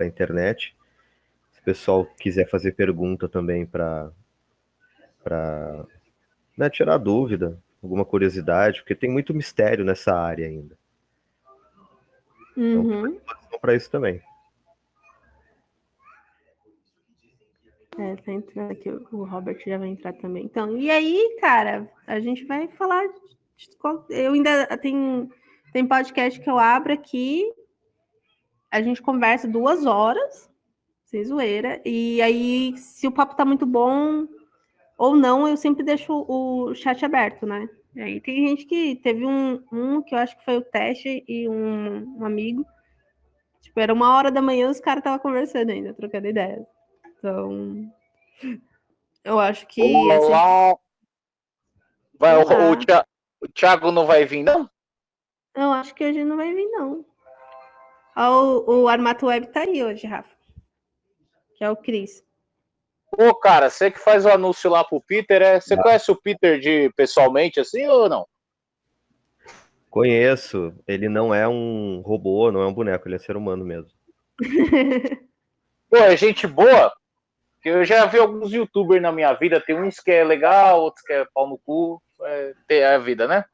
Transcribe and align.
a 0.00 0.06
internet. 0.06 0.76
Se 1.52 1.60
o 1.60 1.64
pessoal 1.64 2.06
quiser 2.18 2.48
fazer 2.48 2.72
pergunta 2.72 3.28
também 3.28 3.64
para 3.64 4.12
né, 6.56 6.68
tirar 6.70 6.98
dúvida, 6.98 7.58
alguma 7.82 8.04
curiosidade, 8.04 8.80
porque 8.80 8.94
tem 8.94 9.10
muito 9.10 9.34
mistério 9.34 9.84
nessa 9.84 10.14
área 10.14 10.46
ainda. 10.46 10.76
Uhum. 12.56 13.18
Então, 13.46 13.58
para 13.60 13.74
isso 13.74 13.90
também. 13.90 14.22
É, 17.98 18.16
tá 18.16 18.32
entrando 18.32 18.72
aqui, 18.72 18.90
o 18.90 19.24
Robert 19.24 19.62
já 19.64 19.78
vai 19.78 19.88
entrar 19.88 20.12
também. 20.14 20.44
Então, 20.44 20.76
e 20.76 20.90
aí, 20.90 21.36
cara, 21.40 21.88
a 22.06 22.18
gente 22.18 22.44
vai 22.44 22.66
falar. 22.68 23.06
De, 23.06 23.68
eu 24.10 24.32
ainda 24.32 24.76
tenho 24.78 25.30
tem 25.74 25.84
podcast 25.84 26.40
que 26.40 26.48
eu 26.48 26.56
abro 26.56 26.92
aqui, 26.92 27.44
a 28.74 28.82
gente 28.82 29.00
conversa 29.00 29.46
duas 29.46 29.86
horas, 29.86 30.50
sem 31.04 31.22
zoeira, 31.22 31.80
e 31.84 32.20
aí, 32.20 32.76
se 32.76 33.06
o 33.06 33.12
papo 33.12 33.36
tá 33.36 33.44
muito 33.44 33.64
bom 33.64 34.26
ou 34.98 35.14
não, 35.14 35.46
eu 35.46 35.56
sempre 35.56 35.84
deixo 35.84 36.12
o 36.28 36.74
chat 36.74 37.04
aberto, 37.04 37.46
né? 37.46 37.68
E 37.94 38.02
aí 38.02 38.20
tem 38.20 38.48
gente 38.48 38.66
que 38.66 38.96
teve 38.96 39.24
um, 39.24 39.62
um 39.70 40.02
que 40.02 40.12
eu 40.12 40.18
acho 40.18 40.36
que 40.36 40.44
foi 40.44 40.56
o 40.56 40.60
teste 40.60 41.24
e 41.28 41.48
um, 41.48 42.18
um 42.18 42.24
amigo. 42.24 42.66
Tipo, 43.60 43.78
era 43.78 43.94
uma 43.94 44.12
hora 44.16 44.32
da 44.32 44.42
manhã, 44.42 44.68
os 44.68 44.80
caras 44.80 45.02
estavam 45.02 45.20
conversando 45.20 45.70
ainda, 45.70 45.94
trocando 45.94 46.26
ideias. 46.26 46.66
Então, 47.16 47.88
eu 49.22 49.38
acho 49.38 49.68
que. 49.68 49.82
Olá. 49.82 50.76
Vai, 52.18 52.36
o, 52.36 52.40
o, 52.40 53.44
o 53.44 53.48
Thiago 53.48 53.92
não 53.92 54.04
vai 54.04 54.24
vir, 54.24 54.42
não? 54.42 54.68
Eu 55.54 55.72
acho 55.72 55.94
que 55.94 56.04
hoje 56.04 56.24
não 56.24 56.36
vai 56.36 56.52
vir, 56.52 56.66
não. 56.72 57.04
O, 58.16 58.82
o 58.82 58.88
Armato 58.88 59.26
Web 59.26 59.48
tá 59.48 59.62
aí 59.62 59.82
hoje, 59.82 60.06
Rafa. 60.06 60.36
Que 61.56 61.64
é 61.64 61.70
o 61.70 61.76
Cris. 61.76 62.24
Pô, 63.10 63.34
cara, 63.34 63.70
você 63.70 63.90
que 63.90 63.98
faz 63.98 64.24
o 64.24 64.28
anúncio 64.28 64.70
lá 64.70 64.82
pro 64.82 65.00
Peter, 65.00 65.40
é? 65.40 65.60
Você 65.60 65.74
ah. 65.74 65.82
conhece 65.82 66.10
o 66.10 66.20
Peter 66.20 66.58
de 66.58 66.90
pessoalmente 66.96 67.60
assim 67.60 67.86
ou 67.86 68.08
não? 68.08 68.26
Conheço. 69.88 70.74
Ele 70.88 71.08
não 71.08 71.32
é 71.32 71.46
um 71.46 72.02
robô, 72.04 72.50
não 72.50 72.62
é 72.62 72.66
um 72.66 72.74
boneco, 72.74 73.06
ele 73.06 73.14
é 73.14 73.18
ser 73.18 73.36
humano 73.36 73.64
mesmo. 73.64 73.90
Pô, 75.88 75.96
é 75.96 76.16
gente 76.16 76.46
boa. 76.46 76.92
Eu 77.64 77.84
já 77.84 78.04
vi 78.06 78.18
alguns 78.18 78.52
youtubers 78.52 79.00
na 79.00 79.12
minha 79.12 79.32
vida, 79.32 79.60
tem 79.60 79.80
uns 79.80 80.00
que 80.00 80.10
é 80.10 80.24
legal, 80.24 80.82
outros 80.82 81.04
que 81.04 81.12
é 81.12 81.24
pau 81.32 81.48
no 81.48 81.56
cu. 81.58 82.02
É, 82.22 82.54
é 82.68 82.94
a 82.94 82.98
vida, 82.98 83.28
né? 83.28 83.44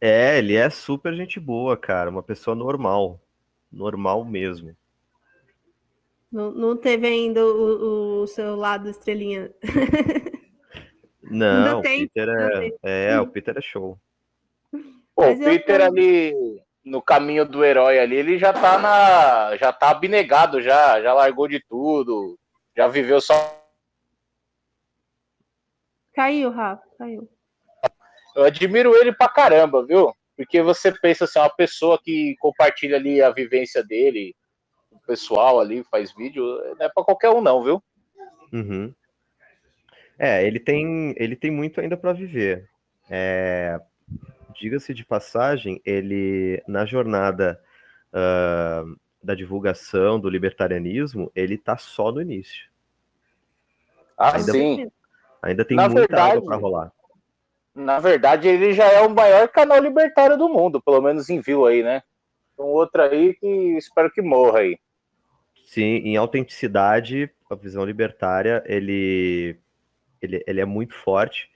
É, 0.00 0.38
ele 0.38 0.54
é 0.54 0.68
super 0.68 1.14
gente 1.14 1.40
boa, 1.40 1.76
cara. 1.76 2.10
Uma 2.10 2.22
pessoa 2.22 2.54
normal. 2.54 3.23
Normal 3.74 4.24
mesmo. 4.24 4.76
Não, 6.30 6.50
não 6.50 6.76
teve 6.76 7.06
ainda 7.06 7.44
o, 7.44 8.22
o 8.22 8.26
seu 8.26 8.56
lado 8.56 8.88
estrelinha. 8.88 9.52
Não, 11.22 11.78
o 11.78 11.82
Peter 11.82 12.28
é, 12.82 13.12
é, 13.12 13.20
o 13.20 13.26
Peter 13.26 13.56
é 13.56 13.60
show. 13.60 13.98
Pô, 15.14 15.30
o 15.30 15.38
Peter 15.38 15.78
tô... 15.80 15.86
ali 15.86 16.34
no 16.84 17.00
caminho 17.00 17.46
do 17.46 17.64
herói 17.64 17.98
ali, 17.98 18.16
ele 18.16 18.38
já 18.38 18.52
tá 18.52 18.78
na, 18.78 19.56
já 19.56 19.72
tá 19.72 19.90
abnegado 19.90 20.60
já, 20.60 21.00
já 21.00 21.14
largou 21.14 21.48
de 21.48 21.60
tudo, 21.60 22.38
já 22.76 22.88
viveu 22.88 23.20
só. 23.20 23.34
Caiu, 26.12 26.50
Rafa, 26.50 26.84
caiu. 26.98 27.28
Eu 28.36 28.44
admiro 28.44 28.94
ele 28.96 29.12
pra 29.12 29.28
caramba, 29.28 29.84
viu? 29.86 30.14
Porque 30.36 30.62
você 30.62 30.92
pensa 30.92 31.24
assim, 31.24 31.38
uma 31.38 31.50
pessoa 31.50 31.98
que 32.02 32.34
compartilha 32.40 32.96
ali 32.96 33.22
a 33.22 33.30
vivência 33.30 33.84
dele, 33.84 34.34
o 34.90 34.98
pessoal 35.00 35.60
ali 35.60 35.84
faz 35.90 36.12
vídeo, 36.14 36.44
não 36.78 36.86
é 36.86 36.88
pra 36.88 37.04
qualquer 37.04 37.30
um, 37.30 37.40
não, 37.40 37.62
viu? 37.62 37.82
Uhum. 38.52 38.92
É, 40.18 40.46
ele 40.46 40.60
tem, 40.60 41.14
ele 41.16 41.36
tem 41.36 41.50
muito 41.50 41.80
ainda 41.80 41.96
para 41.96 42.12
viver. 42.12 42.68
É, 43.10 43.80
Diga-se 44.54 44.94
de 44.94 45.04
passagem, 45.04 45.80
ele 45.84 46.62
na 46.66 46.86
jornada 46.86 47.60
uh, 48.12 48.96
da 49.22 49.34
divulgação 49.34 50.20
do 50.20 50.28
libertarianismo, 50.28 51.30
ele 51.34 51.58
tá 51.58 51.76
só 51.76 52.12
no 52.12 52.22
início. 52.22 52.70
Ah, 54.16 54.36
ainda, 54.36 54.52
sim. 54.52 54.90
Ainda 55.42 55.64
tem 55.64 55.76
Na 55.76 55.88
muita 55.88 56.02
verdade, 56.02 56.36
água 56.36 56.44
para 56.44 56.56
rolar. 56.56 56.92
Na 57.74 57.98
verdade, 57.98 58.46
ele 58.46 58.72
já 58.72 58.84
é 58.84 59.00
o 59.00 59.10
maior 59.10 59.48
canal 59.48 59.80
libertário 59.80 60.38
do 60.38 60.48
mundo, 60.48 60.80
pelo 60.80 61.00
menos 61.00 61.28
em 61.28 61.40
view 61.40 61.66
aí, 61.66 61.82
né? 61.82 62.02
Um 62.58 62.66
outro 62.66 63.02
aí 63.02 63.34
que 63.34 63.46
espero 63.76 64.10
que 64.12 64.22
morra 64.22 64.60
aí. 64.60 64.78
Sim, 65.64 65.96
em 66.04 66.16
autenticidade, 66.16 67.28
a 67.50 67.54
visão 67.56 67.84
libertária, 67.84 68.62
ele, 68.66 69.56
ele, 70.22 70.44
ele 70.46 70.60
é 70.60 70.64
muito 70.64 70.94
forte 70.94 71.50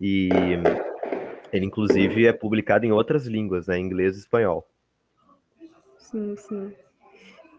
e 0.00 0.28
ele, 1.52 1.66
inclusive, 1.66 2.26
é 2.26 2.32
publicado 2.32 2.84
em 2.84 2.90
outras 2.90 3.26
línguas, 3.26 3.68
né? 3.68 3.78
Inglês 3.78 4.16
e 4.16 4.20
espanhol. 4.20 4.66
Sim, 5.98 6.34
sim. 6.36 6.74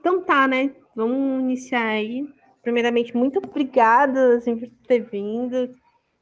Então 0.01 0.21
tá, 0.21 0.47
né? 0.47 0.71
Vamos 0.95 1.43
iniciar 1.43 1.85
aí. 1.85 2.27
Primeiramente, 2.61 3.15
muito 3.15 3.39
obrigada 3.39 4.35
assim, 4.35 4.57
por 4.57 4.67
ter 4.85 4.99
vindo 4.99 5.73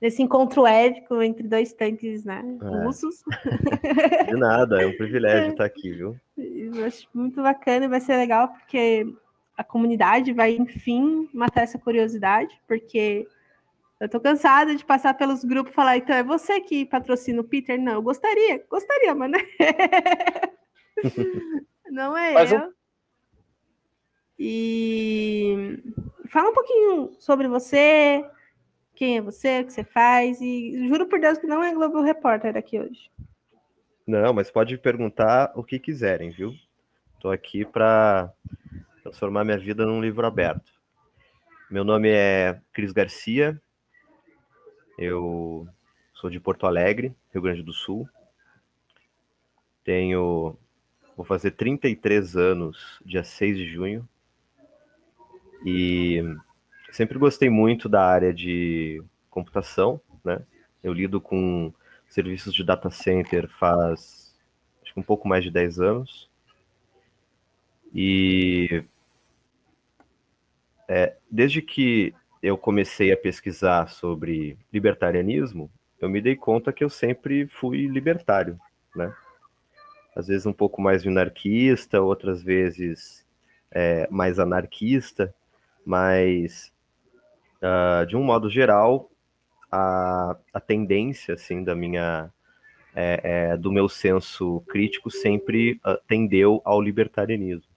nesse 0.02 0.22
encontro 0.22 0.66
épico 0.66 1.22
entre 1.22 1.48
dois 1.48 1.74
tanques 1.74 2.24
né, 2.24 2.44
é. 2.62 2.84
russos. 2.84 3.24
De 4.28 4.36
nada, 4.36 4.82
é 4.82 4.86
um 4.86 4.96
privilégio 4.96 5.52
estar 5.52 5.66
aqui, 5.66 5.92
viu? 5.92 6.16
Eu 6.38 6.86
acho 6.86 7.08
muito 7.14 7.42
bacana 7.42 7.86
e 7.86 7.90
vai 7.90 8.00
ser 8.00 8.16
legal 8.16 8.48
porque 8.50 9.06
a 9.58 9.64
comunidade 9.64 10.32
vai, 10.32 10.56
enfim, 10.56 11.30
matar 11.34 11.64
essa 11.64 11.78
curiosidade, 11.78 12.58
porque 12.66 13.28
eu 14.00 14.08
tô 14.08 14.20
cansada 14.20 14.74
de 14.74 14.86
passar 14.86 15.14
pelos 15.16 15.44
grupos 15.44 15.74
e 15.74 15.76
falar, 15.76 15.98
então 15.98 16.16
é 16.16 16.24
você 16.24 16.62
que 16.62 16.86
patrocina 16.86 17.42
o 17.42 17.44
Peter? 17.44 17.78
Não, 17.78 17.94
eu 17.94 18.02
gostaria, 18.02 18.64
gostaria, 18.70 19.14
mas 19.14 19.30
não 19.30 19.40
é, 19.40 20.54
não 21.92 22.18
é 22.18 22.34
mas 22.34 22.52
eu. 22.54 22.74
E 24.42 25.84
fala 26.30 26.52
um 26.52 26.54
pouquinho 26.54 27.12
sobre 27.20 27.50
você, 27.50 28.24
quem 29.00 29.16
é 29.16 29.22
você, 29.22 29.62
o 29.62 29.66
que 29.66 29.72
você 29.72 29.84
faz, 29.86 30.42
e 30.42 30.86
juro 30.90 31.08
por 31.08 31.22
Deus 31.22 31.38
que 31.38 31.48
não 31.48 31.64
é 31.64 31.74
Globo 31.74 32.02
Repórter 32.02 32.58
aqui 32.58 32.78
hoje. 32.78 33.10
Não, 34.06 34.34
mas 34.34 34.52
pode 34.52 34.78
perguntar 34.78 35.54
o 35.56 35.64
que 35.64 35.80
quiserem, 35.80 36.32
viu? 36.32 36.54
Estou 37.16 37.32
aqui 37.32 37.64
para 37.64 38.30
transformar 39.02 39.46
minha 39.46 39.58
vida 39.58 39.86
num 39.86 40.02
livro 40.02 40.28
aberto. 40.28 40.74
Meu 41.72 41.86
nome 41.86 42.10
é 42.10 42.60
Cris 42.74 42.92
Garcia, 42.92 43.62
eu 44.98 45.66
sou 46.14 46.30
de 46.30 46.38
Porto 46.38 46.68
Alegre, 46.68 47.16
Rio 47.32 47.42
Grande 47.42 47.64
do 47.64 47.72
Sul. 47.72 48.06
Tenho. 49.82 50.58
Vou 51.16 51.26
fazer 51.26 51.52
33 51.52 52.36
anos, 52.36 53.00
dia 53.06 53.24
6 53.24 53.56
de 53.56 53.66
junho. 53.66 54.10
E 55.66 56.22
sempre 56.92 57.18
gostei 57.18 57.50
muito 57.50 57.88
da 57.88 58.04
área 58.06 58.34
de 58.34 59.04
computação, 59.30 60.00
né? 60.24 60.42
Eu 60.84 60.94
lido 60.94 61.20
com 61.20 61.74
serviços 62.08 62.54
de 62.54 62.64
data 62.64 62.90
center 62.90 63.48
faz 63.48 64.36
acho 64.82 64.94
que 64.94 65.00
um 65.00 65.04
pouco 65.04 65.28
mais 65.28 65.44
de 65.44 65.52
10 65.52 65.80
anos. 65.80 66.30
E 67.94 68.84
é, 70.88 71.16
desde 71.30 71.62
que 71.62 72.14
eu 72.42 72.58
comecei 72.58 73.12
a 73.12 73.18
pesquisar 73.18 73.90
sobre 73.90 74.58
libertarianismo, 74.72 75.70
eu 76.00 76.10
me 76.10 76.22
dei 76.22 76.36
conta 76.36 76.72
que 76.72 76.84
eu 76.84 76.90
sempre 76.90 77.48
fui 77.48 77.88
libertário, 77.88 78.58
né? 78.96 79.14
Às 80.16 80.28
vezes 80.28 80.46
um 80.46 80.54
pouco 80.54 80.82
mais 80.82 81.06
minarquista, 81.06 82.02
outras 82.02 82.42
vezes 82.42 83.26
é, 83.72 84.08
mais 84.10 84.40
anarquista, 84.40 85.34
mas 85.86 86.74
uh, 87.62 88.06
de 88.06 88.16
um 88.16 88.24
modo 88.24 88.50
geral, 88.50 89.10
a, 89.72 90.36
a 90.54 90.60
tendência 90.60 91.36
assim 91.36 91.64
da 91.64 91.76
minha 91.76 92.32
é, 92.96 93.22
é, 93.24 93.58
do 93.58 93.72
meu 93.72 93.88
senso 93.88 94.62
crítico 94.68 95.12
sempre 95.12 95.80
uh, 95.86 95.98
tendeu 96.08 96.62
ao 96.66 96.82
libertarianismo. 96.82 97.70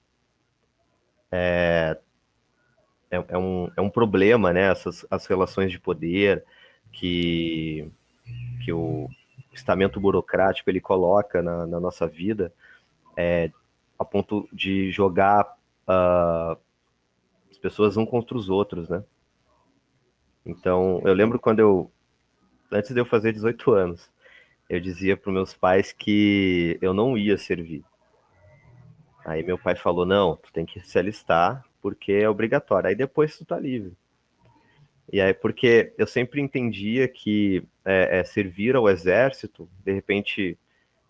É, 1.30 1.98
é, 3.10 3.24
é, 3.28 3.38
um, 3.38 3.70
é 3.76 3.80
um 3.80 3.90
problema, 3.90 4.52
né? 4.52 4.70
Essas 4.70 5.06
as 5.10 5.26
relações 5.26 5.70
de 5.70 5.78
poder 5.78 6.44
que, 6.90 7.90
que 8.64 8.72
o 8.72 9.08
estamento 9.52 10.00
burocrático 10.00 10.70
ele 10.70 10.80
coloca 10.80 11.42
na, 11.42 11.66
na 11.66 11.78
nossa 11.78 12.06
vida, 12.06 12.52
é, 13.16 13.50
a 13.98 14.04
ponto 14.04 14.48
de 14.52 14.90
jogar 14.90 15.56
uh, 15.86 16.58
as 17.50 17.58
pessoas 17.58 17.96
um 17.96 18.06
contra 18.06 18.36
os 18.36 18.48
outros, 18.48 18.88
né? 18.88 19.04
Então, 20.44 21.00
eu 21.04 21.14
lembro 21.14 21.38
quando 21.38 21.60
eu, 21.60 21.90
antes 22.70 22.92
de 22.92 23.00
eu 23.00 23.06
fazer 23.06 23.32
18 23.32 23.72
anos, 23.72 24.10
eu 24.68 24.80
dizia 24.80 25.16
para 25.16 25.32
meus 25.32 25.54
pais 25.54 25.92
que 25.92 26.78
eu 26.80 26.92
não 26.94 27.16
ia 27.16 27.36
servir. 27.36 27.84
Aí 29.24 29.42
meu 29.42 29.58
pai 29.58 29.76
falou: 29.76 30.04
não, 30.04 30.36
tu 30.36 30.52
tem 30.52 30.64
que 30.64 30.80
se 30.80 30.98
alistar 30.98 31.64
porque 31.80 32.12
é 32.12 32.28
obrigatório. 32.28 32.88
Aí 32.88 32.94
depois 32.94 33.36
tu 33.36 33.44
tá 33.44 33.58
livre. 33.58 33.96
E 35.12 35.20
aí, 35.20 35.34
porque 35.34 35.92
eu 35.98 36.06
sempre 36.06 36.40
entendia 36.40 37.06
que 37.06 37.66
é, 37.84 38.20
é, 38.20 38.24
servir 38.24 38.76
ao 38.76 38.88
exército, 38.88 39.68
de 39.84 39.92
repente 39.92 40.56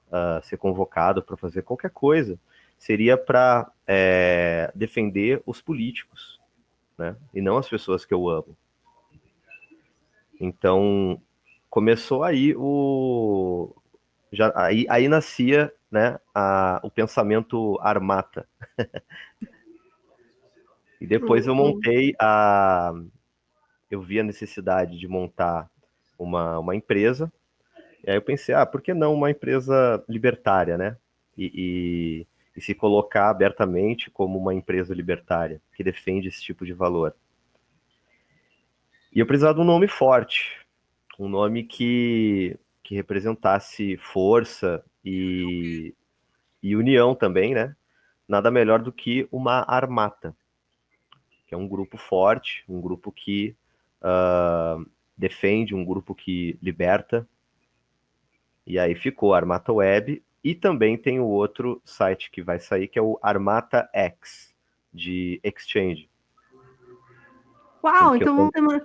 uh, 0.08 0.42
ser 0.42 0.56
convocado 0.56 1.22
para 1.22 1.36
fazer 1.36 1.62
qualquer 1.62 1.90
coisa, 1.90 2.38
seria 2.78 3.16
para 3.16 3.70
é, 3.86 4.72
defender 4.74 5.40
os 5.46 5.60
políticos, 5.60 6.40
né? 6.98 7.14
E 7.32 7.40
não 7.40 7.58
as 7.58 7.68
pessoas 7.68 8.04
que 8.04 8.12
eu 8.12 8.28
amo. 8.28 8.56
Então 10.42 11.22
começou 11.70 12.24
aí 12.24 12.52
o 12.56 13.72
já 14.32 14.52
aí, 14.56 14.84
aí 14.88 15.08
nascia 15.08 15.72
né, 15.88 16.18
a, 16.34 16.80
o 16.82 16.90
pensamento 16.90 17.78
armata. 17.80 18.44
e 21.00 21.06
depois 21.06 21.46
eu 21.46 21.52
uhum. 21.52 21.74
montei 21.74 22.12
a 22.18 22.92
eu 23.88 24.00
vi 24.00 24.18
a 24.18 24.24
necessidade 24.24 24.98
de 24.98 25.06
montar 25.06 25.70
uma, 26.18 26.58
uma 26.58 26.74
empresa. 26.74 27.32
E 28.04 28.10
aí 28.10 28.16
eu 28.16 28.22
pensei, 28.22 28.52
ah, 28.54 28.66
por 28.66 28.82
que 28.82 28.92
não 28.92 29.14
uma 29.14 29.30
empresa 29.30 30.02
libertária, 30.08 30.76
né? 30.76 30.96
E, 31.38 31.52
e, 31.54 32.26
e 32.56 32.60
se 32.60 32.74
colocar 32.74 33.28
abertamente 33.28 34.10
como 34.10 34.38
uma 34.38 34.54
empresa 34.54 34.92
libertária 34.92 35.60
que 35.76 35.84
defende 35.84 36.26
esse 36.26 36.42
tipo 36.42 36.66
de 36.66 36.72
valor. 36.72 37.14
E 39.14 39.20
eu 39.20 39.26
precisava 39.26 39.54
de 39.54 39.60
um 39.60 39.64
nome 39.64 39.86
forte, 39.86 40.58
um 41.18 41.28
nome 41.28 41.64
que, 41.64 42.58
que 42.82 42.94
representasse 42.94 43.96
força 43.98 44.82
e, 45.04 45.94
e 46.62 46.74
união 46.74 47.14
também, 47.14 47.54
né? 47.54 47.76
Nada 48.26 48.50
melhor 48.50 48.82
do 48.82 48.90
que 48.90 49.28
uma 49.30 49.64
armata, 49.68 50.34
que 51.46 51.54
é 51.54 51.58
um 51.58 51.68
grupo 51.68 51.98
forte, 51.98 52.64
um 52.66 52.80
grupo 52.80 53.12
que 53.12 53.54
uh, 54.00 54.88
defende, 55.16 55.74
um 55.74 55.84
grupo 55.84 56.14
que 56.14 56.58
liberta. 56.62 57.28
E 58.66 58.78
aí 58.78 58.94
ficou 58.94 59.34
Armata 59.34 59.72
Web. 59.72 60.22
E 60.42 60.54
também 60.54 60.96
tem 60.96 61.20
o 61.20 61.26
outro 61.26 61.80
site 61.84 62.30
que 62.30 62.42
vai 62.42 62.58
sair, 62.58 62.88
que 62.88 62.98
é 62.98 63.02
o 63.02 63.18
Armata 63.22 63.88
X, 63.92 64.54
de 64.92 65.38
Exchange. 65.44 66.08
Uau, 67.84 68.16
então 68.16 68.36
vamos 68.36 68.50
ter, 68.52 68.60
uma, 68.60 68.80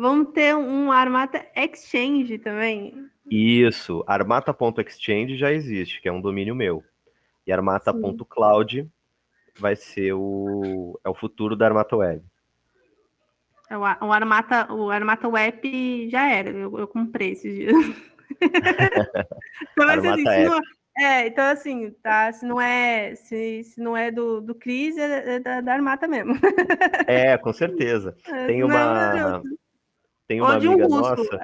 vamos 0.00 0.32
ter 0.32 0.56
um 0.56 0.90
Armata 0.90 1.46
Exchange 1.54 2.38
também. 2.38 3.06
Isso, 3.30 4.02
armata.exchange 4.06 5.36
já 5.36 5.52
existe, 5.52 6.00
que 6.00 6.08
é 6.08 6.12
um 6.12 6.20
domínio 6.20 6.54
meu. 6.54 6.82
E 7.46 7.52
armata.cloud 7.52 8.88
vai 9.58 9.76
ser 9.76 10.14
o, 10.14 10.98
é 11.04 11.08
o 11.08 11.14
futuro 11.14 11.54
da 11.54 11.66
Armata 11.66 11.96
Web. 11.96 12.24
É, 13.68 13.76
o, 13.76 13.82
o, 13.82 14.12
Armata, 14.12 14.72
o 14.72 14.90
Armata 14.90 15.28
Web 15.28 16.08
já 16.08 16.28
era, 16.28 16.50
eu, 16.50 16.76
eu 16.78 16.88
comprei 16.88 17.32
esses 17.32 17.54
dias. 17.54 17.74
então, 18.40 19.88
assim, 19.88 20.16
se 20.16 20.44
não, 20.44 20.60
é, 20.98 21.26
então 21.26 21.44
assim, 21.44 21.90
tá, 22.02 22.32
se 22.32 22.44
não 22.44 22.60
é, 22.60 23.14
se, 23.14 23.62
se 23.64 23.80
não 23.80 23.96
é 23.96 24.10
do, 24.10 24.40
do 24.40 24.54
Cris, 24.54 24.96
é, 24.96 25.36
é 25.36 25.38
da, 25.38 25.60
da, 25.60 25.72
Armata 25.72 26.08
mesmo. 26.08 26.34
é, 27.06 27.36
com 27.38 27.52
certeza. 27.52 28.16
É, 28.26 28.46
tem 28.46 28.64
uma, 28.64 29.42
tem 30.30 30.40
uma 30.40 30.54
amiga 30.54 30.86
um 30.86 30.88
nossa. 30.88 31.40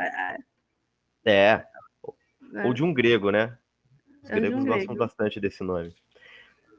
É, 1.25 1.33
é. 1.33 1.67
Ou 2.65 2.73
de 2.73 2.85
um 2.85 2.95
grego, 2.95 3.33
né? 3.33 3.59
Os 4.23 4.31
gregos 4.31 4.63
um 4.63 4.65
gostam 4.65 4.95
grego. 4.95 4.97
bastante 4.97 5.41
desse 5.41 5.65
nome. 5.65 5.93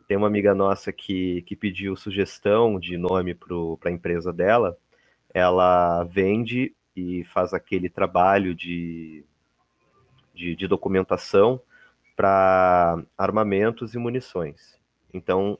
Tem 0.07 0.15
uma 0.15 0.27
amiga 0.27 0.55
nossa 0.55 0.93
que, 0.93 1.41
que 1.41 1.53
pediu 1.53 1.97
sugestão 1.97 2.79
de 2.79 2.97
nome 2.97 3.35
para 3.35 3.89
a 3.89 3.91
empresa 3.91 4.31
dela 4.31 4.77
ela 5.33 6.05
vende 6.05 6.73
e 6.95 7.25
faz 7.25 7.53
aquele 7.53 7.89
trabalho 7.89 8.55
de, 8.55 9.25
de, 10.33 10.55
de 10.55 10.65
documentação 10.65 11.61
para 12.15 13.03
armamentos 13.17 13.95
e 13.95 13.97
munições. 13.97 14.79
Então, 15.13 15.59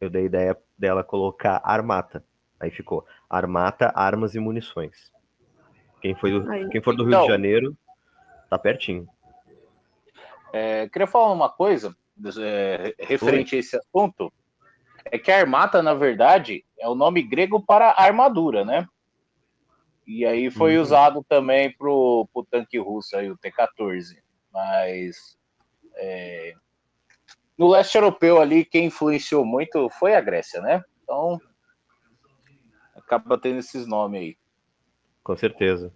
eu 0.00 0.08
dei 0.08 0.22
a 0.22 0.26
ideia 0.26 0.58
dela 0.78 1.02
colocar 1.02 1.60
Armata. 1.64 2.24
Aí 2.60 2.70
ficou 2.70 3.04
Armata, 3.28 3.92
Armas 3.96 4.36
e 4.36 4.38
Munições. 4.38 5.15
Quem, 6.06 6.14
foi 6.14 6.30
do, 6.30 6.68
quem 6.68 6.80
for 6.80 6.94
do 6.94 7.02
Rio 7.02 7.10
então, 7.10 7.22
de 7.22 7.32
Janeiro, 7.32 7.76
tá 8.48 8.56
pertinho. 8.56 9.08
É, 10.52 10.88
queria 10.88 11.08
falar 11.08 11.32
uma 11.32 11.48
coisa 11.48 11.96
é, 12.40 12.94
referente 13.00 13.54
Oi. 13.54 13.58
a 13.58 13.60
esse 13.60 13.76
assunto 13.76 14.32
é 15.06 15.18
que 15.18 15.32
a 15.32 15.38
armata, 15.38 15.82
na 15.82 15.94
verdade, 15.94 16.64
é 16.78 16.88
o 16.88 16.94
nome 16.94 17.22
grego 17.22 17.60
para 17.60 17.94
armadura, 17.96 18.64
né? 18.64 18.86
E 20.06 20.24
aí 20.24 20.48
foi 20.48 20.76
uhum. 20.76 20.82
usado 20.82 21.26
também 21.28 21.72
para 21.76 21.88
o 21.90 22.46
tanque 22.48 22.78
russo, 22.78 23.16
aí, 23.16 23.28
o 23.28 23.36
T-14. 23.36 24.16
Mas 24.52 25.36
é, 25.96 26.54
no 27.58 27.68
leste 27.68 27.96
europeu 27.96 28.40
ali, 28.40 28.64
quem 28.64 28.86
influenciou 28.86 29.44
muito 29.44 29.90
foi 29.90 30.14
a 30.14 30.20
Grécia, 30.20 30.60
né? 30.60 30.84
Então 31.02 31.40
acaba 32.94 33.36
tendo 33.36 33.58
esses 33.58 33.88
nomes 33.88 34.20
aí. 34.20 34.45
Com 35.26 35.36
certeza. 35.36 35.92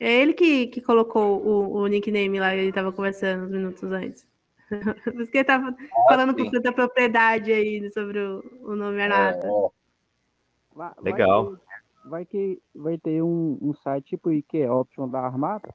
É 0.00 0.22
ele 0.22 0.32
que, 0.32 0.68
que 0.68 0.80
colocou 0.80 1.46
o, 1.46 1.82
o 1.82 1.86
nickname 1.86 2.40
lá, 2.40 2.56
ele 2.56 2.70
estava 2.70 2.90
conversando 2.90 3.44
uns 3.44 3.50
minutos 3.50 3.82
antes. 3.82 4.26
Por 5.04 5.20
isso 5.20 5.30
que 5.30 5.36
ele 5.36 5.44
tava 5.44 5.76
falando 6.08 6.34
com 6.34 6.50
tanta 6.50 6.72
propriedade 6.72 7.52
aí 7.52 7.90
sobre 7.90 8.18
o, 8.18 8.42
o 8.62 8.74
nome 8.74 9.02
Arnata. 9.02 9.46
É. 9.46 11.02
Legal. 11.02 11.58
Vai 12.06 12.24
que 12.24 12.58
vai 12.74 12.96
ter 12.96 13.22
um, 13.22 13.58
um 13.60 13.74
site 13.74 14.16
tipo 14.16 14.32
IQ 14.32 14.66
Option 14.70 15.06
da 15.06 15.20
Armata? 15.20 15.74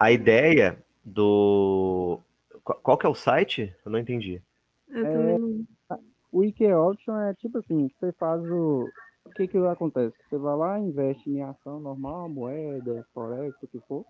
A 0.00 0.10
ideia 0.10 0.82
do. 1.04 2.18
Qual 2.64 2.98
que 2.98 3.06
é 3.06 3.08
o 3.08 3.14
site? 3.14 3.72
Eu 3.84 3.92
não 3.92 4.00
entendi. 4.00 4.42
Eu 4.88 5.06
é, 5.06 5.96
o 6.32 6.42
IQ 6.42 6.74
Option 6.74 7.16
é 7.18 7.34
tipo 7.34 7.58
assim, 7.58 7.88
você 8.00 8.10
faz 8.14 8.42
o. 8.50 8.88
O 9.24 9.30
que 9.30 9.48
que 9.48 9.58
acontece? 9.58 10.16
Você 10.28 10.36
vai 10.36 10.56
lá, 10.56 10.78
investe 10.78 11.30
em 11.30 11.42
ação 11.42 11.80
normal, 11.80 12.28
moeda, 12.28 13.06
forex, 13.14 13.56
o 13.62 13.68
que 13.68 13.80
for. 13.80 14.04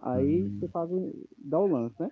Aí 0.00 0.44
hum. 0.44 0.58
você 0.58 0.68
faz 0.68 0.90
dá 1.38 1.58
o 1.58 1.66
lance, 1.66 1.94
né? 2.00 2.10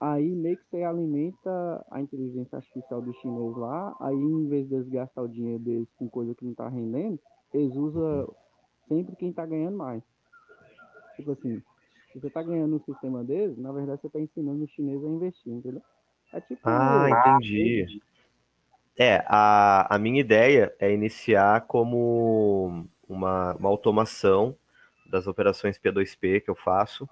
Aí 0.00 0.28
meio 0.28 0.56
que 0.56 0.64
você 0.70 0.82
alimenta 0.84 1.84
a 1.90 2.00
inteligência 2.00 2.56
artificial 2.56 3.02
do 3.02 3.12
chinês 3.14 3.56
lá, 3.56 3.96
aí 4.00 4.14
em 4.14 4.46
vez 4.46 4.68
de 4.68 4.82
gastar 4.90 5.22
o 5.22 5.28
dinheiro 5.28 5.58
deles 5.58 5.88
com 5.98 6.08
coisa 6.08 6.34
que 6.34 6.44
não 6.44 6.54
tá 6.54 6.68
rendendo, 6.68 7.18
eles 7.52 7.74
usam 7.74 8.32
sempre 8.86 9.16
quem 9.16 9.32
tá 9.32 9.44
ganhando 9.44 9.76
mais. 9.76 10.02
Tipo 11.16 11.32
assim, 11.32 11.60
se 12.12 12.20
você 12.20 12.30
tá 12.30 12.42
ganhando 12.44 12.72
no 12.72 12.84
sistema 12.84 13.24
deles, 13.24 13.58
na 13.58 13.72
verdade 13.72 14.00
você 14.00 14.08
tá 14.08 14.20
ensinando 14.20 14.62
o 14.62 14.68
chinês 14.68 15.02
a 15.04 15.08
investir, 15.08 15.52
entendeu? 15.52 15.82
É 16.32 16.40
tipo, 16.42 16.60
ah, 16.68 17.08
entendi. 17.10 18.00
É, 18.98 19.24
a, 19.26 19.94
a 19.94 19.98
minha 19.98 20.20
ideia 20.20 20.74
é 20.80 20.92
iniciar 20.92 21.60
como 21.62 22.88
uma, 23.08 23.54
uma 23.54 23.68
automação 23.68 24.56
das 25.08 25.28
operações 25.28 25.78
P2P 25.78 26.42
que 26.42 26.50
eu 26.50 26.56
faço 26.56 27.08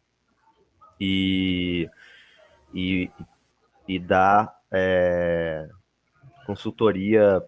e, 1.00 1.88
e, 2.74 3.08
e 3.86 4.00
dar 4.00 4.60
é, 4.72 5.68
consultoria 6.44 7.40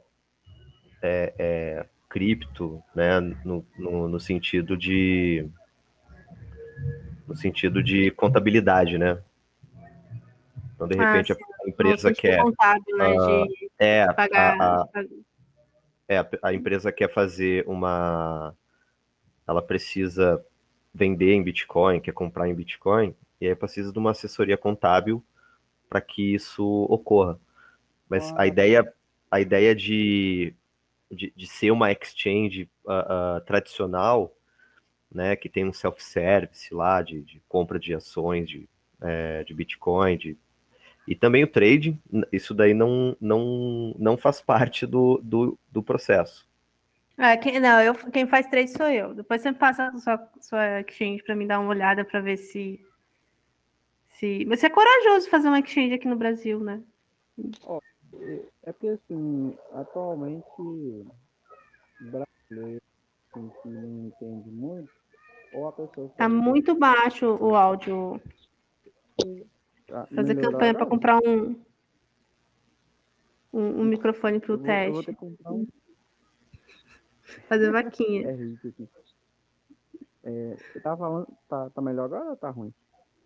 é, 1.02 1.34
é, 1.36 1.86
cripto, 2.08 2.80
né, 2.94 3.18
no, 3.44 3.66
no, 3.76 4.08
no, 4.08 4.20
sentido 4.20 4.76
de 4.76 5.48
no 7.26 7.34
sentido 7.34 7.82
de 7.82 8.10
contabilidade, 8.12 8.96
né? 8.96 9.20
Então, 10.74 10.88
de 10.88 10.98
ah, 10.98 11.12
repente, 11.12 11.32
ah, 11.32 11.36
a 11.64 11.68
empresa 11.68 12.12
quer 12.12 12.42
contábil, 12.42 12.96
né, 12.96 13.14
uh, 13.14 13.46
é, 13.78 14.12
pagar, 14.12 14.60
a, 14.60 14.82
a, 14.82 15.04
é, 16.08 16.28
a 16.42 16.52
empresa 16.52 16.92
quer 16.92 17.12
fazer 17.12 17.64
uma 17.66 18.54
ela 19.46 19.62
precisa 19.62 20.44
vender 20.92 21.32
em 21.32 21.42
Bitcoin, 21.42 22.00
quer 22.00 22.12
comprar 22.12 22.48
em 22.48 22.54
Bitcoin, 22.54 23.14
e 23.40 23.48
aí 23.48 23.54
precisa 23.54 23.90
de 23.90 23.98
uma 23.98 24.10
assessoria 24.10 24.58
contábil 24.58 25.24
para 25.88 26.00
que 26.02 26.34
isso 26.34 26.86
ocorra. 26.90 27.38
Mas 28.08 28.30
ah. 28.32 28.42
a 28.42 28.46
ideia, 28.46 28.92
a 29.30 29.40
ideia 29.40 29.74
de, 29.74 30.54
de, 31.10 31.32
de 31.34 31.46
ser 31.46 31.70
uma 31.70 31.90
exchange 31.90 32.68
uh, 32.84 33.38
uh, 33.38 33.40
tradicional, 33.42 34.34
né, 35.10 35.34
que 35.34 35.48
tem 35.48 35.64
um 35.64 35.72
self-service 35.72 36.74
lá 36.74 37.00
de, 37.00 37.22
de, 37.22 37.40
compra 37.48 37.78
de 37.78 37.94
ações 37.94 38.48
de, 38.48 38.68
é, 39.00 39.42
de 39.44 39.54
Bitcoin, 39.54 40.18
de, 40.18 40.36
e 41.08 41.14
também 41.14 41.42
o 41.42 41.48
trading, 41.48 41.98
isso 42.30 42.52
daí 42.52 42.74
não, 42.74 43.16
não, 43.18 43.94
não 43.98 44.14
faz 44.18 44.42
parte 44.42 44.84
do, 44.84 45.18
do, 45.24 45.58
do 45.72 45.82
processo. 45.82 46.46
É, 47.16 47.34
quem, 47.38 47.58
não, 47.58 47.80
eu, 47.80 47.94
quem 47.94 48.26
faz 48.26 48.46
trade 48.46 48.70
sou 48.70 48.86
eu. 48.90 49.14
Depois 49.14 49.40
você 49.40 49.50
passa 49.50 49.86
a 49.86 49.98
sua, 49.98 50.28
sua 50.38 50.80
exchange 50.82 51.22
para 51.22 51.34
me 51.34 51.46
dar 51.46 51.60
uma 51.60 51.70
olhada 51.70 52.04
para 52.04 52.20
ver 52.20 52.36
se, 52.36 52.78
se. 54.18 54.44
Mas 54.46 54.62
é 54.62 54.68
corajoso 54.68 55.30
fazer 55.30 55.48
uma 55.48 55.60
exchange 55.60 55.94
aqui 55.94 56.06
no 56.06 56.14
Brasil, 56.14 56.60
né? 56.60 56.82
Oh, 57.64 57.80
É 58.64 58.72
porque, 58.72 58.88
assim, 58.88 59.56
atualmente, 59.72 60.44
brasileiro 62.02 62.82
assim, 63.32 63.50
que 63.62 63.68
não 63.70 64.08
entende 64.08 64.50
muito, 64.50 64.90
ou 65.54 65.68
a 65.68 65.72
pessoa. 65.72 66.10
Tá 66.18 66.28
muito 66.28 66.74
baixo 66.74 67.26
o 67.40 67.56
áudio. 67.56 68.20
Ah, 69.92 70.06
Fazer 70.14 70.34
campanha 70.40 70.74
para 70.74 70.86
comprar 70.86 71.18
um, 71.24 71.56
um, 73.52 73.80
um 73.80 73.84
microfone 73.84 74.38
para 74.40 74.52
o 74.54 74.58
vou, 74.58 74.66
eu 74.66 74.92
vou 74.92 75.02
teste. 75.02 75.06
ter 75.06 75.12
que 75.14 75.18
comprar 75.20 75.52
um 75.52 75.66
Fazer 77.48 77.70
vaquinha. 77.72 78.28
é. 78.30 78.36
É, 80.24 80.56
você 80.56 80.80
tá 80.80 80.96
falando. 80.96 81.26
Tá, 81.48 81.70
tá 81.70 81.80
melhor 81.80 82.04
agora 82.04 82.30
ou 82.30 82.36
tá 82.36 82.50
ruim? 82.50 82.72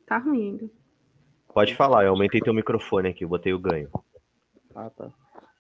Tá 0.07 0.19
ruim 0.19 0.43
ainda. 0.51 0.71
Pode 1.53 1.75
falar, 1.75 2.05
eu 2.05 2.11
aumentei 2.11 2.41
teu 2.41 2.55
microfone 2.55 3.09
aqui, 3.09 3.27
botei 3.27 3.53
o 3.53 3.59
ganho. 3.59 3.91
Ah, 4.75 4.89
tá. 4.91 5.09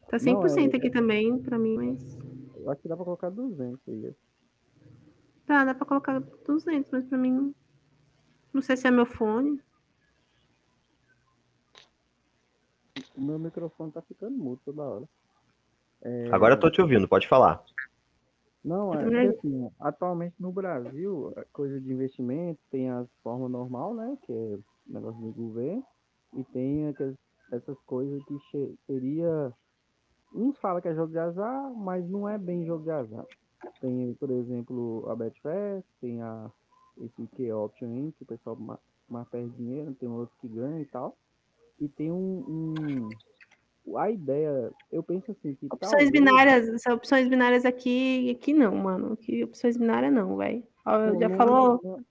Tá 0.08 0.18
Não, 0.18 0.40
100% 0.40 0.74
é- 0.74 0.76
aqui 0.76 0.90
também, 0.90 1.38
para 1.42 1.58
mim, 1.58 1.76
mas. 1.76 2.18
Eu 2.56 2.70
acho 2.70 2.80
que 2.80 2.88
dá 2.88 2.94
pra 2.96 3.04
colocar 3.04 3.28
200 3.30 3.80
aí. 3.88 4.14
Tá, 5.46 5.64
dá 5.64 5.74
para 5.74 5.86
colocar 5.86 6.20
200, 6.46 6.90
mas 6.92 7.04
para 7.06 7.18
mim. 7.18 7.32
não- 7.32 7.54
Não 8.52 8.62
sei 8.62 8.76
se 8.76 8.86
é 8.86 8.90
meu 8.90 9.04
fone. 9.06 9.54
O 9.54 9.60
meu 13.16 13.38
microfone 13.38 13.92
tá 13.92 14.02
ficando 14.02 14.36
mudo 14.36 14.60
toda 14.64 14.82
hora. 14.82 15.08
É, 16.02 16.30
Agora 16.32 16.54
eu 16.54 16.60
tô 16.60 16.70
te 16.70 16.80
ouvindo, 16.80 17.08
pode 17.08 17.28
falar. 17.28 17.62
Não, 18.64 18.94
é 18.94 19.26
assim, 19.28 19.70
atualmente 19.80 20.34
no 20.38 20.52
Brasil, 20.52 21.32
a 21.36 21.44
coisa 21.52 21.80
de 21.80 21.92
investimento 21.92 22.60
tem 22.70 22.90
as 22.90 23.08
formas 23.22 23.50
normal, 23.50 23.94
né? 23.94 24.16
Que 24.22 24.32
é 24.32 24.58
negócio 24.86 25.20
do 25.20 25.32
governo, 25.32 25.84
e 26.34 26.44
tem 26.44 26.88
aquelas- 26.88 27.16
essas 27.50 27.78
coisas 27.80 28.22
que 28.24 28.78
seria. 28.86 29.52
Uns 30.34 30.56
falam 30.58 30.80
que 30.80 30.88
é 30.88 30.94
jogo 30.94 31.12
de 31.12 31.18
azar, 31.18 31.72
mas 31.74 32.08
não 32.08 32.28
é 32.28 32.38
bem 32.38 32.64
jogo 32.64 32.84
de 32.84 32.90
azar. 32.90 33.26
Tem, 33.80 34.14
por 34.14 34.30
exemplo, 34.30 35.04
a 35.10 35.14
Betfair, 35.16 35.84
tem 36.00 36.22
a, 36.22 36.50
esse 36.98 37.26
Key 37.36 37.52
Option 37.52 37.88
aí, 37.88 38.12
que 38.12 38.22
o 38.22 38.26
pessoal 38.26 38.56
ma- 38.56 38.78
mais 39.08 39.28
perde 39.28 39.50
dinheiro, 39.56 39.94
tem 39.94 40.08
outros 40.08 40.38
que 40.40 40.48
ganham 40.48 40.80
e 40.80 40.86
tal. 40.86 41.16
E 41.82 41.88
tem 41.88 42.12
um. 42.12 42.44
um- 43.84 43.96
a 43.98 44.08
ideia, 44.08 44.70
eu 44.92 45.02
penso 45.02 45.32
assim, 45.32 45.56
que. 45.56 45.66
Opções 45.66 45.90
talvez- 45.90 46.10
binárias, 46.12 46.86
opções 46.86 47.28
binárias 47.28 47.64
aqui, 47.64 48.30
aqui 48.30 48.52
não, 48.54 48.76
mano. 48.76 49.14
Aqui 49.14 49.42
opções 49.42 49.76
binárias 49.76 50.12
não, 50.12 50.36
velho. 50.36 50.62
Já 50.86 51.28
não 51.28 51.34
é- 51.34 51.36
falou. 51.36 51.80
não 51.82 51.98
é- 51.98 52.02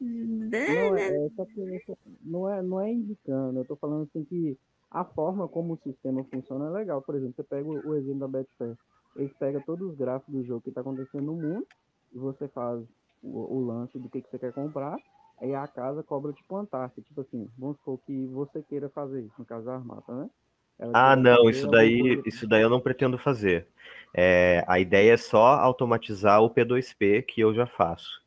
Não, 0.00 0.96
é, 0.96 1.26
é 1.26 1.46
que 1.46 1.96
não 2.22 2.48
é, 2.50 2.62
não 2.62 2.80
é 2.80 2.92
indicando, 2.92 3.60
eu 3.60 3.64
tô 3.64 3.74
falando 3.76 4.02
assim 4.02 4.22
que 4.24 4.58
a 4.90 5.02
forma 5.02 5.48
como 5.48 5.72
o 5.72 5.78
sistema 5.78 6.22
funciona 6.24 6.66
é 6.66 6.70
legal. 6.70 7.00
Por 7.00 7.14
exemplo, 7.14 7.34
você 7.34 7.42
pega 7.42 7.66
o, 7.66 7.94
exemplo 7.94 8.20
da 8.20 8.28
Betfair, 8.28 8.76
eles 9.16 9.32
pegam 9.38 9.62
todos 9.62 9.88
os 9.88 9.96
gráficos 9.96 10.34
do 10.34 10.44
jogo 10.44 10.60
que 10.60 10.70
tá 10.70 10.82
acontecendo 10.82 11.24
no 11.24 11.34
mundo, 11.34 11.66
e 12.12 12.18
você 12.18 12.46
faz 12.48 12.84
o, 13.22 13.56
o 13.56 13.64
lance 13.64 13.98
do 13.98 14.10
que, 14.10 14.20
que 14.20 14.28
você 14.28 14.38
quer 14.38 14.52
comprar, 14.52 14.98
aí 15.38 15.54
a 15.54 15.66
casa 15.66 16.02
cobra 16.02 16.32
tipo 16.32 16.54
uma 16.54 16.66
taxa, 16.66 17.00
tipo 17.02 17.20
assim, 17.20 17.48
vamos 17.58 17.76
supor 17.78 17.98
que 18.06 18.26
você 18.26 18.62
queira 18.62 18.88
fazer 18.90 19.22
isso, 19.22 19.34
no 19.38 19.44
caso 19.44 19.64
da 19.66 19.74
Armata, 19.74 20.12
né? 20.14 20.30
Ela 20.78 20.92
Ah, 20.92 21.16
não, 21.16 21.48
isso 21.48 21.66
daí, 21.68 21.98
coisa- 21.98 22.28
isso 22.28 22.46
daí 22.48 22.62
eu 22.62 22.70
não 22.70 22.80
pretendo 22.80 23.16
fazer. 23.18 23.68
É, 24.12 24.64
a 24.66 24.78
ideia 24.78 25.12
é 25.14 25.16
só 25.16 25.46
automatizar 25.54 26.42
o 26.42 26.50
P2P 26.50 27.22
que 27.22 27.40
eu 27.40 27.54
já 27.54 27.66
faço. 27.66 28.22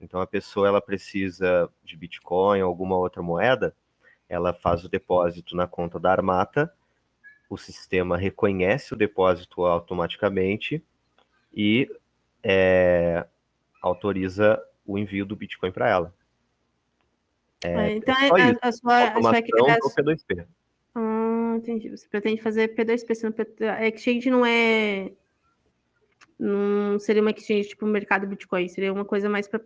Então 0.00 0.20
a 0.20 0.26
pessoa 0.26 0.66
ela 0.68 0.80
precisa 0.80 1.68
de 1.82 1.96
Bitcoin 1.96 2.62
ou 2.62 2.68
alguma 2.68 2.96
outra 2.96 3.22
moeda, 3.22 3.74
ela 4.28 4.52
faz 4.52 4.84
o 4.84 4.88
depósito 4.88 5.54
na 5.56 5.66
conta 5.66 5.98
da 6.00 6.10
Armata, 6.12 6.72
o 7.50 7.56
sistema 7.56 8.16
reconhece 8.16 8.94
o 8.94 8.96
depósito 8.96 9.64
automaticamente 9.64 10.82
e 11.54 11.88
é, 12.42 13.26
autoriza 13.82 14.62
o 14.86 14.98
envio 14.98 15.26
do 15.26 15.36
Bitcoin 15.36 15.72
para 15.72 15.88
ela. 15.88 16.14
Ah, 17.64 17.90
então 17.90 18.14
é 18.14 18.30
a, 18.30 18.50
isso. 18.50 18.58
a 18.62 18.72
sua, 18.72 18.98
a 19.04 19.22
sua 19.22 19.36
Automação 19.38 19.78
do 19.78 19.94
P2P. 19.94 20.46
Ah, 20.94 21.54
entendi. 21.56 21.90
Você 21.90 22.08
pretende 22.08 22.42
fazer 22.42 22.74
P2P, 22.74 23.14
senão 23.14 23.32
P- 23.32 23.64
a 23.68 23.86
exchange 23.88 24.28
não 24.30 24.44
é. 24.44 25.12
Não 26.38 26.98
seria 26.98 27.22
uma 27.22 27.30
exchange 27.30 27.68
tipo 27.68 27.86
mercado 27.86 28.26
Bitcoin, 28.26 28.68
seria 28.68 28.92
uma 28.92 29.04
coisa 29.04 29.28
mais 29.28 29.46
para 29.48 29.60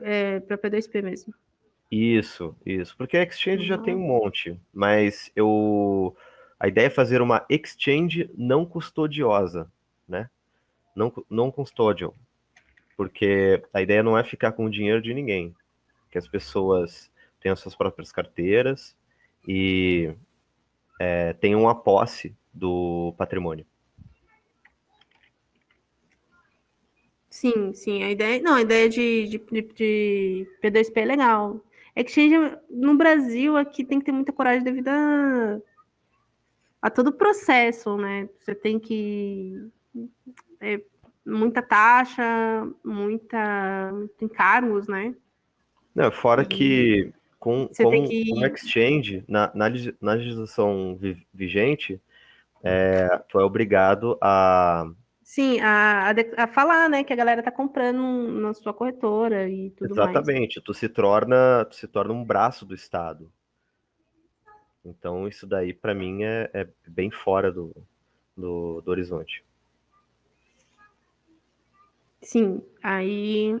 é, 0.00 0.40
pra 0.40 0.56
P2P 0.56 1.02
mesmo. 1.02 1.34
Isso, 1.90 2.54
isso. 2.64 2.96
Porque 2.96 3.16
a 3.16 3.22
exchange 3.22 3.64
já 3.66 3.78
tem 3.78 3.94
um 3.94 3.98
Uhum. 4.00 4.06
monte, 4.06 4.58
mas 4.72 5.32
eu 5.34 6.16
a 6.60 6.68
ideia 6.68 6.86
é 6.86 6.90
fazer 6.90 7.20
uma 7.22 7.44
exchange 7.48 8.30
não 8.36 8.64
custodiosa, 8.66 9.70
né? 10.06 10.28
Não, 10.94 11.12
não 11.30 11.50
custodial. 11.50 12.14
Porque 12.96 13.62
a 13.72 13.80
ideia 13.80 14.02
não 14.02 14.18
é 14.18 14.24
ficar 14.24 14.52
com 14.52 14.64
o 14.66 14.70
dinheiro 14.70 15.00
de 15.00 15.14
ninguém. 15.14 15.54
Que 16.10 16.18
as 16.18 16.28
pessoas 16.28 17.10
tenham 17.40 17.56
suas 17.56 17.74
próprias 17.76 18.10
carteiras 18.12 18.96
e 19.46 20.14
é, 20.98 21.32
tenham 21.34 21.68
a 21.68 21.74
posse 21.74 22.36
do 22.52 23.14
patrimônio. 23.16 23.66
Sim, 27.30 27.72
sim. 27.74 28.02
A 28.02 28.10
ideia. 28.10 28.42
Não, 28.42 28.54
a 28.54 28.62
ideia 28.62 28.88
de, 28.88 29.28
de, 29.28 29.38
de- 29.38 29.72
de 29.74 30.46
P2P 30.62 31.00
é 31.00 31.04
legal. 31.04 31.60
Exchange 31.94 32.34
no 32.70 32.96
Brasil 32.96 33.56
aqui 33.56 33.84
tem 33.84 33.98
que 33.98 34.06
ter 34.06 34.12
muita 34.12 34.32
coragem 34.32 34.62
devido 34.62 34.88
a, 34.88 35.60
a 36.82 36.90
todo 36.90 37.08
o 37.08 37.12
processo, 37.12 37.96
né? 37.96 38.28
Você 38.38 38.54
tem 38.54 38.78
que. 38.78 39.68
é, 40.60 40.80
muita 41.26 41.60
taxa, 41.60 42.22
muita, 42.84 43.92
muito 43.92 44.24
encargos, 44.24 44.88
né? 44.88 45.14
Não, 45.98 46.12
fora 46.12 46.44
que 46.44 47.12
com, 47.40 47.66
Você 47.66 47.82
com, 47.82 48.06
que- 48.06 48.30
com 48.30 48.46
exchange, 48.46 49.24
na, 49.26 49.50
na, 49.52 49.68
na 50.00 50.12
legislação 50.12 50.96
vi- 50.96 51.26
vigente, 51.34 52.00
é, 52.62 53.20
tu 53.28 53.40
é 53.40 53.44
obrigado 53.44 54.16
a 54.20 54.88
Sim, 55.24 55.58
a, 55.60 56.14
a, 56.36 56.46
falar, 56.46 56.88
né, 56.88 57.02
que 57.02 57.12
a 57.12 57.16
galera 57.16 57.42
tá 57.42 57.50
comprando 57.50 58.30
na 58.30 58.54
sua 58.54 58.72
corretora 58.72 59.48
e 59.48 59.70
tudo 59.70 59.94
mais. 59.96 60.10
Exatamente, 60.10 60.60
tu 60.60 60.72
se 60.72 60.88
torna, 60.88 61.64
tu 61.64 61.74
se 61.74 61.88
torna 61.88 62.14
um 62.14 62.24
braço 62.24 62.64
do 62.64 62.76
Estado. 62.76 63.28
Então 64.84 65.26
isso 65.26 65.48
daí 65.48 65.74
para 65.74 65.94
mim 65.94 66.22
é, 66.22 66.48
é 66.54 66.68
bem 66.86 67.10
fora 67.10 67.50
do, 67.50 67.74
do, 68.36 68.80
do 68.82 68.90
horizonte. 68.90 69.44
Sim, 72.22 72.62
aí. 72.82 73.56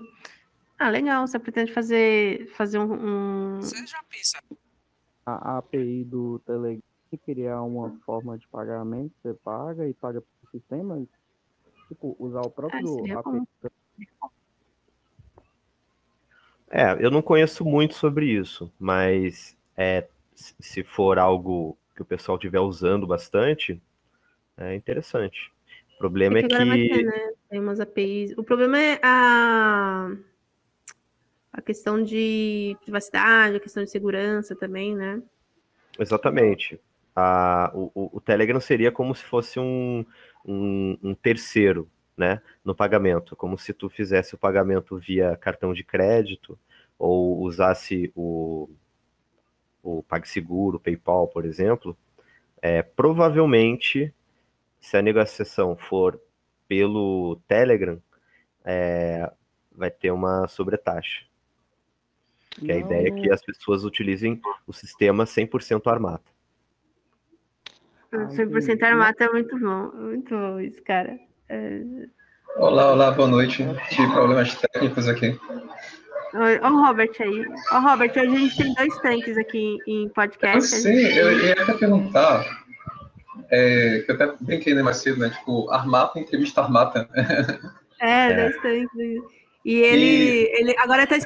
Ah, 0.78 0.90
legal. 0.90 1.26
Você 1.26 1.38
pretende 1.38 1.72
fazer, 1.72 2.46
fazer 2.52 2.78
um. 2.78 3.56
um- 3.56 3.60
a 5.26 5.54
a 5.54 5.58
API 5.58 6.04
do 6.04 6.38
Telegram 6.40 6.80
criar 7.24 7.62
uma 7.62 7.90
forma 8.04 8.38
de 8.38 8.46
pagamento, 8.48 9.12
você 9.22 9.34
paga 9.34 9.88
e 9.88 9.94
paga 9.94 10.20
pro 10.20 10.50
sistema, 10.50 11.06
tipo, 11.88 12.14
usar 12.18 12.42
o 12.42 12.50
próprio 12.50 12.86
seria 12.86 13.18
API. 13.18 13.40
bom. 14.20 14.30
É, 16.70 17.04
eu 17.04 17.10
não 17.10 17.22
conheço 17.22 17.64
muito 17.64 17.94
sobre 17.94 18.26
isso, 18.26 18.70
mas 18.78 19.56
é, 19.76 20.06
se 20.34 20.54
se 20.60 20.84
for 20.84 21.18
algo 21.18 21.78
que 21.96 22.02
o 22.02 22.04
pessoal 22.04 22.36
estiver 22.36 22.60
usando 22.60 23.06
bastante, 23.06 23.80
é 24.56 24.74
interessante. 24.74 25.50
O 25.94 25.98
problema 25.98 26.38
é 26.38 26.42
Porque 26.42 26.54
agora 26.54 26.68
vai 26.68 26.78
ter, 26.78 26.88
que 26.98 27.02
né? 27.04 27.32
Tem 27.48 27.60
umas 27.60 27.80
APIs. 27.80 28.32
O 28.36 28.44
problema 28.44 28.78
é 28.78 29.00
a, 29.02 30.10
a 31.58 31.60
questão 31.60 32.00
de 32.00 32.76
privacidade, 32.82 33.56
a 33.56 33.60
questão 33.60 33.82
de 33.82 33.90
segurança 33.90 34.54
também, 34.54 34.94
né? 34.94 35.20
Exatamente. 35.98 36.80
A- 37.16 37.72
o, 37.74 37.90
o- 38.16 38.20
Telegram 38.20 38.60
seria 38.60 38.92
como 38.92 39.12
se 39.12 39.24
fosse 39.24 39.58
um, 39.58 40.06
um, 40.46 40.96
um 41.02 41.14
terceiro, 41.16 41.90
né, 42.16 42.40
no 42.64 42.76
pagamento, 42.76 43.34
como 43.34 43.58
se 43.58 43.72
tu 43.72 43.88
fizesse 43.90 44.36
o 44.36 44.38
pagamento 44.38 44.96
via 44.96 45.36
cartão 45.36 45.72
de 45.74 45.82
crédito 45.82 46.56
ou 46.96 47.38
usasse 47.40 48.12
o, 48.14 48.68
o 49.82 50.04
PagSeguro, 50.04 50.78
PayPal, 50.78 51.26
por 51.26 51.44
exemplo. 51.44 51.96
É, 52.62 52.82
provavelmente, 52.82 54.14
se 54.80 54.96
a 54.96 55.02
negociação 55.02 55.76
for 55.76 56.20
pelo 56.68 57.40
Telegram, 57.48 58.00
é, 58.64 59.28
vai 59.72 59.90
ter 59.90 60.12
uma 60.12 60.46
sobretaxa. 60.46 61.27
Que 62.58 62.72
a 62.72 62.74
Não, 62.74 62.80
ideia 62.86 63.08
é 63.08 63.10
que 63.10 63.30
as 63.30 63.42
pessoas 63.44 63.84
utilizem 63.84 64.40
o 64.66 64.72
sistema 64.72 65.24
100% 65.24 65.86
armado. 65.90 66.22
Ah, 68.12 68.26
100% 68.28 68.62
entendi. 68.64 68.84
armata 68.84 69.24
é 69.24 69.28
muito 69.30 69.58
bom. 69.58 69.90
Muito 69.94 70.34
bom 70.34 70.60
isso, 70.60 70.82
cara. 70.82 71.18
É... 71.48 71.82
Olá, 72.56 72.92
olá, 72.92 73.10
boa 73.10 73.28
noite. 73.28 73.64
Tive 73.90 74.10
problemas 74.12 74.54
técnicos 74.56 75.06
aqui. 75.08 75.38
Ó 76.62 76.68
o 76.68 76.86
Robert 76.86 77.12
aí. 77.20 77.46
Ó, 77.72 77.78
Robert, 77.80 78.10
hoje 78.10 78.20
a 78.34 78.38
gente 78.38 78.56
tem 78.56 78.74
dois 78.74 78.98
tanques 78.98 79.38
aqui 79.38 79.78
em 79.86 80.08
podcast. 80.10 80.74
A 80.74 80.78
sei, 80.78 81.04
gente- 81.04 81.18
eu 81.18 81.38
ia 81.46 81.52
até 81.54 81.72
perguntar. 81.74 82.44
é, 83.50 84.00
que 84.04 84.10
eu 84.10 84.14
até 84.14 84.34
brinquei 84.40 84.74
né, 84.74 84.82
mais 84.82 84.98
cedo, 84.98 85.20
né? 85.20 85.30
Tipo, 85.30 85.70
Armata 85.70 86.18
entrevista 86.18 86.60
Armata. 86.62 87.08
É, 88.00 88.30
é. 88.32 88.50
bastante. 88.50 89.22
E 89.64 89.74
ele, 89.74 90.44
e... 90.44 90.60
ele 90.60 90.74
agora 90.78 91.06
tá 91.06 91.16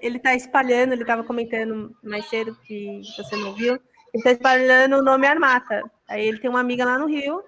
ele 0.00 0.16
está 0.16 0.34
espalhando, 0.34 0.92
ele 0.92 1.02
estava 1.02 1.24
comentando 1.24 1.94
mais 2.02 2.26
cedo 2.26 2.56
que 2.66 3.02
você 3.16 3.36
não 3.36 3.52
viu, 3.54 3.74
ele 3.74 3.82
está 4.14 4.32
espalhando 4.32 4.96
o 4.96 5.02
nome 5.02 5.26
Armata. 5.26 5.82
Aí 6.08 6.26
ele 6.26 6.38
tem 6.38 6.50
uma 6.50 6.60
amiga 6.60 6.84
lá 6.84 6.98
no 6.98 7.06
Rio 7.06 7.42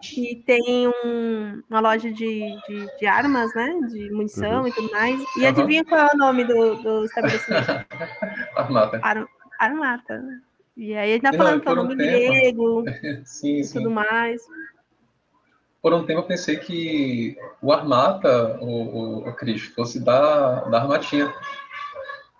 que 0.00 0.42
tem 0.46 0.88
um, 1.04 1.62
uma 1.68 1.80
loja 1.80 2.10
de, 2.12 2.56
de, 2.68 2.98
de, 2.98 3.06
armas, 3.06 3.52
né? 3.54 3.80
De 3.88 4.10
munição 4.12 4.60
uhum. 4.60 4.68
e 4.68 4.72
tudo 4.72 4.90
mais. 4.92 5.20
E 5.36 5.40
uhum. 5.40 5.48
adivinha 5.48 5.84
qual 5.84 6.00
é 6.00 6.14
o 6.14 6.16
nome 6.16 6.44
do, 6.44 6.76
do 6.76 7.04
estabelecimento? 7.04 7.68
Armata. 8.54 9.00
Ar, 9.02 9.26
Armata. 9.58 10.22
E 10.76 10.94
aí 10.94 11.10
ele 11.10 11.22
tá 11.22 11.32
falando 11.32 11.60
que 11.60 11.68
é 11.68 11.72
o 11.72 11.74
nome 11.74 11.96
grego 11.96 12.84
sim, 13.26 13.56
e 13.56 13.64
sim. 13.64 13.78
tudo 13.78 13.90
mais. 13.90 14.40
Por 15.80 15.94
um 15.94 16.04
tempo 16.04 16.20
eu 16.20 16.26
pensei 16.26 16.56
que 16.56 17.36
o 17.62 17.72
Armata, 17.72 18.58
o, 18.60 18.66
o, 18.66 19.28
o 19.28 19.32
Cris, 19.34 19.62
fosse 19.66 20.00
da, 20.00 20.64
da 20.64 20.82
Armatinha. 20.82 21.32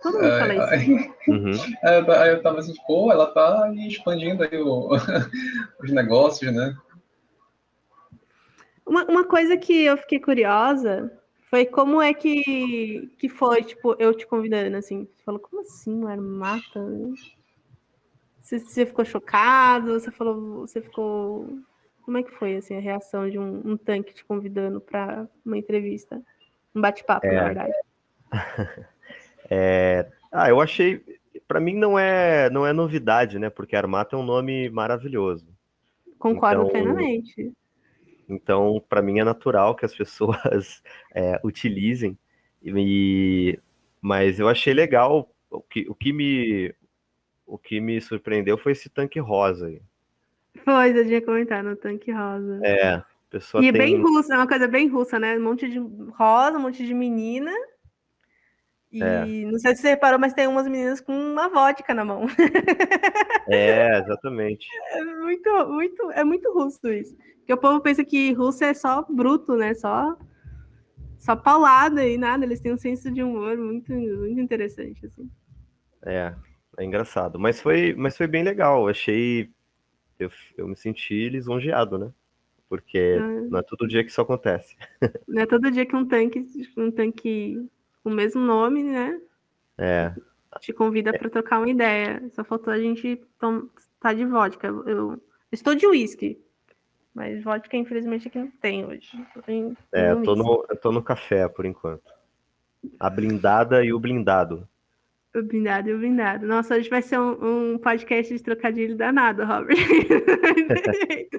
Todo 0.03 0.15
mundo 0.15 0.27
é, 0.27 0.39
fala 0.39 0.55
isso. 0.55 0.75
Aí, 0.75 1.13
uhum. 1.29 1.53
É, 1.83 2.23
aí 2.23 2.31
eu 2.31 2.43
tava 2.43 2.59
assim, 2.59 2.75
pô, 2.87 3.13
ela 3.13 3.27
tá 3.27 3.73
expandindo 3.75 4.43
aí 4.43 4.59
o, 4.61 4.91
os 5.83 5.91
negócios, 5.91 6.53
né? 6.53 6.77
Uma, 8.85 9.05
uma 9.05 9.25
coisa 9.25 9.57
que 9.57 9.85
eu 9.85 9.97
fiquei 9.99 10.19
curiosa 10.19 11.13
foi 11.49 11.65
como 11.65 12.03
é 12.03 12.13
que, 12.13 13.11
que 13.19 13.29
foi, 13.29 13.63
tipo, 13.63 13.95
eu 13.99 14.15
te 14.15 14.27
convidando, 14.27 14.77
assim. 14.77 15.09
Você 15.17 15.25
falou, 15.25 15.41
como 15.41 15.61
assim, 15.61 16.05
o 16.05 16.09
Armata? 16.09 16.85
Você, 18.43 18.59
você 18.59 18.85
ficou 18.85 19.05
chocado? 19.05 19.99
Você 19.99 20.11
falou, 20.11 20.67
você 20.67 20.81
ficou 20.81 21.49
como 22.09 22.17
é 22.17 22.23
que 22.23 22.31
foi 22.31 22.57
assim, 22.57 22.75
a 22.75 22.81
reação 22.81 23.29
de 23.29 23.39
um, 23.39 23.73
um 23.73 23.77
tanque 23.77 24.15
te 24.15 24.25
convidando 24.25 24.81
para 24.81 25.29
uma 25.45 25.59
entrevista? 25.59 26.19
Um 26.75 26.81
bate-papo, 26.81 27.27
é... 27.27 27.35
na 27.35 27.45
verdade. 27.45 27.73
é... 29.51 30.11
Ah, 30.33 30.49
eu 30.49 30.59
achei. 30.59 31.05
Para 31.47 31.61
mim 31.61 31.75
não 31.75 31.99
é, 31.99 32.49
não 32.49 32.67
é 32.67 32.73
novidade, 32.73 33.39
né? 33.39 33.51
Porque 33.51 33.77
Armata 33.77 34.17
é 34.17 34.19
um 34.19 34.23
nome 34.23 34.71
maravilhoso. 34.71 35.47
Concordo 36.19 36.63
então, 36.63 36.73
plenamente. 36.73 37.53
Então, 38.27 38.83
para 38.89 39.03
mim 39.03 39.19
é 39.19 39.25
natural 39.25 39.77
que 39.77 39.85
as 39.85 39.95
pessoas 39.95 40.83
é, 41.15 41.39
utilizem. 41.45 42.19
E, 42.65 43.61
mas 44.01 44.41
eu 44.41 44.49
achei 44.49 44.73
legal. 44.73 45.31
O 45.51 45.61
que, 45.61 45.87
o, 45.87 45.95
que 45.95 46.15
me, 46.15 46.75
o 47.47 47.59
que 47.59 47.83
me 47.83 48.01
surpreendeu 48.01 48.57
foi 48.57 48.73
esse 48.73 48.89
tanque 48.89 49.21
rosa. 49.21 49.67
Aí. 49.67 49.83
Pois, 50.65 50.97
eu 50.97 51.07
tinha 51.07 51.23
comentado 51.23 51.65
no 51.65 51.77
tanque 51.77 52.13
rosa. 52.13 52.61
É, 52.65 53.03
pessoa 53.31 53.65
E 53.65 53.73
tem... 53.73 53.81
bem 53.81 54.01
russa, 54.01 54.35
é 54.35 54.37
uma 54.37 54.49
coisa 54.49 54.69
bem 54.69 54.89
russa, 54.89 55.19
né? 55.19 55.37
Um 55.37 55.43
monte 55.43 55.69
de 55.69 55.79
rosa, 55.79 56.59
um 56.59 56.63
monte 56.63 56.85
de 56.85 56.95
menina. 56.95 57.53
E 58.91 59.03
é. 59.03 59.27
não 59.51 59.59
sei 59.59 59.77
se 59.77 59.83
você 59.83 59.89
reparou, 59.91 60.19
mas 60.19 60.33
tem 60.33 60.47
umas 60.47 60.67
meninas 60.67 61.01
com 61.01 61.13
uma 61.13 61.49
vodka 61.49 61.95
na 61.95 62.05
mão. 62.05 62.27
É, 63.51 63.99
exatamente. 64.01 64.69
É 64.93 65.03
muito, 65.03 65.69
muito, 65.69 66.11
é 66.11 66.23
muito 66.23 66.53
russo 66.53 66.87
isso. 66.89 67.17
Porque 67.39 67.53
o 67.55 67.57
povo 67.57 67.81
pensa 67.81 68.05
que 68.05 68.31
russo 68.35 68.63
é 68.63 68.75
só 68.75 69.07
bruto, 69.09 69.57
né? 69.57 69.73
Só, 69.73 70.19
só 71.17 71.35
paulada 71.35 72.05
e 72.05 72.19
nada. 72.19 72.45
Eles 72.45 72.61
têm 72.61 72.75
um 72.75 72.77
senso 72.77 73.11
de 73.11 73.23
humor 73.23 73.57
muito, 73.57 73.91
muito 73.91 74.39
interessante, 74.39 75.07
assim. 75.07 75.31
É, 76.05 76.35
é 76.79 76.85
engraçado. 76.85 77.39
Mas 77.39 77.59
foi, 77.59 77.95
mas 77.95 78.19
foi 78.19 78.27
bem 78.27 78.43
legal. 78.43 78.87
Achei 78.87 79.51
eu, 80.19 80.31
eu 80.57 80.69
me 80.69 80.77
senti 80.77 81.29
lisonjeado, 81.29 81.99
né? 81.99 82.13
Porque 82.69 83.17
ah. 83.19 83.27
não 83.51 83.59
é 83.59 83.63
todo 83.63 83.89
dia 83.89 84.05
que 84.05 84.11
isso 84.11 84.21
acontece. 84.21 84.77
Não 85.27 85.43
é 85.43 85.47
todo 85.47 85.71
dia 85.71 85.87
que 85.87 85.97
um 85.97 86.07
tanque, 86.07 86.45
um 86.77 86.91
tanque 86.91 87.67
com 88.03 88.11
o 88.11 88.15
mesmo 88.15 88.43
nome, 88.43 88.83
né? 88.83 89.21
É. 89.79 90.15
Te 90.61 90.73
convida 90.73 91.17
para 91.17 91.31
trocar 91.31 91.59
uma 91.59 91.71
ideia. 91.71 92.23
Só 92.35 92.45
faltou 92.45 92.73
a 92.73 92.79
gente 92.79 93.09
estar 93.09 93.63
tá 94.01 94.13
de 94.13 94.25
vodka. 94.27 94.67
Eu 94.67 95.21
estou 95.51 95.75
de 95.75 95.87
uísque, 95.87 96.39
mas 97.15 97.43
vodka, 97.43 97.77
infelizmente, 97.77 98.29
aqui 98.29 98.39
não 98.39 98.51
tem 98.61 98.85
hoje. 98.85 99.11
Tem, 99.47 99.77
é, 99.93 100.13
eu 100.13 100.23
tô, 100.23 100.35
no, 100.35 100.67
eu 100.69 100.77
tô 100.77 100.93
no 100.93 101.03
café 101.03 101.49
por 101.49 101.65
enquanto. 101.65 102.13
A 102.99 103.09
blindada 103.09 103.85
e 103.85 103.93
o 103.93 103.99
blindado. 103.99 104.69
O 105.35 105.43
blindado 105.43 105.91
e 105.91 105.95
o 105.95 105.99
blindado. 105.99 106.47
Nossa, 106.47 106.75
hoje 106.75 106.89
vai 106.89 107.03
ser 107.03 107.19
um, 107.19 107.75
um 107.75 107.79
podcast 107.79 108.35
de 108.35 108.43
trocadilho 108.43 108.97
danado, 108.97 109.45
Robert. 109.45 109.77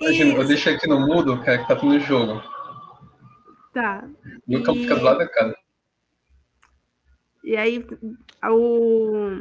Imagina, 0.00 0.34
vou 0.34 0.44
deixar 0.44 0.72
aqui 0.72 0.86
no 0.86 1.00
mudo, 1.00 1.42
cara, 1.42 1.58
que 1.58 1.68
tá 1.68 1.74
tudo 1.74 1.94
no 1.94 2.00
jogo. 2.00 2.42
Tá. 3.72 4.08
E 4.46 4.56
o 4.56 4.62
campo 4.62 4.80
fica 4.80 4.96
do 4.96 5.02
lado 5.02 5.18
da 5.18 5.28
cara. 5.28 5.56
E 7.42 7.56
aí, 7.56 7.84
o... 8.44 9.40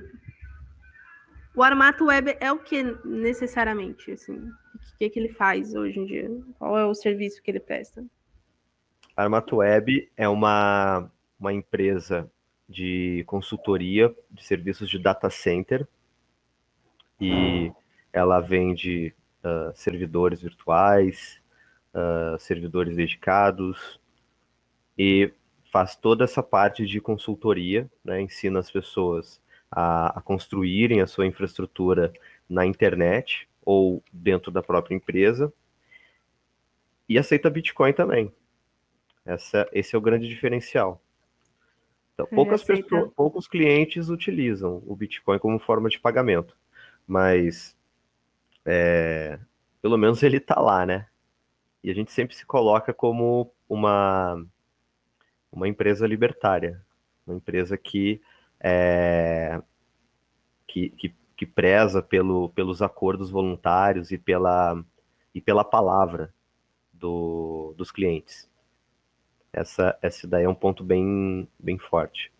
O 1.55 1.63
Armato 1.63 2.05
Web 2.05 2.37
é 2.39 2.51
o 2.51 2.59
que 2.59 2.83
necessariamente, 3.03 4.11
assim? 4.11 4.37
O 4.37 4.97
que, 4.97 5.09
que 5.09 5.19
ele 5.19 5.29
faz 5.29 5.73
hoje 5.73 5.99
em 5.99 6.05
dia? 6.05 6.29
Qual 6.57 6.77
é 6.77 6.85
o 6.85 6.93
serviço 6.93 7.41
que 7.41 7.51
ele 7.51 7.59
presta? 7.59 8.05
Armato 9.15 9.57
Web 9.57 10.11
é 10.15 10.29
uma, 10.29 11.11
uma 11.39 11.51
empresa 11.51 12.31
de 12.67 13.23
consultoria 13.25 14.13
de 14.29 14.43
serviços 14.43 14.89
de 14.89 14.99
data 14.99 15.29
center 15.29 15.87
e 17.19 17.71
ela 18.11 18.39
vende 18.39 19.13
uh, 19.43 19.71
servidores 19.75 20.41
virtuais, 20.41 21.41
uh, 21.93 22.37
servidores 22.39 22.95
dedicados 22.95 23.99
e 24.97 25.31
faz 25.71 25.95
toda 25.95 26.23
essa 26.23 26.43
parte 26.43 26.85
de 26.85 26.99
consultoria, 26.99 27.89
né, 28.03 28.21
ensina 28.21 28.59
as 28.59 28.69
pessoas 28.69 29.41
a, 29.71 30.17
a 30.17 30.21
construírem 30.21 31.01
a 31.01 31.07
sua 31.07 31.25
infraestrutura 31.25 32.11
na 32.49 32.65
internet 32.65 33.47
ou 33.63 34.03
dentro 34.11 34.51
da 34.51 34.63
própria 34.63 34.95
empresa 34.95 35.51
e 37.07 37.17
aceita 37.17 37.49
Bitcoin 37.49 37.93
também. 37.93 38.31
Essa, 39.25 39.67
esse 39.73 39.95
é 39.95 39.97
o 39.97 40.01
grande 40.01 40.27
diferencial. 40.27 41.01
Então, 42.17 42.25
poucas 42.25 42.63
pessoas, 42.63 43.13
poucos 43.13 43.47
clientes 43.47 44.09
utilizam 44.09 44.81
o 44.87 44.95
Bitcoin 44.95 45.37
como 45.37 45.59
forma 45.59 45.87
de 45.87 45.99
pagamento, 45.99 46.57
mas 47.05 47.77
é, 48.65 49.37
pelo 49.83 49.99
menos 49.99 50.23
ele 50.23 50.37
está 50.37 50.59
lá, 50.59 50.83
né? 50.83 51.07
E 51.83 51.91
a 51.91 51.93
gente 51.93 52.11
sempre 52.11 52.35
se 52.35 52.43
coloca 52.43 52.91
como 52.91 53.53
uma, 53.69 54.43
uma 55.51 55.67
empresa 55.67 56.07
libertária, 56.07 56.83
uma 57.25 57.35
empresa 57.35 57.77
que, 57.77 58.19
é, 58.59 59.61
que, 60.65 60.89
que, 60.89 61.15
que, 61.35 61.45
preza 61.45 62.01
pelo, 62.01 62.49
pelos 62.49 62.81
acordos 62.81 63.29
voluntários 63.29 64.11
e 64.11 64.17
pela, 64.17 64.83
e 65.35 65.39
pela 65.39 65.63
palavra 65.63 66.33
do, 66.91 67.75
dos 67.77 67.91
clientes. 67.91 68.49
Essa, 69.57 69.97
essa 70.01 70.27
daí 70.27 70.43
é 70.43 70.49
um 70.49 70.55
ponto 70.55 70.83
bem, 70.83 71.47
bem 71.59 71.77
forte. 71.77 72.31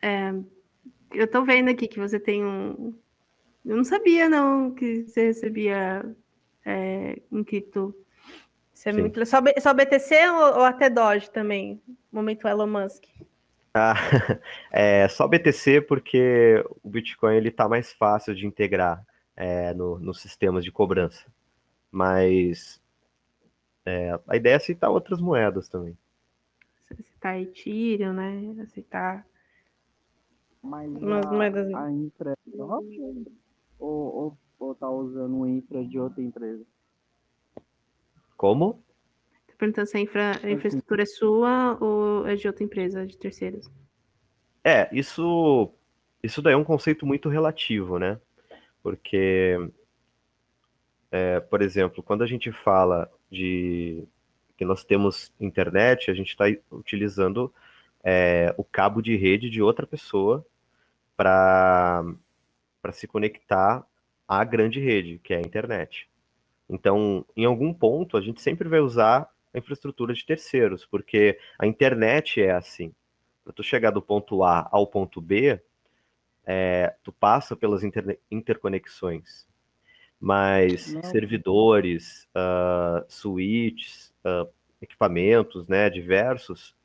É, 0.00 0.32
eu 1.12 1.24
estou 1.24 1.44
vendo 1.44 1.68
aqui 1.68 1.86
que 1.86 2.00
você 2.00 2.18
tem 2.18 2.44
um. 2.44 2.94
Eu 3.64 3.76
não 3.76 3.84
sabia, 3.84 4.28
não, 4.28 4.72
que 4.72 5.04
você 5.04 5.26
recebia 5.26 6.04
é, 6.64 7.20
em 7.30 7.44
cripto. 7.44 7.94
Isso 8.74 8.88
é 8.88 8.92
muito... 8.92 9.24
só, 9.26 9.38
só 9.60 9.72
BTC 9.72 10.28
ou, 10.30 10.58
ou, 10.58 10.64
até 10.64 10.90
Doge 10.90 11.30
também? 11.30 11.80
Momento 12.10 12.48
Elon 12.48 12.66
Musk. 12.66 13.04
Ah, 13.74 13.94
é 14.72 15.06
só 15.08 15.28
BTC 15.28 15.82
porque 15.82 16.64
o 16.82 16.88
Bitcoin 16.88 17.36
ele 17.36 17.48
está 17.48 17.68
mais 17.68 17.92
fácil 17.92 18.34
de 18.34 18.46
integrar 18.46 19.04
é, 19.36 19.72
no, 19.74 19.98
nos 19.98 20.20
sistemas 20.20 20.64
de 20.64 20.72
cobrança. 20.72 21.26
Mas 21.90 22.81
é, 23.84 24.18
a 24.26 24.36
ideia 24.36 24.54
é 24.54 24.56
aceitar 24.56 24.90
outras 24.90 25.20
moedas 25.20 25.68
também. 25.68 25.96
Aceitar 26.90 27.40
Ethereum, 27.40 28.12
né? 28.12 28.62
Aceitar 28.62 29.26
Mas 30.62 30.90
umas 30.90 31.26
a, 31.26 31.32
moedas. 31.32 31.74
A 31.74 31.90
infra 31.90 32.32
é 32.32 32.62
ou, 33.78 34.14
ou, 34.14 34.38
ou 34.58 34.74
tá 34.74 34.88
usando 34.88 35.34
uma 35.34 35.48
infra 35.48 35.84
de 35.84 35.98
outra 35.98 36.22
empresa? 36.22 36.64
Como? 38.36 38.82
Tô 39.48 39.54
perguntando 39.56 39.86
se 39.86 39.96
a, 39.96 40.00
infra, 40.00 40.40
a 40.42 40.50
infraestrutura 40.50 41.02
é 41.02 41.06
sua 41.06 41.78
ou 41.80 42.26
é 42.26 42.36
de 42.36 42.46
outra 42.46 42.62
empresa, 42.62 43.06
de 43.06 43.16
terceiros. 43.16 43.68
É, 44.62 44.88
isso, 44.96 45.72
isso 46.22 46.40
daí 46.40 46.52
é 46.52 46.56
um 46.56 46.64
conceito 46.64 47.04
muito 47.04 47.28
relativo, 47.28 47.98
né? 47.98 48.20
Porque, 48.82 49.56
é, 51.10 51.40
por 51.40 51.62
exemplo, 51.62 52.02
quando 52.02 52.22
a 52.22 52.26
gente 52.26 52.52
fala 52.52 53.10
de 53.32 54.04
que 54.56 54.64
nós 54.64 54.84
temos 54.84 55.32
internet, 55.40 56.10
a 56.10 56.14
gente 56.14 56.28
está 56.28 56.44
utilizando 56.70 57.52
é, 58.04 58.54
o 58.56 58.62
cabo 58.62 59.00
de 59.00 59.16
rede 59.16 59.48
de 59.48 59.62
outra 59.62 59.86
pessoa 59.86 60.44
para 61.16 62.04
se 62.92 63.06
conectar 63.06 63.84
à 64.28 64.44
grande 64.44 64.78
rede, 64.78 65.18
que 65.18 65.32
é 65.32 65.38
a 65.38 65.40
internet. 65.40 66.08
Então, 66.68 67.24
em 67.36 67.44
algum 67.44 67.72
ponto, 67.72 68.16
a 68.16 68.20
gente 68.20 68.40
sempre 68.40 68.68
vai 68.68 68.80
usar 68.80 69.28
a 69.52 69.58
infraestrutura 69.58 70.14
de 70.14 70.24
terceiros, 70.24 70.86
porque 70.86 71.38
a 71.58 71.66
internet 71.66 72.40
é 72.40 72.52
assim. 72.52 72.94
Para 73.44 73.52
tu 73.52 73.62
chegar 73.62 73.90
do 73.90 74.00
ponto 74.00 74.44
A 74.44 74.68
ao 74.70 74.86
ponto 74.86 75.20
B, 75.20 75.60
é, 76.44 76.94
tu 77.02 77.12
passa 77.12 77.56
pelas 77.56 77.82
inter 77.82 78.18
interconexões. 78.30 79.46
Mas 80.24 80.94
Não. 80.94 81.02
servidores, 81.02 82.28
uh, 82.28 83.04
switches, 83.08 84.14
uh, 84.24 84.48
equipamentos, 84.80 85.66
né, 85.66 85.90
diversos, 85.90 86.76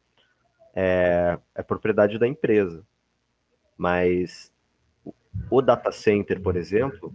é, 0.73 1.37
é 1.53 1.61
propriedade 1.61 2.17
da 2.17 2.27
empresa. 2.27 2.83
Mas 3.77 4.51
o 5.51 5.61
data 5.61 5.91
center, 5.91 6.41
por 6.41 6.55
exemplo, 6.55 7.13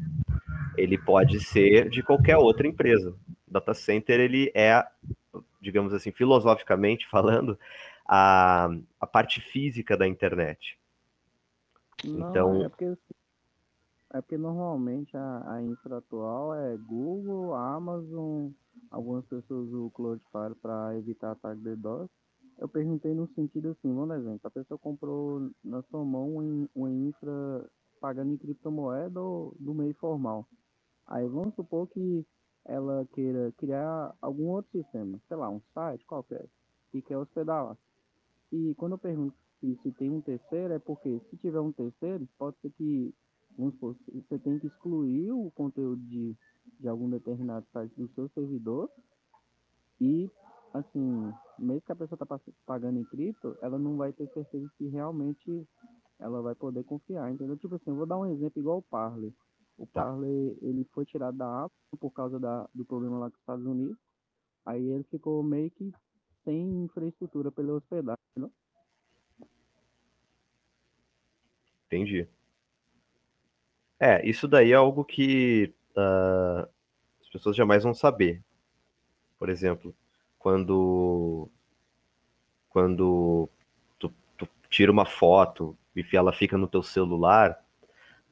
ele 0.76 0.96
pode 0.96 1.40
ser 1.40 1.88
de 1.90 2.04
qualquer 2.04 2.36
outra 2.36 2.68
empresa. 2.68 3.10
O 3.10 3.52
data 3.52 3.74
center 3.74 4.20
ele 4.20 4.52
é, 4.54 4.80
digamos 5.60 5.92
assim, 5.92 6.12
filosoficamente 6.12 7.04
falando, 7.10 7.58
a, 8.06 8.68
a 9.00 9.06
parte 9.08 9.40
física 9.40 9.96
da 9.96 10.06
internet. 10.06 10.78
Não, 12.04 12.30
então, 12.30 12.64
é 12.64 12.68
porque, 12.68 12.96
é 14.12 14.20
porque 14.20 14.36
normalmente 14.36 15.16
a, 15.16 15.54
a 15.54 15.62
infra 15.62 15.98
atual 15.98 16.54
é 16.54 16.76
Google, 16.76 17.54
Amazon, 17.54 18.50
algumas 18.90 19.24
pessoas 19.24 19.68
usam 19.68 19.86
o 19.86 19.90
Cloudflare 19.90 20.54
para 20.56 20.96
evitar 20.98 21.32
ataque 21.32 21.62
de 21.62 21.76
DDoS. 21.76 22.10
Eu 22.58 22.68
perguntei 22.68 23.14
no 23.14 23.26
sentido 23.28 23.70
assim, 23.70 23.92
vamos 23.92 24.16
exemplo, 24.16 24.40
a 24.44 24.50
pessoa 24.50 24.78
comprou 24.78 25.50
na 25.64 25.82
sua 25.84 26.04
mão 26.04 26.68
uma 26.74 26.90
infra 26.90 27.66
pagando 28.00 28.32
em 28.32 28.36
criptomoeda 28.36 29.20
ou 29.20 29.56
do 29.58 29.72
meio 29.72 29.94
formal. 29.94 30.46
Aí 31.06 31.26
vamos 31.26 31.54
supor 31.54 31.88
que 31.88 32.26
ela 32.66 33.06
queira 33.14 33.50
criar 33.56 34.14
algum 34.20 34.48
outro 34.48 34.70
sistema, 34.72 35.18
sei 35.26 35.36
lá, 35.36 35.48
um 35.48 35.60
site 35.72 36.04
qualquer, 36.04 36.46
e 36.92 37.00
quer 37.00 37.16
hospedar 37.16 37.64
lá. 37.64 37.76
E 38.52 38.74
quando 38.76 38.92
eu 38.92 38.98
pergunto 38.98 39.34
se, 39.58 39.78
se 39.82 39.92
tem 39.92 40.10
um 40.10 40.20
terceiro, 40.20 40.74
é 40.74 40.78
porque 40.78 41.20
se 41.30 41.36
tiver 41.38 41.60
um 41.60 41.72
terceiro, 41.72 42.28
pode 42.38 42.56
ser 42.60 42.70
que 42.72 43.14
vamos 43.56 43.74
supor, 43.74 43.96
você 44.12 44.38
tem 44.38 44.58
que 44.58 44.66
excluir 44.66 45.32
o 45.32 45.50
conteúdo 45.52 46.02
de, 46.02 46.36
de 46.80 46.88
algum 46.88 47.08
determinado 47.08 47.66
site 47.72 47.94
do 47.96 48.08
seu 48.14 48.28
servidor 48.30 48.90
e 50.00 50.30
assim, 50.74 51.32
mesmo 51.58 51.82
que 51.82 51.92
a 51.92 51.96
pessoa 51.96 52.18
está 52.20 52.40
pagando 52.64 52.98
em 52.98 53.04
cripto, 53.04 53.56
ela 53.60 53.78
não 53.78 53.96
vai 53.96 54.12
ter 54.12 54.28
certeza 54.32 54.66
se 54.76 54.88
realmente 54.88 55.68
ela 56.18 56.40
vai 56.40 56.54
poder 56.54 56.84
confiar, 56.84 57.30
entendeu? 57.30 57.56
Tipo 57.56 57.74
assim, 57.74 57.90
eu 57.90 57.96
vou 57.96 58.06
dar 58.06 58.18
um 58.18 58.26
exemplo 58.26 58.60
igual 58.60 58.78
o 58.78 58.82
Parler. 58.82 59.32
O 59.76 59.86
tá. 59.86 60.04
Parler, 60.04 60.56
ele 60.62 60.84
foi 60.92 61.04
tirado 61.04 61.36
da 61.36 61.64
Apple 61.64 61.98
por 61.98 62.10
causa 62.12 62.38
da, 62.38 62.68
do 62.74 62.84
problema 62.84 63.18
lá 63.18 63.30
com 63.30 63.34
os 63.34 63.40
Estados 63.40 63.66
Unidos. 63.66 63.98
Aí 64.64 64.82
ele 64.82 65.04
ficou 65.04 65.42
meio 65.42 65.70
que 65.70 65.92
sem 66.44 66.84
infraestrutura 66.84 67.50
para 67.50 67.62
ele 67.62 67.72
hospedar? 67.72 68.18
Entendi. 71.86 72.26
É, 74.04 74.20
isso 74.28 74.48
daí 74.48 74.72
é 74.72 74.74
algo 74.74 75.04
que 75.04 75.72
uh, 75.96 76.68
as 77.20 77.28
pessoas 77.30 77.54
jamais 77.54 77.84
vão 77.84 77.94
saber. 77.94 78.42
Por 79.38 79.48
exemplo, 79.48 79.94
quando 80.40 81.48
quando 82.68 83.48
tu, 84.00 84.12
tu 84.36 84.48
tira 84.68 84.90
uma 84.90 85.06
foto 85.06 85.78
e 85.94 86.04
ela 86.16 86.32
fica 86.32 86.58
no 86.58 86.66
teu 86.66 86.82
celular, 86.82 87.64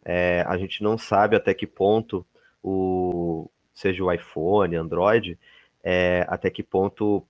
é, 0.05 0.43
a 0.49 0.59
gente 0.59 0.83
não 0.83 0.99
sabe 0.99 1.37
até 1.37 1.55
que 1.55 1.69
ponto 1.69 2.27
o 2.61 3.49
seja 3.73 4.03
o 4.03 4.13
iPhone, 4.13 4.75
Android, 4.75 5.39
é, 5.85 6.27
até 6.29 6.51
que 6.51 6.65
ponto 6.65 7.25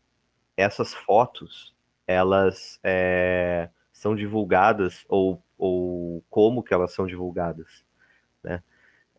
essas 0.57 0.95
fotos 0.95 1.75
elas 2.07 2.81
é, 2.83 3.69
são 3.93 4.17
divulgadas 4.17 5.05
ou, 5.11 5.43
ou 5.59 6.25
como 6.31 6.63
que 6.63 6.73
elas 6.73 6.95
são 6.95 7.07
divulgadas? 7.07 7.90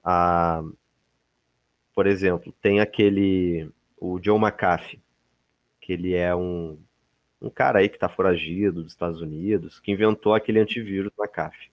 Ah, 0.04 0.64
por 1.94 2.08
exemplo, 2.08 2.54
tem 2.62 2.80
aquele 2.80 3.70
o 3.98 4.20
John 4.20 4.40
McAfee, 4.40 5.00
que 5.80 5.94
ele 5.94 6.16
é 6.16 6.36
um, 6.36 6.80
um 7.42 7.50
cara 7.50 7.80
aí 7.80 7.90
que 7.90 7.98
está 7.98 8.10
foragido 8.10 8.82
dos 8.82 8.92
Estados 8.92 9.22
Unidos, 9.22 9.80
que 9.80 9.92
inventou 9.92 10.34
aquele 10.34 10.60
antivírus 10.60 11.12
McAfee. 11.20 11.72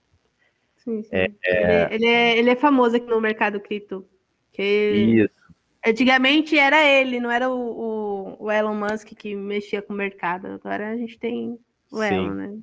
Sim, 0.77 1.03
sim. 1.03 1.11
É, 1.11 1.31
é... 1.45 1.85
Ele, 1.87 1.95
ele, 1.95 2.07
é, 2.07 2.39
ele 2.39 2.51
é 2.51 2.57
famoso 2.57 2.97
aqui 2.97 3.07
no 3.07 3.21
mercado 3.21 3.61
cripto. 3.61 4.07
Que 4.53 4.63
Isso. 4.63 5.39
Antigamente 5.87 6.59
era 6.59 6.85
ele, 6.85 7.21
não 7.21 7.31
era 7.31 7.49
o, 7.49 7.55
o, 7.55 8.45
o, 8.45 8.51
Elon 8.51 8.75
Musk 8.75 9.09
que 9.15 9.35
mexia 9.35 9.81
com 9.81 9.93
o 9.93 9.97
mercado. 9.97 10.49
Agora 10.49 10.91
a 10.91 10.97
gente 10.97 11.19
tem 11.19 11.59
o 11.91 12.03
sim, 12.03 12.15
Elon, 12.15 12.35
né? 12.35 12.59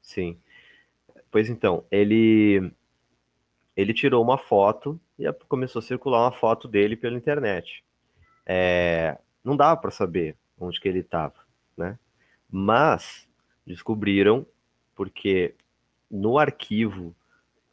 Sim. 0.00 0.38
Pois 1.30 1.50
então, 1.50 1.84
ele 1.90 2.72
ele 3.76 3.92
tirou 3.92 4.22
uma 4.22 4.38
foto 4.38 4.98
e 5.18 5.32
começou 5.48 5.80
a 5.80 5.82
circular 5.82 6.22
uma 6.22 6.32
foto 6.32 6.66
dele 6.66 6.96
pela 6.96 7.16
internet. 7.16 7.84
É, 8.46 9.18
não 9.42 9.56
dava 9.56 9.80
para 9.80 9.90
saber 9.90 10.36
onde 10.58 10.80
que 10.80 10.88
ele 10.88 11.00
estava, 11.00 11.34
né? 11.76 11.98
Mas 12.50 13.28
descobriram 13.66 14.46
porque 14.94 15.54
no 16.10 16.38
arquivo 16.38 17.14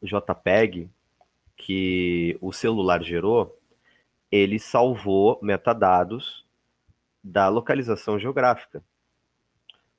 JPEG 0.02 0.90
que 1.56 2.38
o 2.42 2.52
celular 2.52 3.04
gerou, 3.04 3.60
ele 4.32 4.58
salvou 4.58 5.40
metadados 5.42 6.46
da 7.24 7.48
localização 7.50 8.18
geográfica. 8.18 8.84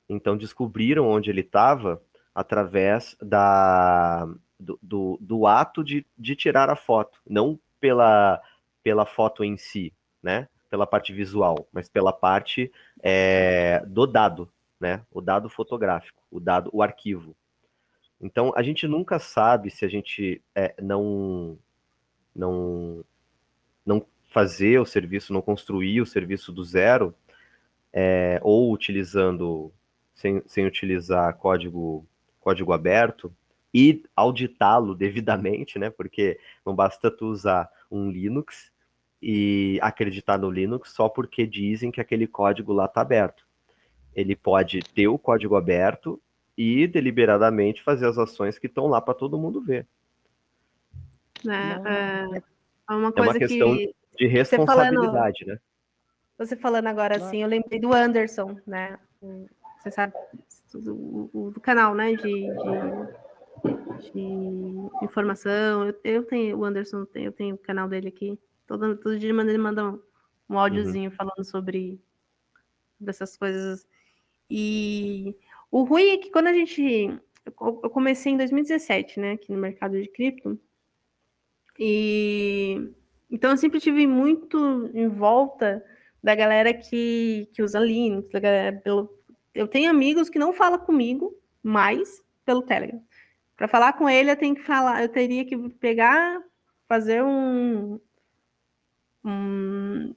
Então 0.09 0.35
descobriram 0.35 1.07
onde 1.07 1.29
ele 1.29 1.41
estava 1.41 2.01
através 2.35 3.15
da, 3.21 4.27
do, 4.63 4.79
do, 4.81 5.17
do, 5.21 5.45
ato 5.45 5.83
de, 5.83 6.05
de 6.17 6.35
tirar 6.35 6.69
a 6.69 6.75
foto, 6.75 7.19
não 7.27 7.59
pela, 7.79 8.41
pela 8.81 9.05
foto 9.05 9.43
em 9.43 9.57
si, 9.57 9.93
né? 10.21 10.47
Pela 10.69 10.87
parte 10.87 11.13
visual, 11.13 11.67
mas 11.71 11.87
pela 11.87 12.11
parte 12.11 12.71
é, 13.01 13.83
do 13.85 14.07
dado, 14.07 14.49
né? 14.79 15.05
O 15.11 15.21
dado 15.21 15.49
fotográfico, 15.49 16.23
o 16.31 16.39
dado, 16.39 16.69
o 16.73 16.81
arquivo. 16.81 17.35
Então 18.19 18.53
a 18.55 18.63
gente 18.63 18.87
nunca 18.87 19.19
sabe 19.19 19.69
se 19.69 19.83
a 19.83 19.89
gente 19.89 20.41
é, 20.55 20.73
não 20.81 21.59
não 22.33 23.03
não 23.85 24.05
fazer 24.29 24.79
o 24.79 24.85
serviço, 24.85 25.33
não 25.33 25.41
construir 25.41 26.01
o 26.01 26.05
serviço 26.05 26.51
do 26.51 26.63
zero, 26.63 27.13
é, 27.91 28.39
ou 28.41 28.71
utilizando 28.71 29.71
sem, 30.15 30.41
sem 30.47 30.65
utilizar 30.65 31.35
código 31.35 32.07
código 32.39 32.73
aberto 32.73 33.33
e 33.73 34.03
auditá-lo 34.15 34.93
devidamente, 34.93 35.79
né? 35.79 35.89
Porque 35.89 36.39
não 36.65 36.75
basta 36.75 37.09
tu 37.09 37.25
usar 37.27 37.69
um 37.89 38.11
Linux 38.11 38.71
e 39.21 39.79
acreditar 39.81 40.37
no 40.37 40.51
Linux 40.51 40.91
só 40.91 41.09
porque 41.09 41.47
dizem 41.47 41.89
que 41.89 42.01
aquele 42.01 42.27
código 42.27 42.73
lá 42.73 42.85
está 42.85 43.01
aberto. 43.01 43.45
Ele 44.13 44.35
pode 44.35 44.81
ter 44.81 45.07
o 45.07 45.17
código 45.17 45.55
aberto 45.55 46.21
e 46.57 46.85
deliberadamente 46.85 47.81
fazer 47.81 48.05
as 48.05 48.17
ações 48.17 48.59
que 48.59 48.67
estão 48.67 48.87
lá 48.87 49.01
para 49.01 49.13
todo 49.13 49.39
mundo 49.39 49.61
ver. 49.61 49.87
É, 51.45 52.39
é 52.89 52.93
uma, 52.95 53.11
coisa 53.11 53.29
é 53.29 53.33
uma 53.33 53.39
questão 53.39 53.75
que 53.75 53.95
de 54.17 54.27
responsabilidade, 54.27 55.45
falando, 55.45 55.47
né? 55.47 55.59
Você 56.37 56.55
falando 56.55 56.87
agora 56.87 57.17
assim, 57.17 57.41
eu 57.41 57.47
lembrei 57.47 57.79
do 57.79 57.93
Anderson, 57.93 58.57
né? 58.65 58.99
Você 59.77 59.91
sabe, 59.91 60.13
do, 60.73 61.51
do 61.51 61.59
canal, 61.59 61.95
né? 61.95 62.13
De, 62.13 62.23
de, 62.23 63.22
de 63.63 65.05
informação. 65.05 65.87
Eu, 65.87 65.99
eu, 66.03 66.23
tenho, 66.23 66.57
o 66.57 66.65
Anderson, 66.65 67.05
eu 67.15 67.31
tenho 67.31 67.55
o 67.55 67.57
canal 67.57 67.87
dele 67.87 68.09
aqui. 68.09 68.37
Todo, 68.67 68.97
todo 68.97 69.19
dia 69.19 69.29
ele 69.29 69.57
manda 69.57 69.85
um, 69.85 69.99
um 70.49 70.59
áudiozinho 70.59 71.09
uhum. 71.09 71.15
falando 71.15 71.43
sobre 71.43 71.99
dessas 72.99 73.37
coisas. 73.37 73.87
E 74.49 75.35
o 75.71 75.83
ruim 75.83 76.09
é 76.09 76.17
que 76.17 76.31
quando 76.31 76.47
a 76.47 76.53
gente. 76.53 77.19
Eu 77.45 77.89
comecei 77.89 78.31
em 78.31 78.37
2017, 78.37 79.19
né, 79.19 79.31
aqui 79.33 79.51
no 79.51 79.57
mercado 79.57 80.01
de 80.01 80.07
cripto. 80.07 80.57
E 81.77 82.89
então 83.29 83.51
eu 83.51 83.57
sempre 83.57 83.81
tive 83.81 84.07
muito 84.07 84.89
em 84.93 85.07
volta 85.07 85.83
da 86.23 86.35
galera 86.35 86.73
que, 86.73 87.49
que 87.51 87.61
usa 87.61 87.79
Linux, 87.79 88.29
da 88.29 88.39
galera 88.39 88.77
pelo. 88.77 89.09
Eu 89.53 89.67
tenho 89.67 89.89
amigos 89.89 90.29
que 90.29 90.39
não 90.39 90.53
falam 90.53 90.79
comigo 90.79 91.35
mais 91.61 92.23
pelo 92.45 92.61
Telegram. 92.61 93.03
Para 93.63 93.69
falar 93.69 93.93
com 93.93 94.09
ele, 94.09 94.29
eu 94.29 94.35
tenho 94.35 94.53
que 94.53 94.61
falar, 94.61 95.01
eu 95.03 95.07
teria 95.07 95.45
que 95.45 95.57
pegar, 95.79 96.37
fazer 96.85 97.23
um, 97.23 97.97
um 99.23 100.13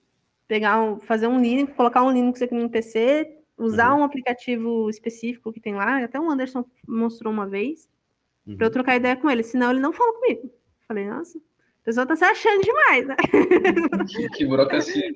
pegar 0.48 0.82
um, 0.82 0.98
fazer 0.98 1.28
um 1.28 1.40
Linux, 1.40 1.72
colocar 1.76 2.02
um 2.02 2.10
Linux 2.10 2.42
aqui 2.42 2.56
no 2.56 2.68
PC, 2.68 3.38
usar 3.56 3.94
uhum. 3.94 4.00
um 4.00 4.02
aplicativo 4.02 4.90
específico 4.90 5.52
que 5.52 5.60
tem 5.60 5.76
lá, 5.76 6.02
até 6.02 6.18
o 6.18 6.28
Anderson 6.28 6.64
mostrou 6.88 7.32
uma 7.32 7.46
vez, 7.46 7.88
uhum. 8.44 8.56
para 8.56 8.66
eu 8.66 8.70
trocar 8.72 8.96
ideia 8.96 9.14
com 9.14 9.30
ele, 9.30 9.44
senão 9.44 9.70
ele 9.70 9.78
não 9.78 9.92
fala 9.92 10.12
comigo. 10.14 10.50
Falei, 10.88 11.08
nossa, 11.08 11.38
a 11.38 11.84
pessoa 11.84 12.04
tá 12.04 12.16
se 12.16 12.24
achando 12.24 12.62
demais, 12.62 13.06
né? 13.06 13.16
Que 14.34 14.44
burocracia. 14.44 15.08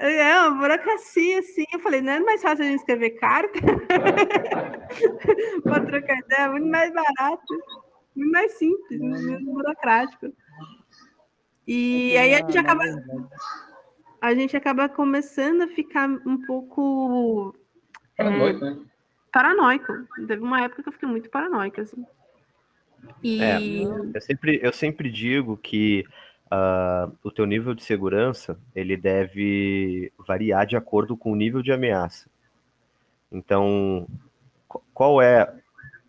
É, 0.00 0.48
uma 0.48 0.58
burocracia, 0.58 1.40
assim. 1.40 1.64
Eu 1.70 1.78
falei, 1.78 2.00
não 2.00 2.14
é 2.14 2.20
mais 2.20 2.40
fácil 2.40 2.64
a 2.64 2.68
gente 2.68 2.78
escrever 2.78 3.10
carta? 3.10 3.60
para 5.62 5.84
trocar 5.84 6.18
ideia, 6.20 6.50
muito 6.50 6.68
mais 6.68 6.90
barato, 6.90 7.54
muito 8.16 8.32
mais 8.32 8.52
simples, 8.52 8.98
menos 8.98 9.44
burocrático. 9.44 10.32
E 11.66 12.16
aí 12.16 12.34
a 12.34 12.38
gente 12.38 12.56
acaba. 12.56 12.82
A 14.22 14.34
gente 14.34 14.56
acaba 14.56 14.88
começando 14.88 15.62
a 15.62 15.68
ficar 15.68 16.08
um 16.08 16.46
pouco. 16.46 17.54
Paranoico, 18.16 18.64
é, 18.64 18.70
né? 18.70 18.78
Paranoico. 19.30 19.92
Teve 20.26 20.42
uma 20.42 20.62
época 20.62 20.82
que 20.82 20.88
eu 20.88 20.92
fiquei 20.94 21.08
muito 21.08 21.28
paranoica, 21.28 21.82
assim. 21.82 22.06
E... 23.22 23.42
É, 23.42 23.58
eu, 24.14 24.20
sempre, 24.20 24.60
eu 24.62 24.72
sempre 24.72 25.10
digo 25.10 25.58
que 25.58 26.06
uh, 26.50 27.16
o 27.22 27.30
teu 27.30 27.46
nível 27.46 27.74
de 27.74 27.82
segurança 27.82 28.58
ele 28.74 28.96
deve 28.96 30.12
variar 30.26 30.66
de 30.66 30.76
acordo 30.76 31.16
com 31.16 31.32
o 31.32 31.36
nível 31.36 31.62
de 31.62 31.72
ameaça. 31.72 32.28
Então, 33.30 34.08
qual 34.92 35.22
é 35.22 35.52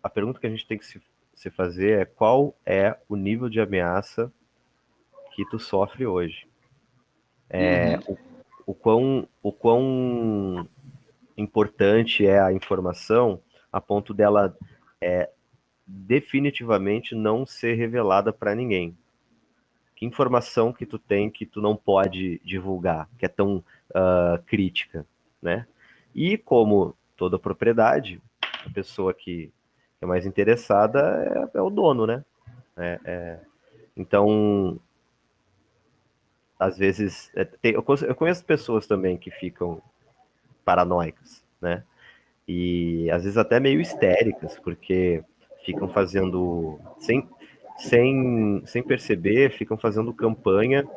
a 0.02 0.08
pergunta 0.10 0.40
que 0.40 0.46
a 0.46 0.50
gente 0.50 0.66
tem 0.66 0.76
que 0.76 0.84
se, 0.84 1.00
se 1.32 1.50
fazer 1.50 2.00
é 2.00 2.04
qual 2.04 2.54
é 2.66 2.96
o 3.08 3.16
nível 3.16 3.48
de 3.48 3.60
ameaça 3.60 4.32
que 5.34 5.44
tu 5.48 5.58
sofre 5.58 6.04
hoje? 6.06 6.46
É, 7.48 7.98
uhum. 8.08 8.16
o, 8.66 8.72
o, 8.72 8.74
quão, 8.74 9.28
o 9.42 9.52
quão 9.52 10.68
importante 11.36 12.26
é 12.26 12.40
a 12.40 12.52
informação 12.52 13.40
a 13.72 13.80
ponto 13.80 14.12
dela 14.12 14.56
é, 15.00 15.30
definitivamente 15.86 17.14
não 17.14 17.46
ser 17.46 17.74
revelada 17.74 18.32
para 18.32 18.54
ninguém. 18.54 18.96
Que 20.02 20.06
informação 20.06 20.72
que 20.72 20.84
tu 20.84 20.98
tem 20.98 21.30
que 21.30 21.46
tu 21.46 21.60
não 21.60 21.76
pode 21.76 22.40
divulgar, 22.44 23.08
que 23.16 23.24
é 23.24 23.28
tão 23.28 23.58
uh, 23.90 24.42
crítica, 24.46 25.06
né? 25.40 25.64
E 26.12 26.36
como 26.36 26.96
toda 27.16 27.38
propriedade, 27.38 28.20
a 28.66 28.70
pessoa 28.70 29.14
que 29.14 29.52
é 30.00 30.06
mais 30.06 30.26
interessada 30.26 31.48
é, 31.54 31.58
é 31.58 31.62
o 31.62 31.70
dono, 31.70 32.04
né? 32.04 32.24
É, 32.76 33.00
é, 33.04 33.40
então, 33.96 34.76
às 36.58 36.76
vezes, 36.76 37.30
é, 37.36 37.44
tem, 37.44 37.74
eu, 37.74 37.84
eu 38.08 38.14
conheço 38.16 38.44
pessoas 38.44 38.88
também 38.88 39.16
que 39.16 39.30
ficam 39.30 39.80
paranoicas, 40.64 41.44
né? 41.60 41.84
E 42.48 43.08
às 43.12 43.22
vezes 43.22 43.38
até 43.38 43.60
meio 43.60 43.80
histéricas, 43.80 44.58
porque 44.58 45.22
ficam 45.64 45.88
fazendo, 45.88 46.80
sem, 46.98 47.24
sem, 47.82 48.62
sem 48.64 48.82
perceber, 48.82 49.50
ficam 49.50 49.76
fazendo 49.76 50.14
campanha 50.14 50.88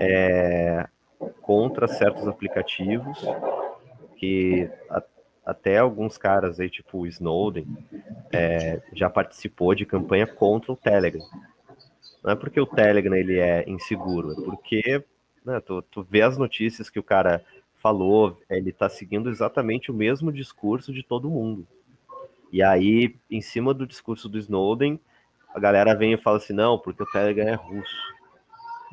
é, 0.00 0.88
contra 1.42 1.88
certos 1.88 2.28
aplicativos 2.28 3.18
que 4.16 4.70
a, 4.88 5.02
até 5.44 5.78
alguns 5.78 6.16
caras 6.16 6.60
aí, 6.60 6.70
tipo 6.70 6.98
o 6.98 7.06
Snowden, 7.06 7.66
é, 8.32 8.80
já 8.92 9.10
participou 9.10 9.74
de 9.74 9.84
campanha 9.84 10.26
contra 10.26 10.72
o 10.72 10.76
Telegram. 10.76 11.24
Não 12.22 12.32
é 12.32 12.36
porque 12.36 12.60
o 12.60 12.66
Telegram 12.66 13.16
ele 13.16 13.38
é 13.38 13.68
inseguro, 13.68 14.32
é 14.32 14.44
porque 14.44 15.04
né, 15.44 15.60
tu, 15.60 15.82
tu 15.82 16.06
vê 16.08 16.22
as 16.22 16.38
notícias 16.38 16.90
que 16.90 16.98
o 16.98 17.02
cara 17.02 17.44
falou, 17.76 18.40
ele 18.48 18.70
está 18.70 18.88
seguindo 18.88 19.28
exatamente 19.28 19.90
o 19.90 19.94
mesmo 19.94 20.32
discurso 20.32 20.92
de 20.92 21.02
todo 21.02 21.30
mundo. 21.30 21.66
E 22.52 22.62
aí, 22.62 23.16
em 23.30 23.40
cima 23.40 23.74
do 23.74 23.86
discurso 23.86 24.28
do 24.28 24.38
Snowden, 24.38 25.00
a 25.54 25.60
galera 25.60 25.94
vem 25.94 26.12
e 26.12 26.18
fala 26.18 26.36
assim: 26.36 26.52
não, 26.52 26.78
porque 26.78 27.02
o 27.02 27.06
Telegram 27.06 27.48
é 27.48 27.54
russo. 27.54 28.14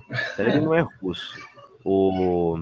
O 0.10 0.36
Telegram 0.36 0.62
não 0.62 0.74
é 0.74 0.82
russo. 1.02 1.48
O, 1.84 2.60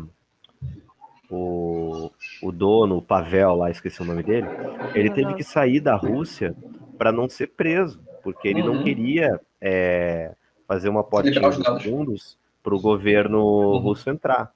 o, 1.29 2.11
o 2.41 2.51
dono, 2.51 2.97
o 2.97 3.01
Pavel, 3.01 3.55
lá, 3.55 3.71
esqueci 3.71 4.01
o 4.01 4.05
nome 4.05 4.23
dele, 4.23 4.47
ele 4.93 5.09
teve 5.09 5.33
que 5.33 5.43
sair 5.43 5.79
da 5.79 5.95
Rússia 5.95 6.55
para 6.97 7.11
não 7.11 7.27
ser 7.27 7.47
preso, 7.47 8.01
porque 8.21 8.47
ele 8.47 8.61
uhum. 8.61 8.75
não 8.75 8.83
queria 8.83 9.39
é, 9.59 10.35
fazer 10.67 10.89
uma 10.89 11.03
portinha 11.03 11.39
dos 11.41 11.83
fundos 11.83 12.37
para 12.61 12.75
o 12.75 12.81
governo 12.81 13.39
uhum. 13.41 13.77
russo 13.79 14.09
entrar. 14.09 14.51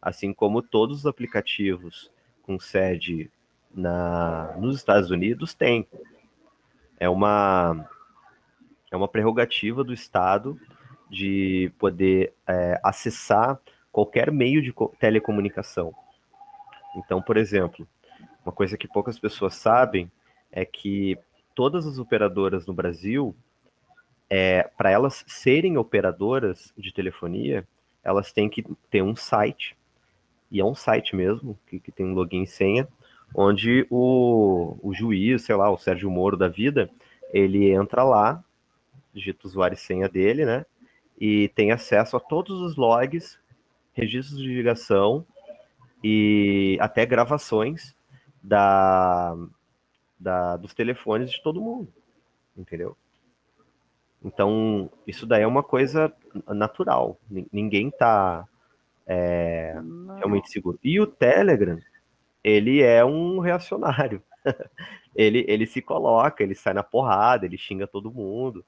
Assim 0.00 0.32
como 0.32 0.62
todos 0.62 0.98
os 0.98 1.06
aplicativos 1.06 2.10
com 2.42 2.58
sede 2.58 3.30
na, 3.74 4.54
nos 4.58 4.76
Estados 4.76 5.10
Unidos 5.10 5.54
tem. 5.54 5.86
É 7.00 7.08
uma, 7.08 7.88
é 8.90 8.96
uma 8.96 9.08
prerrogativa 9.08 9.84
do 9.84 9.92
Estado 9.92 10.58
de 11.10 11.72
poder 11.78 12.32
é, 12.46 12.80
acessar 12.82 13.58
qualquer 13.90 14.30
meio 14.30 14.62
de 14.62 14.72
telecomunicação. 14.98 15.94
Então, 16.96 17.20
por 17.20 17.36
exemplo, 17.36 17.86
uma 18.44 18.52
coisa 18.52 18.76
que 18.76 18.88
poucas 18.88 19.18
pessoas 19.18 19.54
sabem 19.54 20.10
é 20.50 20.64
que 20.64 21.18
todas 21.54 21.86
as 21.86 21.98
operadoras 21.98 22.66
no 22.66 22.72
Brasil, 22.72 23.34
é, 24.30 24.68
para 24.76 24.90
elas 24.90 25.24
serem 25.26 25.76
operadoras 25.76 26.72
de 26.76 26.92
telefonia, 26.92 27.66
elas 28.02 28.32
têm 28.32 28.48
que 28.48 28.64
ter 28.90 29.02
um 29.02 29.16
site, 29.16 29.76
e 30.50 30.60
é 30.60 30.64
um 30.64 30.74
site 30.74 31.14
mesmo, 31.14 31.58
que, 31.66 31.78
que 31.78 31.92
tem 31.92 32.06
um 32.06 32.14
login 32.14 32.42
e 32.42 32.46
senha, 32.46 32.88
onde 33.34 33.86
o, 33.90 34.76
o 34.82 34.94
juiz, 34.94 35.42
sei 35.42 35.56
lá, 35.56 35.70
o 35.70 35.76
Sérgio 35.76 36.10
Moro 36.10 36.36
da 36.36 36.48
vida, 36.48 36.90
ele 37.32 37.70
entra 37.70 38.02
lá, 38.02 38.42
digita 39.18 39.40
o 39.44 39.48
usuário 39.48 39.74
e 39.74 39.78
senha 39.78 40.08
dele, 40.08 40.44
né? 40.44 40.64
E 41.20 41.48
tem 41.48 41.72
acesso 41.72 42.16
a 42.16 42.20
todos 42.20 42.60
os 42.60 42.76
logs, 42.76 43.38
registros 43.92 44.38
de 44.38 44.48
ligação 44.48 45.26
e 46.02 46.78
até 46.80 47.04
gravações 47.04 47.94
da, 48.42 49.36
da, 50.18 50.56
dos 50.56 50.72
telefones 50.72 51.30
de 51.30 51.42
todo 51.42 51.60
mundo, 51.60 51.92
entendeu? 52.56 52.96
Então, 54.24 54.90
isso 55.06 55.26
daí 55.26 55.42
é 55.42 55.46
uma 55.46 55.62
coisa 55.62 56.12
natural. 56.48 57.18
Ninguém 57.52 57.90
tá 57.90 58.46
é, 59.06 59.76
realmente 60.16 60.50
seguro. 60.50 60.78
E 60.82 61.00
o 61.00 61.06
Telegram, 61.06 61.78
ele 62.42 62.82
é 62.82 63.04
um 63.04 63.38
reacionário. 63.38 64.22
ele, 65.14 65.44
ele 65.48 65.66
se 65.66 65.82
coloca, 65.82 66.42
ele 66.42 66.54
sai 66.54 66.74
na 66.74 66.82
porrada, 66.82 67.46
ele 67.46 67.58
xinga 67.58 67.86
todo 67.86 68.10
mundo 68.10 68.64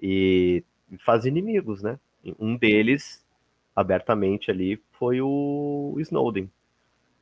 e 0.00 0.64
faz 0.98 1.24
inimigos, 1.24 1.82
né? 1.82 1.98
Um 2.38 2.56
deles, 2.56 3.24
abertamente 3.74 4.50
ali, 4.50 4.82
foi 4.92 5.20
o 5.20 5.96
Snowden, 5.98 6.50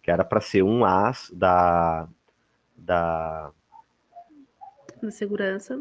que 0.02 0.10
era 0.10 0.24
para 0.24 0.40
ser 0.40 0.62
um 0.62 0.84
as 0.84 1.30
da 1.34 2.08
da 2.76 3.50
da 5.02 5.10
segurança. 5.10 5.76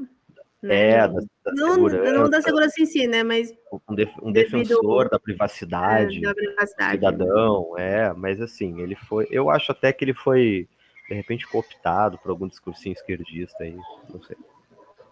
Né? 0.62 0.94
É, 0.94 1.08
da, 1.08 1.08
da 1.08 1.54
não, 1.54 1.76
segurança, 1.76 2.12
não 2.14 2.30
da 2.30 2.42
segurança 2.42 2.82
em 2.82 2.86
si, 2.86 3.08
né? 3.08 3.24
Mas 3.24 3.54
um, 3.72 4.30
um 4.30 4.32
defensor 4.32 5.10
da 5.10 5.20
privacidade, 5.20 6.18
é, 6.18 6.22
da 6.22 6.34
privacidade, 6.34 6.94
cidadão, 6.94 7.78
é. 7.78 8.14
Mas 8.14 8.42
assim, 8.42 8.82
ele 8.82 8.96
foi. 8.96 9.28
Eu 9.30 9.50
acho 9.50 9.72
até 9.72 9.94
que 9.94 10.04
ele 10.04 10.14
foi 10.14 10.68
de 11.08 11.14
repente 11.14 11.48
cooptado 11.48 12.18
por 12.18 12.32
algum 12.32 12.48
discursinho 12.48 12.94
esquerdista 12.94 13.64
aí, 13.64 13.78
não 14.10 14.22
sei. 14.24 14.36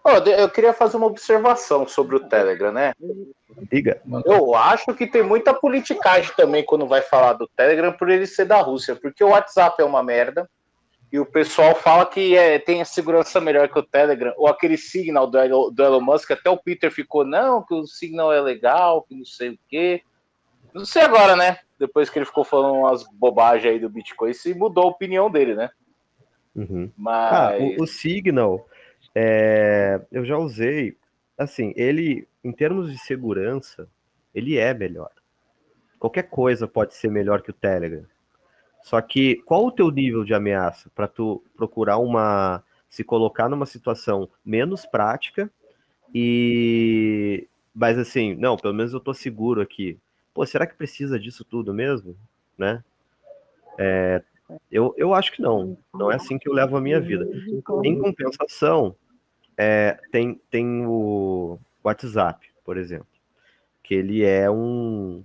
Oh, 0.06 0.10
eu 0.28 0.50
queria 0.50 0.74
fazer 0.74 0.98
uma 0.98 1.06
observação 1.06 1.88
sobre 1.88 2.16
o 2.16 2.28
Telegram, 2.28 2.70
né? 2.70 2.92
Diga. 3.70 4.02
Eu 4.26 4.54
acho 4.54 4.92
que 4.94 5.06
tem 5.06 5.22
muita 5.22 5.54
politicagem 5.54 6.30
também 6.36 6.62
quando 6.62 6.86
vai 6.86 7.00
falar 7.00 7.32
do 7.32 7.48
Telegram 7.56 7.90
por 7.90 8.10
ele 8.10 8.26
ser 8.26 8.44
da 8.44 8.60
Rússia, 8.60 8.94
porque 8.94 9.24
o 9.24 9.30
WhatsApp 9.30 9.80
é 9.80 9.84
uma 9.84 10.02
merda, 10.02 10.46
e 11.10 11.18
o 11.18 11.24
pessoal 11.24 11.74
fala 11.74 12.04
que 12.04 12.36
é, 12.36 12.58
tem 12.58 12.82
a 12.82 12.84
segurança 12.84 13.40
melhor 13.40 13.68
que 13.68 13.78
o 13.78 13.82
Telegram, 13.82 14.34
ou 14.36 14.46
aquele 14.48 14.76
Signal 14.76 15.26
do, 15.26 15.70
do 15.70 15.82
Elon 15.82 16.00
Musk, 16.00 16.32
até 16.32 16.50
o 16.50 16.58
Peter 16.58 16.90
ficou, 16.90 17.24
não, 17.24 17.62
que 17.62 17.72
o 17.72 17.86
Signal 17.86 18.32
é 18.32 18.40
legal, 18.40 19.02
que 19.02 19.14
não 19.14 19.24
sei 19.24 19.50
o 19.50 19.58
quê. 19.68 20.02
Não 20.74 20.84
sei 20.84 21.02
agora, 21.02 21.36
né? 21.36 21.60
Depois 21.78 22.10
que 22.10 22.18
ele 22.18 22.26
ficou 22.26 22.44
falando 22.44 22.74
umas 22.74 23.04
bobagens 23.12 23.72
aí 23.72 23.78
do 23.78 23.88
Bitcoin, 23.88 24.34
se 24.34 24.52
mudou 24.54 24.84
a 24.84 24.88
opinião 24.88 25.30
dele, 25.30 25.54
né? 25.54 25.70
Uhum. 26.54 26.90
Mas... 26.96 27.32
Ah, 27.32 27.56
o, 27.58 27.84
o 27.84 27.86
Signal, 27.86 28.66
é, 29.14 30.00
eu 30.10 30.24
já 30.24 30.36
usei, 30.36 30.96
assim, 31.38 31.72
ele, 31.76 32.26
em 32.42 32.52
termos 32.52 32.90
de 32.90 32.98
segurança, 32.98 33.88
ele 34.34 34.58
é 34.58 34.74
melhor. 34.74 35.10
Qualquer 35.98 36.24
coisa 36.24 36.66
pode 36.66 36.94
ser 36.94 37.10
melhor 37.10 37.40
que 37.40 37.50
o 37.50 37.54
Telegram. 37.54 38.04
Só 38.82 39.00
que 39.00 39.36
qual 39.46 39.64
o 39.64 39.72
teu 39.72 39.90
nível 39.90 40.24
de 40.24 40.34
ameaça 40.34 40.90
para 40.94 41.08
tu 41.08 41.42
procurar 41.56 41.98
uma 41.98 42.62
se 42.88 43.02
colocar 43.02 43.48
numa 43.48 43.66
situação 43.66 44.28
menos 44.44 44.86
prática 44.86 45.50
e 46.14 47.48
mas 47.74 47.98
assim, 47.98 48.34
não, 48.34 48.56
pelo 48.56 48.74
menos 48.74 48.92
eu 48.92 49.00
tô 49.00 49.12
seguro 49.12 49.60
aqui. 49.60 49.98
Pô, 50.32 50.46
será 50.46 50.66
que 50.66 50.76
precisa 50.76 51.18
disso 51.18 51.44
tudo 51.44 51.74
mesmo, 51.74 52.16
né? 52.56 52.84
É, 53.78 54.22
eu, 54.70 54.94
eu 54.96 55.14
acho 55.14 55.32
que 55.32 55.42
não. 55.42 55.76
Não 55.92 56.12
é 56.12 56.16
assim 56.16 56.38
que 56.38 56.48
eu 56.48 56.52
levo 56.52 56.76
a 56.76 56.80
minha 56.80 57.00
vida. 57.00 57.26
Em 57.82 57.98
compensação, 57.98 58.94
é, 59.56 59.98
tem, 60.10 60.40
tem 60.50 60.84
o 60.86 61.58
WhatsApp, 61.82 62.50
por 62.64 62.76
exemplo. 62.76 63.06
que 63.82 63.94
ele 63.94 64.24
é 64.24 64.50
um. 64.50 65.22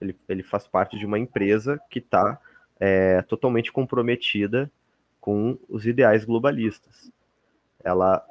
Ele, 0.00 0.16
ele 0.28 0.42
faz 0.42 0.68
parte 0.68 0.98
de 0.98 1.06
uma 1.06 1.18
empresa 1.18 1.80
que 1.88 1.98
está 1.98 2.38
é, 2.78 3.22
totalmente 3.22 3.72
comprometida 3.72 4.70
com 5.20 5.58
os 5.68 5.86
ideais 5.86 6.24
globalistas. 6.24 7.10
Ela, 7.82 8.24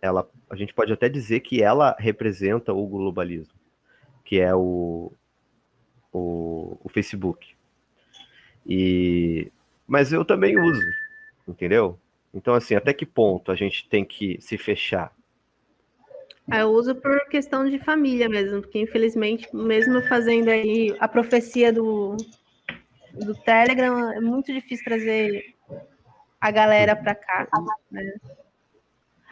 ela, 0.00 0.28
a 0.48 0.56
gente 0.56 0.72
pode 0.72 0.92
até 0.92 1.08
dizer 1.08 1.40
que 1.40 1.62
ela 1.62 1.96
representa 1.98 2.72
o 2.72 2.86
globalismo, 2.86 3.54
que 4.24 4.40
é 4.40 4.54
o, 4.54 5.12
o, 6.12 6.78
o 6.82 6.88
Facebook. 6.88 7.54
E, 8.64 9.50
mas 9.86 10.12
eu 10.12 10.24
também 10.24 10.58
uso, 10.58 10.86
entendeu? 11.46 11.98
Então, 12.34 12.54
assim, 12.54 12.74
até 12.74 12.92
que 12.92 13.04
ponto 13.04 13.52
a 13.52 13.54
gente 13.54 13.88
tem 13.88 14.04
que 14.04 14.40
se 14.40 14.56
fechar 14.56 15.12
ah, 16.50 16.58
eu 16.58 16.70
uso 16.70 16.94
por 16.94 17.28
questão 17.28 17.68
de 17.68 17.78
família 17.78 18.28
mesmo, 18.28 18.62
porque 18.62 18.80
infelizmente, 18.80 19.48
mesmo 19.54 20.02
fazendo 20.02 20.48
aí 20.48 20.94
a 20.98 21.06
profecia 21.06 21.72
do, 21.72 22.16
do 23.12 23.34
Telegram, 23.42 24.12
é 24.12 24.20
muito 24.20 24.52
difícil 24.52 24.84
trazer 24.84 25.54
a 26.40 26.50
galera 26.50 26.96
para 26.96 27.14
cá. 27.14 27.48
Né? 27.90 28.12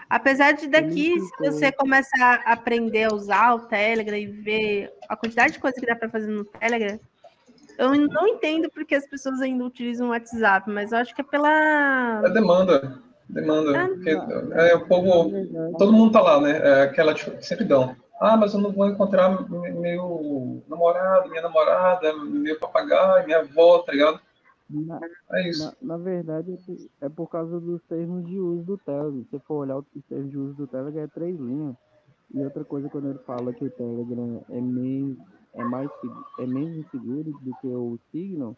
Apesar 0.09 0.53
de 0.53 0.69
daqui, 0.69 1.19
se 1.21 1.37
você 1.39 1.73
começar 1.73 2.43
a 2.45 2.53
aprender 2.53 3.05
a 3.05 3.15
usar 3.15 3.55
o 3.55 3.67
Telegram 3.67 4.17
e 4.17 4.27
ver 4.27 4.93
a 5.09 5.17
quantidade 5.17 5.55
de 5.55 5.59
coisa 5.59 5.79
que 5.79 5.87
dá 5.87 5.97
para 5.97 6.09
fazer 6.09 6.29
no 6.29 6.45
Telegram, 6.45 6.99
eu 7.81 7.95
não 8.09 8.29
entendo 8.29 8.71
porque 8.71 8.95
as 8.95 9.07
pessoas 9.07 9.41
ainda 9.41 9.65
utilizam 9.65 10.09
o 10.09 10.11
WhatsApp, 10.11 10.71
mas 10.71 10.93
eu 10.93 10.99
acho 10.99 11.15
que 11.15 11.23
é 11.23 11.25
pela. 11.25 12.23
É 12.25 12.31
demanda. 12.31 12.99
Demanda. 13.27 13.85
Ah, 13.85 13.89
porque, 13.89 14.11
é, 14.11 14.75
o 14.75 14.87
povo. 14.87 15.33
Todo 15.79 15.93
mundo 15.93 16.13
tá 16.13 16.21
lá, 16.21 16.41
né? 16.41 16.59
É 16.59 16.83
aquela 16.83 17.15
tipo, 17.15 17.43
sempre 17.43 17.65
dão. 17.65 17.97
Ah, 18.21 18.37
mas 18.37 18.53
eu 18.53 18.61
não 18.61 18.71
vou 18.71 18.87
encontrar 18.87 19.31
meu 19.49 20.63
namorado, 20.69 21.31
minha 21.31 21.41
namorada, 21.41 22.13
meu 22.13 22.59
papagaio, 22.59 23.25
minha 23.25 23.39
avó, 23.39 23.79
tá 23.79 23.93
ligado? 23.93 24.21
Na, 24.69 25.01
é 25.33 25.49
isso. 25.49 25.75
Na, 25.81 25.97
na, 25.97 26.05
verdade, 26.05 26.59
é 27.01 27.09
por 27.09 27.29
causa 27.29 27.59
dos 27.59 27.83
termos 27.85 28.27
de 28.27 28.39
uso 28.39 28.63
do 28.63 28.79
Telegram. 28.79 29.25
Se 29.25 29.31
você 29.31 29.39
for 29.41 29.55
olhar 29.55 29.79
os 29.79 29.87
termos 30.07 30.31
de 30.31 30.37
uso 30.37 30.55
do 30.55 30.67
Telegram, 30.67 31.03
é 31.03 31.07
três 31.07 31.41
linhas. 31.41 31.75
E 32.35 32.45
outra 32.45 32.63
coisa, 32.63 32.91
quando 32.91 33.09
ele 33.09 33.19
fala 33.21 33.55
que 33.55 33.65
o 33.65 33.71
Telegram 33.71 34.45
é 34.51 34.61
menos, 34.61 35.17
é 35.55 35.65
mais, 35.65 35.91
é 36.39 36.47
menos 36.47 36.79
inseguro 36.79 37.31
do 37.41 37.55
que 37.61 37.67
o 37.67 37.99
Signal, 38.11 38.57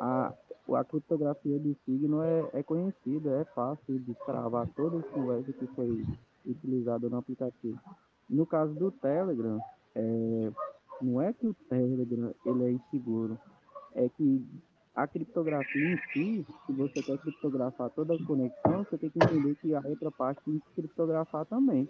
a, 0.00 0.32
a 0.74 0.84
criptografia 0.84 1.58
do 1.58 1.76
signo 1.84 2.22
é, 2.22 2.50
é 2.54 2.62
conhecida, 2.62 3.30
é 3.40 3.44
fácil 3.54 3.98
de 3.98 4.14
travar 4.26 4.66
toda 4.68 5.00
a 5.00 5.02
conversa 5.02 5.52
que 5.52 5.66
foi 5.68 6.04
utilizada 6.46 7.08
no 7.08 7.18
aplicativo. 7.18 7.78
No 8.28 8.46
caso 8.46 8.72
do 8.74 8.90
Telegram, 8.90 9.60
é, 9.94 10.52
não 11.02 11.20
é 11.20 11.32
que 11.32 11.46
o 11.46 11.54
Telegram 11.68 12.32
ele 12.46 12.64
é 12.64 12.70
inseguro, 12.70 13.38
é 13.94 14.08
que 14.08 14.46
a 14.94 15.06
criptografia 15.06 15.94
em 15.94 15.98
si, 16.12 16.46
se 16.66 16.72
você 16.72 17.02
quer 17.02 17.18
criptografar 17.18 17.90
toda 17.90 18.14
a 18.14 18.26
conexão, 18.26 18.84
você 18.84 18.98
tem 18.98 19.10
que 19.10 19.18
entender 19.22 19.54
que 19.56 19.74
a 19.74 19.80
outra 19.84 20.10
parte 20.10 20.42
tem 20.44 20.58
que 20.58 20.74
criptografar 20.74 21.44
também. 21.46 21.88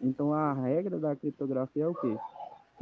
Então 0.00 0.32
a 0.32 0.52
regra 0.52 0.98
da 0.98 1.14
criptografia 1.14 1.84
é 1.84 1.88
o 1.88 1.94
quê? 1.94 2.16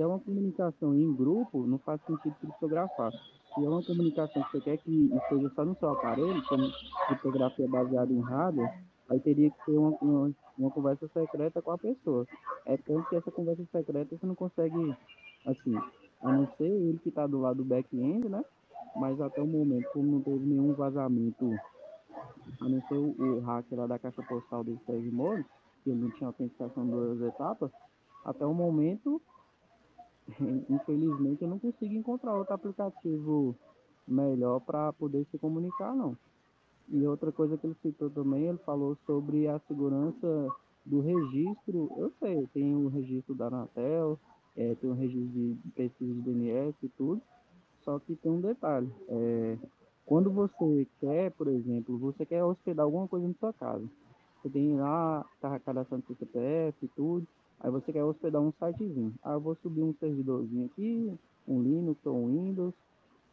Se 0.01 0.05
é 0.05 0.07
uma 0.07 0.19
comunicação 0.19 0.95
em 0.95 1.15
grupo, 1.15 1.67
não 1.67 1.77
faz 1.77 2.01
sentido 2.07 2.35
criptografar 2.41 3.13
se 3.13 3.63
é 3.63 3.69
uma 3.69 3.83
comunicação 3.83 4.43
que 4.45 4.53
você 4.53 4.61
quer 4.63 4.79
que 4.79 5.11
esteja 5.15 5.51
só 5.55 5.63
no 5.63 5.77
seu 5.77 5.91
aparelho, 5.91 6.43
como 6.49 6.63
criptografia 7.07 7.69
baseada 7.69 8.11
em 8.11 8.21
hardware, 8.21 8.83
aí 9.11 9.21
teria 9.21 9.51
que 9.51 9.63
ser 9.67 9.77
uma, 9.77 9.91
uma, 10.01 10.33
uma, 10.57 10.71
conversa 10.71 11.07
secreta 11.09 11.61
com 11.61 11.73
a 11.73 11.77
pessoa. 11.77 12.27
É 12.65 12.79
tanto 12.79 13.11
que 13.11 13.17
essa 13.17 13.31
conversa 13.31 13.63
secreta 13.71 14.17
você 14.17 14.27
não 14.27 14.35
consegue, 14.35 14.97
assim, 15.45 15.77
a 16.23 16.33
não 16.33 16.49
ser 16.57 16.65
ele 16.65 16.99
que 17.03 17.11
está 17.11 17.27
do 17.27 17.39
lado 17.39 17.59
do 17.59 17.65
back-end, 17.65 18.27
né? 18.27 18.43
Mas 18.97 19.21
até 19.21 19.43
o 19.43 19.47
momento, 19.47 19.87
como 19.93 20.13
não 20.13 20.23
teve 20.23 20.47
nenhum 20.47 20.73
vazamento, 20.73 21.53
a 22.59 22.69
não 22.71 22.81
ser 22.89 22.95
o, 22.95 23.37
o 23.37 23.41
hacker 23.41 23.79
lá 23.79 23.87
da 23.87 23.99
caixa 23.99 24.23
postal 24.23 24.65
do 24.65 24.81
Sérgio 24.87 25.13
Moro, 25.13 25.45
que 25.85 25.91
ele 25.91 26.01
não 26.01 26.11
tinha 26.13 26.29
autenticação 26.29 26.87
duas 26.87 27.21
etapas, 27.21 27.71
até 28.25 28.47
o 28.47 28.55
momento 28.55 29.21
infelizmente 30.69 31.43
eu 31.43 31.49
não 31.49 31.59
consigo 31.59 31.95
encontrar 31.95 32.35
outro 32.35 32.55
aplicativo 32.55 33.57
melhor 34.07 34.61
para 34.61 34.93
poder 34.93 35.27
se 35.31 35.39
comunicar, 35.39 35.95
não. 35.95 36.17
E 36.89 37.07
outra 37.07 37.31
coisa 37.31 37.57
que 37.57 37.67
ele 37.67 37.77
citou 37.83 38.11
também, 38.11 38.47
ele 38.47 38.59
falou 38.59 38.97
sobre 39.07 39.47
a 39.47 39.61
segurança 39.61 40.49
do 40.85 41.01
registro. 41.01 41.91
Eu 41.97 42.13
sei, 42.19 42.47
tem 42.53 42.75
o 42.75 42.89
registro 42.89 43.35
da 43.35 43.47
Anatel, 43.47 44.19
é, 44.57 44.75
tem 44.75 44.91
o 44.91 44.95
registro 44.95 45.29
de 45.29 45.57
pesquisa 45.75 46.13
de 46.13 46.21
DNS 46.21 46.75
e 46.83 46.89
tudo, 46.89 47.23
só 47.85 47.99
que 48.01 48.17
tem 48.17 48.33
um 48.33 48.41
detalhe. 48.41 48.93
É, 49.09 49.57
quando 50.05 50.33
você 50.33 50.87
quer, 50.99 51.31
por 51.31 51.47
exemplo, 51.47 51.97
você 51.97 52.27
quer 52.27 52.43
hospedar 52.43 52.85
alguma 52.85 53.07
coisa 53.07 53.29
na 53.29 53.35
sua 53.35 53.53
casa, 53.53 53.89
você 54.43 54.49
tem 54.49 54.75
lá, 54.75 55.25
tá 55.41 55.59
cadastrando 55.61 56.05
seu 56.07 56.17
CPF 56.17 56.77
e 56.83 56.89
tudo, 56.89 57.27
Aí 57.61 57.71
você 57.71 57.93
quer 57.93 58.03
hospedar 58.03 58.41
um 58.41 58.53
sitezinho. 58.53 59.15
Ah, 59.23 59.33
eu 59.33 59.41
vou 59.41 59.55
subir 59.57 59.83
um 59.83 59.95
servidorzinho 59.95 60.67
aqui, 60.67 61.13
um 61.47 61.63
Linux 61.63 62.05
ou 62.07 62.17
um 62.17 62.27
Windows, 62.29 62.75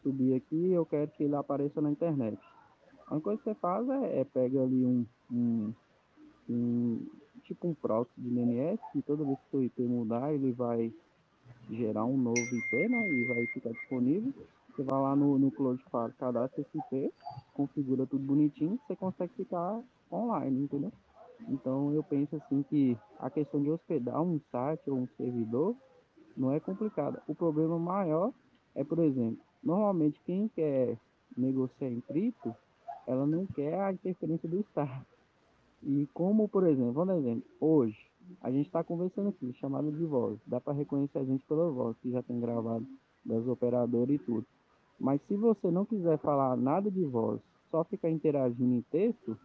subir 0.03 0.35
aqui, 0.35 0.71
eu 0.71 0.85
quero 0.85 1.09
que 1.11 1.23
ele 1.23 1.35
apareça 1.35 1.81
na 1.81 1.91
internet. 1.91 2.37
A 3.07 3.13
única 3.13 3.23
coisa 3.23 3.41
que 3.41 3.49
você 3.49 3.55
faz 3.55 3.87
é, 3.89 4.19
é 4.19 4.23
pega 4.25 4.61
ali 4.63 4.85
um, 4.85 5.05
um, 5.31 5.73
um, 6.49 7.07
tipo 7.43 7.69
um 7.69 7.73
proxy 7.73 8.11
de 8.17 8.29
DNS, 8.29 8.79
que 8.91 9.01
toda 9.01 9.23
vez 9.23 9.39
que 9.49 9.57
o 9.57 9.63
IP 9.63 9.81
mudar, 9.83 10.33
ele 10.33 10.51
vai 10.51 10.91
gerar 11.69 12.05
um 12.05 12.17
novo 12.17 12.53
IP, 12.53 12.89
né? 12.89 13.09
E 13.11 13.23
vai 13.23 13.45
ficar 13.47 13.71
disponível. 13.71 14.33
Você 14.75 14.83
vai 14.83 15.01
lá 15.01 15.15
no, 15.15 15.39
no 15.39 15.51
Cloudflare, 15.51 16.13
cadastra 16.13 16.61
esse 16.61 16.77
IP, 16.77 17.13
configura 17.53 18.05
tudo 18.05 18.23
bonitinho, 18.25 18.77
você 18.85 18.95
consegue 18.95 19.33
ficar 19.35 19.81
online, 20.11 20.63
entendeu? 20.63 20.91
Então 21.47 21.93
eu 21.93 22.03
penso 22.03 22.35
assim 22.35 22.63
que 22.63 22.97
a 23.19 23.29
questão 23.29 23.61
de 23.61 23.69
hospedar 23.69 24.21
um 24.21 24.39
site 24.51 24.89
ou 24.89 24.97
um 24.97 25.07
servidor 25.17 25.75
não 26.35 26.51
é 26.51 26.59
complicada. 26.59 27.21
O 27.27 27.35
problema 27.35 27.77
maior 27.79 28.31
é, 28.75 28.83
por 28.83 28.99
exemplo, 28.99 29.39
normalmente 29.63 30.21
quem 30.25 30.47
quer 30.49 30.97
negociar 31.35 31.89
em 31.89 32.01
cripto, 32.01 32.53
ela 33.07 33.25
não 33.25 33.45
quer 33.47 33.79
a 33.79 33.91
interferência 33.91 34.47
do 34.47 34.59
Estado. 34.59 35.05
E 35.83 36.07
como, 36.13 36.47
por 36.47 36.65
exemplo, 36.65 36.93
vamos 36.93 37.17
exemplo, 37.17 37.43
hoje 37.59 37.97
a 38.41 38.51
gente 38.51 38.67
está 38.67 38.83
conversando 38.83 39.29
aqui, 39.29 39.53
chamada 39.53 39.91
de 39.91 40.05
voz, 40.05 40.37
dá 40.45 40.59
para 40.59 40.73
reconhecer 40.73 41.19
a 41.19 41.23
gente 41.23 41.45
pela 41.45 41.69
voz, 41.71 41.95
que 42.01 42.11
já 42.11 42.21
tem 42.21 42.39
gravado 42.39 42.85
das 43.25 43.47
operadoras 43.47 44.15
e 44.15 44.19
tudo. 44.19 44.45
Mas 44.99 45.21
se 45.27 45.35
você 45.35 45.69
não 45.69 45.85
quiser 45.85 46.17
falar 46.19 46.57
nada 46.57 46.89
de 46.91 47.03
voz, 47.03 47.39
só 47.69 47.83
ficar 47.83 48.09
interagindo 48.09 48.73
em 48.73 48.81
texto, 48.91 49.37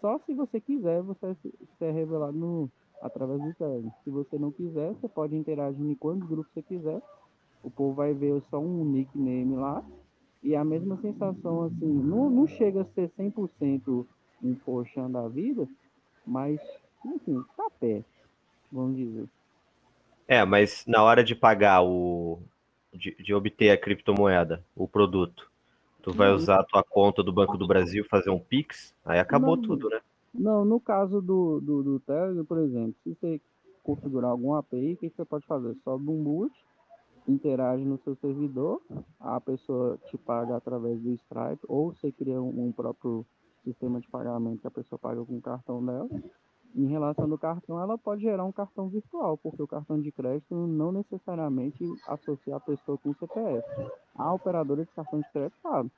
só 0.00 0.18
se 0.20 0.34
você 0.34 0.60
quiser, 0.60 1.02
você 1.02 1.36
ser 1.78 1.90
revelado 1.92 2.36
no, 2.36 2.70
através 3.00 3.40
do 3.42 3.54
Telegram. 3.54 3.92
Se 4.02 4.10
você 4.10 4.38
não 4.38 4.50
quiser, 4.50 4.92
você 4.92 5.08
pode 5.08 5.36
interagir 5.36 5.84
em 5.84 5.94
quantos 5.94 6.28
grupos 6.28 6.52
você 6.52 6.62
quiser. 6.62 7.00
O 7.62 7.70
povo 7.70 7.94
vai 7.94 8.12
ver 8.14 8.42
só 8.50 8.58
um 8.58 8.84
nickname 8.84 9.56
lá. 9.56 9.84
E 10.42 10.54
a 10.54 10.64
mesma 10.64 10.98
sensação, 11.00 11.64
assim, 11.64 11.86
não, 11.86 12.28
não 12.28 12.46
chega 12.46 12.82
a 12.82 12.84
ser 12.86 13.10
100% 13.18 14.06
um 14.42 14.54
poxão 14.54 15.10
da 15.10 15.26
vida, 15.26 15.66
mas, 16.26 16.60
enfim, 17.04 17.42
tá 17.56 17.70
perto, 17.80 18.04
vamos 18.70 18.96
dizer. 18.96 19.26
É, 20.28 20.44
mas 20.44 20.84
na 20.86 21.02
hora 21.02 21.24
de 21.24 21.34
pagar 21.34 21.82
o. 21.82 22.42
de, 22.92 23.14
de 23.14 23.34
obter 23.34 23.70
a 23.70 23.78
criptomoeda, 23.78 24.62
o 24.76 24.86
produto, 24.86 25.50
Tu 26.04 26.12
vai 26.12 26.30
usar 26.34 26.60
a 26.60 26.64
tua 26.64 26.84
conta 26.84 27.22
do 27.22 27.32
Banco 27.32 27.56
do 27.56 27.66
Brasil, 27.66 28.04
fazer 28.04 28.28
um 28.28 28.38
Pix, 28.38 28.94
aí 29.02 29.18
acabou 29.18 29.56
não, 29.56 29.62
tudo, 29.62 29.88
né? 29.88 30.00
Não, 30.34 30.62
no 30.62 30.78
caso 30.78 31.22
do, 31.22 31.60
do, 31.62 31.82
do 31.82 32.00
Telegram, 32.00 32.44
por 32.44 32.58
exemplo, 32.58 32.94
se 33.02 33.14
você 33.14 33.40
configurar 33.82 34.30
alguma 34.30 34.58
API, 34.58 34.92
o 34.92 34.96
que 34.98 35.08
você 35.08 35.24
pode 35.24 35.46
fazer? 35.46 35.74
Sobe 35.82 36.10
um 36.10 36.22
boot, 36.22 36.52
interage 37.26 37.82
no 37.86 37.98
seu 38.04 38.14
servidor, 38.16 38.82
a 39.18 39.40
pessoa 39.40 39.98
te 40.10 40.18
paga 40.18 40.54
através 40.54 41.00
do 41.00 41.14
Stripe, 41.14 41.64
ou 41.66 41.94
você 41.94 42.12
cria 42.12 42.38
um, 42.38 42.66
um 42.66 42.70
próprio 42.70 43.24
sistema 43.64 43.98
de 43.98 44.06
pagamento 44.08 44.60
que 44.60 44.66
a 44.66 44.70
pessoa 44.70 44.98
paga 44.98 45.24
com 45.24 45.38
o 45.38 45.40
cartão 45.40 45.82
dela, 45.82 46.08
em 46.74 46.86
relação 46.88 47.30
ao 47.30 47.38
cartão, 47.38 47.80
ela 47.80 47.96
pode 47.96 48.22
gerar 48.22 48.44
um 48.44 48.52
cartão 48.52 48.88
virtual, 48.88 49.38
porque 49.38 49.62
o 49.62 49.66
cartão 49.66 50.00
de 50.00 50.10
crédito 50.10 50.54
não 50.54 50.90
necessariamente 50.90 51.84
associa 52.08 52.56
a 52.56 52.60
pessoa 52.60 52.98
com 52.98 53.10
o 53.10 53.14
CPF. 53.14 53.62
A 54.16 54.32
operadora 54.32 54.84
de 54.84 54.90
cartão 54.90 55.20
de 55.20 55.30
crédito 55.32 55.56
sabe. 55.62 55.90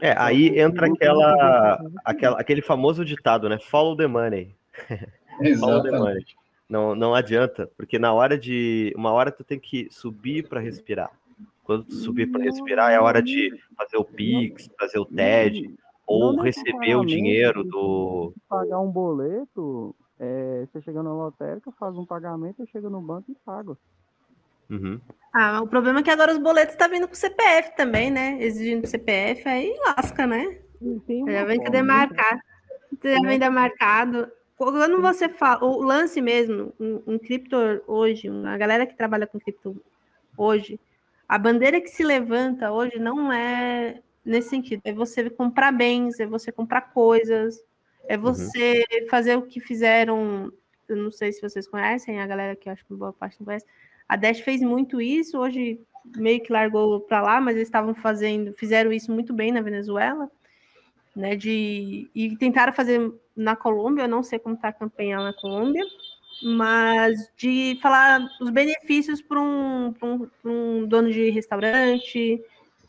É, 0.00 0.14
aí 0.16 0.48
então, 0.48 0.66
entra 0.66 0.86
aquela, 0.86 1.80
aquela, 2.04 2.40
aquele 2.40 2.62
famoso 2.62 3.04
ditado, 3.04 3.48
né? 3.48 3.58
Follow 3.58 3.96
the 3.96 4.06
money. 4.06 4.54
Follow 5.58 5.82
the 5.82 5.90
money. 5.90 6.24
Não, 6.68 6.94
não 6.94 7.14
adianta, 7.14 7.68
porque 7.76 7.98
na 7.98 8.12
hora 8.12 8.36
de. 8.36 8.92
Uma 8.94 9.10
hora 9.10 9.32
tu 9.32 9.42
tem 9.42 9.58
que 9.58 9.88
subir 9.90 10.46
para 10.46 10.60
respirar. 10.60 11.10
Quando 11.64 11.84
tu 11.84 11.94
subir 11.94 12.30
para 12.30 12.42
respirar, 12.42 12.92
é 12.92 12.96
a 12.96 13.02
hora 13.02 13.22
de 13.22 13.50
fazer 13.76 13.96
o 13.96 14.04
Pix, 14.04 14.70
fazer 14.78 14.98
o 14.98 15.04
TED, 15.04 15.74
ou 16.06 16.40
receber 16.40 16.94
o 16.96 17.04
dinheiro 17.04 17.64
do. 17.64 18.32
Pagar 18.48 18.80
um 18.80 18.90
boleto, 18.90 19.94
é, 20.18 20.66
você 20.66 20.82
chega 20.82 21.02
na 21.02 21.12
lotérica, 21.12 21.70
faz 21.72 21.96
um 21.96 22.04
pagamento, 22.04 22.66
chega 22.70 22.90
no 22.90 23.00
banco 23.00 23.30
e 23.30 23.34
paga. 23.44 23.76
Uhum. 24.68 25.00
Ah, 25.32 25.62
o 25.62 25.66
problema 25.66 26.00
é 26.00 26.02
que 26.02 26.10
agora 26.10 26.32
os 26.32 26.38
boletos 26.38 26.76
tá 26.76 26.88
vindo 26.88 27.08
com 27.08 27.14
CPF 27.14 27.74
também, 27.76 28.10
né? 28.10 28.36
Exigindo 28.40 28.86
CPF, 28.86 29.48
aí 29.48 29.74
lasca, 29.86 30.26
né? 30.26 30.58
Já 31.26 31.44
vem 31.44 31.60
que 31.60 31.70
demarcar. 31.70 32.40
Já 33.02 33.20
vem 33.20 33.38
demarcado. 33.38 34.30
Quando 34.56 35.00
você 35.00 35.28
fala, 35.28 35.64
o 35.64 35.80
lance 35.82 36.20
mesmo, 36.20 36.72
um, 36.80 37.02
um 37.06 37.18
cripto 37.18 37.56
hoje, 37.86 38.28
a 38.44 38.56
galera 38.56 38.86
que 38.86 38.96
trabalha 38.96 39.26
com 39.26 39.38
cripto 39.38 39.80
hoje, 40.36 40.80
a 41.28 41.38
bandeira 41.38 41.80
que 41.80 41.88
se 41.88 42.02
levanta 42.02 42.72
hoje 42.72 42.98
não 42.98 43.32
é 43.32 44.00
nesse 44.24 44.50
sentido, 44.50 44.82
é 44.84 44.92
você 44.92 45.30
comprar 45.30 45.72
bens, 45.72 46.18
é 46.18 46.26
você 46.26 46.50
comprar 46.50 46.92
coisas, 46.92 47.62
é 48.08 48.16
uhum. 48.16 48.22
você 48.22 48.84
uhum. 48.90 49.08
fazer 49.08 49.36
o 49.36 49.42
que 49.42 49.60
fizeram, 49.60 50.50
eu 50.88 50.96
não 50.96 51.10
sei 51.10 51.30
se 51.30 51.42
vocês 51.42 51.68
conhecem, 51.68 52.18
a 52.18 52.26
galera 52.26 52.56
que 52.56 52.68
acho 52.68 52.84
que 52.84 52.94
boa 52.94 53.12
parte 53.12 53.38
não 53.38 53.44
conhece, 53.44 53.66
a 54.08 54.16
Dash 54.16 54.40
fez 54.40 54.62
muito 54.62 55.00
isso, 55.00 55.38
hoje 55.38 55.78
meio 56.16 56.42
que 56.42 56.50
largou 56.50 57.00
para 57.00 57.20
lá, 57.20 57.40
mas 57.40 57.54
eles 57.54 57.68
estavam 57.68 57.94
fazendo, 57.94 58.54
fizeram 58.54 58.90
isso 58.90 59.12
muito 59.12 59.34
bem 59.34 59.52
na 59.52 59.60
Venezuela, 59.60 60.30
né, 61.14 61.36
de 61.36 62.08
e 62.14 62.34
tentaram 62.38 62.72
fazer 62.72 63.12
na 63.36 63.54
Colômbia, 63.54 64.04
eu 64.04 64.08
não 64.08 64.22
sei 64.22 64.38
como 64.38 64.54
está 64.54 64.68
a 64.68 64.72
campanha 64.72 65.18
na 65.18 65.34
Colômbia, 65.34 65.84
mas 66.42 67.30
de 67.36 67.78
falar 67.82 68.26
os 68.40 68.48
benefícios 68.48 69.20
para 69.20 69.40
um, 69.40 69.94
um, 70.02 70.28
um, 70.44 70.86
dono 70.86 71.12
de 71.12 71.28
restaurante, 71.30 72.40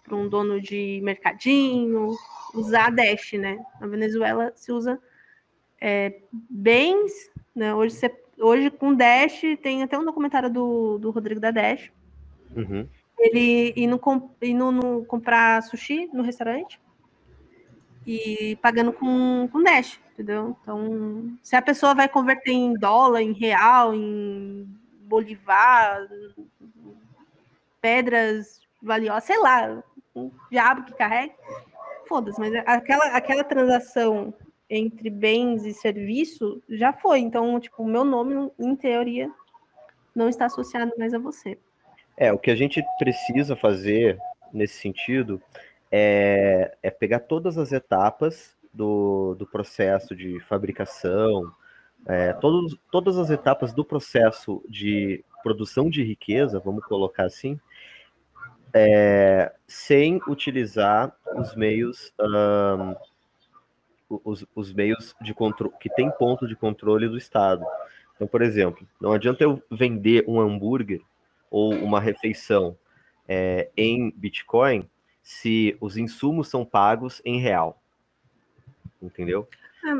para 0.05 0.15
um 0.15 0.29
dono 0.29 0.61
de 0.61 1.01
mercadinho, 1.03 2.15
usar 2.53 2.87
a 2.87 2.89
Dash, 2.89 3.33
né? 3.33 3.57
Na 3.81 3.87
Venezuela 3.87 4.53
se 4.55 4.71
usa 4.71 4.99
é, 5.81 6.19
bens, 6.31 7.11
né? 7.55 7.73
Hoje, 7.73 7.95
você, 7.95 8.15
hoje 8.37 8.69
com 8.69 8.93
Dash, 8.93 9.41
tem 9.61 9.83
até 9.83 9.97
um 9.97 10.05
documentário 10.05 10.49
do, 10.49 10.97
do 10.97 11.11
Rodrigo 11.11 11.39
da 11.39 11.51
Dash. 11.51 11.91
Uhum. 12.55 12.87
Ele 13.17 13.73
indo, 13.75 13.99
indo 14.41 14.71
no, 14.71 15.05
comprar 15.05 15.61
sushi 15.63 16.09
no 16.13 16.23
restaurante 16.23 16.79
e 18.05 18.57
pagando 18.61 18.93
com, 18.93 19.47
com 19.51 19.61
Dash, 19.61 19.99
entendeu? 20.13 20.55
Então, 20.61 21.31
se 21.43 21.55
a 21.55 21.61
pessoa 21.61 21.93
vai 21.93 22.07
converter 22.07 22.51
em 22.51 22.73
dólar, 22.73 23.21
em 23.21 23.33
real, 23.33 23.93
em 23.93 24.67
bolivar, 25.01 26.07
pedras 27.81 28.61
valiosas, 28.81 29.25
sei 29.25 29.37
lá, 29.39 29.83
um 30.15 30.31
diabo 30.49 30.83
que 30.83 30.93
carrega, 30.93 31.33
foda-se, 32.07 32.39
mas 32.39 32.53
aquela, 32.65 33.05
aquela 33.15 33.43
transação 33.43 34.33
entre 34.69 35.09
bens 35.09 35.65
e 35.65 35.73
serviço 35.73 36.61
já 36.69 36.93
foi. 36.93 37.19
Então, 37.19 37.59
tipo, 37.59 37.81
o 37.81 37.87
meu 37.87 38.03
nome, 38.03 38.51
em 38.59 38.75
teoria, 38.75 39.31
não 40.15 40.29
está 40.29 40.45
associado 40.45 40.93
mais 40.97 41.13
a 41.13 41.19
você. 41.19 41.57
É, 42.15 42.31
o 42.31 42.37
que 42.37 42.51
a 42.51 42.55
gente 42.55 42.83
precisa 42.97 43.55
fazer 43.55 44.19
nesse 44.53 44.75
sentido 44.75 45.41
é, 45.91 46.75
é 46.83 46.91
pegar 46.91 47.21
todas 47.21 47.57
as 47.57 47.71
etapas 47.71 48.55
do, 48.73 49.35
do 49.35 49.47
processo 49.47 50.15
de 50.15 50.39
fabricação, 50.41 51.51
é, 52.05 52.33
todos, 52.33 52.77
todas 52.91 53.17
as 53.17 53.29
etapas 53.29 53.73
do 53.73 53.83
processo 53.83 54.63
de 54.69 55.23
produção 55.41 55.89
de 55.89 56.03
riqueza, 56.03 56.59
vamos 56.59 56.85
colocar 56.85 57.25
assim, 57.25 57.59
é, 58.73 59.51
sem 59.67 60.21
utilizar 60.27 61.15
os 61.35 61.55
meios 61.55 62.13
um, 62.19 62.95
os, 64.09 64.45
os 64.55 64.73
meios 64.73 65.15
de 65.21 65.33
controle 65.33 65.73
que 65.79 65.89
tem 65.89 66.09
ponto 66.11 66.47
de 66.47 66.55
controle 66.55 67.07
do 67.07 67.17
Estado. 67.17 67.65
Então, 68.15 68.27
por 68.27 68.41
exemplo, 68.41 68.87
não 68.99 69.13
adianta 69.13 69.43
eu 69.43 69.61
vender 69.71 70.25
um 70.27 70.39
hambúrguer 70.39 71.01
ou 71.49 71.73
uma 71.73 71.99
refeição 71.99 72.77
é, 73.27 73.69
em 73.77 74.11
Bitcoin 74.15 74.89
se 75.21 75.77
os 75.79 75.95
insumos 75.95 76.47
são 76.47 76.65
pagos 76.65 77.21
em 77.23 77.39
real. 77.39 77.81
Entendeu? 79.01 79.47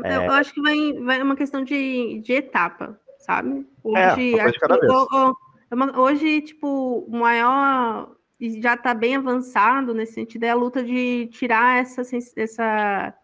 É, 0.04 0.16
eu 0.26 0.32
acho 0.32 0.52
que 0.52 0.60
vai, 0.60 0.92
vai 0.92 1.22
uma 1.22 1.36
questão 1.36 1.64
de, 1.64 2.20
de 2.20 2.32
etapa, 2.32 3.00
sabe? 3.18 3.66
É, 3.96 4.12
hoje, 4.12 4.38
é, 4.38 4.52
que, 4.52 5.98
hoje, 5.98 6.40
tipo, 6.42 7.06
o 7.08 7.16
maior 7.16 8.14
e 8.40 8.60
já 8.60 8.74
está 8.74 8.94
bem 8.94 9.16
avançado 9.16 9.92
nesse 9.92 10.14
sentido, 10.14 10.44
é 10.44 10.50
a 10.50 10.54
luta 10.54 10.82
de 10.82 11.26
tirar 11.26 11.78
essa, 11.78 12.00
essa, 12.36 13.14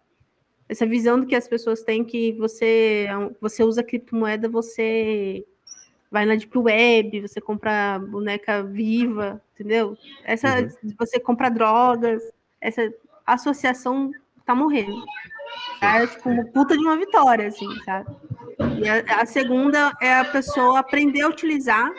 essa 0.68 0.86
visão 0.86 1.20
do 1.20 1.26
que 1.26 1.34
as 1.34 1.48
pessoas 1.48 1.82
têm 1.82 2.04
que 2.04 2.32
você, 2.32 3.06
você 3.40 3.62
usa 3.62 3.82
criptomoeda, 3.82 4.48
você 4.48 5.44
vai 6.10 6.24
na 6.24 6.34
Deep 6.34 6.56
Web, 6.56 7.20
você 7.22 7.40
compra 7.40 7.98
boneca 7.98 8.62
viva, 8.62 9.40
entendeu? 9.54 9.96
Essa, 10.24 10.60
uhum. 10.60 10.94
Você 10.98 11.20
compra 11.20 11.50
drogas, 11.50 12.22
essa 12.60 12.92
associação 13.26 14.10
tá 14.44 14.54
morrendo. 14.54 15.04
É 15.80 16.06
tipo 16.06 16.28
uma 16.28 16.44
puta 16.44 16.76
de 16.76 16.84
uma 16.84 16.96
vitória, 16.96 17.48
assim, 17.48 17.68
sabe? 17.84 18.16
E 18.82 18.88
a, 18.88 19.22
a 19.22 19.26
segunda 19.26 19.92
é 20.00 20.14
a 20.14 20.24
pessoa 20.24 20.78
aprender 20.80 21.22
a 21.22 21.28
utilizar 21.28 21.90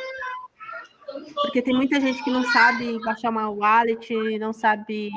porque 1.41 1.61
tem 1.61 1.73
muita 1.73 1.99
gente 1.99 2.23
que 2.23 2.29
não 2.29 2.43
sabe 2.43 2.99
baixar 3.03 3.29
uma 3.29 3.49
wallet, 3.49 4.37
não 4.39 4.53
sabe, 4.53 5.09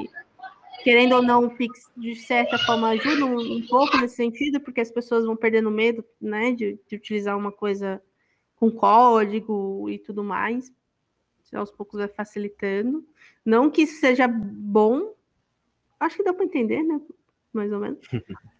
querendo 0.82 1.14
ou 1.16 1.22
não, 1.22 1.44
o 1.44 1.56
Pix 1.56 1.90
de 1.96 2.14
certa 2.14 2.58
forma 2.58 2.88
ajuda 2.90 3.24
um, 3.24 3.56
um 3.56 3.66
pouco 3.66 3.96
nesse 3.98 4.16
sentido, 4.16 4.60
porque 4.60 4.80
as 4.80 4.90
pessoas 4.90 5.24
vão 5.24 5.36
perdendo 5.36 5.70
medo, 5.70 6.04
né, 6.20 6.52
de, 6.52 6.78
de 6.86 6.96
utilizar 6.96 7.36
uma 7.36 7.52
coisa 7.52 8.02
com 8.56 8.70
código 8.70 9.88
e 9.88 9.98
tudo 9.98 10.22
mais. 10.22 10.72
Aos 11.52 11.72
poucos 11.72 11.98
vai 11.98 12.06
facilitando. 12.06 13.04
Não 13.44 13.70
que 13.70 13.82
isso 13.82 13.98
seja 13.98 14.28
bom, 14.28 15.12
acho 15.98 16.16
que 16.16 16.22
dá 16.22 16.32
para 16.32 16.44
entender, 16.44 16.82
né? 16.82 17.00
Mais 17.52 17.72
ou 17.72 17.80
menos. 17.80 18.00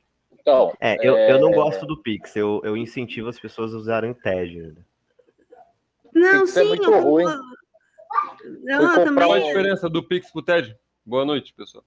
Então, 0.42 0.72
é, 0.80 0.96
eu, 1.06 1.14
é... 1.14 1.32
eu 1.32 1.38
não 1.38 1.50
gosto 1.50 1.84
do 1.84 2.00
Pix, 2.00 2.34
eu, 2.34 2.62
eu 2.64 2.74
incentivo 2.74 3.28
as 3.28 3.38
pessoas 3.38 3.74
a 3.74 3.76
usarem 3.76 4.10
o 4.10 4.14
TED. 4.14 4.74
Não, 6.14 6.40
Pix 6.40 6.56
é 6.56 6.60
sim. 6.60 6.66
É 6.66 6.68
muito 6.68 6.90
eu... 6.90 7.02
ruim. 7.02 7.24
Não, 8.62 8.96
eu 8.96 9.04
também... 9.04 9.22
Qual 9.22 9.34
a 9.34 9.38
diferença 9.38 9.90
do 9.90 10.02
Pix 10.02 10.32
pro 10.32 10.40
TED? 10.40 10.74
Boa 11.04 11.26
noite, 11.26 11.52
pessoal. 11.52 11.84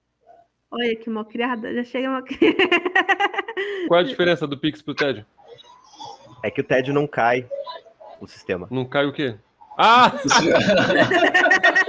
Olha 0.73 0.95
que 0.95 1.07
mal 1.07 1.23
criada, 1.23 1.71
já 1.71 1.83
chega 1.83 2.09
mal 2.09 2.23
Qual 3.87 3.99
a 3.99 4.03
diferença 4.03 4.47
do 4.47 4.57
Pix 4.57 4.81
pro 4.81 4.95
TED? 4.95 5.23
É 6.43 6.49
que 6.49 6.61
o 6.61 6.63
TED 6.63 6.91
não 6.91 7.05
cai 7.05 7.47
o 8.19 8.25
sistema. 8.25 8.67
Não 8.71 8.83
cai 8.83 9.05
o 9.05 9.13
quê? 9.13 9.35
Ah! 9.77 10.11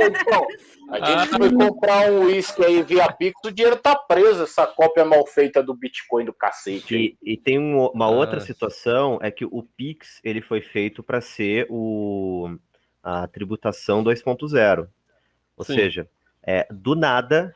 então, 0.00 0.46
a 0.90 0.96
gente 0.96 1.34
ah. 1.34 1.38
foi 1.38 1.50
comprar 1.50 2.12
um 2.12 2.26
uísque 2.26 2.62
aí 2.62 2.82
via 2.82 3.10
Pix, 3.10 3.40
o 3.42 3.50
dinheiro 3.50 3.76
tá 3.76 3.96
preso, 3.96 4.42
essa 4.42 4.66
cópia 4.66 5.02
mal 5.02 5.26
feita 5.26 5.62
do 5.62 5.74
Bitcoin 5.74 6.26
do 6.26 6.34
cacete. 6.34 7.16
E, 7.22 7.32
e 7.32 7.38
tem 7.38 7.58
um, 7.58 7.86
uma 7.86 8.10
outra 8.10 8.36
ah. 8.36 8.40
situação, 8.40 9.18
é 9.22 9.30
que 9.30 9.46
o 9.46 9.62
Pix 9.62 10.20
ele 10.22 10.42
foi 10.42 10.60
feito 10.60 11.02
para 11.02 11.22
ser 11.22 11.66
o, 11.70 12.54
a 13.02 13.26
tributação 13.28 14.04
2.0. 14.04 14.88
Ou 15.56 15.64
Sim. 15.64 15.74
seja, 15.74 16.06
é, 16.46 16.66
do 16.70 16.94
nada, 16.94 17.54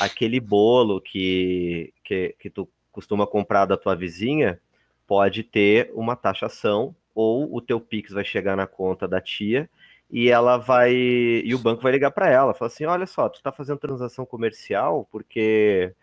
aquele 0.00 0.40
bolo 0.40 1.00
que, 1.00 1.92
que, 2.04 2.34
que 2.38 2.50
tu 2.50 2.68
costuma 2.92 3.26
comprar 3.26 3.66
da 3.66 3.76
tua 3.76 3.94
vizinha 3.94 4.60
pode 5.06 5.42
ter 5.42 5.90
uma 5.94 6.16
taxação 6.16 6.94
ou 7.14 7.54
o 7.54 7.60
teu 7.60 7.80
Pix 7.80 8.12
vai 8.12 8.24
chegar 8.24 8.56
na 8.56 8.66
conta 8.66 9.06
da 9.06 9.20
tia 9.20 9.68
e 10.10 10.28
ela 10.28 10.56
vai 10.56 10.92
e 10.92 11.54
o 11.54 11.58
banco 11.58 11.82
vai 11.82 11.92
ligar 11.92 12.10
para 12.10 12.30
ela, 12.30 12.54
fala 12.54 12.70
assim, 12.70 12.84
olha 12.84 13.06
só, 13.06 13.28
tu 13.28 13.36
está 13.36 13.50
fazendo 13.50 13.78
transação 13.78 14.24
comercial 14.24 15.06
porque 15.10 15.94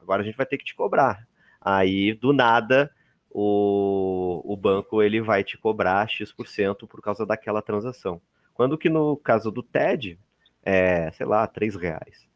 agora 0.00 0.22
a 0.22 0.24
gente 0.24 0.36
vai 0.36 0.46
ter 0.46 0.58
que 0.58 0.64
te 0.64 0.74
cobrar. 0.74 1.26
Aí 1.60 2.12
do 2.14 2.32
nada 2.32 2.90
o, 3.30 4.42
o 4.44 4.56
banco 4.56 5.02
ele 5.02 5.20
vai 5.20 5.44
te 5.44 5.58
cobrar 5.58 6.08
x% 6.08 6.86
por 6.86 7.00
causa 7.00 7.26
daquela 7.26 7.62
transação. 7.62 8.20
Quando 8.54 8.78
que 8.78 8.88
no 8.88 9.16
caso 9.16 9.50
do 9.50 9.62
TED 9.62 10.18
é, 10.62 11.10
sei 11.12 11.26
lá, 11.26 11.46
três 11.46 11.74
reais. 11.74 12.28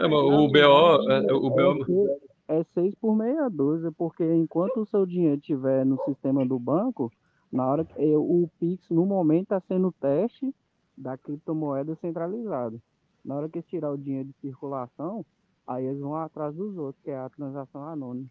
É, 0.00 0.06
o 0.06 0.48
BO, 0.48 1.10
é, 1.10 1.32
o 1.32 1.50
BO 1.50 2.18
é 2.48 2.64
6 2.74 2.94
por 2.94 3.14
meia 3.14 3.48
dúzia, 3.48 3.92
porque 3.92 4.24
enquanto 4.24 4.80
o 4.80 4.86
seu 4.86 5.04
dinheiro 5.04 5.36
estiver 5.36 5.84
no 5.84 6.02
sistema 6.04 6.44
do 6.46 6.58
banco, 6.58 7.12
na 7.52 7.66
hora 7.66 7.84
que 7.84 8.16
o 8.16 8.48
Pix, 8.58 8.88
no 8.90 9.04
momento, 9.04 9.44
está 9.44 9.60
sendo 9.60 9.92
teste 9.92 10.54
da 10.96 11.16
criptomoeda 11.16 11.94
centralizada. 11.96 12.78
Na 13.24 13.36
hora 13.36 13.48
que 13.48 13.62
tirar 13.62 13.90
o 13.90 13.98
dinheiro 13.98 14.28
de 14.28 14.34
circulação, 14.40 15.24
aí 15.66 15.84
eles 15.84 16.00
vão 16.00 16.14
atrás 16.16 16.54
dos 16.54 16.76
outros, 16.76 17.02
que 17.04 17.10
é 17.10 17.18
a 17.18 17.28
transação 17.28 17.84
anônima. 17.84 18.28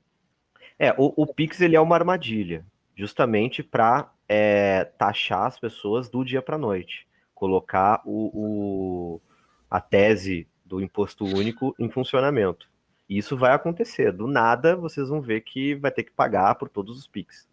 É, 0.80 0.92
o, 0.98 1.14
o 1.16 1.28
Pix 1.28 1.62
ele 1.62 1.76
é 1.76 1.80
uma 1.80 1.96
armadilha, 1.96 2.66
justamente 2.96 3.62
para 3.62 4.12
é, 4.28 4.84
taxar 4.84 5.46
as 5.46 5.60
pessoas 5.60 6.10
do 6.10 6.24
dia 6.24 6.42
para 6.42 6.58
noite, 6.58 7.08
colocar 7.34 8.02
o, 8.04 8.32
o, 8.34 9.22
a 9.70 9.80
tese 9.80 10.48
do 10.68 10.82
imposto 10.82 11.26
único 11.26 11.74
em 11.80 11.90
funcionamento. 11.90 12.70
E 13.10 13.18
isso 13.18 13.38
vai 13.38 13.54
acontecer. 13.54 14.12
Do 14.12 14.28
nada, 14.28 14.76
vocês 14.76 15.10
vão 15.10 15.22
ver 15.22 15.42
que 15.42 15.76
vai 15.76 15.92
ter 15.92 16.04
que 16.04 16.12
pagar 16.12 16.56
por 16.56 16.68
todos 16.68 16.98
os 16.98 17.08
Pix. 17.08 17.48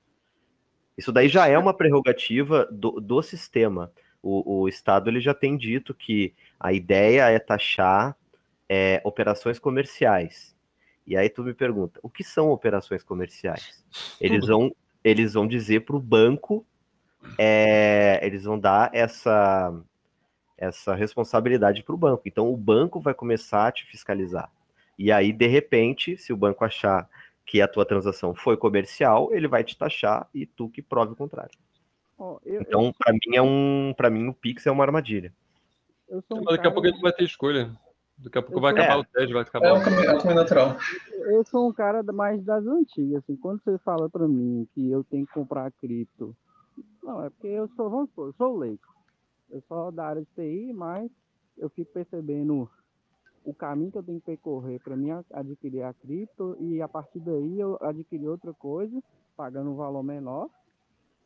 Isso 0.98 1.12
daí 1.12 1.28
já 1.28 1.46
é 1.46 1.56
uma 1.56 1.74
prerrogativa 1.74 2.66
do, 2.70 3.00
do 3.00 3.22
sistema. 3.22 3.92
O, 4.22 4.62
o 4.62 4.68
Estado 4.68 5.10
ele 5.10 5.20
já 5.20 5.34
tem 5.34 5.56
dito 5.56 5.94
que 5.94 6.34
a 6.58 6.72
ideia 6.72 7.28
é 7.30 7.38
taxar 7.38 8.16
é, 8.68 9.00
operações 9.04 9.58
comerciais. 9.58 10.54
E 11.06 11.16
aí 11.16 11.28
tu 11.28 11.42
me 11.42 11.52
pergunta, 11.52 12.00
o 12.02 12.08
que 12.08 12.24
são 12.24 12.50
operações 12.50 13.02
comerciais? 13.02 13.84
Eles 14.20 14.46
vão, 14.46 14.74
eles 15.02 15.34
vão 15.34 15.46
dizer 15.46 15.80
para 15.80 15.96
o 15.96 16.00
banco, 16.00 16.66
é, 17.36 18.18
eles 18.22 18.44
vão 18.44 18.58
dar 18.58 18.90
essa, 18.94 19.74
essa 20.56 20.94
responsabilidade 20.94 21.82
para 21.82 21.94
o 21.94 21.98
banco. 21.98 22.22
Então 22.26 22.52
o 22.52 22.56
banco 22.56 23.00
vai 23.00 23.14
começar 23.14 23.66
a 23.66 23.72
te 23.72 23.84
fiscalizar. 23.86 24.50
E 24.98 25.10
aí, 25.10 25.32
de 25.32 25.46
repente, 25.46 26.16
se 26.16 26.32
o 26.32 26.36
banco 26.36 26.64
achar 26.64 27.08
que 27.44 27.60
a 27.60 27.68
tua 27.68 27.84
transação 27.84 28.34
foi 28.34 28.56
comercial, 28.56 29.32
ele 29.32 29.48
vai 29.48 29.64
te 29.64 29.76
taxar 29.76 30.28
e 30.32 30.46
tu 30.46 30.68
que 30.68 30.80
prove 30.80 31.12
o 31.12 31.16
contrário. 31.16 31.50
Oh, 32.16 32.38
eu, 32.44 32.62
então, 32.62 32.86
eu... 32.86 32.94
para 32.94 33.12
mim 33.12 33.36
é 33.36 33.42
um, 33.42 33.94
para 33.96 34.08
mim 34.08 34.28
o 34.28 34.34
Pix 34.34 34.66
é 34.66 34.70
uma 34.70 34.84
armadilha. 34.84 35.32
Um 36.08 36.22
Mas 36.30 36.44
daqui 36.44 36.56
cara... 36.56 36.68
a 36.68 36.72
pouco 36.72 36.86
ele 36.86 37.00
vai 37.00 37.12
ter 37.12 37.24
escolha. 37.24 37.70
Daqui 38.16 38.38
a 38.38 38.42
pouco 38.42 38.58
eu 38.58 38.62
vai 38.62 38.72
acabar 38.72 38.94
é. 38.94 38.96
o 38.98 39.04
TED, 39.04 39.32
vai 39.32 39.42
acabar. 39.42 39.66
É 39.66 39.72
um 39.72 39.82
caminho, 39.82 40.04
é 40.04 40.14
um 40.14 40.18
caminho 40.18 40.40
natural. 40.40 40.76
Eu 41.10 41.44
sou 41.44 41.68
um 41.68 41.72
cara 41.72 42.02
mais 42.04 42.42
das 42.44 42.64
antigas, 42.64 43.22
assim, 43.24 43.36
quando 43.36 43.60
você 43.62 43.76
fala 43.78 44.08
para 44.08 44.28
mim 44.28 44.68
que 44.72 44.90
eu 44.90 45.02
tenho 45.04 45.26
que 45.26 45.32
comprar 45.32 45.72
cripto, 45.72 46.36
não, 47.02 47.24
é 47.24 47.30
porque 47.30 47.48
eu 47.48 47.68
sou, 47.76 47.90
vamos 47.90 48.08
supor, 48.10 48.28
eu 48.28 48.32
sou 48.34 48.56
leigo. 48.56 48.93
Eu 49.54 49.62
sou 49.68 49.92
da 49.92 50.06
área 50.06 50.20
de 50.20 50.28
TI, 50.34 50.72
mas 50.72 51.08
eu 51.56 51.70
fico 51.70 51.92
percebendo 51.92 52.68
o 53.44 53.54
caminho 53.54 53.92
que 53.92 53.98
eu 53.98 54.02
tenho 54.02 54.18
que 54.18 54.26
percorrer 54.26 54.80
para 54.80 54.96
mim 54.96 55.10
adquirir 55.30 55.84
a 55.84 55.94
cripto 55.94 56.56
e 56.58 56.82
a 56.82 56.88
partir 56.88 57.20
daí 57.20 57.60
eu 57.60 57.78
adquirir 57.80 58.26
outra 58.26 58.52
coisa, 58.52 59.00
pagando 59.36 59.70
um 59.70 59.76
valor 59.76 60.02
menor 60.02 60.50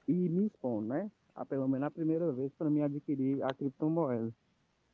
e 0.07 0.13
me 0.13 0.45
expondo, 0.45 0.89
né? 0.89 1.11
A, 1.35 1.47
pelo 1.47 1.67
menos 1.67 1.87
a 1.87 1.91
primeira 1.91 2.31
vez 2.31 2.53
para 2.53 2.69
mim 2.69 2.83
adquirir 2.83 3.43
a 3.43 3.55
criptomoeda. 3.55 4.31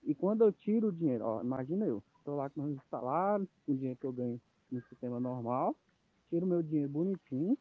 E 0.05 0.15
quando 0.15 0.45
eu 0.45 0.53
tiro 0.53 0.89
o 0.89 0.93
dinheiro, 0.93 1.25
ó, 1.25 1.43
imagina 1.43 1.85
eu, 1.85 2.01
estou 2.19 2.37
lá 2.37 2.49
com 2.49 2.63
meus 2.63 2.79
salários, 2.89 3.49
o 3.67 3.75
dinheiro 3.75 3.99
que 3.99 4.07
eu 4.07 4.13
ganho 4.13 4.41
no 4.71 4.81
sistema 4.83 5.19
normal, 5.19 5.75
tiro 6.31 6.47
meu 6.47 6.63
dinheiro 6.63 6.89
bonitinho, 6.89 7.59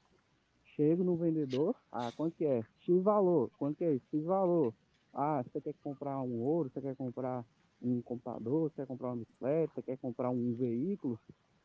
chego 0.76 1.04
no 1.04 1.16
vendedor, 1.16 1.76
ah, 1.92 2.12
quanto 2.16 2.36
que 2.36 2.46
é? 2.46 2.64
X 2.82 3.02
valor, 3.02 3.50
quanto 3.58 3.78
que 3.78 3.86
é? 3.86 3.96
X 3.96 4.24
valor. 4.24 4.72
Ah, 5.14 5.44
você 5.44 5.62
quer 5.62 5.76
comprar 5.84 6.20
um 6.22 6.42
ouro, 6.42 6.70
você 6.70 6.82
quer 6.82 6.96
comprar 6.96 7.46
um 7.82 8.02
computador, 8.02 8.70
você 8.70 8.78
quer 8.78 8.88
comprar 8.88 9.10
uma 9.10 9.18
bicicleta, 9.18 9.74
você 9.76 9.82
quer 9.84 9.98
comprar 9.98 10.30
um 10.30 10.54
veículo. 10.56 11.20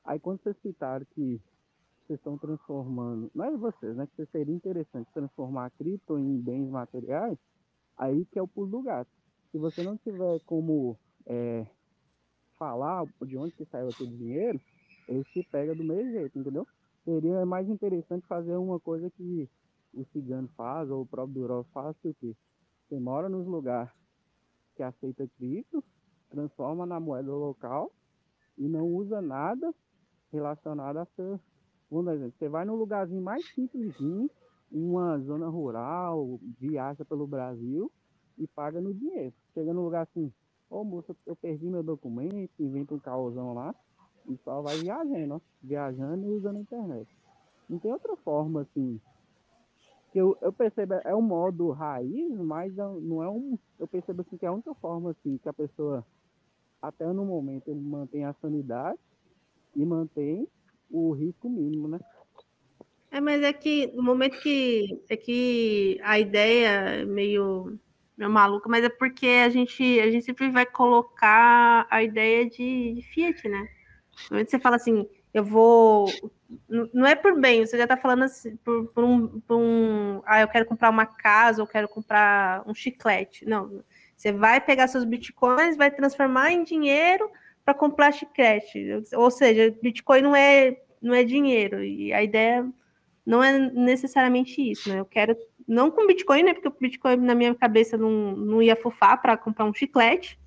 Aí 0.05 0.19
quando 0.19 0.43
vocês 0.43 0.57
citaram 0.61 1.07
que 1.15 1.41
vocês 2.07 2.19
estão 2.19 2.37
transformando, 2.37 3.31
não 3.35 3.45
é 3.45 3.57
vocês, 3.57 3.97
né? 3.97 4.07
Que 4.17 4.27
seria 4.27 4.55
interessante 4.55 5.11
transformar 5.13 5.67
a 5.67 5.71
cripto 5.71 6.19
em 6.19 6.39
bens 6.41 6.69
materiais, 6.69 7.39
aí 7.97 8.25
que 8.27 8.39
é 8.39 8.43
o 8.43 8.49
pulo 8.49 8.71
do 8.71 8.83
gato. 8.83 9.11
Se 9.51 9.59
você 9.59 9.83
não 9.83 9.97
tiver 9.97 10.41
como 10.41 10.99
é, 11.27 11.67
falar 12.59 13.07
de 13.23 13.37
onde 13.37 13.55
que 13.55 13.65
saiu 13.67 13.89
aquele 13.89 14.15
dinheiro, 14.17 14.61
ele 15.09 15.25
se 15.33 15.43
pega 15.45 15.75
do 15.75 15.85
mesmo 15.85 16.13
jeito, 16.13 16.39
entendeu? 16.39 16.67
Seria 17.05 17.47
mais 17.47 17.69
interessante 17.69 18.27
fazer 18.27 18.57
uma 18.57 18.79
coisa 18.79 19.11
que 19.11 19.49
o 19.95 20.05
cigano 20.13 20.49
faz, 20.57 20.91
ou 20.91 21.03
o 21.03 21.07
próprio 21.07 21.35
Duró 21.41 21.65
faz, 21.73 21.97
que 22.03 22.09
o 22.09 22.15
quê? 22.15 22.37
Você 22.89 22.99
mora 22.99 23.29
nos 23.29 23.47
lugares 23.47 23.93
que 24.75 24.83
aceita 24.83 25.29
cripto, 25.37 25.85
transforma 26.31 26.87
na 26.87 26.99
moeda 26.99 27.31
local 27.31 27.93
e 28.57 28.67
não 28.67 28.87
usa 28.87 29.21
nada 29.21 29.75
relacionado 30.33 30.97
a. 30.97 31.07
Vamos 31.91 32.07
dar 32.07 32.15
exemplo, 32.15 32.35
você 32.39 32.49
vai 32.49 32.65
num 32.65 32.77
lugarzinho 32.77 33.21
mais 33.21 33.47
simplesinho, 33.53 34.31
uma 34.73 35.19
zona 35.19 35.49
rural, 35.49 36.41
viaja 36.59 37.05
pelo 37.05 37.27
Brasil 37.27 37.93
e 38.39 38.47
paga 38.47 38.81
no 38.81 38.95
dinheiro. 38.95 39.35
Chega 39.53 39.75
num 39.75 39.85
lugar 39.85 40.03
assim, 40.03 40.33
ô 40.71 40.81
oh, 40.81 40.85
moça, 40.85 41.15
eu 41.27 41.37
perdi 41.37 41.69
meu 41.69 41.83
documento, 41.83 42.51
inventa 42.59 42.95
um 42.95 42.99
caosão 42.99 43.53
lá, 43.53 43.75
e 44.27 44.37
só 44.39 44.63
vai 44.63 44.79
viajando, 44.79 45.35
ó, 45.35 45.41
viajando 45.63 46.27
e 46.27 46.31
usando 46.31 46.57
a 46.57 46.61
internet. 46.61 47.09
Não 47.69 47.79
tem 47.79 47.93
outra 47.93 48.17
forma 48.17 48.63
assim 48.63 48.99
que 50.13 50.19
eu, 50.19 50.37
eu 50.41 50.53
percebo, 50.53 50.95
é 51.05 51.15
um 51.15 51.23
modo 51.23 51.71
raiz, 51.71 52.37
mas 52.39 52.75
não 52.77 53.23
é 53.23 53.29
um. 53.29 53.59
Eu 53.79 53.87
percebo 53.87 54.23
assim 54.23 54.37
que 54.37 54.45
é 54.45 54.49
a 54.49 54.53
única 54.53 54.75
forma 54.75 55.11
assim 55.11 55.39
que 55.39 55.49
a 55.49 55.53
pessoa, 55.53 56.05
até 56.81 57.07
no 57.13 57.25
momento, 57.25 57.75
mantém 57.75 58.25
a 58.25 58.33
sanidade 58.35 58.99
e 59.77 59.85
mantém 59.85 60.49
o 60.91 61.13
risco 61.13 61.49
mínimo, 61.49 61.89
né? 61.89 62.01
É, 63.11 63.21
mas 63.21 63.43
é 63.43 63.53
que 63.53 63.87
no 63.89 64.03
momento 64.03 64.39
que 64.41 65.03
é 65.09 65.17
que 65.17 65.99
a 66.03 66.19
ideia 66.19 66.69
é 66.69 67.05
meio, 67.05 67.79
meio 68.17 68.31
maluca, 68.31 68.69
mas 68.69 68.85
é 68.85 68.89
porque 68.89 69.27
a 69.27 69.49
gente, 69.49 70.01
a 70.01 70.11
gente 70.11 70.25
sempre 70.25 70.51
vai 70.51 70.67
colocar 70.67 71.87
a 71.91 72.03
ideia 72.03 72.49
de, 72.49 72.95
de 72.95 73.03
Fiat, 73.03 73.49
né? 73.49 73.61
No 74.31 74.37
momento 74.37 74.47
que 74.47 74.51
você 74.51 74.59
fala 74.59 74.77
assim, 74.77 75.09
eu 75.33 75.45
vou. 75.45 76.07
Não 76.69 77.07
é 77.07 77.15
por 77.15 77.39
bem, 77.39 77.65
você 77.67 77.77
já 77.77 77.85
está 77.85 77.97
falando 77.97 78.23
assim, 78.25 78.57
por, 78.59 78.87
por, 78.89 79.05
um, 79.05 79.41
por, 79.41 79.57
um, 79.57 80.23
Ah, 80.25 80.41
eu 80.41 80.49
quero 80.49 80.65
comprar 80.65 80.89
uma 80.89 81.05
casa, 81.05 81.61
eu 81.61 81.67
quero 81.67 81.89
comprar 81.89 82.63
um 82.67 82.75
chiclete. 82.75 83.45
Não. 83.47 83.83
Você 84.17 84.33
vai 84.33 84.61
pegar 84.61 84.89
seus 84.89 85.05
bitcoins, 85.05 85.77
vai 85.77 85.91
transformar 85.91 86.51
em 86.51 86.65
dinheiro 86.65 87.31
para 87.65 87.75
comprar 87.75 88.13
chiclete. 88.13 88.79
Ou 89.15 89.31
seja, 89.31 89.77
bitcoin 89.83 90.23
não 90.23 90.35
é, 90.35 90.81
não 91.03 91.15
é 91.15 91.23
dinheiro. 91.23 91.85
E 91.85 92.13
a 92.13 92.23
ideia 92.23 92.67
não 93.27 93.43
é 93.45 93.59
necessariamente 93.59 94.61
isso, 94.63 94.89
né? 94.89 95.01
Eu 95.01 95.05
quero. 95.05 95.37
Não 95.67 95.91
com 95.91 96.07
bitcoin, 96.07 96.45
né? 96.45 96.55
Porque 96.55 96.69
o 96.69 96.77
bitcoin 96.81 97.19
na 97.19 97.35
minha 97.35 97.55
cabeça 97.55 97.99
não, 97.99 98.35
não 98.35 98.63
ia 98.63 98.75
fufar 98.75 99.21
para 99.21 99.37
comprar 99.37 99.67
um 99.67 99.75
chiclete 99.75 100.39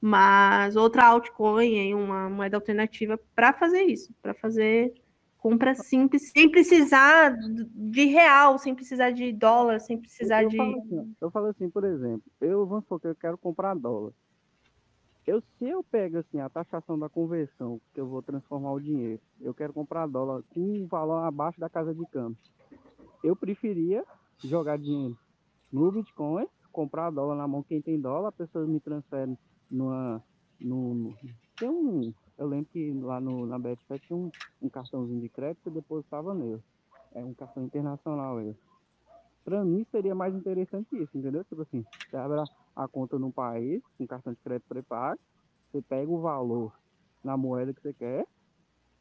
mas 0.00 0.76
outra 0.76 1.06
altcoin, 1.06 1.92
uma 1.94 2.30
moeda 2.30 2.56
alternativa 2.56 3.18
para 3.34 3.52
fazer 3.52 3.82
isso, 3.82 4.14
para 4.22 4.34
fazer 4.34 4.94
compra 5.38 5.74
simples, 5.74 6.30
sem 6.30 6.50
precisar 6.50 7.34
de 7.38 8.04
real, 8.04 8.58
sem 8.58 8.74
precisar 8.74 9.10
de 9.10 9.32
dólar, 9.32 9.80
sem 9.80 9.98
precisar 9.98 10.42
eu 10.42 10.48
de. 10.48 10.56
Falo 10.56 10.78
assim, 10.78 11.16
eu 11.20 11.30
falo 11.30 11.46
assim, 11.46 11.70
por 11.70 11.84
exemplo, 11.84 12.22
eu 12.40 12.66
vamos 12.66 12.84
supor 12.84 13.00
que 13.00 13.06
eu 13.06 13.14
quero 13.14 13.38
comprar 13.38 13.74
dólar. 13.74 14.12
Eu, 15.26 15.42
se 15.58 15.68
eu 15.68 15.84
pego 15.84 16.18
assim 16.18 16.40
a 16.40 16.48
taxação 16.48 16.98
da 16.98 17.08
conversão, 17.08 17.80
que 17.92 18.00
eu 18.00 18.06
vou 18.06 18.22
transformar 18.22 18.72
o 18.72 18.80
dinheiro, 18.80 19.20
eu 19.40 19.52
quero 19.52 19.72
comprar 19.72 20.06
dólar 20.06 20.42
com 20.54 20.60
um 20.60 20.86
valor 20.86 21.22
abaixo 21.24 21.60
da 21.60 21.68
casa 21.68 21.94
de 21.94 22.04
câmbio. 22.06 22.38
Eu 23.22 23.36
preferia 23.36 24.04
jogar 24.42 24.78
dinheiro 24.78 25.18
no 25.70 25.92
Bitcoin, 25.92 26.46
comprar 26.72 27.10
dólar 27.10 27.36
na 27.36 27.46
mão 27.46 27.62
quem 27.62 27.80
tem 27.82 28.00
dólar, 28.00 28.28
a 28.28 28.32
pessoa 28.32 28.66
me 28.66 28.80
transfere 28.80 29.36
numa, 29.70 30.22
no, 30.58 31.14
tem 31.58 31.68
um, 31.68 32.14
eu 32.38 32.46
lembro 32.46 32.66
que 32.70 32.92
lá 32.92 33.20
no, 33.20 33.44
na 33.44 33.58
Betfair 33.58 34.00
tinha 34.00 34.16
um, 34.16 34.30
um 34.62 34.68
cartãozinho 34.68 35.20
de 35.20 35.28
crédito 35.28 35.66
eu 35.66 35.72
depositava 35.72 36.32
nele. 36.32 36.62
É 37.12 37.24
um 37.24 37.34
cartão 37.34 37.64
internacional 37.64 38.40
ele. 38.40 38.56
Para 39.44 39.64
mim 39.64 39.84
seria 39.90 40.14
mais 40.14 40.34
interessante 40.34 40.94
isso, 40.96 41.18
entendeu? 41.18 41.42
Tipo 41.44 41.62
assim, 41.62 41.84
você 42.08 42.16
abre 42.16 42.38
a, 42.38 42.44
a 42.84 42.86
conta 42.86 43.18
num 43.18 43.30
país, 43.30 43.82
com 43.96 44.04
um 44.04 44.06
cartão 44.06 44.32
de 44.32 44.38
crédito 44.40 44.68
pré-pago, 44.68 45.20
você 45.72 45.82
pega 45.82 46.10
o 46.10 46.20
valor 46.20 46.72
na 47.24 47.36
moeda 47.36 47.74
que 47.74 47.82
você 47.82 47.92
quer 47.92 48.26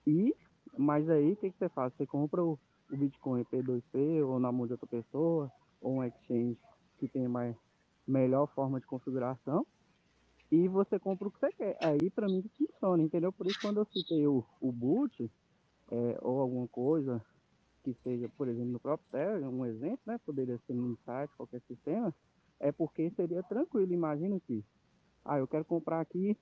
e, 0.05 0.33
mas 0.75 1.07
aí 1.09 1.33
o 1.33 1.35
que, 1.35 1.51
que 1.51 1.57
você 1.57 1.69
faz? 1.69 1.93
Você 1.93 2.07
compra 2.07 2.43
o, 2.43 2.57
o 2.91 2.97
Bitcoin 2.97 3.43
P2P 3.43 4.25
ou 4.25 4.39
na 4.39 4.51
mão 4.51 4.65
de 4.65 4.73
outra 4.73 4.87
pessoa, 4.87 5.51
ou 5.79 5.95
um 5.95 6.03
exchange 6.03 6.57
que 6.97 7.07
tem 7.07 7.27
mais 7.27 7.55
melhor 8.07 8.47
forma 8.47 8.79
de 8.79 8.87
configuração 8.87 9.65
e 10.51 10.67
você 10.67 10.97
compra 10.99 11.27
o 11.27 11.31
que 11.31 11.39
você 11.39 11.51
quer. 11.51 11.77
Aí 11.81 12.09
para 12.09 12.27
mim 12.27 12.43
funciona, 12.57 13.03
entendeu? 13.03 13.31
Por 13.31 13.47
isso 13.47 13.59
quando 13.61 13.77
eu 13.77 13.85
citei 13.85 14.25
o, 14.27 14.43
o 14.61 14.71
boot, 14.71 15.29
é, 15.91 16.17
ou 16.21 16.39
alguma 16.39 16.67
coisa 16.67 17.23
que 17.83 17.93
seja, 18.03 18.29
por 18.37 18.47
exemplo, 18.47 18.71
no 18.71 18.79
próprio 18.79 19.09
Telegram, 19.11 19.49
um 19.49 19.65
exemplo, 19.65 19.99
né? 20.05 20.19
Poderia 20.25 20.57
ser 20.67 20.73
no 20.73 20.97
site, 21.05 21.35
qualquer 21.37 21.61
sistema, 21.61 22.13
é 22.59 22.71
porque 22.71 23.09
seria 23.11 23.41
tranquilo. 23.43 23.93
Imagina 23.93 24.39
que, 24.41 24.63
ah, 25.23 25.37
eu 25.37 25.47
quero 25.47 25.63
comprar 25.63 26.01
aqui 26.01 26.37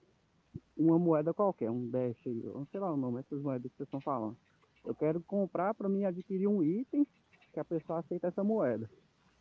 uma 0.75 0.97
moeda 0.97 1.33
qualquer, 1.33 1.69
um 1.69 1.89
Dash, 1.89 2.25
não 2.25 2.65
sei 2.71 2.79
lá 2.79 2.91
o 2.91 2.97
nome, 2.97 3.19
essas 3.19 3.41
moedas 3.41 3.71
que 3.71 3.77
vocês 3.77 3.87
estão 3.87 4.01
falando. 4.01 4.37
Eu 4.83 4.95
quero 4.95 5.21
comprar 5.21 5.73
para 5.73 5.89
mim 5.89 6.05
adquirir 6.05 6.47
um 6.47 6.63
item 6.63 7.05
que 7.53 7.59
a 7.59 7.65
pessoa 7.65 7.99
aceita 7.99 8.27
essa 8.27 8.43
moeda. 8.43 8.89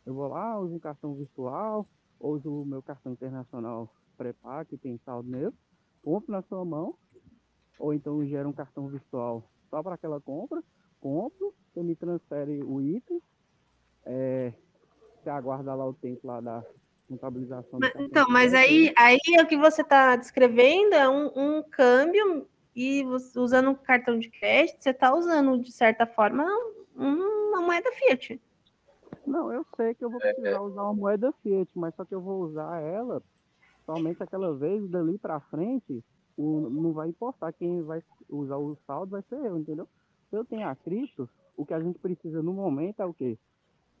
Eu 0.05 0.13
vou 0.13 0.27
lá, 0.27 0.59
uso 0.59 0.75
um 0.75 0.79
cartão 0.79 1.15
virtual, 1.15 1.87
uso 2.19 2.61
o 2.61 2.65
meu 2.65 2.81
cartão 2.81 3.11
internacional 3.11 3.91
pré-pago, 4.15 4.69
que 4.69 4.77
tem 4.77 4.99
saldo 5.05 5.29
nele, 5.29 5.53
compro 6.03 6.31
na 6.31 6.41
sua 6.41 6.63
mão, 6.65 6.95
ou 7.77 7.93
então 7.93 8.25
gera 8.25 8.47
um 8.47 8.53
cartão 8.53 8.87
virtual 8.87 9.43
só 9.69 9.83
para 9.83 9.95
aquela 9.95 10.21
compra, 10.21 10.63
compro, 10.99 11.53
você 11.73 11.83
me 11.83 11.95
transfere 11.95 12.63
o 12.63 12.81
item, 12.81 13.21
é, 14.05 14.53
você 15.21 15.29
aguarda 15.29 15.73
lá 15.73 15.85
o 15.85 15.93
tempo 15.93 16.25
lá 16.25 16.39
da 16.39 16.63
contabilização. 17.07 17.79
Mas, 17.79 17.93
então, 17.97 18.25
mas 18.29 18.53
aí, 18.53 18.93
aí 18.97 19.19
é 19.37 19.43
o 19.43 19.47
que 19.47 19.57
você 19.57 19.81
está 19.81 20.15
descrevendo 20.15 20.93
é 20.93 21.09
um, 21.09 21.57
um 21.57 21.63
câmbio 21.63 22.47
e 22.75 23.03
você, 23.03 23.39
usando 23.39 23.69
um 23.69 23.75
cartão 23.75 24.19
de 24.19 24.29
crédito, 24.29 24.81
você 24.81 24.89
está 24.89 25.13
usando, 25.13 25.61
de 25.61 25.71
certa 25.71 26.05
forma, 26.05 26.45
uma 26.95 27.61
moeda 27.61 27.91
Fiat. 27.93 28.39
Não, 29.25 29.51
eu 29.51 29.65
sei 29.75 29.95
que 29.95 30.05
eu 30.05 30.09
vou 30.09 30.21
é, 30.21 30.33
precisar 30.33 30.57
é, 30.57 30.59
usar 30.59 30.83
uma 30.83 30.93
moeda 30.93 31.33
Fiat, 31.41 31.69
mas 31.75 31.95
só 31.95 32.05
que 32.05 32.13
eu 32.13 32.21
vou 32.21 32.41
usar 32.41 32.81
ela 32.81 33.21
somente 33.85 34.21
aquela 34.21 34.55
vez, 34.55 34.89
dali 34.89 35.17
para 35.17 35.39
frente, 35.39 36.03
o, 36.37 36.69
não 36.69 36.93
vai 36.93 37.09
importar. 37.09 37.53
Quem 37.53 37.81
vai 37.81 38.03
usar 38.29 38.57
o 38.57 38.77
saldo 38.85 39.11
vai 39.11 39.21
ser 39.23 39.35
eu, 39.35 39.57
entendeu? 39.57 39.87
Se 40.29 40.35
eu 40.35 40.43
tenho 40.43 40.67
a 40.67 40.75
cripto, 40.75 41.29
o 41.55 41.65
que 41.65 41.73
a 41.73 41.79
gente 41.79 41.99
precisa 41.99 42.41
no 42.41 42.53
momento 42.53 43.01
é 43.01 43.05
o 43.05 43.13
quê? 43.13 43.37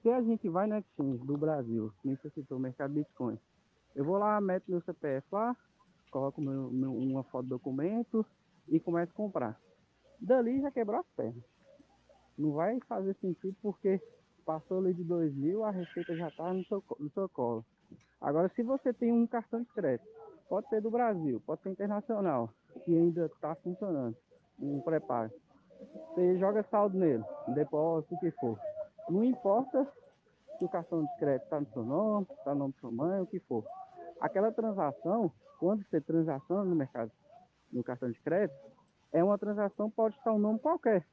Se 0.01 0.09
a 0.09 0.21
gente 0.21 0.47
vai 0.49 0.67
no 0.67 0.77
exchange 0.77 1.25
do 1.25 1.37
Brasil, 1.37 1.91
necessitou 2.03 2.57
o 2.57 2.61
mercado 2.61 2.93
Bitcoin, 2.93 3.39
eu 3.95 4.03
vou 4.03 4.17
lá, 4.17 4.39
meto 4.41 4.69
meu 4.69 4.81
CPF 4.81 5.25
lá, 5.31 5.55
coloco 6.11 6.41
meu, 6.41 6.69
meu, 6.69 6.93
uma 6.93 7.23
foto 7.23 7.45
do 7.45 7.49
documento 7.49 8.25
e 8.67 8.79
começo 8.79 9.11
a 9.11 9.15
comprar. 9.15 9.59
Dali 10.19 10.61
já 10.61 10.69
quebrou 10.69 10.99
as 10.99 11.07
pernas. 11.15 11.43
Não 12.37 12.51
vai 12.51 12.77
fazer 12.81 13.15
sentido 13.15 13.55
porque 13.61 14.01
passou 14.45 14.79
ali 14.79 14.93
de 14.93 15.03
2 15.03 15.33
mil, 15.33 15.63
a 15.63 15.71
receita 15.71 16.15
já 16.15 16.27
está 16.27 16.53
no 16.53 16.63
seu, 16.65 16.83
no 16.99 17.09
seu 17.11 17.29
colo. 17.29 17.65
Agora, 18.21 18.49
se 18.49 18.63
você 18.63 18.93
tem 18.93 19.11
um 19.11 19.27
cartão 19.27 19.61
de 19.61 19.69
crédito, 19.69 20.07
pode 20.49 20.67
ser 20.69 20.81
do 20.81 20.91
Brasil, 20.91 21.41
pode 21.45 21.61
ser 21.61 21.69
internacional, 21.69 22.49
e 22.87 22.95
ainda 22.95 23.25
está 23.25 23.55
funcionando, 23.55 24.15
um 24.59 24.81
preparo. 24.81 25.31
Você 26.13 26.37
joga 26.37 26.63
saldo 26.69 26.97
nele, 26.97 27.23
depósito, 27.53 28.15
o 28.15 28.19
que 28.19 28.31
for. 28.31 28.59
Não 29.09 29.23
importa 29.23 29.87
se 30.57 30.65
o 30.65 30.69
cartão 30.69 31.03
de 31.03 31.15
crédito 31.17 31.43
está 31.43 31.59
no 31.59 31.67
seu 31.67 31.83
nome, 31.83 32.27
está 32.31 32.53
no 32.53 32.59
nome 32.59 32.73
da 32.73 32.79
sua 32.79 32.91
mãe, 32.91 33.21
o 33.21 33.27
que 33.27 33.39
for. 33.41 33.63
Aquela 34.19 34.51
transação, 34.51 35.31
quando 35.59 35.83
você 35.83 35.99
transaciona 35.99 36.63
no 36.63 36.75
mercado, 36.75 37.11
no 37.71 37.83
cartão 37.83 38.09
de 38.09 38.19
crédito, 38.21 38.57
é 39.11 39.23
uma 39.23 39.37
transação, 39.37 39.89
pode 39.89 40.15
estar 40.15 40.33
um 40.33 40.39
nome 40.39 40.59
qualquer. 40.59 41.05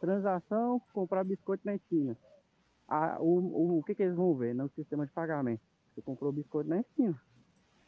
Transação, 0.00 0.80
comprar 0.92 1.24
biscoito 1.24 1.64
na 1.64 1.74
esquina. 1.74 2.16
A, 2.88 3.18
o, 3.20 3.38
o, 3.38 3.78
o 3.78 3.82
que, 3.82 3.94
que 3.94 4.02
eles 4.02 4.16
vão 4.16 4.34
ver 4.34 4.54
no 4.54 4.68
sistema 4.70 5.06
de 5.06 5.12
pagamento? 5.12 5.62
Você 5.94 6.02
comprou 6.02 6.32
biscoito 6.32 6.68
na 6.68 6.80
esquina. 6.80 7.20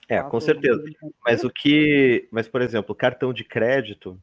É, 0.08 0.22
com 0.22 0.38
certeza. 0.40 0.82
Mas 1.24 1.44
o 1.44 1.50
que. 1.50 2.28
Mas, 2.30 2.46
por 2.46 2.60
exemplo, 2.60 2.94
cartão 2.94 3.32
de 3.32 3.44
crédito, 3.44 4.20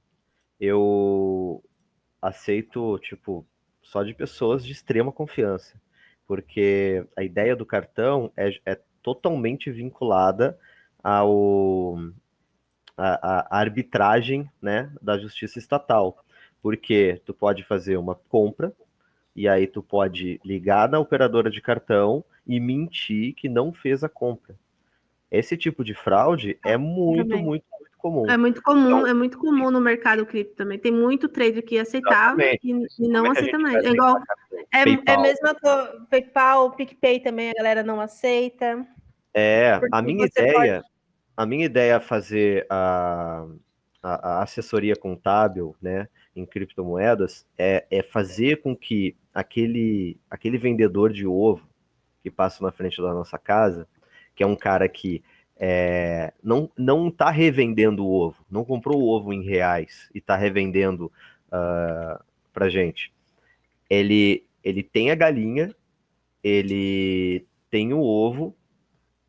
eu 0.59 1.63
aceito, 2.21 2.99
tipo, 2.99 3.45
só 3.81 4.03
de 4.03 4.13
pessoas 4.13 4.63
de 4.63 4.71
extrema 4.71 5.11
confiança. 5.11 5.81
Porque 6.27 7.05
a 7.17 7.23
ideia 7.23 7.55
do 7.55 7.65
cartão 7.65 8.31
é, 8.37 8.51
é 8.65 8.79
totalmente 9.01 9.71
vinculada 9.71 10.57
ao 11.03 11.97
a, 12.95 13.55
a, 13.55 13.59
arbitragem 13.59 14.49
né, 14.61 14.93
da 15.01 15.17
justiça 15.17 15.57
estatal. 15.57 16.23
Porque 16.61 17.19
tu 17.25 17.33
pode 17.33 17.63
fazer 17.63 17.97
uma 17.97 18.13
compra, 18.13 18.71
e 19.35 19.47
aí 19.47 19.65
tu 19.65 19.81
pode 19.81 20.39
ligar 20.45 20.87
na 20.87 20.99
operadora 20.99 21.49
de 21.49 21.59
cartão 21.59 22.23
e 22.45 22.59
mentir 22.59 23.33
que 23.35 23.47
não 23.47 23.71
fez 23.71 24.03
a 24.03 24.09
compra. 24.09 24.55
Esse 25.29 25.55
tipo 25.55 25.83
de 25.83 25.93
fraude 25.93 26.59
é 26.65 26.75
muito, 26.75 27.29
Também. 27.29 27.43
muito 27.43 27.65
comum. 27.97 28.29
É 28.29 28.35
muito 28.35 28.61
comum, 28.61 28.87
então, 28.87 29.07
é 29.07 29.13
muito 29.13 29.37
comum 29.37 29.71
no 29.71 29.79
mercado 29.79 30.25
cripto 30.25 30.55
também. 30.55 30.77
Tem 30.77 30.91
muito 30.91 31.29
trader 31.29 31.63
que 31.63 31.77
aceitava 31.77 32.43
e, 32.43 32.59
e, 32.63 33.07
não 33.07 33.31
aceita 33.31 33.57
mais. 33.57 33.85
É 33.85 33.89
igual. 33.89 34.17
É, 34.73 34.81
é 34.81 35.17
mesmo 35.17 35.47
a 35.47 36.07
PayPal, 36.09 36.71
PicPay 36.71 37.19
também 37.19 37.51
a 37.51 37.53
galera 37.53 37.83
não 37.83 38.01
aceita. 38.01 38.85
É, 39.33 39.79
a 39.91 40.01
minha 40.01 40.25
ideia, 40.25 40.81
pode... 40.81 40.85
a 41.37 41.45
minha 41.45 41.65
ideia 41.65 41.93
é 41.93 41.99
fazer 41.99 42.65
a, 42.69 43.45
a, 44.03 44.29
a, 44.29 44.43
assessoria 44.43 44.95
contábil, 44.95 45.75
né, 45.81 46.09
em 46.35 46.45
criptomoedas 46.45 47.45
é, 47.57 47.85
é 47.89 48.03
fazer 48.03 48.61
com 48.61 48.75
que 48.75 49.15
aquele 49.33 50.17
aquele 50.29 50.57
vendedor 50.57 51.13
de 51.13 51.25
ovo 51.25 51.70
que 52.21 52.31
passa 52.31 52.63
na 52.63 52.71
frente 52.71 53.01
da 53.01 53.13
nossa 53.13 53.37
casa, 53.37 53.87
que 54.35 54.43
é 54.43 54.47
um 54.47 54.55
cara 54.55 54.87
que 54.87 55.23
é, 55.57 56.33
não 56.43 56.69
não 56.77 57.07
está 57.07 57.29
revendendo 57.29 58.05
o 58.05 58.11
ovo, 58.11 58.43
não 58.49 58.65
comprou 58.65 59.01
o 59.01 59.07
ovo 59.07 59.31
em 59.31 59.43
reais 59.43 60.09
e 60.13 60.17
está 60.17 60.35
revendendo 60.35 61.11
uh, 61.47 62.23
para 62.51 62.69
gente. 62.69 63.13
Ele 63.89 64.45
ele 64.63 64.83
tem 64.83 65.11
a 65.11 65.15
galinha, 65.15 65.73
ele 66.43 67.45
tem 67.69 67.93
o 67.93 68.01
ovo 68.01 68.55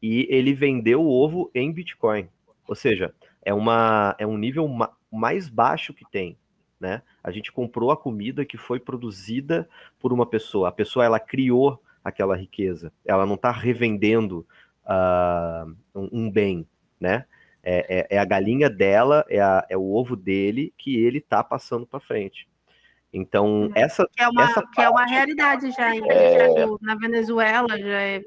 e 0.00 0.26
ele 0.28 0.52
vendeu 0.52 1.02
o 1.02 1.10
ovo 1.10 1.50
em 1.54 1.72
Bitcoin. 1.72 2.28
Ou 2.66 2.74
seja, 2.74 3.14
é, 3.42 3.54
uma, 3.54 4.14
é 4.18 4.26
um 4.26 4.36
nível 4.36 4.66
ma 4.68 4.90
mais 5.10 5.46
baixo 5.48 5.92
que 5.92 6.06
tem. 6.10 6.38
Né? 6.80 7.02
A 7.22 7.30
gente 7.30 7.52
comprou 7.52 7.90
a 7.90 7.96
comida 7.96 8.46
que 8.46 8.56
foi 8.56 8.80
produzida 8.80 9.68
por 10.00 10.10
uma 10.10 10.24
pessoa. 10.24 10.70
A 10.70 10.72
pessoa 10.72 11.04
ela 11.04 11.20
criou 11.20 11.80
aquela 12.04 12.36
riqueza. 12.36 12.92
Ela 13.04 13.26
não 13.26 13.34
está 13.34 13.50
revendendo 13.50 14.46
uh, 14.84 15.74
um, 15.94 16.08
um, 16.12 16.30
bem, 16.30 16.66
né? 17.00 17.24
É, 17.64 18.00
é, 18.00 18.16
é, 18.16 18.18
a 18.18 18.24
galinha 18.24 18.68
dela, 18.68 19.24
é, 19.28 19.40
a, 19.40 19.64
é, 19.68 19.76
o 19.76 19.92
ovo 19.92 20.16
dele 20.16 20.74
que 20.76 20.96
ele 20.96 21.18
está 21.18 21.44
passando 21.44 21.86
para 21.86 22.00
frente. 22.00 22.48
Então, 23.12 23.64
uhum. 23.64 23.72
essa. 23.74 24.08
Que 24.16 24.22
é 24.22 24.28
uma, 24.28 24.44
essa 24.44 24.66
que 24.66 24.80
é 24.80 24.88
uma 24.88 25.06
realidade 25.06 25.70
já, 25.70 25.94
é... 25.94 26.66
na 26.80 26.96
Venezuela, 26.96 27.78
já 27.78 28.00
é. 28.00 28.22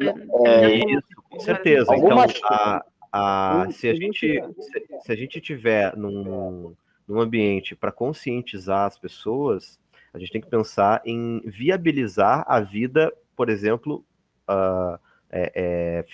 é 0.45 0.75
isso, 0.75 1.07
com 1.29 1.39
certeza. 1.39 1.93
Então, 1.95 2.19
a, 2.43 2.85
a, 3.11 3.71
se, 3.71 3.89
a 3.89 3.95
gente, 3.95 4.41
se, 4.59 4.87
se, 5.01 5.11
a 5.11 5.15
gente 5.15 5.41
tiver 5.41 5.97
num, 5.97 6.75
num 7.07 7.19
ambiente 7.19 7.75
para 7.75 7.91
conscientizar 7.91 8.85
as 8.85 8.97
pessoas, 8.97 9.79
a 10.13 10.19
gente 10.19 10.31
tem 10.31 10.41
que 10.41 10.49
pensar 10.49 11.01
em 11.03 11.41
viabilizar 11.45 12.45
a 12.47 12.59
vida, 12.61 13.11
por 13.35 13.49
exemplo, 13.49 14.05
uh, 14.49 14.99
é, 15.29 15.51
é, 15.55 16.05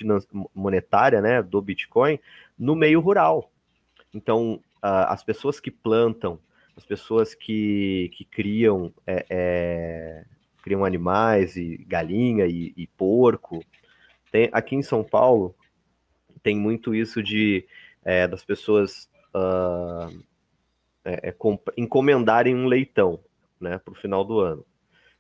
monetária 0.54 1.22
né, 1.22 1.42
do 1.42 1.62
Bitcoin 1.62 2.20
no 2.58 2.76
meio 2.76 3.00
rural. 3.00 3.52
Então, 4.14 4.56
uh, 4.78 5.08
as 5.08 5.24
pessoas 5.24 5.60
que 5.60 5.70
plantam, 5.70 6.40
as 6.76 6.86
pessoas 6.86 7.36
que, 7.36 8.10
que 8.14 8.26
criam, 8.26 8.94
é, 9.06 9.26
é 9.30 10.26
criam 10.62 10.86
animais, 10.86 11.56
e 11.56 11.78
galinha 11.88 12.46
e, 12.46 12.74
e 12.78 12.88
porco. 12.88 13.64
Tem, 14.32 14.50
aqui 14.52 14.76
em 14.76 14.84
São 14.84 15.04
Paulo, 15.04 15.56
tem 16.44 16.56
muito 16.56 16.94
isso 16.94 17.22
de 17.22 17.66
é, 18.04 18.28
das 18.28 18.44
pessoas 18.44 19.10
uh, 19.36 20.24
encomendarem 21.78 22.56
um 22.56 22.66
leitão 22.66 23.20
né, 23.60 23.78
para 23.78 23.92
o 23.92 23.96
final 23.96 24.24
do 24.24 24.40
ano. 24.40 24.66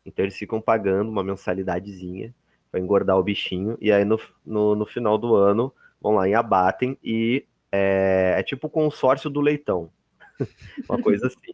Então 0.06 0.26
eles 0.26 0.38
ficam 0.38 0.62
pagando 0.62 1.10
uma 1.10 1.24
mensalidadezinha 1.24 2.34
para 2.72 2.80
engordar 2.80 3.18
o 3.18 3.24
bichinho, 3.24 3.78
e 3.82 3.92
aí 3.92 4.06
no, 4.06 4.20
no, 4.46 4.76
no, 4.76 4.86
final 4.86 5.18
do 5.18 5.36
ano 5.36 5.74
vão 6.00 6.14
lá 6.14 6.28
e 6.28 6.34
abatem, 6.34 6.98
e 7.04 7.46
é, 7.72 8.36
é 8.38 8.44
tipo 8.44 8.68
o 8.68 8.70
consórcio 8.70 9.30
do 9.30 9.42
leitão, 9.42 9.92
uma 10.90 11.02
coisa 11.02 11.28
assim. 11.28 11.54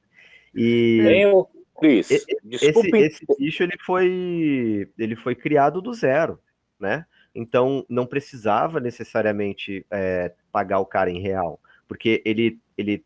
E 0.54 1.00
eu, 1.24 1.50
Cris, 1.80 2.10
esse, 2.12 2.96
esse 2.96 3.26
bicho 3.38 3.64
ele 3.64 3.78
foi, 3.86 4.90
ele 4.98 5.16
foi 5.16 5.36
criado 5.36 5.82
do 5.82 5.94
zero, 5.94 6.40
né? 6.80 7.06
Então 7.34 7.86
não 7.90 8.06
precisava 8.06 8.80
necessariamente 8.80 9.86
é, 9.92 10.34
pagar 10.52 10.80
o 10.80 10.86
cara 10.86 11.10
em 11.10 11.20
real, 11.20 11.60
porque 11.88 12.22
ele, 12.26 12.60
ele 12.78 13.04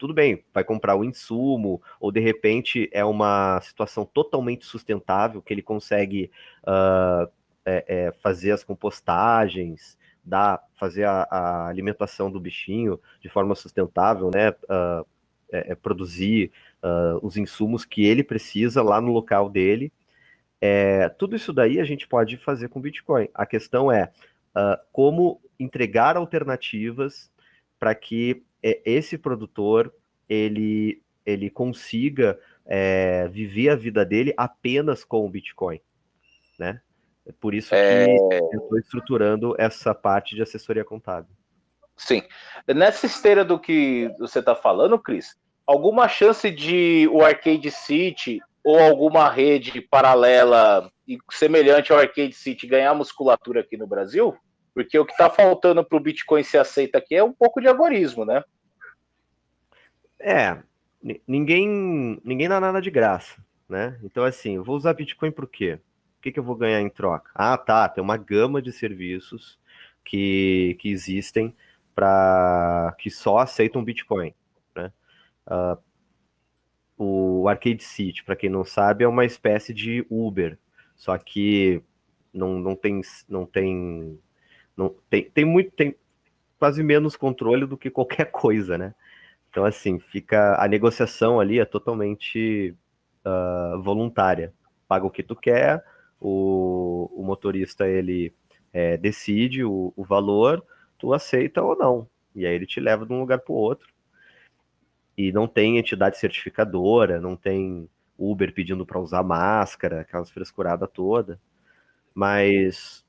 tudo 0.00 0.14
bem, 0.14 0.42
vai 0.54 0.64
comprar 0.64 0.96
o 0.96 1.04
insumo, 1.04 1.82
ou 2.00 2.10
de 2.10 2.20
repente 2.20 2.88
é 2.90 3.04
uma 3.04 3.60
situação 3.60 4.06
totalmente 4.06 4.64
sustentável 4.64 5.42
que 5.42 5.52
ele 5.52 5.60
consegue 5.60 6.30
uh, 6.62 7.30
é, 7.66 7.84
é, 7.86 8.12
fazer 8.22 8.52
as 8.52 8.64
compostagens, 8.64 9.98
dar, 10.24 10.58
fazer 10.74 11.04
a, 11.04 11.28
a, 11.30 11.68
alimentação 11.68 12.30
do 12.30 12.40
bichinho 12.40 12.98
de 13.20 13.28
forma 13.28 13.54
sustentável, 13.54 14.30
né? 14.34 14.52
Uh, 14.64 15.06
é, 15.52 15.74
produzir 15.74 16.50
uh, 16.82 17.18
os 17.26 17.36
insumos 17.36 17.84
que 17.84 18.06
ele 18.06 18.24
precisa 18.24 18.82
lá 18.82 19.02
no 19.02 19.12
local 19.12 19.50
dele. 19.50 19.92
É, 20.60 21.10
tudo 21.10 21.36
isso 21.36 21.52
daí 21.52 21.78
a 21.78 21.84
gente 21.84 22.08
pode 22.08 22.38
fazer 22.38 22.68
com 22.68 22.80
Bitcoin. 22.80 23.28
A 23.34 23.44
questão 23.44 23.92
é 23.92 24.10
como 24.92 25.40
entregar 25.58 26.16
alternativas 26.16 27.30
para 27.78 27.94
que 27.94 28.42
esse 28.62 29.16
produtor 29.18 29.92
ele, 30.28 31.02
ele 31.24 31.50
consiga 31.50 32.38
é, 32.66 33.28
viver 33.28 33.70
a 33.70 33.76
vida 33.76 34.04
dele 34.04 34.32
apenas 34.36 35.04
com 35.04 35.24
o 35.24 35.28
Bitcoin, 35.28 35.80
né? 36.58 36.80
É 37.26 37.32
por 37.32 37.54
isso 37.54 37.70
que 37.70 37.76
é... 37.76 38.06
eu 38.16 38.60
estou 38.62 38.78
estruturando 38.78 39.54
essa 39.58 39.94
parte 39.94 40.34
de 40.34 40.42
assessoria 40.42 40.84
contábil. 40.84 41.30
Sim. 41.96 42.22
Nessa 42.66 43.06
esteira 43.06 43.44
do 43.44 43.58
que 43.58 44.10
você 44.18 44.38
está 44.38 44.54
falando, 44.54 44.98
Cris, 44.98 45.36
alguma 45.66 46.08
chance 46.08 46.50
de 46.50 47.06
o 47.12 47.22
Arcade 47.22 47.70
City 47.70 48.40
ou 48.64 48.78
alguma 48.78 49.28
rede 49.28 49.80
paralela 49.80 50.90
e 51.06 51.18
semelhante 51.30 51.92
ao 51.92 51.98
Arcade 51.98 52.32
City 52.32 52.66
ganhar 52.66 52.94
musculatura 52.94 53.60
aqui 53.60 53.76
no 53.76 53.86
Brasil? 53.86 54.36
Porque 54.74 54.98
o 54.98 55.04
que 55.04 55.12
está 55.12 55.28
faltando 55.28 55.84
para 55.84 55.96
o 55.96 56.00
Bitcoin 56.00 56.42
ser 56.42 56.58
aceito 56.58 56.96
aqui 56.96 57.14
é 57.14 57.24
um 57.24 57.32
pouco 57.32 57.60
de 57.60 57.68
agorismo, 57.68 58.24
né? 58.24 58.42
É, 60.18 60.58
ninguém 61.26 62.20
ninguém 62.24 62.48
dá 62.48 62.60
nada 62.60 62.80
de 62.80 62.90
graça, 62.90 63.42
né? 63.68 63.98
Então, 64.02 64.24
assim, 64.24 64.56
eu 64.56 64.64
vou 64.64 64.76
usar 64.76 64.94
Bitcoin 64.94 65.30
por 65.30 65.48
quê? 65.48 65.80
O 66.18 66.22
que, 66.22 66.30
que 66.30 66.38
eu 66.38 66.44
vou 66.44 66.54
ganhar 66.54 66.80
em 66.80 66.90
troca? 66.90 67.30
Ah, 67.34 67.56
tá, 67.56 67.88
tem 67.88 68.04
uma 68.04 68.16
gama 68.16 68.60
de 68.60 68.72
serviços 68.72 69.58
que, 70.04 70.76
que 70.78 70.90
existem 70.90 71.54
para 71.94 72.94
que 72.98 73.10
só 73.10 73.38
aceitam 73.38 73.84
Bitcoin. 73.84 74.34
Né? 74.74 74.92
Uh, 75.46 75.78
o 76.98 77.48
Arcade 77.48 77.82
City, 77.82 78.22
para 78.22 78.36
quem 78.36 78.50
não 78.50 78.64
sabe, 78.64 79.04
é 79.04 79.08
uma 79.08 79.24
espécie 79.24 79.72
de 79.72 80.06
Uber, 80.10 80.58
só 80.94 81.16
que 81.16 81.82
não, 82.32 82.58
não 82.58 82.76
tem 82.76 83.00
não 83.28 83.46
tem 83.46 84.20
não 84.80 84.94
tem, 85.10 85.30
tem 85.30 85.44
muito 85.44 85.70
tem 85.72 85.94
quase 86.58 86.82
menos 86.82 87.16
controle 87.16 87.66
do 87.66 87.76
que 87.76 87.90
qualquer 87.90 88.26
coisa, 88.32 88.78
né? 88.78 88.94
Então 89.50 89.64
assim 89.64 89.98
fica 89.98 90.56
a 90.62 90.66
negociação 90.66 91.38
ali 91.40 91.58
é 91.58 91.64
totalmente 91.64 92.74
uh, 93.24 93.80
voluntária. 93.82 94.52
Paga 94.88 95.06
o 95.06 95.10
que 95.10 95.22
tu 95.22 95.36
quer, 95.36 95.84
o, 96.20 97.10
o 97.14 97.22
motorista 97.24 97.86
ele 97.86 98.34
é, 98.72 98.96
decide 98.96 99.64
o, 99.64 99.92
o 99.96 100.04
valor, 100.04 100.64
tu 100.98 101.12
aceita 101.12 101.62
ou 101.62 101.76
não. 101.76 102.08
E 102.34 102.46
aí 102.46 102.54
ele 102.54 102.66
te 102.66 102.80
leva 102.80 103.06
de 103.06 103.12
um 103.12 103.20
lugar 103.20 103.38
para 103.38 103.52
o 103.52 103.56
outro. 103.56 103.88
E 105.16 105.32
não 105.32 105.46
tem 105.46 105.78
entidade 105.78 106.18
certificadora, 106.18 107.20
não 107.20 107.36
tem 107.36 107.88
Uber 108.18 108.52
pedindo 108.54 108.86
para 108.86 108.98
usar 108.98 109.22
máscara, 109.22 110.00
aquelas 110.00 110.30
frescuradas 110.30 110.88
toda. 110.92 111.40
Mas 112.14 113.04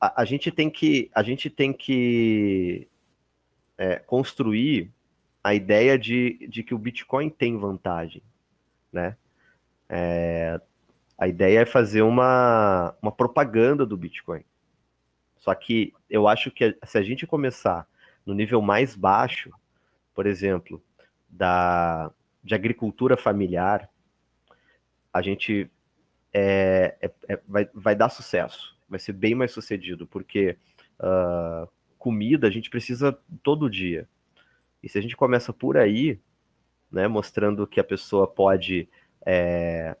a, 0.00 0.22
a, 0.22 0.24
gente 0.24 0.50
tem 0.50 0.70
que 0.70 1.10
a 1.14 1.22
gente 1.22 1.48
tem 1.50 1.72
que 1.72 2.88
é, 3.78 3.96
construir 3.96 4.90
a 5.42 5.54
ideia 5.54 5.98
de, 5.98 6.46
de 6.48 6.62
que 6.62 6.74
o 6.74 6.78
Bitcoin 6.78 7.28
tem 7.28 7.58
vantagem, 7.58 8.22
né? 8.92 9.16
É, 9.88 10.60
a 11.18 11.28
ideia 11.28 11.60
é 11.60 11.66
fazer 11.66 12.02
uma, 12.02 12.94
uma 13.02 13.12
propaganda 13.12 13.84
do 13.84 13.96
Bitcoin. 13.96 14.44
Só 15.38 15.54
que 15.54 15.92
eu 16.08 16.28
acho 16.28 16.50
que 16.50 16.76
se 16.84 16.98
a 16.98 17.02
gente 17.02 17.26
começar 17.26 17.86
no 18.24 18.34
nível 18.34 18.62
mais 18.62 18.94
baixo, 18.94 19.50
por 20.14 20.26
exemplo, 20.26 20.82
da, 21.28 22.10
de 22.42 22.54
agricultura 22.54 23.16
familiar, 23.16 23.88
a 25.12 25.20
gente 25.20 25.70
é, 26.32 26.96
é, 27.00 27.10
é, 27.28 27.40
vai, 27.46 27.68
vai 27.74 27.94
dar 27.94 28.08
sucesso, 28.08 28.71
vai 28.92 28.98
ser 28.98 29.14
bem 29.14 29.34
mais 29.34 29.52
sucedido, 29.52 30.06
porque 30.06 30.58
uh, 31.00 31.66
comida 31.98 32.46
a 32.46 32.50
gente 32.50 32.68
precisa 32.68 33.18
todo 33.42 33.70
dia. 33.70 34.06
E 34.82 34.88
se 34.88 34.98
a 34.98 35.00
gente 35.00 35.16
começa 35.16 35.50
por 35.50 35.78
aí, 35.78 36.20
né, 36.90 37.08
mostrando 37.08 37.66
que 37.66 37.80
a 37.80 37.84
pessoa 37.84 38.26
pode 38.26 38.86
é, 39.24 39.96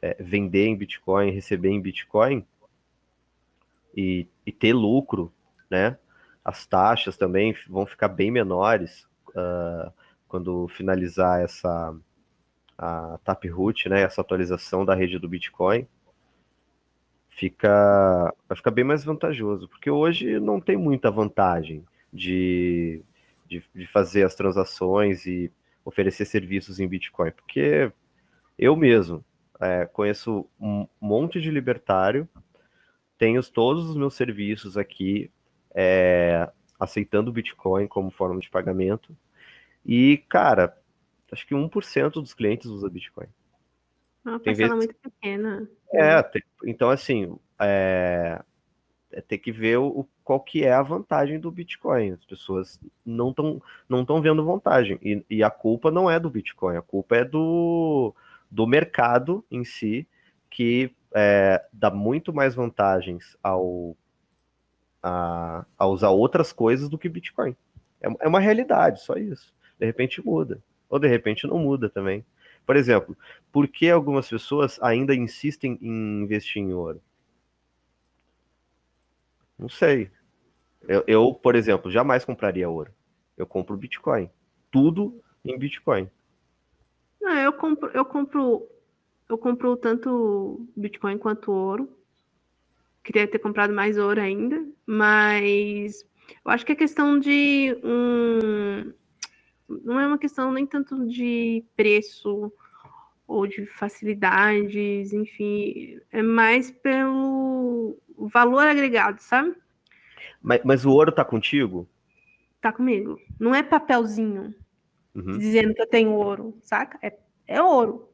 é, 0.00 0.16
vender 0.22 0.66
em 0.66 0.76
Bitcoin, 0.76 1.32
receber 1.32 1.70
em 1.70 1.80
Bitcoin 1.80 2.46
e, 3.96 4.28
e, 4.46 4.52
ter 4.52 4.72
lucro, 4.72 5.32
né? 5.68 5.98
As 6.44 6.66
taxas 6.66 7.16
também 7.16 7.52
vão 7.68 7.84
ficar 7.84 8.06
bem 8.06 8.30
menores 8.30 9.08
uh, 9.30 9.92
quando 10.28 10.68
finalizar 10.68 11.40
essa 11.40 11.96
a 12.76 13.18
Taproot, 13.24 13.88
né? 13.88 14.02
Essa 14.02 14.20
atualização 14.20 14.84
da 14.84 14.94
rede 14.94 15.18
do 15.18 15.28
Bitcoin 15.28 15.88
fica 17.38 18.34
vai 18.48 18.56
ficar 18.56 18.72
bem 18.72 18.84
mais 18.84 19.04
vantajoso, 19.04 19.68
porque 19.68 19.88
hoje 19.88 20.40
não 20.40 20.60
tem 20.60 20.76
muita 20.76 21.08
vantagem 21.08 21.84
de, 22.12 23.00
de, 23.46 23.62
de 23.72 23.86
fazer 23.86 24.24
as 24.24 24.34
transações 24.34 25.24
e 25.24 25.50
oferecer 25.84 26.24
serviços 26.24 26.80
em 26.80 26.88
Bitcoin, 26.88 27.30
porque 27.30 27.92
eu 28.58 28.74
mesmo 28.74 29.24
é, 29.60 29.86
conheço 29.86 30.46
um 30.60 30.88
monte 31.00 31.40
de 31.40 31.48
libertário, 31.48 32.28
tenho 33.16 33.40
todos 33.50 33.88
os 33.88 33.96
meus 33.96 34.14
serviços 34.14 34.76
aqui 34.76 35.30
é, 35.72 36.50
aceitando 36.78 37.32
Bitcoin 37.32 37.86
como 37.86 38.10
forma 38.10 38.40
de 38.40 38.50
pagamento. 38.50 39.16
E, 39.86 40.18
cara, 40.28 40.76
acho 41.30 41.46
que 41.46 41.54
1% 41.54 42.14
dos 42.14 42.34
clientes 42.34 42.66
usa 42.66 42.90
Bitcoin. 42.90 43.28
Uma 44.24 44.40
parcela 44.40 44.74
vezes... 44.74 44.86
muito 44.86 44.94
pequena. 44.96 45.68
É, 45.92 46.22
tem... 46.22 46.42
então 46.64 46.90
assim, 46.90 47.38
é... 47.58 48.40
é 49.10 49.20
ter 49.20 49.38
que 49.38 49.50
ver 49.50 49.78
o, 49.78 50.06
qual 50.22 50.40
que 50.40 50.64
é 50.64 50.72
a 50.72 50.82
vantagem 50.82 51.40
do 51.40 51.50
Bitcoin. 51.50 52.12
As 52.12 52.24
pessoas 52.24 52.80
não 53.04 53.30
estão 53.30 53.62
não 53.88 54.04
tão 54.04 54.20
vendo 54.20 54.44
vantagem. 54.44 54.98
E, 55.02 55.24
e 55.30 55.42
a 55.42 55.50
culpa 55.50 55.90
não 55.90 56.10
é 56.10 56.20
do 56.20 56.30
Bitcoin, 56.30 56.76
a 56.76 56.82
culpa 56.82 57.16
é 57.16 57.24
do 57.24 58.14
do 58.50 58.66
mercado 58.66 59.44
em 59.50 59.62
si, 59.64 60.06
que 60.50 60.90
é, 61.14 61.62
dá 61.72 61.90
muito 61.90 62.32
mais 62.32 62.54
vantagens 62.54 63.36
ao, 63.42 63.96
a, 65.02 65.64
a, 65.76 65.86
usar 65.86 66.10
outras 66.10 66.52
coisas 66.52 66.88
do 66.88 66.98
que 66.98 67.08
Bitcoin. 67.08 67.56
É, 68.00 68.08
é 68.20 68.28
uma 68.28 68.40
realidade, 68.40 69.02
só 69.02 69.14
isso. 69.14 69.54
De 69.78 69.86
repente 69.86 70.24
muda. 70.24 70.62
Ou 70.88 70.98
de 70.98 71.08
repente 71.08 71.46
não 71.46 71.58
muda 71.58 71.88
também. 71.88 72.24
Por 72.68 72.76
exemplo, 72.76 73.16
por 73.50 73.66
que 73.66 73.88
algumas 73.88 74.28
pessoas 74.28 74.78
ainda 74.82 75.14
insistem 75.14 75.78
em 75.80 76.20
investir 76.20 76.60
em 76.60 76.74
ouro? 76.74 77.00
Não 79.58 79.70
sei. 79.70 80.10
Eu, 80.82 81.02
eu, 81.06 81.32
por 81.32 81.56
exemplo, 81.56 81.90
jamais 81.90 82.26
compraria 82.26 82.68
ouro. 82.68 82.92
Eu 83.38 83.46
compro 83.46 83.74
Bitcoin. 83.74 84.28
Tudo 84.70 85.18
em 85.42 85.58
Bitcoin. 85.58 86.10
Não, 87.18 87.38
eu 87.38 87.54
compro, 87.54 87.90
eu 87.94 88.04
compro, 88.04 88.68
eu 89.30 89.38
compro 89.38 89.74
tanto 89.74 90.68
Bitcoin 90.76 91.16
quanto 91.16 91.50
ouro. 91.50 91.88
Queria 93.02 93.26
ter 93.26 93.38
comprado 93.38 93.72
mais 93.72 93.96
ouro 93.96 94.20
ainda, 94.20 94.62
mas 94.84 96.06
eu 96.44 96.50
acho 96.50 96.66
que 96.66 96.72
é 96.72 96.76
questão 96.76 97.18
de 97.18 97.74
um, 97.82 98.92
não 99.68 100.00
é 100.00 100.06
uma 100.06 100.18
questão 100.18 100.52
nem 100.52 100.66
tanto 100.66 101.06
de 101.06 101.64
preço 101.76 102.52
ou 103.26 103.46
de 103.46 103.66
facilidades, 103.66 105.12
enfim, 105.12 106.00
é 106.10 106.22
mais 106.22 106.70
pelo 106.70 107.98
valor 108.16 108.66
agregado, 108.66 109.20
sabe? 109.20 109.54
Mas, 110.42 110.62
mas 110.64 110.84
o 110.86 110.90
ouro 110.90 111.12
tá 111.12 111.24
contigo? 111.24 111.86
Tá 112.60 112.72
comigo. 112.72 113.20
Não 113.38 113.54
é 113.54 113.62
papelzinho 113.62 114.54
uhum. 115.14 115.38
dizendo 115.38 115.74
que 115.74 115.82
eu 115.82 115.86
tenho 115.86 116.12
ouro, 116.12 116.58
saca? 116.62 116.98
É, 117.02 117.16
é 117.46 117.62
ouro. 117.62 118.08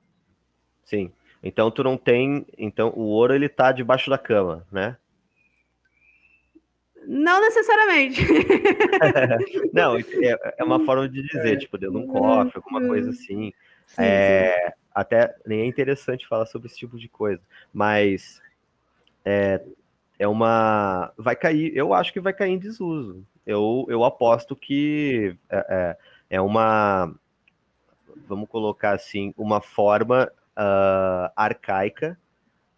Sim. 0.83 1.13
Então 1.43 1.71
tu 1.71 1.85
não 1.85 1.97
tem. 1.97 2.47
Então 2.57 2.93
o 2.97 3.03
ouro 3.03 3.35
ele 3.35 3.49
tá 3.49 3.71
debaixo 3.71 4.11
da 4.11 4.19
cama, 4.19 4.67
né? 4.73 4.97
Não 7.07 7.41
necessariamente. 7.41 8.21
não, 9.73 9.97
é, 9.97 10.55
é, 10.59 10.65
uma 10.65 10.85
forma 10.85 11.09
de 11.09 11.23
dizer, 11.23 11.59
tipo, 11.59 11.79
dentro 11.79 11.99
de 11.99 12.05
um 12.05 12.07
cofre, 12.07 12.53
alguma 12.57 12.81
coisa 12.87 13.11
assim. 13.11 13.53
Sim, 13.87 14.03
é, 14.03 14.67
sim. 14.67 14.73
Até 14.95 15.35
nem 15.47 15.61
é 15.61 15.67
interessante 15.67 16.27
falar 16.27 16.47
sobre 16.47 16.69
esse 16.69 16.79
tipo 16.79 16.99
de 16.99 17.09
coisa, 17.09 17.43
mas 17.73 18.41
é, 19.25 19.61
é 20.19 20.29
uma. 20.29 21.13
Vai 21.17 21.37
cair, 21.37 21.77
eu 21.77 21.93
acho 21.93 22.13
que 22.13 22.21
vai 22.21 22.33
cair 22.33 22.53
em 22.53 22.59
desuso. 22.59 23.25
Eu, 23.47 23.85
eu 23.89 24.05
aposto 24.05 24.57
que 24.57 25.37
é, 25.51 25.67
é 25.69 25.97
é 26.35 26.41
uma, 26.41 27.15
vamos 28.27 28.49
colocar 28.49 28.93
assim, 28.93 29.33
uma 29.37 29.61
forma 29.61 30.31
uh, 30.59 31.31
arcaica 31.37 32.19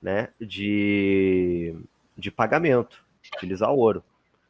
né, 0.01 0.29
de, 0.39 1.75
de 2.17 2.31
pagamento, 2.31 3.05
utilizar 3.35 3.71
ouro. 3.71 4.05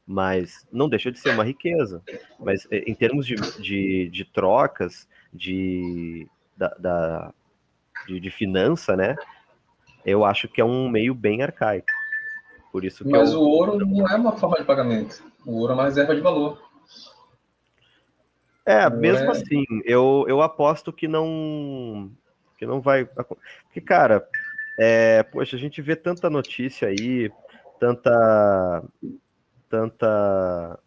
Mas 0.07 0.66
não 0.70 0.88
deixa 0.88 1.11
de 1.11 1.18
ser 1.18 1.30
uma 1.30 1.44
riqueza. 1.44 2.02
Mas 2.38 2.66
eh, 2.70 2.84
em 2.86 2.94
termos 2.94 3.26
de, 3.26 3.34
de, 3.61 4.09
de 4.09 4.24
trocas, 4.24 5.09
de, 5.32 6.28
da, 6.57 6.68
da 6.78 7.34
de, 8.07 8.20
de, 8.20 8.30
finança, 8.30 8.96
né? 8.96 9.16
Eu 10.04 10.24
acho 10.24 10.46
que 10.46 10.61
é 10.61 10.64
um 10.64 10.88
meio 10.88 11.14
bem 11.14 11.42
arcaico. 11.42 11.88
Por 12.70 12.84
isso 12.84 13.09
Mas 13.09 13.32
eu... 13.32 13.40
o 13.40 13.48
ouro 13.48 13.78
não 13.78 14.09
é 14.09 14.14
uma 14.14 14.32
forma 14.36 14.59
de 14.59 14.64
pagamento. 14.64 15.24
O 15.44 15.59
ouro 15.59 15.72
é 15.72 15.74
uma 15.74 15.84
reserva 15.84 16.14
de 16.14 16.20
valor. 16.20 16.62
É, 18.64 18.88
mesmo 18.90 19.26
é... 19.26 19.30
assim, 19.30 19.64
eu, 19.84 20.24
eu 20.28 20.40
aposto 20.42 20.92
que 20.92 21.09
não 21.09 22.11
que 22.59 22.66
não 22.66 22.80
vai. 22.80 23.04
Porque, 23.04 23.80
cara, 23.80 24.26
é, 24.78 25.22
poxa, 25.22 25.57
a 25.57 25.59
gente 25.59 25.80
vê 25.80 25.94
tanta 25.94 26.28
notícia 26.28 26.88
aí, 26.88 27.30
tanta 27.78 28.82
tanta 29.77 30.79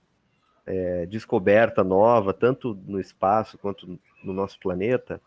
é, 0.65 1.05
descoberta 1.05 1.83
nova, 1.83 2.33
tanto 2.33 2.73
no 2.87 2.99
espaço 2.99 3.55
quanto 3.59 3.99
no 4.23 4.33
nosso 4.33 4.59
planeta. 4.59 5.21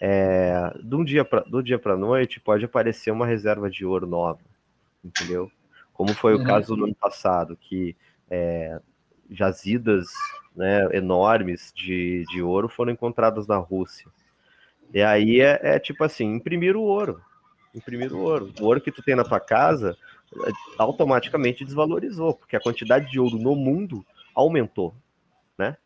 É, 0.00 0.72
de 0.80 0.94
um 0.94 1.04
dia 1.04 1.24
para 1.24 1.40
do 1.40 1.62
dia 1.62 1.78
para 1.78 1.96
noite 1.96 2.40
pode 2.40 2.64
aparecer 2.64 3.10
uma 3.10 3.26
reserva 3.26 3.68
de 3.68 3.84
ouro 3.84 4.06
nova, 4.06 4.40
entendeu? 5.04 5.50
Como 5.92 6.14
foi 6.14 6.36
uhum. 6.36 6.42
o 6.42 6.46
caso 6.46 6.76
no 6.76 6.84
ano 6.84 6.94
passado, 6.94 7.56
que 7.60 7.96
é, 8.30 8.80
jazidas 9.28 10.06
né, 10.54 10.88
enormes 10.92 11.72
de, 11.74 12.24
de 12.30 12.40
ouro 12.40 12.68
foram 12.68 12.92
encontradas 12.92 13.46
na 13.46 13.56
Rússia. 13.56 14.08
E 14.94 15.02
aí 15.02 15.40
é, 15.40 15.58
é 15.62 15.78
tipo 15.78 16.02
assim, 16.04 16.32
imprimir 16.32 16.76
o 16.76 16.82
ouro. 16.82 17.20
imprimiram 17.74 18.18
ouro. 18.18 18.52
O 18.60 18.64
ouro 18.64 18.80
que 18.80 18.92
tu 18.92 19.02
tem 19.02 19.14
na 19.14 19.24
tua 19.24 19.40
casa 19.40 19.96
automaticamente 20.78 21.64
desvalorizou, 21.64 22.34
porque 22.34 22.56
a 22.56 22.60
quantidade 22.60 23.10
de 23.10 23.18
ouro 23.18 23.36
no 23.36 23.54
mundo 23.56 24.04
aumentou, 24.34 24.94
né? 25.58 25.76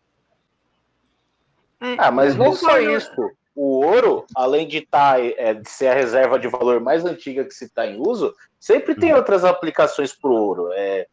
É, 1.81 1.97
ah, 1.99 2.11
mas 2.11 2.37
não 2.37 2.55
só 2.55 2.79
isso. 2.79 3.11
O 3.55 3.85
ouro, 3.85 4.27
além 4.35 4.67
de, 4.67 4.81
tá, 4.81 5.19
é, 5.19 5.55
de 5.55 5.69
ser 5.69 5.89
a 5.89 5.95
reserva 5.95 6.39
de 6.39 6.49
valor 6.49 6.81
mais 6.81 7.05
antiga 7.05 7.45
que 7.45 7.55
se 7.55 7.67
está 7.67 7.87
em 7.87 8.01
uso, 8.01 8.35
sempre 8.59 8.95
tem 8.95 9.13
uhum. 9.13 9.19
outras 9.19 9.45
aplicações 9.45 10.13
para 10.13 10.31
o 10.31 10.35
ouro. 10.35 10.71
É, 10.73 11.07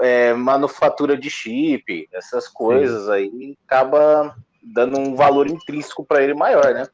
é, 0.00 0.34
manufatura 0.34 1.16
de 1.16 1.30
chip, 1.30 2.08
essas 2.12 2.48
coisas 2.48 3.06
Sim. 3.06 3.12
aí, 3.12 3.58
acaba 3.66 4.36
dando 4.62 4.98
um 4.98 5.14
valor 5.14 5.48
intrínseco 5.48 6.04
para 6.04 6.22
ele 6.22 6.34
maior, 6.34 6.74
né? 6.74 6.86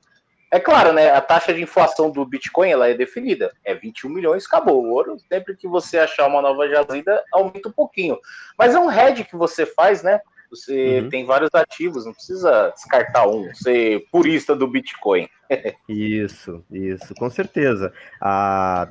É 0.50 0.58
claro, 0.58 0.92
né? 0.92 1.10
A 1.10 1.20
taxa 1.20 1.52
de 1.52 1.62
inflação 1.62 2.10
do 2.10 2.24
Bitcoin 2.24 2.70
ela 2.70 2.88
é 2.88 2.94
definida. 2.94 3.52
É 3.64 3.74
21 3.74 4.08
milhões, 4.08 4.46
acabou. 4.46 4.82
O 4.82 4.90
ouro, 4.90 5.16
sempre 5.28 5.54
que 5.54 5.68
você 5.68 5.98
achar 5.98 6.26
uma 6.26 6.40
nova 6.40 6.66
jazida, 6.68 7.22
aumenta 7.32 7.68
um 7.68 7.72
pouquinho. 7.72 8.18
Mas 8.56 8.74
é 8.74 8.78
um 8.78 8.90
hedge 8.90 9.24
que 9.24 9.36
você 9.36 9.66
faz, 9.66 10.02
né? 10.02 10.20
Você 10.50 11.00
uhum. 11.00 11.10
tem 11.10 11.26
vários 11.26 11.50
ativos, 11.52 12.06
não 12.06 12.14
precisa 12.14 12.70
descartar 12.70 13.28
um, 13.28 13.54
ser 13.54 14.06
purista 14.10 14.56
do 14.56 14.66
Bitcoin. 14.66 15.28
isso, 15.86 16.64
isso, 16.70 17.14
com 17.14 17.28
certeza. 17.28 17.92
A, 18.18 18.88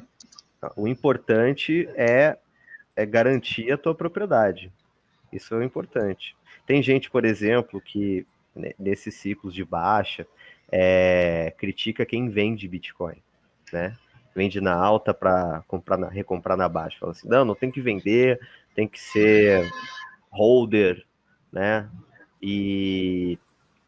o 0.75 0.87
importante 0.87 1.89
é, 1.95 2.37
é 2.95 3.05
garantir 3.05 3.71
a 3.71 3.77
tua 3.77 3.95
propriedade. 3.95 4.71
Isso 5.33 5.55
é 5.55 5.57
o 5.57 5.63
importante. 5.63 6.35
Tem 6.67 6.83
gente, 6.83 7.09
por 7.09 7.25
exemplo, 7.25 7.81
que 7.81 8.27
né, 8.55 8.73
nesses 8.77 9.15
ciclos 9.15 9.53
de 9.53 9.65
baixa 9.65 10.27
é, 10.71 11.53
critica 11.57 12.05
quem 12.05 12.29
vende 12.29 12.67
Bitcoin, 12.67 13.21
né? 13.71 13.95
Vende 14.35 14.61
na 14.61 14.75
alta 14.75 15.13
para 15.13 15.63
comprar 15.67 15.97
na, 15.97 16.09
recomprar 16.09 16.55
na 16.55 16.69
baixa. 16.69 16.97
Fala 16.99 17.11
assim, 17.11 17.27
não, 17.27 17.43
não 17.43 17.55
tem 17.55 17.71
que 17.71 17.81
vender, 17.81 18.39
tem 18.75 18.87
que 18.87 18.99
ser 18.99 19.67
holder 20.29 21.07
né? 21.51 21.89
E 22.41 23.37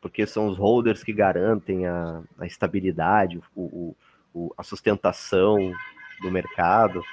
porque 0.01 0.25
são 0.25 0.47
os 0.47 0.57
holders 0.57 1.03
que 1.03 1.11
garantem 1.11 1.85
a, 1.85 2.23
a 2.39 2.45
estabilidade, 2.45 3.39
o, 3.55 3.95
o, 4.33 4.53
a 4.57 4.63
sustentação 4.63 5.71
do 6.21 6.31
mercado. 6.31 7.03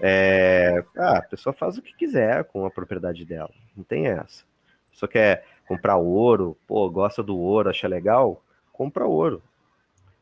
É, 0.00 0.84
ah, 0.96 1.18
a 1.18 1.22
pessoa 1.22 1.54
faz 1.54 1.78
o 1.78 1.82
que 1.82 1.94
quiser 1.94 2.44
com 2.44 2.66
a 2.66 2.70
propriedade 2.70 3.24
dela, 3.24 3.50
não 3.74 3.82
tem 3.82 4.06
essa. 4.06 4.44
Pessoa 4.90 5.08
quer 5.08 5.44
comprar 5.66 5.96
ouro, 5.96 6.56
pô, 6.66 6.88
gosta 6.90 7.22
do 7.22 7.36
ouro, 7.36 7.70
acha 7.70 7.88
legal, 7.88 8.42
compra 8.76 9.06
ouro. 9.06 9.42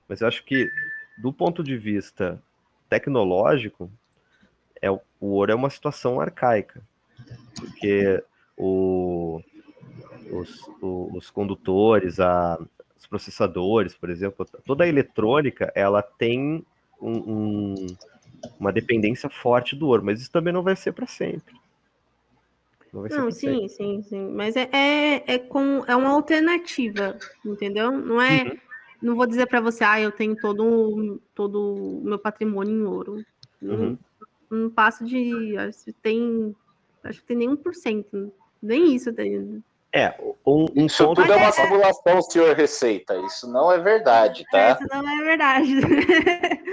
Mas 0.09 0.21
eu 0.21 0.29
acho 0.29 0.45
que, 0.45 0.71
do 1.19 1.33
ponto 1.33 1.63
de 1.63 1.77
vista 1.77 2.41
tecnológico, 2.89 3.91
é, 4.81 4.91
o 4.91 5.03
ouro 5.21 5.51
é 5.51 5.55
uma 5.55 5.71
situação 5.71 6.21
arcaica. 6.21 6.81
Porque 7.57 8.23
o, 8.57 9.43
os, 10.31 10.61
os 10.81 11.31
condutores, 11.31 12.21
a, 12.21 12.59
os 12.97 13.07
processadores, 13.07 13.95
por 13.95 14.09
exemplo, 14.09 14.47
toda 14.65 14.85
a 14.85 14.89
eletrônica, 14.89 15.73
ela 15.75 16.01
tem 16.01 16.65
um, 17.01 17.17
um, 17.17 17.87
uma 18.59 18.73
dependência 18.73 19.29
forte 19.29 19.75
do 19.75 19.89
ouro, 19.89 20.05
mas 20.05 20.21
isso 20.21 20.31
também 20.31 20.53
não 20.53 20.63
vai 20.63 20.77
ser 20.77 20.93
para 20.93 21.07
sempre. 21.07 21.55
Não, 22.95 23.25
não 23.25 23.31
sim, 23.31 23.67
sim, 23.67 24.03
sim. 24.03 24.29
Mas 24.31 24.55
é, 24.55 24.69
é, 24.73 25.35
é, 25.35 25.39
com, 25.39 25.83
é 25.87 25.97
uma 25.97 26.11
alternativa, 26.11 27.19
entendeu? 27.45 27.91
Não 27.91 28.21
é. 28.21 28.45
Uhum. 28.45 28.59
Não 29.03 29.15
vou 29.17 29.27
dizer 29.27 29.47
para 29.47 29.61
você, 29.61 29.85
ah, 29.85 30.01
eu 30.01 30.13
tenho 30.13 30.35
todo, 30.37 31.21
todo 31.35 32.01
o 32.01 32.05
meu 32.05 32.19
patrimônio 32.19 32.73
em 32.73 32.83
ouro. 32.85 33.25
Uhum. 33.61 33.99
Não, 34.51 34.61
não 34.61 34.71
passa 34.71 35.05
de. 35.05 35.57
Acho 35.59 35.85
que 35.85 35.93
tem. 35.93 36.55
Acho 37.03 37.21
que 37.21 37.27
tem 37.27 37.37
nem 37.37 37.51
1%. 37.51 38.31
Nem 38.63 38.95
isso 38.95 39.13
tem. 39.13 39.63
É, 39.93 40.13
um, 40.45 40.67
um 40.75 40.87
Isso 40.87 41.05
ponto... 41.05 41.21
tudo 41.21 41.33
é 41.33 41.37
uma 41.37 41.53
simulação, 41.53 42.23
senhor 42.23 42.57
Receita. 42.57 43.15
Isso 43.27 43.49
não 43.49 43.71
é 43.71 43.79
verdade, 43.79 44.45
tá? 44.51 44.73
Isso 44.73 44.89
não 44.91 45.09
é 45.09 45.25
verdade. 45.25 45.75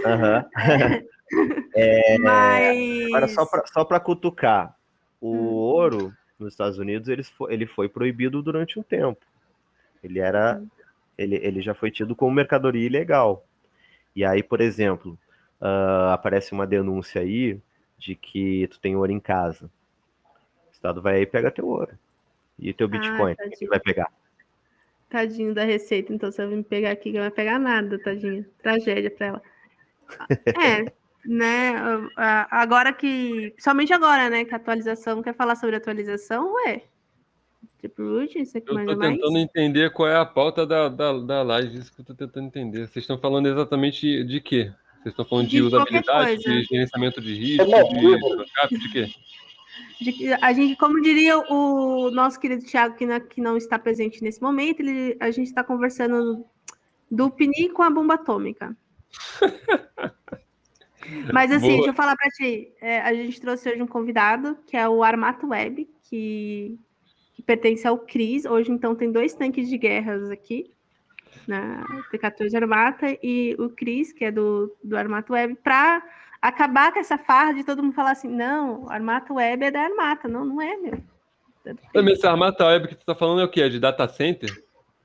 Uhum. 0.05 1.05
é, 1.75 2.17
Mas... 2.17 3.05
Agora, 3.07 3.27
só 3.27 3.45
para 3.45 3.63
só 3.67 3.99
cutucar, 3.99 4.75
o 5.21 5.31
hum. 5.31 5.53
ouro 5.53 6.13
nos 6.39 6.53
Estados 6.53 6.79
Unidos 6.79 7.07
ele 7.07 7.23
foi, 7.23 7.53
ele 7.53 7.67
foi 7.67 7.87
proibido 7.87 8.41
durante 8.41 8.79
um 8.79 8.83
tempo. 8.83 9.23
Ele 10.03 10.19
era, 10.19 10.57
hum. 10.57 10.67
ele, 11.17 11.35
ele 11.35 11.61
já 11.61 11.73
foi 11.73 11.91
tido 11.91 12.15
como 12.15 12.33
mercadoria 12.33 12.85
ilegal. 12.85 13.45
E 14.15 14.25
aí, 14.25 14.41
por 14.41 14.59
exemplo, 14.59 15.17
uh, 15.61 16.11
aparece 16.11 16.51
uma 16.51 16.65
denúncia 16.65 17.21
aí 17.21 17.59
de 17.97 18.15
que 18.15 18.67
tu 18.67 18.79
tem 18.79 18.95
ouro 18.95 19.11
em 19.11 19.19
casa. 19.19 19.69
O 20.67 20.71
Estado 20.73 21.01
vai 21.01 21.17
aí 21.17 21.21
e 21.21 21.27
pega 21.27 21.51
teu 21.51 21.67
ouro. 21.67 21.97
E 22.57 22.73
teu 22.73 22.87
Bitcoin, 22.87 23.35
ah, 23.39 23.49
que 23.57 23.67
vai 23.67 23.79
pegar? 23.79 24.11
Tadinho 25.09 25.53
da 25.53 25.63
receita, 25.63 26.13
então 26.13 26.31
você 26.31 26.45
vai 26.45 26.55
me 26.55 26.63
pegar 26.63 26.91
aqui, 26.91 27.11
que 27.11 27.13
não 27.13 27.21
vai 27.21 27.31
pegar 27.31 27.59
nada, 27.59 27.99
tadinha. 27.99 28.45
Tragédia 28.61 29.11
para 29.11 29.27
ela. 29.27 29.41
É, 30.61 30.91
né? 31.25 31.73
Agora 32.49 32.93
que. 32.93 33.53
Somente 33.57 33.93
agora, 33.93 34.29
né? 34.29 34.45
Que 34.45 34.53
a 34.53 34.57
atualização. 34.57 35.21
Quer 35.21 35.33
falar 35.33 35.55
sobre 35.55 35.75
atualização? 35.75 36.53
Ué. 36.53 36.83
Tipo, 37.81 38.03
Ruth, 38.03 38.33
você 38.33 38.61
que 38.61 38.69
Eu 38.69 38.75
tô 38.75 38.95
tentando 38.95 39.31
mais? 39.31 39.43
entender 39.43 39.91
qual 39.91 40.07
é 40.07 40.15
a 40.15 40.25
pauta 40.25 40.67
da, 40.67 40.87
da, 40.87 41.17
da 41.17 41.41
live, 41.41 41.79
isso 41.79 41.91
que 41.93 42.01
eu 42.01 42.05
tô 42.05 42.13
tentando 42.13 42.45
entender. 42.45 42.87
Vocês 42.87 42.97
estão 42.97 43.17
falando 43.17 43.47
exatamente 43.47 44.23
de 44.23 44.39
quê? 44.39 44.71
Vocês 45.01 45.13
estão 45.13 45.25
falando 45.25 45.47
de, 45.47 45.57
de 45.57 45.63
usabilidade, 45.63 46.43
de 46.43 46.63
gerenciamento 46.63 47.19
de 47.19 47.33
risco, 47.33 47.65
de 47.65 48.37
backup, 48.37 48.77
de 48.77 48.91
quê? 48.91 49.09
De, 49.99 50.33
a 50.33 50.53
gente, 50.53 50.75
como 50.75 51.01
diria 51.01 51.39
o 51.39 52.11
nosso 52.11 52.39
querido 52.39 52.63
Thiago, 52.63 52.95
que 52.95 53.05
não, 53.05 53.19
que 53.19 53.41
não 53.41 53.57
está 53.57 53.79
presente 53.79 54.23
nesse 54.23 54.39
momento, 54.39 54.81
ele, 54.81 55.17
a 55.19 55.31
gente 55.31 55.47
está 55.47 55.63
conversando 55.63 56.45
do 57.09 57.31
Pini 57.31 57.69
com 57.69 57.81
a 57.81 57.89
bomba 57.89 58.13
atômica. 58.13 58.77
Mas 61.33 61.51
assim, 61.51 61.67
Boa. 61.67 61.75
deixa 61.77 61.89
eu 61.89 61.93
falar 61.93 62.15
para 62.15 62.29
ti. 62.29 62.71
É, 62.81 62.99
a 63.01 63.13
gente 63.13 63.39
trouxe 63.39 63.69
hoje 63.69 63.81
um 63.81 63.87
convidado, 63.87 64.57
que 64.67 64.77
é 64.77 64.87
o 64.87 65.03
Armato 65.03 65.47
Web, 65.47 65.89
que, 66.03 66.77
que 67.33 67.41
pertence 67.41 67.87
ao 67.87 67.97
CRIS. 67.97 68.45
Hoje, 68.45 68.71
então, 68.71 68.95
tem 68.95 69.11
dois 69.11 69.33
tanques 69.33 69.69
de 69.69 69.77
guerras 69.77 70.29
aqui, 70.29 70.71
na 71.47 71.83
T-14 72.11 72.55
Armata, 72.55 73.17
e 73.23 73.55
o 73.59 73.69
CRIS, 73.69 74.11
que 74.13 74.25
é 74.25 74.31
do, 74.31 74.75
do 74.83 74.97
Armato 74.97 75.33
Web, 75.33 75.57
para 75.63 76.03
acabar 76.41 76.91
com 76.91 76.99
essa 76.99 77.17
farra 77.17 77.53
de 77.53 77.63
todo 77.63 77.83
mundo 77.83 77.93
falar 77.93 78.11
assim, 78.11 78.27
não, 78.27 78.89
Armata 78.89 79.33
Web 79.33 79.65
é 79.65 79.71
da 79.71 79.81
Armata. 79.81 80.27
Não, 80.27 80.43
não 80.43 80.61
é, 80.61 80.75
meu. 80.77 81.03
Também 81.93 82.15
essa 82.15 82.31
Armata 82.31 82.65
Web 82.65 82.87
que 82.87 82.95
tu 82.95 83.05
tá 83.05 83.13
falando 83.13 83.41
é 83.41 83.45
o 83.45 83.49
quê? 83.49 83.61
É 83.61 83.69
de 83.69 83.79
data 83.79 84.07
center? 84.07 84.49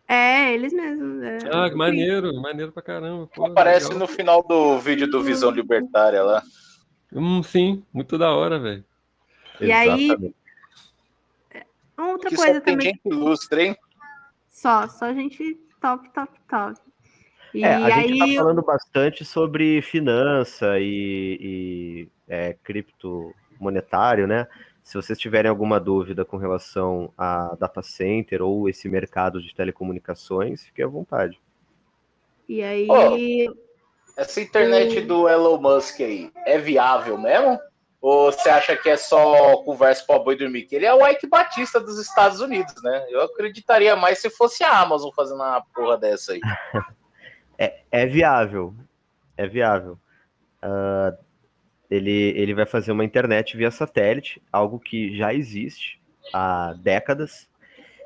É, 0.09 0.54
eles 0.54 0.72
mesmos. 0.72 1.22
É. 1.22 1.38
Ah, 1.52 1.68
que 1.68 1.74
maneiro, 1.74 2.32
maneiro 2.40 2.72
pra 2.72 2.82
caramba. 2.82 3.26
Pô, 3.34 3.46
Aparece 3.46 3.88
legal. 3.88 4.00
no 4.00 4.07
final 4.07 4.42
do 4.42 4.78
vídeo 4.78 5.09
do 5.09 5.22
Visão 5.22 5.50
Libertária 5.50 6.22
lá. 6.22 6.42
Hum, 7.12 7.42
sim, 7.42 7.82
muito 7.92 8.16
da 8.16 8.32
hora, 8.32 8.59
velho. 8.59 8.84
E 9.61 9.72
aí. 9.72 10.11
Outra 11.96 12.30
que 12.30 12.36
coisa 12.36 12.54
só 12.54 12.61
também. 12.61 12.78
Tem 12.78 12.92
gente 12.92 13.00
ilustre, 13.07 13.62
hein? 13.62 13.76
Só, 14.48 14.86
só 14.88 15.12
gente 15.12 15.59
top, 15.80 16.09
top, 16.11 16.32
top. 16.48 16.80
E 17.54 17.64
é, 17.64 17.74
a 17.74 17.86
aí... 17.86 18.09
gente 18.09 18.22
está 18.22 18.42
falando 18.42 18.62
bastante 18.62 19.24
sobre 19.24 19.80
finança 19.82 20.78
e, 20.78 21.38
e 21.40 22.09
é, 22.28 22.54
cripto 22.62 23.34
monetário, 23.59 24.26
né? 24.26 24.46
Se 24.87 24.97
vocês 24.97 25.18
tiverem 25.18 25.51
alguma 25.51 25.80
dúvida 25.80 26.24
com 26.24 26.37
relação 26.37 27.12
a 27.18 27.57
data 27.59 27.82
center 27.82 28.41
ou 28.41 28.68
esse 28.68 28.89
mercado 28.89 29.43
de 29.43 29.53
telecomunicações, 29.53 30.62
fique 30.62 30.80
à 30.80 30.87
vontade. 30.87 31.41
E 32.49 32.62
aí. 32.62 32.87
Oh, 32.89 33.57
essa 34.16 34.41
internet 34.41 35.01
do 35.01 35.28
Elon 35.28 35.61
Musk 35.61 36.03
aí 36.03 36.30
é 36.47 36.57
viável 36.57 37.18
mesmo? 37.18 37.59
Ou 38.01 38.30
você 38.30 38.49
acha 38.49 38.76
que 38.76 38.89
é 38.89 38.97
só 38.97 39.57
conversa 39.64 40.05
para 40.07 40.20
boi 40.20 40.37
dormir? 40.37 40.62
Que 40.66 40.76
ele 40.76 40.87
é 40.87 40.95
o 40.95 41.05
Ike 41.05 41.26
Batista 41.26 41.80
dos 41.80 41.99
Estados 41.99 42.41
Unidos, 42.41 42.80
né? 42.80 43.07
Eu 43.09 43.22
acreditaria 43.22 43.97
mais 43.97 44.20
se 44.20 44.30
fosse 44.30 44.62
a 44.62 44.78
Amazon 44.82 45.11
fazendo 45.11 45.43
uma 45.43 45.61
porra 45.74 45.99
dessa 45.99 46.32
aí. 46.32 46.41
É, 47.59 47.80
é 47.91 48.05
viável. 48.05 48.74
É 49.34 49.47
viável. 49.47 49.99
Uh, 50.62 51.16
ele, 51.91 52.32
ele 52.37 52.55
vai 52.55 52.66
fazer 52.66 52.93
uma 52.93 53.05
internet 53.05 53.57
via 53.57 53.70
satélite, 53.70 54.43
algo 54.53 54.78
que 54.78 55.16
já 55.16 55.32
existe 55.32 56.01
há 56.32 56.74
décadas. 56.74 57.49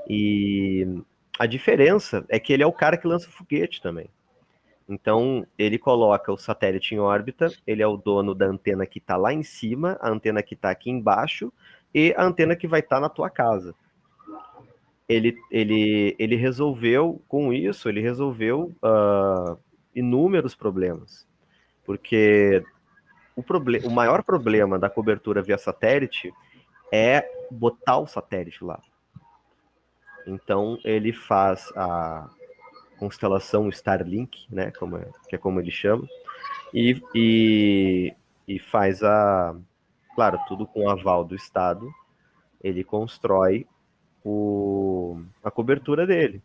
E 0.09 0.87
a 1.39 1.47
diferença 1.47 2.25
é 2.29 2.39
que 2.39 2.53
ele 2.53 2.63
é 2.63 2.67
o 2.67 2.73
cara 2.73 2.97
que 2.97 3.07
lança 3.07 3.31
foguete 3.31 3.81
também. 3.81 4.09
Então, 4.89 5.47
ele 5.57 5.79
coloca 5.79 6.33
o 6.33 6.37
satélite 6.37 6.95
em 6.95 6.99
órbita, 6.99 7.49
ele 7.67 7.83
é 7.83 7.87
o 7.87 7.97
dono 7.97 8.35
da 8.35 8.47
antena 8.47 8.85
que 8.85 8.99
está 8.99 9.17
lá 9.17 9.33
em 9.33 9.43
cima, 9.43 9.97
a 10.01 10.09
antena 10.09 10.43
que 10.43 10.55
está 10.55 10.71
aqui 10.71 10.91
embaixo 10.91 11.53
e 11.95 12.13
a 12.17 12.25
antena 12.25 12.57
que 12.57 12.67
vai 12.67 12.81
estar 12.81 12.97
tá 12.97 13.03
na 13.03 13.09
tua 13.09 13.31
casa 13.31 13.75
ele, 15.11 15.37
ele, 15.51 16.15
ele 16.21 16.37
resolveu, 16.37 17.21
com 17.27 17.53
isso, 17.53 17.89
ele 17.89 18.01
resolveu 18.01 18.73
uh, 18.81 19.59
inúmeros 19.93 20.55
problemas. 20.55 21.27
Porque 21.85 22.63
o, 23.37 23.43
o 23.87 23.91
maior 23.91 24.23
problema 24.23 24.79
da 24.79 24.91
cobertura 24.91 25.43
via 25.43 25.59
satélite 25.59 26.33
é 26.93 27.29
botar 27.51 27.99
o 27.99 28.07
satélite 28.07 28.65
lá. 28.65 28.81
Então 30.27 30.79
ele 30.85 31.13
faz 31.13 31.73
a 31.77 32.29
constelação 32.99 33.69
Starlink, 33.69 34.47
né, 34.51 34.71
como 34.73 34.99
é, 34.99 35.09
que 35.29 35.35
é 35.35 35.39
como 35.39 35.59
ele 35.59 35.71
chama, 35.71 36.07
e, 36.73 37.03
e, 37.15 38.15
e 38.47 38.59
faz 38.59 39.03
a, 39.03 39.57
claro, 40.15 40.39
tudo 40.47 40.67
com 40.67 40.89
aval 40.91 41.25
do 41.25 41.35
Estado, 41.35 41.91
ele 42.63 42.85
constrói 42.85 43.67
o, 44.25 45.21
a 45.43 45.51
cobertura 45.51 46.07
dele. 46.07 46.43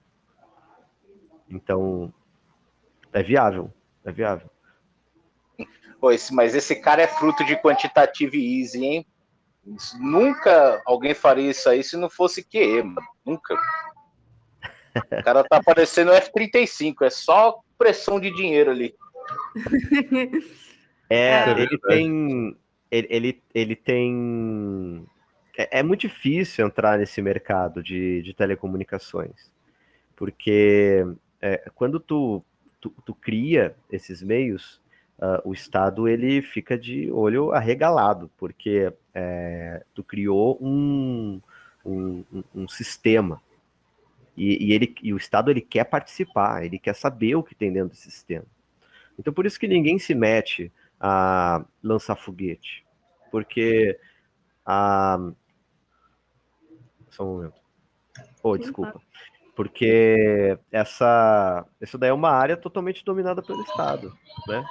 Então, 1.49 2.13
é 3.11 3.21
viável, 3.21 3.71
é 4.03 4.11
viável. 4.11 4.49
Esse, 6.11 6.33
mas 6.33 6.55
esse 6.55 6.75
cara 6.75 7.01
é 7.01 7.07
fruto 7.07 7.43
de 7.45 7.55
quantitative 7.57 8.37
easy, 8.37 8.83
hein? 8.83 9.07
Nunca 9.99 10.81
alguém 10.85 11.13
faria 11.13 11.49
isso 11.49 11.67
aí 11.67 11.83
se 11.83 11.97
não 11.97 12.09
fosse 12.09 12.43
QE, 12.43 12.83
mano. 12.83 13.07
Nunca. 13.25 13.55
O 14.95 15.23
cara 15.23 15.43
tá 15.43 15.61
parecendo 15.61 16.11
F-35, 16.13 17.01
é 17.01 17.09
só 17.09 17.59
pressão 17.77 18.19
de 18.19 18.31
dinheiro 18.31 18.71
ali. 18.71 18.95
É, 21.07 21.43
é 21.43 21.59
ele 21.59 21.77
tem. 21.77 22.57
Ele, 22.89 23.07
ele, 23.09 23.43
ele 23.53 23.75
tem. 23.75 25.05
É, 25.57 25.79
é, 25.79 25.83
muito 25.83 26.01
difícil 26.01 26.65
entrar 26.65 26.97
nesse 26.97 27.21
mercado 27.21 27.81
de, 27.81 28.21
de 28.21 28.33
telecomunicações. 28.33 29.53
Porque 30.15 31.05
é, 31.41 31.69
quando 31.75 31.99
tu, 31.99 32.43
tu, 32.81 32.89
tu, 33.05 33.13
cria 33.13 33.75
esses 33.91 34.23
meios, 34.23 34.81
uh, 35.19 35.47
o 35.47 35.53
Estado 35.53 36.07
ele 36.07 36.41
fica 36.41 36.77
de 36.77 37.11
olho 37.11 37.51
arregalado, 37.51 38.29
porque 38.37 38.91
é, 39.13 39.83
tu 39.93 40.03
criou 40.03 40.57
um, 40.61 41.41
um, 41.85 42.23
um 42.53 42.67
sistema. 42.67 43.41
E, 44.35 44.65
e, 44.65 44.73
ele, 44.73 44.93
e 45.01 45.13
o 45.13 45.17
Estado 45.17 45.49
ele 45.49 45.61
quer 45.61 45.85
participar, 45.85 46.65
ele 46.65 46.77
quer 46.77 46.93
saber 46.93 47.35
o 47.35 47.43
que 47.43 47.55
tem 47.55 47.71
dentro 47.71 47.89
desse 47.89 48.11
sistema. 48.11 48.45
Então 49.17 49.33
por 49.33 49.45
isso 49.45 49.59
que 49.59 49.67
ninguém 49.67 49.97
se 49.97 50.13
mete 50.13 50.71
a 50.99 51.63
lançar 51.81 52.15
foguete. 52.15 52.85
Porque 53.31 53.97
a. 54.65 55.31
Só 57.09 57.23
um 57.23 57.35
momento. 57.35 57.65
Oh, 58.43 58.57
desculpa. 58.57 59.01
Porque 59.55 60.57
essa, 60.71 61.65
isso 61.79 61.97
daí 61.97 62.09
é 62.09 62.13
uma 62.13 62.29
área 62.29 62.57
totalmente 62.57 63.05
dominada 63.05 63.41
pelo 63.41 63.61
Estado, 63.61 64.13
né? 64.47 64.65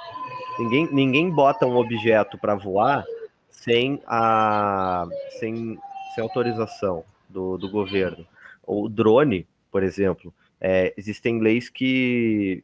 Ninguém, 0.59 0.87
ninguém 0.93 1.29
bota 1.29 1.65
um 1.65 1.75
objeto 1.75 2.37
para 2.37 2.55
voar 2.55 3.03
sem 3.49 4.01
a 4.05 5.07
sem, 5.39 5.79
sem 6.13 6.23
autorização 6.23 7.03
do, 7.27 7.57
do 7.57 7.69
governo. 7.69 8.25
O 8.63 8.87
drone, 8.87 9.47
por 9.71 9.83
exemplo, 9.83 10.33
é, 10.61 10.93
existem 10.95 11.39
leis 11.39 11.67
que, 11.67 12.63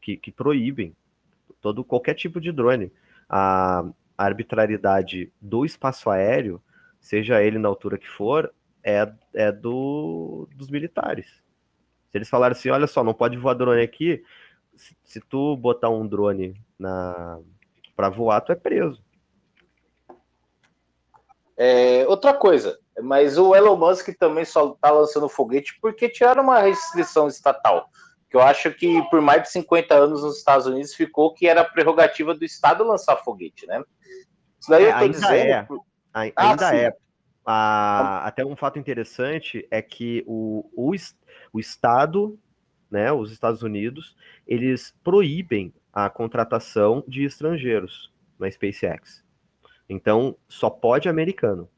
que, 0.00 0.16
que, 0.16 0.32
proíbem 0.32 0.94
todo 1.60 1.84
qualquer 1.84 2.14
tipo 2.14 2.40
de 2.40 2.52
drone. 2.52 2.92
A, 3.28 3.84
a 4.16 4.24
arbitrariedade 4.24 5.32
do 5.40 5.64
espaço 5.64 6.10
aéreo, 6.10 6.60
seja 7.00 7.42
ele 7.42 7.58
na 7.58 7.68
altura 7.68 7.98
que 7.98 8.08
for, 8.08 8.52
é, 8.82 9.10
é 9.34 9.52
do, 9.52 10.48
dos 10.54 10.70
militares. 10.70 11.26
Se 12.10 12.18
eles 12.18 12.28
falarem 12.28 12.56
assim, 12.56 12.70
olha 12.70 12.86
só, 12.86 13.04
não 13.04 13.14
pode 13.14 13.36
voar 13.36 13.54
drone 13.54 13.82
aqui, 13.82 14.22
se, 14.74 14.96
se 15.04 15.20
tu 15.20 15.56
botar 15.56 15.90
um 15.90 16.06
drone 16.06 16.60
na 16.78 17.38
para 17.94 18.08
voar, 18.08 18.40
tu 18.40 18.50
é 18.50 18.54
preso. 18.54 19.02
É, 21.56 22.06
outra 22.08 22.32
coisa, 22.32 22.78
mas 23.02 23.36
o 23.36 23.54
Elon 23.54 23.76
Musk 23.76 24.08
também 24.18 24.46
só 24.46 24.72
está 24.72 24.90
lançando 24.90 25.28
foguete 25.28 25.78
porque 25.82 26.08
tiraram 26.08 26.42
uma 26.42 26.60
restrição 26.60 27.28
estatal. 27.28 27.90
Que 28.30 28.36
eu 28.36 28.40
acho 28.40 28.72
que 28.72 29.02
por 29.10 29.20
mais 29.20 29.42
de 29.42 29.50
50 29.50 29.94
anos 29.94 30.22
nos 30.22 30.38
Estados 30.38 30.66
Unidos 30.66 30.94
ficou 30.94 31.34
que 31.34 31.46
era 31.46 31.62
prerrogativa 31.62 32.32
do 32.32 32.44
Estado 32.44 32.84
lançar 32.84 33.16
foguete, 33.16 33.66
né? 33.66 33.82
Isso 34.58 34.70
daí 34.70 34.84
é, 34.84 34.90
eu 34.90 34.98
tô 34.98 35.08
dizendo. 35.08 35.34
É. 35.34 35.66
Ah, 36.14 36.32
ainda 36.36 36.74
é. 36.74 36.96
Ah, 37.44 38.22
até 38.26 38.44
um 38.44 38.56
fato 38.56 38.78
interessante 38.78 39.66
é 39.70 39.80
que 39.80 40.22
o, 40.26 40.68
o, 40.74 40.92
o 41.52 41.60
Estado, 41.60 42.38
né, 42.90 43.10
os 43.12 43.32
Estados 43.32 43.62
Unidos, 43.62 44.16
eles 44.46 44.94
proíbem 45.02 45.72
a 45.92 46.08
contratação 46.08 47.02
de 47.08 47.24
estrangeiros 47.24 48.12
na 48.38 48.50
SpaceX. 48.50 49.24
Então, 49.88 50.36
só 50.48 50.70
pode 50.70 51.08
americano. 51.08 51.68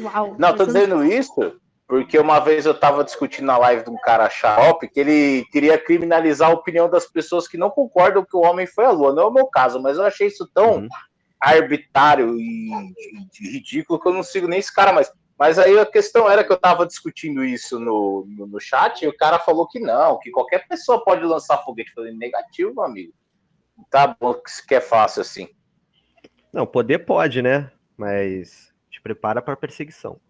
Uau, 0.00 0.36
não, 0.38 0.54
tô 0.54 0.66
dizendo 0.66 1.04
isso 1.04 1.60
porque 1.92 2.18
uma 2.18 2.38
vez 2.38 2.64
eu 2.64 2.72
estava 2.72 3.04
discutindo 3.04 3.44
na 3.44 3.58
live 3.58 3.84
de 3.84 3.90
um 3.90 3.98
cara 3.98 4.30
xarope 4.30 4.88
que 4.88 4.98
ele 4.98 5.44
queria 5.52 5.76
criminalizar 5.76 6.50
a 6.50 6.54
opinião 6.54 6.88
das 6.88 7.04
pessoas 7.04 7.46
que 7.46 7.58
não 7.58 7.68
concordam 7.68 8.24
que 8.24 8.34
o 8.34 8.40
homem 8.40 8.66
foi 8.66 8.86
à 8.86 8.90
lua. 8.90 9.12
Não 9.12 9.24
é 9.24 9.26
o 9.26 9.30
meu 9.30 9.46
caso, 9.46 9.78
mas 9.78 9.98
eu 9.98 10.04
achei 10.04 10.28
isso 10.28 10.48
tão 10.54 10.76
uhum. 10.76 10.88
Arbitrário 11.42 12.36
e, 12.38 12.70
e, 13.40 13.50
ridículo 13.50 14.00
que 14.00 14.08
eu 14.08 14.14
não 14.14 14.22
sigo 14.22 14.46
nem 14.46 14.60
esse 14.60 14.72
cara 14.72 14.92
mais. 14.92 15.10
Mas 15.38 15.58
aí 15.58 15.76
a 15.76 15.84
questão 15.84 16.30
era 16.30 16.44
que 16.44 16.52
eu 16.52 16.56
estava 16.56 16.86
discutindo 16.86 17.44
isso 17.44 17.80
no, 17.80 18.24
no, 18.28 18.46
no, 18.46 18.60
chat 18.60 19.02
e 19.02 19.08
o 19.08 19.16
cara 19.16 19.40
falou 19.40 19.66
que 19.66 19.80
não, 19.80 20.18
que 20.20 20.30
qualquer 20.30 20.68
pessoa 20.68 21.02
pode 21.02 21.24
lançar 21.24 21.64
foguete. 21.64 21.92
falei, 21.92 22.12
negativo, 22.12 22.74
meu 22.74 22.84
amigo. 22.84 23.12
Tá 23.90 24.16
bom 24.18 24.34
que 24.68 24.74
é 24.74 24.80
fácil 24.80 25.22
assim. 25.22 25.48
Não, 26.52 26.64
poder 26.64 27.00
pode, 27.00 27.42
né? 27.42 27.72
Mas 27.96 28.72
te 28.88 29.00
prepara 29.00 29.42
para 29.42 29.56
perseguição. 29.56 30.20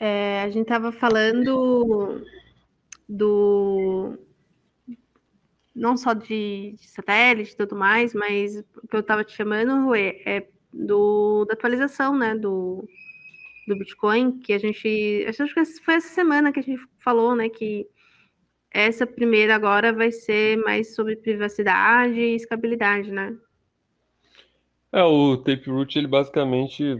É, 0.00 0.42
a 0.42 0.48
gente 0.48 0.62
estava 0.62 0.90
falando 0.90 2.24
do 3.08 4.18
não 5.78 5.96
só 5.96 6.12
de, 6.12 6.74
de 6.78 6.88
satélite 6.88 7.52
e 7.52 7.56
tudo 7.56 7.76
mais, 7.76 8.12
mas 8.12 8.58
o 8.82 8.86
que 8.88 8.96
eu 8.96 9.00
estava 9.00 9.24
te 9.24 9.32
chamando 9.32 9.94
é, 9.94 10.20
é 10.26 10.48
do, 10.72 11.44
da 11.46 11.54
atualização, 11.54 12.16
né, 12.16 12.34
do, 12.34 12.86
do 13.66 13.78
Bitcoin, 13.78 14.38
que 14.38 14.52
a 14.52 14.58
gente, 14.58 15.24
acho 15.28 15.54
que 15.54 15.64
foi 15.82 15.94
essa 15.94 16.08
semana 16.08 16.52
que 16.52 16.60
a 16.60 16.62
gente 16.62 16.82
falou, 16.98 17.34
né, 17.34 17.48
que 17.48 17.86
essa 18.70 19.06
primeira 19.06 19.54
agora 19.54 19.92
vai 19.92 20.10
ser 20.10 20.58
mais 20.58 20.94
sobre 20.94 21.16
privacidade 21.16 22.20
e 22.20 22.34
escabilidade, 22.34 23.10
né? 23.10 23.34
É, 24.92 25.02
o 25.02 25.36
Taperoot, 25.36 25.98
ele 25.98 26.06
basicamente 26.06 26.96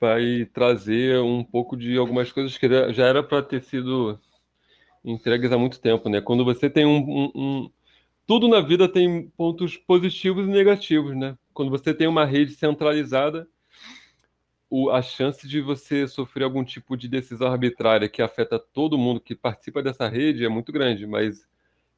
vai 0.00 0.46
trazer 0.52 1.18
um 1.20 1.44
pouco 1.44 1.76
de 1.76 1.96
algumas 1.96 2.32
coisas 2.32 2.56
que 2.56 2.68
já 2.92 3.06
era 3.06 3.22
para 3.22 3.42
ter 3.42 3.62
sido 3.62 4.18
entregues 5.04 5.52
há 5.52 5.58
muito 5.58 5.80
tempo, 5.80 6.08
né? 6.08 6.20
Quando 6.20 6.44
você 6.44 6.68
tem 6.68 6.86
um, 6.86 6.98
um, 6.98 7.32
um, 7.34 7.70
Tudo 8.26 8.48
na 8.48 8.60
vida 8.60 8.88
tem 8.88 9.28
pontos 9.30 9.76
positivos 9.76 10.46
e 10.46 10.50
negativos, 10.50 11.16
né? 11.16 11.36
Quando 11.52 11.70
você 11.70 11.94
tem 11.94 12.06
uma 12.06 12.24
rede 12.24 12.52
centralizada, 12.54 13.48
o, 14.70 14.90
a 14.90 15.00
chance 15.02 15.48
de 15.48 15.60
você 15.60 16.06
sofrer 16.06 16.44
algum 16.44 16.64
tipo 16.64 16.96
de 16.96 17.08
decisão 17.08 17.48
arbitrária 17.50 18.08
que 18.08 18.22
afeta 18.22 18.58
todo 18.58 18.98
mundo 18.98 19.20
que 19.20 19.34
participa 19.34 19.82
dessa 19.82 20.08
rede 20.08 20.44
é 20.44 20.48
muito 20.48 20.72
grande, 20.72 21.06
mas 21.06 21.46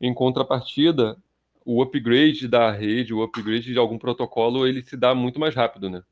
em 0.01 0.15
contrapartida, 0.15 1.17
o 1.65 1.83
upgrade 1.83 2.49
da 2.49 2.71
rede, 2.71 3.13
o 3.13 3.23
upgrade 3.23 3.73
de 3.73 3.79
algum 3.79 3.99
protocolo, 3.99 4.67
ele 4.67 4.83
se 4.83 4.97
dá 4.97 5.15
muito 5.15 5.39
mais 5.39 5.55
rápido, 5.55 5.91
né? 5.91 6.03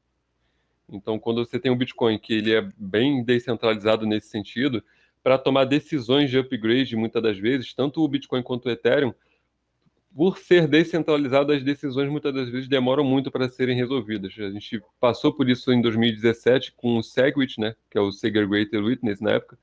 Então, 0.90 1.18
quando 1.18 1.44
você 1.44 1.58
tem 1.58 1.70
um 1.70 1.76
Bitcoin 1.76 2.18
que 2.18 2.32
ele 2.32 2.54
é 2.54 2.66
bem 2.76 3.22
descentralizado 3.22 4.06
nesse 4.06 4.28
sentido, 4.28 4.82
para 5.28 5.36
tomar 5.36 5.66
decisões 5.66 6.30
de 6.30 6.38
upgrade, 6.38 6.96
muitas 6.96 7.22
das 7.22 7.36
vezes, 7.36 7.74
tanto 7.74 8.02
o 8.02 8.08
Bitcoin 8.08 8.42
quanto 8.42 8.64
o 8.64 8.70
Ethereum, 8.70 9.12
por 10.16 10.38
ser 10.38 10.66
descentralizado, 10.66 11.52
as 11.52 11.62
decisões 11.62 12.10
muitas 12.10 12.32
das 12.32 12.48
vezes 12.48 12.66
demoram 12.66 13.04
muito 13.04 13.30
para 13.30 13.46
serem 13.46 13.76
resolvidas. 13.76 14.32
A 14.38 14.48
gente 14.48 14.82
passou 14.98 15.30
por 15.30 15.46
isso 15.50 15.70
em 15.70 15.82
2017 15.82 16.72
com 16.74 16.96
o 16.96 17.02
SegWit, 17.02 17.60
né, 17.60 17.76
que 17.90 17.98
é 17.98 18.00
o 18.00 18.10
Segregated 18.10 18.78
Witness 18.78 19.20
na 19.20 19.32
época. 19.32 19.58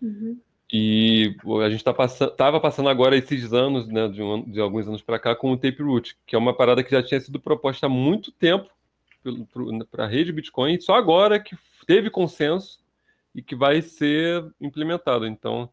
Uhum. 0.00 0.38
E 0.72 1.34
a 1.64 1.68
gente 1.68 1.82
tá 1.82 1.92
estava 2.04 2.60
passando 2.60 2.88
agora 2.88 3.16
esses 3.16 3.52
anos, 3.52 3.88
né, 3.88 4.06
de, 4.06 4.22
um, 4.22 4.48
de 4.48 4.60
alguns 4.60 4.86
anos 4.86 5.02
para 5.02 5.18
cá, 5.18 5.34
com 5.34 5.50
o 5.50 5.56
Taproot, 5.56 6.16
que 6.24 6.36
é 6.36 6.38
uma 6.38 6.54
parada 6.54 6.84
que 6.84 6.92
já 6.92 7.02
tinha 7.02 7.20
sido 7.20 7.40
proposta 7.40 7.86
há 7.86 7.88
muito 7.88 8.30
tempo 8.30 8.70
para 9.90 10.04
a 10.04 10.08
rede 10.08 10.30
Bitcoin, 10.30 10.78
só 10.78 10.94
agora 10.94 11.40
que 11.40 11.58
teve 11.88 12.08
consenso 12.08 12.85
e 13.36 13.42
que 13.42 13.54
vai 13.54 13.82
ser 13.82 14.42
implementado. 14.58 15.26
Então, 15.26 15.68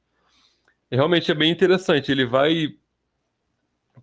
realmente 0.91 1.31
é 1.31 1.33
bem 1.33 1.49
interessante. 1.49 2.11
Ele 2.11 2.25
vai. 2.25 2.75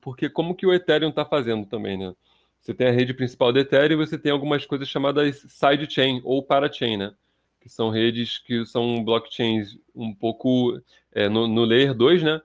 Porque 0.01 0.31
como 0.31 0.55
que 0.55 0.67
o 0.67 0.73
Ethereum 0.73 1.11
está 1.11 1.27
fazendo 1.27 1.67
também, 1.67 1.99
né? 1.99 2.15
Você 2.59 2.73
tem 2.73 2.89
a 2.89 2.91
rede 2.91 3.13
principal 3.13 3.53
do 3.53 3.59
Ethereum 3.59 4.01
e 4.01 4.07
você 4.07 4.19
tem 4.19 4.33
algumas 4.33 4.65
coisas 4.65 4.89
chamadas 4.89 5.45
sidechain 5.47 6.23
ou 6.25 6.43
parachain, 6.43 6.97
né? 6.97 7.13
Que 7.61 7.69
são 7.69 7.91
redes 7.91 8.39
que 8.39 8.65
são 8.65 9.05
blockchains 9.05 9.79
um 9.95 10.15
pouco 10.15 10.81
é, 11.13 11.29
no, 11.29 11.47
no 11.47 11.65
layer 11.65 11.93
2, 11.93 12.23
né? 12.23 12.41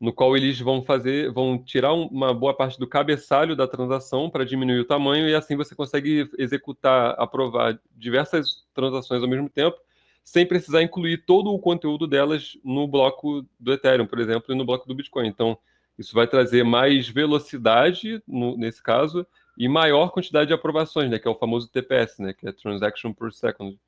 no 0.00 0.12
qual 0.12 0.36
eles 0.36 0.60
vão 0.60 0.80
fazer, 0.80 1.32
vão 1.32 1.58
tirar 1.58 1.92
uma 1.92 2.32
boa 2.32 2.54
parte 2.54 2.78
do 2.78 2.86
cabeçalho 2.86 3.56
da 3.56 3.66
transação 3.66 4.30
para 4.30 4.44
diminuir 4.44 4.78
o 4.78 4.84
tamanho 4.84 5.28
e 5.28 5.34
assim 5.34 5.56
você 5.56 5.74
consegue 5.74 6.30
executar, 6.38 7.16
aprovar 7.18 7.80
diversas 7.96 8.64
transações 8.72 9.24
ao 9.24 9.28
mesmo 9.28 9.48
tempo, 9.48 9.76
sem 10.28 10.44
precisar 10.44 10.82
incluir 10.82 11.24
todo 11.24 11.50
o 11.50 11.58
conteúdo 11.58 12.06
delas 12.06 12.58
no 12.62 12.86
bloco 12.86 13.46
do 13.58 13.72
Ethereum, 13.72 14.06
por 14.06 14.18
exemplo, 14.18 14.52
e 14.52 14.54
no 14.54 14.62
bloco 14.62 14.86
do 14.86 14.94
Bitcoin. 14.94 15.26
Então, 15.26 15.56
isso 15.98 16.14
vai 16.14 16.26
trazer 16.26 16.62
mais 16.64 17.08
velocidade, 17.08 18.22
no, 18.28 18.54
nesse 18.54 18.82
caso, 18.82 19.26
e 19.56 19.66
maior 19.66 20.10
quantidade 20.10 20.48
de 20.48 20.52
aprovações, 20.52 21.10
né, 21.10 21.18
que 21.18 21.26
é 21.26 21.30
o 21.30 21.34
famoso 21.34 21.70
TPS, 21.70 22.18
né, 22.18 22.34
que 22.34 22.46
é 22.46 22.52
Transaction 22.52 23.14
per 23.14 23.32
Second, 23.32 23.80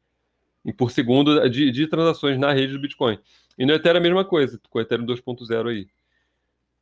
e 0.64 0.72
por 0.72 0.91
segundo 0.91 1.47
de, 1.51 1.70
de 1.70 1.86
transações 1.86 2.38
na 2.38 2.55
rede 2.55 2.72
do 2.72 2.80
Bitcoin. 2.80 3.18
E 3.59 3.66
no 3.66 3.74
Ethereum 3.74 3.99
a 3.99 4.03
mesma 4.03 4.24
coisa, 4.24 4.59
com 4.70 4.78
o 4.78 4.80
Ethereum 4.80 5.05
2.0 5.05 5.68
aí. 5.68 5.88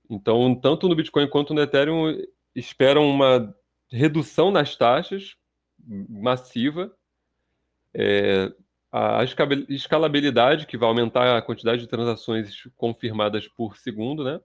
Então, 0.08 0.54
tanto 0.54 0.88
no 0.88 0.94
Bitcoin 0.94 1.28
quanto 1.28 1.52
no 1.52 1.60
Ethereum 1.60 2.16
esperam 2.54 3.10
uma 3.10 3.52
redução 3.90 4.52
nas 4.52 4.76
taxas 4.76 5.34
massiva, 5.84 6.94
é, 7.92 8.52
a 8.90 9.22
escalabilidade, 9.68 10.66
que 10.66 10.78
vai 10.78 10.88
aumentar 10.88 11.36
a 11.36 11.42
quantidade 11.42 11.82
de 11.82 11.86
transações 11.86 12.68
confirmadas 12.76 13.46
por 13.46 13.76
segundo, 13.76 14.24
né? 14.24 14.40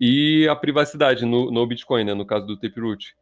E 0.00 0.48
a 0.48 0.56
privacidade 0.56 1.24
no, 1.24 1.50
no 1.50 1.66
Bitcoin, 1.66 2.04
né? 2.04 2.14
no 2.14 2.26
caso 2.26 2.46
do 2.46 2.56
Taproot. 2.56 3.14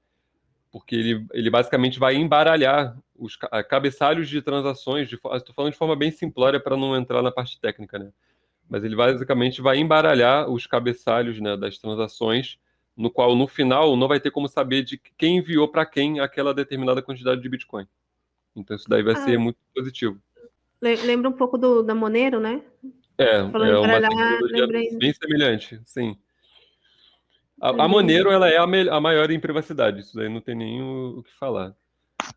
Porque 0.70 0.94
ele, 0.94 1.26
ele 1.32 1.50
basicamente 1.50 1.98
vai 1.98 2.14
embaralhar 2.14 2.96
os 3.14 3.36
cabeçalhos 3.68 4.28
de 4.28 4.40
transações, 4.40 5.12
estou 5.12 5.54
falando 5.54 5.72
de 5.72 5.78
forma 5.78 5.94
bem 5.94 6.10
simplória 6.10 6.58
para 6.58 6.76
não 6.76 6.96
entrar 6.96 7.20
na 7.22 7.30
parte 7.30 7.60
técnica, 7.60 7.98
né? 7.98 8.10
mas 8.68 8.82
ele 8.84 8.96
basicamente 8.96 9.60
vai 9.60 9.76
embaralhar 9.78 10.48
os 10.48 10.66
cabeçalhos 10.66 11.38
né, 11.40 11.56
das 11.58 11.76
transações, 11.76 12.58
no 12.96 13.10
qual 13.10 13.36
no 13.36 13.46
final 13.46 13.94
não 13.96 14.08
vai 14.08 14.18
ter 14.18 14.30
como 14.30 14.48
saber 14.48 14.82
de 14.82 14.96
quem 15.18 15.38
enviou 15.38 15.68
para 15.68 15.84
quem 15.84 16.20
aquela 16.20 16.54
determinada 16.54 17.02
quantidade 17.02 17.42
de 17.42 17.48
Bitcoin. 17.50 17.86
Então 18.56 18.74
isso 18.74 18.88
daí 18.88 19.02
vai 19.02 19.12
ah, 19.12 19.24
ser 19.24 19.38
muito 19.38 19.58
positivo. 19.74 20.18
Lembra 20.83 21.28
um 21.28 21.33
pouco 21.33 21.57
do 21.57 21.80
da 21.83 21.95
Monero, 21.95 22.41
né? 22.41 22.61
É, 23.16 23.49
Falando 23.49 23.70
é 23.72 23.78
uma 23.78 24.01
tecnologia 24.01 24.99
bem 24.99 25.12
semelhante, 25.12 25.80
sim. 25.85 26.16
A, 27.61 27.85
a 27.85 27.89
Monero 27.89 28.33
ela 28.33 28.49
é 28.49 28.57
a, 28.57 28.66
me, 28.66 28.89
a, 28.89 29.01
maior 29.01 29.30
em 29.30 29.39
privacidade, 29.39 30.01
isso 30.01 30.16
daí 30.16 30.28
não 30.28 30.41
tem 30.41 30.57
nem 30.57 30.83
o, 30.83 31.18
o 31.18 31.22
que 31.22 31.33
falar. 31.35 31.72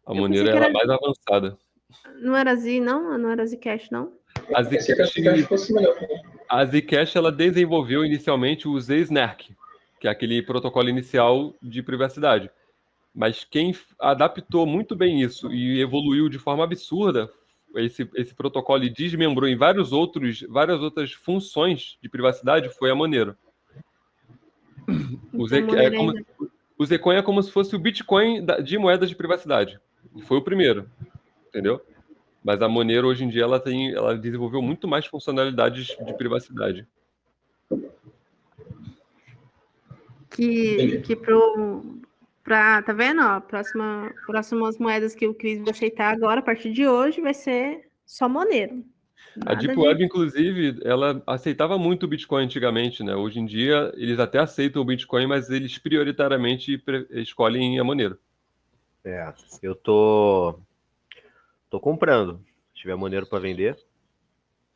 A 0.05 0.11
Eu 0.11 0.15
Monero 0.15 0.47
é 0.47 0.67
a 0.67 0.69
mais 0.69 0.87
avançada. 0.87 1.57
Não 2.21 2.35
era 2.35 2.55
Z, 2.55 2.79
não? 2.79 3.17
Não 3.17 3.31
era 3.31 3.45
Zcash, 3.47 3.89
não? 3.89 4.13
A 4.53 4.61
Zcash, 4.61 4.89
a 6.47 6.65
Zcash 6.65 7.15
ela 7.15 7.31
desenvolveu 7.31 8.05
inicialmente 8.05 8.67
o 8.67 8.79
ZSNARK, 8.79 9.55
que 9.99 10.07
é 10.07 10.11
aquele 10.11 10.43
protocolo 10.43 10.89
inicial 10.89 11.55
de 11.63 11.81
privacidade. 11.81 12.51
Mas 13.13 13.43
quem 13.43 13.75
adaptou 13.97 14.67
muito 14.67 14.95
bem 14.95 15.21
isso 15.21 15.51
e 15.51 15.81
evoluiu 15.81 16.29
de 16.29 16.37
forma 16.37 16.63
absurda 16.63 17.31
esse, 17.75 18.09
esse 18.15 18.33
protocolo 18.33 18.83
e 18.83 18.89
desmembrou 18.89 19.47
em 19.47 19.55
vários 19.55 19.91
outros, 19.91 20.41
várias 20.49 20.81
outras 20.81 21.11
funções 21.11 21.97
de 22.01 22.09
privacidade 22.09 22.69
foi 22.69 22.91
a 22.91 22.95
Monero. 22.95 23.35
O, 25.33 25.45
então, 25.53 25.77
é 25.77 25.91
como, 25.91 26.13
o 26.77 26.85
Zcoin 26.85 27.15
é 27.15 27.21
como 27.21 27.41
se 27.41 27.51
fosse 27.51 27.75
o 27.75 27.79
Bitcoin 27.79 28.45
de 28.63 28.77
moedas 28.77 29.09
de 29.09 29.15
privacidade. 29.15 29.79
Foi 30.23 30.37
o 30.37 30.41
primeiro, 30.41 30.89
entendeu? 31.47 31.81
Mas 32.43 32.61
a 32.61 32.69
Monero 32.69 33.07
hoje 33.07 33.23
em 33.23 33.29
dia 33.29 33.43
ela 33.43 33.59
tem, 33.59 33.91
ela 33.93 34.17
desenvolveu 34.17 34.61
muito 34.61 34.87
mais 34.87 35.05
funcionalidades 35.05 35.87
de 35.87 36.13
privacidade. 36.13 36.87
Que, 40.29 40.99
que 40.99 41.15
pro, 41.15 42.01
pra, 42.45 42.81
tá 42.81 42.93
vendo? 42.93 43.21
Ó, 43.21 43.41
próxima, 43.41 44.13
próximas 44.25 44.77
moedas 44.77 45.13
que 45.13 45.27
o 45.27 45.33
Cris 45.33 45.59
vai 45.59 45.71
aceitar 45.71 46.13
agora, 46.13 46.39
a 46.39 46.43
partir 46.43 46.71
de 46.71 46.87
hoje, 46.87 47.19
vai 47.19 47.33
ser 47.33 47.89
só 48.05 48.29
Monero. 48.29 48.85
Nada 49.35 49.51
a 49.51 49.55
Deep 49.55 49.77
Web, 49.77 49.97
de... 49.97 50.05
inclusive, 50.05 50.79
ela 50.85 51.21
aceitava 51.27 51.77
muito 51.77 52.03
o 52.03 52.07
Bitcoin 52.07 52.45
antigamente, 52.45 53.03
né? 53.03 53.13
Hoje 53.13 53.39
em 53.39 53.45
dia, 53.45 53.91
eles 53.97 54.17
até 54.19 54.39
aceitam 54.39 54.81
o 54.81 54.85
Bitcoin, 54.85 55.27
mas 55.27 55.49
eles 55.49 55.77
prioritariamente 55.77 56.81
escolhem 57.11 57.77
a 57.77 57.83
Monero. 57.83 58.17
É, 59.03 59.33
eu 59.61 59.75
tô 59.75 60.57
Tô 61.75 61.79
comprando. 61.81 62.39
Se 62.73 62.81
tiver 62.81 62.95
maneiro 62.95 63.27
para 63.27 63.39
vender. 63.39 63.77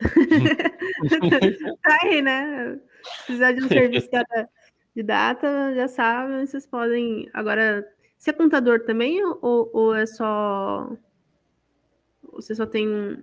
tá 1.82 1.98
aí, 2.02 2.20
né? 2.20 2.78
Se 3.02 3.24
precisar 3.24 3.52
de 3.52 3.64
um 3.64 3.68
serviço 3.68 4.08
de 4.94 5.02
data, 5.02 5.74
já 5.74 5.88
sabe, 5.88 6.46
vocês 6.46 6.66
podem. 6.66 7.28
Agora, 7.32 7.86
você 8.18 8.30
é 8.30 8.32
contador 8.32 8.80
também 8.84 9.24
ou, 9.24 9.70
ou 9.72 9.94
é 9.94 10.06
só. 10.06 10.90
Você 12.32 12.54
só 12.54 12.66
tem. 12.66 13.18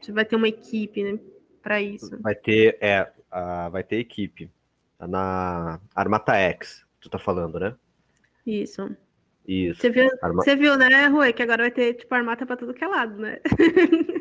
Você 0.00 0.12
vai 0.12 0.24
ter 0.24 0.36
uma 0.36 0.48
equipe, 0.48 1.02
né? 1.02 1.18
Para 1.62 1.80
isso. 1.80 2.18
Vai 2.20 2.34
ter, 2.34 2.78
é, 2.80 3.02
uh, 3.32 3.70
vai 3.70 3.84
ter 3.84 3.96
equipe. 3.96 4.50
Tá 4.98 5.06
na 5.06 5.80
Armata 5.94 6.34
X, 6.34 6.84
tu 7.00 7.08
tá 7.08 7.18
falando, 7.18 7.60
né? 7.60 7.74
Isso. 8.46 8.90
Isso. 9.46 9.80
Você 9.80 9.90
viu, 9.90 10.08
Arma... 10.22 10.42
você 10.42 10.56
viu, 10.56 10.76
né, 10.76 11.06
Rui, 11.06 11.32
que 11.32 11.42
agora 11.42 11.64
vai 11.64 11.70
ter, 11.70 11.94
tipo, 11.94 12.14
armata 12.14 12.46
para 12.46 12.56
tudo 12.56 12.74
que 12.74 12.84
é 12.84 12.86
lado, 12.86 13.16
né? 13.16 13.40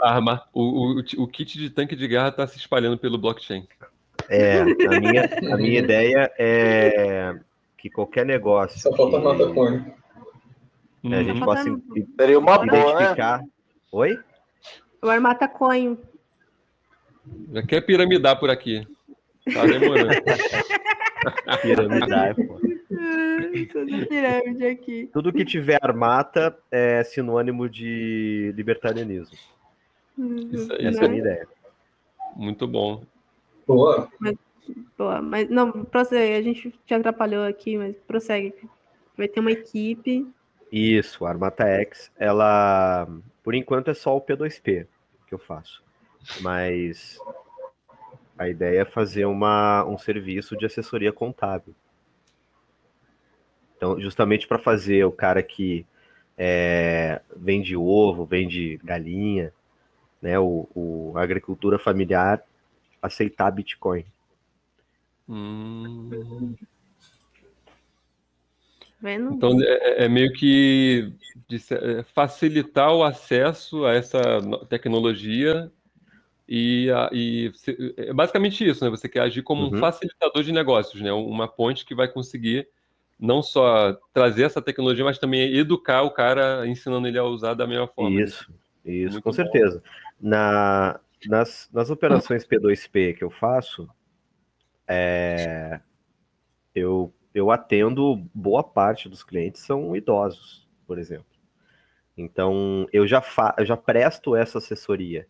Arma... 0.02 0.48
O, 0.54 1.00
o, 1.00 1.24
o 1.24 1.28
kit 1.28 1.58
de 1.58 1.70
tanque 1.70 1.96
de 1.96 2.08
guerra 2.08 2.30
está 2.30 2.48
se 2.48 2.58
espalhando 2.58 2.98
pelo 2.98 3.18
blockchain. 3.18 3.68
É, 4.30 4.62
a 4.62 5.00
minha, 5.00 5.54
a 5.54 5.58
minha 5.58 5.80
ideia 5.80 6.32
é 6.38 7.34
que 7.78 7.90
qualquer 7.90 8.26
negócio. 8.26 8.80
Só 8.80 8.96
falta 8.96 9.18
que... 9.18 9.24
mata 9.24 9.54
coin. 9.54 9.86
É, 11.04 11.16
a 11.16 11.24
gente 11.24 11.40
possa 11.40 11.64
Seria 12.20 12.38
uma 12.40 12.58
boa, 12.66 13.16
né? 13.16 13.48
Oi? 13.92 14.20
O 15.02 15.10
Armata 15.10 15.48
Coin. 15.48 15.98
Já 17.54 17.64
quer 17.64 17.82
piramidar 17.82 18.38
por 18.40 18.50
aqui. 18.50 18.86
Tá 19.54 19.66
demorando. 19.66 20.10
piramidar, 21.62 22.36
pô. 22.36 22.60
pirâmide 24.10 24.66
aqui. 24.66 25.10
Tudo 25.14 25.32
que 25.32 25.46
tiver 25.46 25.80
armata 25.82 26.58
é 26.70 27.02
sinônimo 27.04 27.70
de 27.70 28.54
libertarianismo. 28.56 29.38
Uhum. 30.18 30.50
Isso, 30.52 30.74
Essa 30.74 31.04
é 31.04 31.06
a 31.06 31.10
minha 31.10 31.22
ideia. 31.22 31.48
Muito 32.36 32.68
bom. 32.68 33.04
Boa. 33.70 34.10
Mas, 34.20 34.36
boa, 34.98 35.22
mas 35.22 35.48
não, 35.48 35.72
prossegue, 35.86 36.34
a 36.34 36.42
gente 36.42 36.74
te 36.88 36.94
atrapalhou 36.94 37.46
aqui, 37.46 37.78
mas 37.78 37.96
prossegue. 38.08 38.56
Vai 39.16 39.28
ter 39.28 39.40
uma 39.40 39.52
equipe. 39.52 40.28
Isso, 40.72 41.24
a 41.24 41.30
Armata 41.30 41.66
X, 41.66 42.12
ela, 42.18 43.08
por 43.44 43.54
enquanto, 43.54 43.92
é 43.92 43.94
só 43.94 44.18
o 44.18 44.22
P2P 44.22 44.88
que 45.28 45.36
eu 45.36 45.40
faço. 45.40 45.84
Mas 46.42 47.20
a 48.36 48.50
ideia 48.50 48.82
é 48.82 48.86
fazer 48.86 49.26
uma, 49.26 49.86
um 49.86 50.00
serviço 50.00 50.58
de 50.58 50.66
assessoria 50.66 51.14
contábil. 51.14 51.76
Então, 53.78 54.00
justamente 54.02 54.48
para 54.48 54.58
fazer 54.58 55.06
o 55.06 55.12
cara 55.12 55.44
que 55.44 55.86
é, 56.36 57.22
vende 57.36 57.78
ovo, 57.78 58.26
vende 58.26 58.80
galinha, 58.84 59.54
né, 60.20 60.40
o, 60.40 60.68
o 60.74 61.14
a 61.16 61.22
agricultura 61.22 61.78
familiar 61.78 62.44
aceitar 63.02 63.52
Bitcoin. 63.52 64.06
Hum. 65.28 66.56
Então 69.02 69.62
é, 69.62 70.06
é, 70.06 70.10
meio 70.10 70.34
que 70.34 71.14
é, 71.72 72.04
facilitar 72.04 72.94
o 72.94 73.04
acesso 73.04 73.86
a 73.86 73.94
essa 73.94 74.20
tecnologia 74.68 75.72
e, 76.48 76.90
e 77.14 77.52
é 77.96 78.12
basicamente 78.12 78.68
isso, 78.68 78.84
né? 78.84 78.90
Você 78.90 79.08
quer 79.08 79.22
agir 79.22 79.42
como 79.42 79.68
uhum. 79.68 79.78
um 79.78 79.80
facilitador 79.80 80.44
de 80.44 80.52
negócios, 80.52 81.02
né? 81.02 81.14
Uma 81.14 81.48
ponte 81.48 81.86
que 81.86 81.96
vai 81.96 82.08
conseguir 82.10 82.68
não 83.20 83.42
só 83.42 83.98
trazer 84.14 84.44
essa 84.44 84.62
tecnologia, 84.62 85.04
mas 85.04 85.20
também 85.20 85.54
educar 85.56 86.02
o 86.04 86.12
cara, 86.12 86.66
ensinando 86.68 87.08
ele 87.08 87.20
a 87.20 87.24
usar 87.24 87.54
da 87.54 87.68
melhor 87.68 87.88
forma. 87.94 88.18
Né? 88.18 88.24
Isso, 88.24 88.52
isso, 88.84 89.14
Muito 89.14 89.24
com 89.24 89.30
bom. 89.30 89.36
certeza. 89.36 89.84
Na, 90.20 91.00
nas, 91.28 91.70
nas 91.72 91.90
operações 91.90 92.46
P2P 92.46 93.18
que 93.18 93.24
eu 93.24 93.30
faço, 93.30 93.90
é, 94.88 95.82
eu, 96.74 97.14
eu 97.34 97.52
atendo 97.52 98.16
boa 98.34 98.64
parte 98.64 99.10
dos 99.10 99.24
clientes 99.24 99.62
são 99.62 99.96
idosos, 99.96 100.68
por 100.88 100.98
exemplo. 100.98 101.26
Então, 102.18 102.88
eu 102.92 103.08
já, 103.08 103.22
fa, 103.22 103.56
eu 103.58 103.66
já 103.66 103.78
presto 103.78 104.36
essa 104.36 104.58
assessoria. 104.58 105.28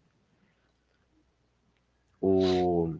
O, 2.22 2.96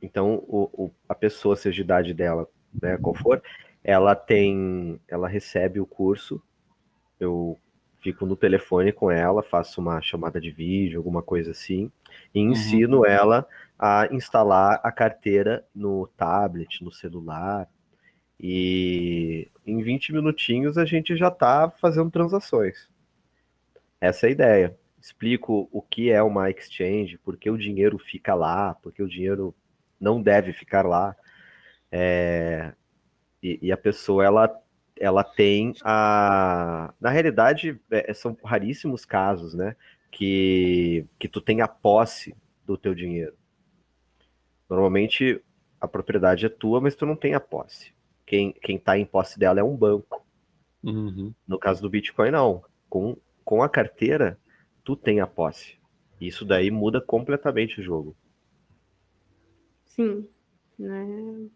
então, 0.00 0.42
o, 0.46 0.86
o, 0.86 0.90
a 1.08 1.14
pessoa, 1.14 1.54
seja 1.54 1.82
a 1.82 1.84
idade 1.84 2.14
dela, 2.14 2.48
né, 2.80 2.96
qual 2.96 3.14
for, 3.14 3.42
ela 3.84 4.14
tem, 4.14 5.00
ela 5.06 5.28
recebe 5.28 5.80
o 5.80 5.86
curso, 5.86 6.42
eu 7.20 7.58
fico 8.06 8.24
no 8.24 8.36
telefone 8.36 8.92
com 8.92 9.10
ela, 9.10 9.42
faço 9.42 9.80
uma 9.80 10.00
chamada 10.00 10.40
de 10.40 10.52
vídeo, 10.52 10.98
alguma 10.98 11.22
coisa 11.22 11.50
assim, 11.50 11.90
e 12.32 12.40
uhum. 12.40 12.52
ensino 12.52 12.98
uhum. 12.98 13.06
ela 13.06 13.48
a 13.76 14.06
instalar 14.12 14.80
a 14.84 14.92
carteira 14.92 15.66
no 15.74 16.06
tablet, 16.16 16.84
no 16.84 16.92
celular. 16.92 17.68
E 18.38 19.50
em 19.66 19.82
20 19.82 20.12
minutinhos 20.12 20.78
a 20.78 20.84
gente 20.84 21.16
já 21.16 21.28
está 21.28 21.68
fazendo 21.68 22.08
transações. 22.08 22.88
Essa 24.00 24.26
é 24.26 24.28
a 24.28 24.32
ideia. 24.32 24.78
Explico 25.00 25.68
o 25.72 25.82
que 25.82 26.10
é 26.10 26.22
uma 26.22 26.48
exchange, 26.48 27.18
por 27.18 27.36
que 27.36 27.50
o 27.50 27.58
dinheiro 27.58 27.98
fica 27.98 28.34
lá, 28.34 28.74
porque 28.82 29.02
o 29.02 29.08
dinheiro 29.08 29.52
não 30.00 30.22
deve 30.22 30.52
ficar 30.52 30.86
lá. 30.86 31.16
É... 31.90 32.72
E, 33.42 33.58
e, 33.62 33.72
a 33.72 33.76
pessoa 33.76 34.24
ela, 34.24 34.62
ela 34.98 35.22
tem 35.22 35.74
a. 35.82 36.92
Na 37.00 37.10
realidade, 37.10 37.80
é, 37.90 38.12
são 38.14 38.36
raríssimos 38.44 39.04
casos, 39.04 39.54
né? 39.54 39.76
Que, 40.10 41.06
que 41.18 41.28
tu 41.28 41.40
tem 41.40 41.60
a 41.60 41.68
posse 41.68 42.34
do 42.64 42.76
teu 42.76 42.94
dinheiro. 42.94 43.34
Normalmente 44.68 45.42
a 45.80 45.86
propriedade 45.86 46.46
é 46.46 46.48
tua, 46.48 46.80
mas 46.80 46.94
tu 46.94 47.04
não 47.06 47.16
tem 47.16 47.34
a 47.34 47.40
posse. 47.40 47.92
Quem, 48.24 48.52
quem 48.52 48.78
tá 48.78 48.98
em 48.98 49.04
posse 49.04 49.38
dela 49.38 49.60
é 49.60 49.62
um 49.62 49.76
banco. 49.76 50.26
Uhum. 50.82 51.32
No 51.46 51.58
caso 51.58 51.82
do 51.82 51.90
Bitcoin, 51.90 52.30
não. 52.30 52.64
Com, 52.88 53.16
com 53.44 53.62
a 53.62 53.68
carteira, 53.68 54.38
tu 54.82 54.96
tem 54.96 55.20
a 55.20 55.26
posse. 55.26 55.78
Isso 56.20 56.44
daí 56.44 56.70
muda 56.70 57.00
completamente 57.00 57.80
o 57.80 57.84
jogo. 57.84 58.16
Sim. 59.84 60.26
Né? 60.78 61.48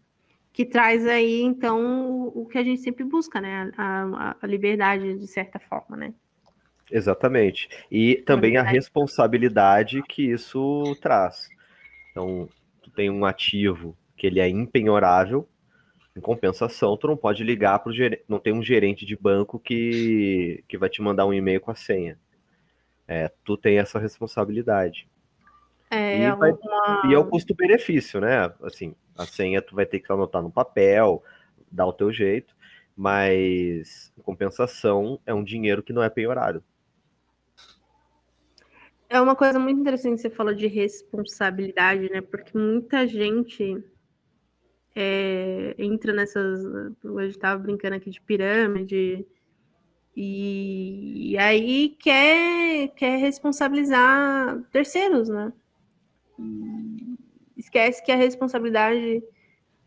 Que 0.53 0.65
traz 0.65 1.07
aí, 1.07 1.41
então, 1.41 2.27
o 2.35 2.45
que 2.45 2.57
a 2.57 2.63
gente 2.63 2.81
sempre 2.81 3.03
busca, 3.03 3.39
né? 3.39 3.71
A, 3.77 4.35
a 4.41 4.47
liberdade, 4.47 5.17
de 5.17 5.27
certa 5.27 5.59
forma, 5.59 5.95
né? 5.95 6.13
Exatamente. 6.91 7.69
E 7.89 8.17
também 8.17 8.57
a 8.57 8.63
responsabilidade 8.63 10.03
que 10.03 10.23
isso 10.23 10.83
traz. 11.01 11.47
Então, 12.11 12.49
tem 12.95 13.09
um 13.09 13.25
ativo 13.25 13.97
que 14.17 14.27
ele 14.27 14.39
é 14.39 14.49
impenhorável, 14.49 15.47
em 16.15 16.19
compensação, 16.19 16.97
tu 16.97 17.07
não 17.07 17.15
pode 17.15 17.43
ligar 17.43 17.79
para 17.79 17.89
o 17.89 17.93
gerente, 17.93 18.23
não 18.27 18.37
tem 18.37 18.53
um 18.53 18.61
gerente 18.61 19.05
de 19.05 19.15
banco 19.15 19.57
que, 19.57 20.63
que 20.67 20.77
vai 20.77 20.89
te 20.89 21.01
mandar 21.01 21.25
um 21.25 21.33
e-mail 21.33 21.61
com 21.61 21.71
a 21.71 21.75
senha. 21.75 22.19
É, 23.07 23.31
tu 23.43 23.55
tem 23.55 23.77
essa 23.77 23.97
responsabilidade. 23.97 25.07
É, 25.91 26.23
e, 26.23 26.35
vai, 26.35 26.51
uma... 26.53 27.03
e 27.05 27.13
é 27.13 27.17
o 27.17 27.25
custo-benefício, 27.25 28.21
né? 28.21 28.51
Assim, 28.63 28.95
a 29.17 29.25
senha 29.25 29.61
tu 29.61 29.75
vai 29.75 29.85
ter 29.85 29.99
que 29.99 30.11
anotar 30.11 30.41
no 30.41 30.49
papel, 30.49 31.21
dar 31.69 31.85
o 31.85 31.93
teu 31.93 32.11
jeito, 32.11 32.55
mas 32.95 34.13
compensação 34.23 35.19
é 35.25 35.33
um 35.33 35.43
dinheiro 35.43 35.83
que 35.83 35.91
não 35.91 36.01
é 36.01 36.09
penhorário. 36.09 36.63
É 39.09 39.19
uma 39.19 39.35
coisa 39.35 39.59
muito 39.59 39.81
interessante 39.81 40.15
que 40.15 40.21
você 40.21 40.29
falou 40.29 40.53
de 40.53 40.67
responsabilidade, 40.67 42.09
né? 42.09 42.21
Porque 42.21 42.57
muita 42.57 43.05
gente 43.05 43.83
é, 44.95 45.75
entra 45.77 46.13
nessas. 46.13 46.65
A 46.65 47.21
gente 47.23 47.31
estava 47.31 47.61
brincando 47.61 47.95
aqui 47.95 48.09
de 48.09 48.21
pirâmide, 48.21 49.27
e, 50.15 51.31
e, 51.31 51.37
aí 51.37 51.95
quer, 51.99 52.89
quer 52.95 53.17
responsabilizar 53.17 54.61
terceiros, 54.71 55.29
né? 55.29 55.53
Esquece 57.57 58.03
que 58.03 58.11
a 58.11 58.15
responsabilidade 58.15 59.23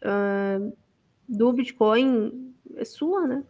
uh, 0.03 0.77
do 1.29 1.53
Bitcoin 1.53 2.55
é 2.77 2.85
sua, 2.85 3.27
né? 3.27 3.45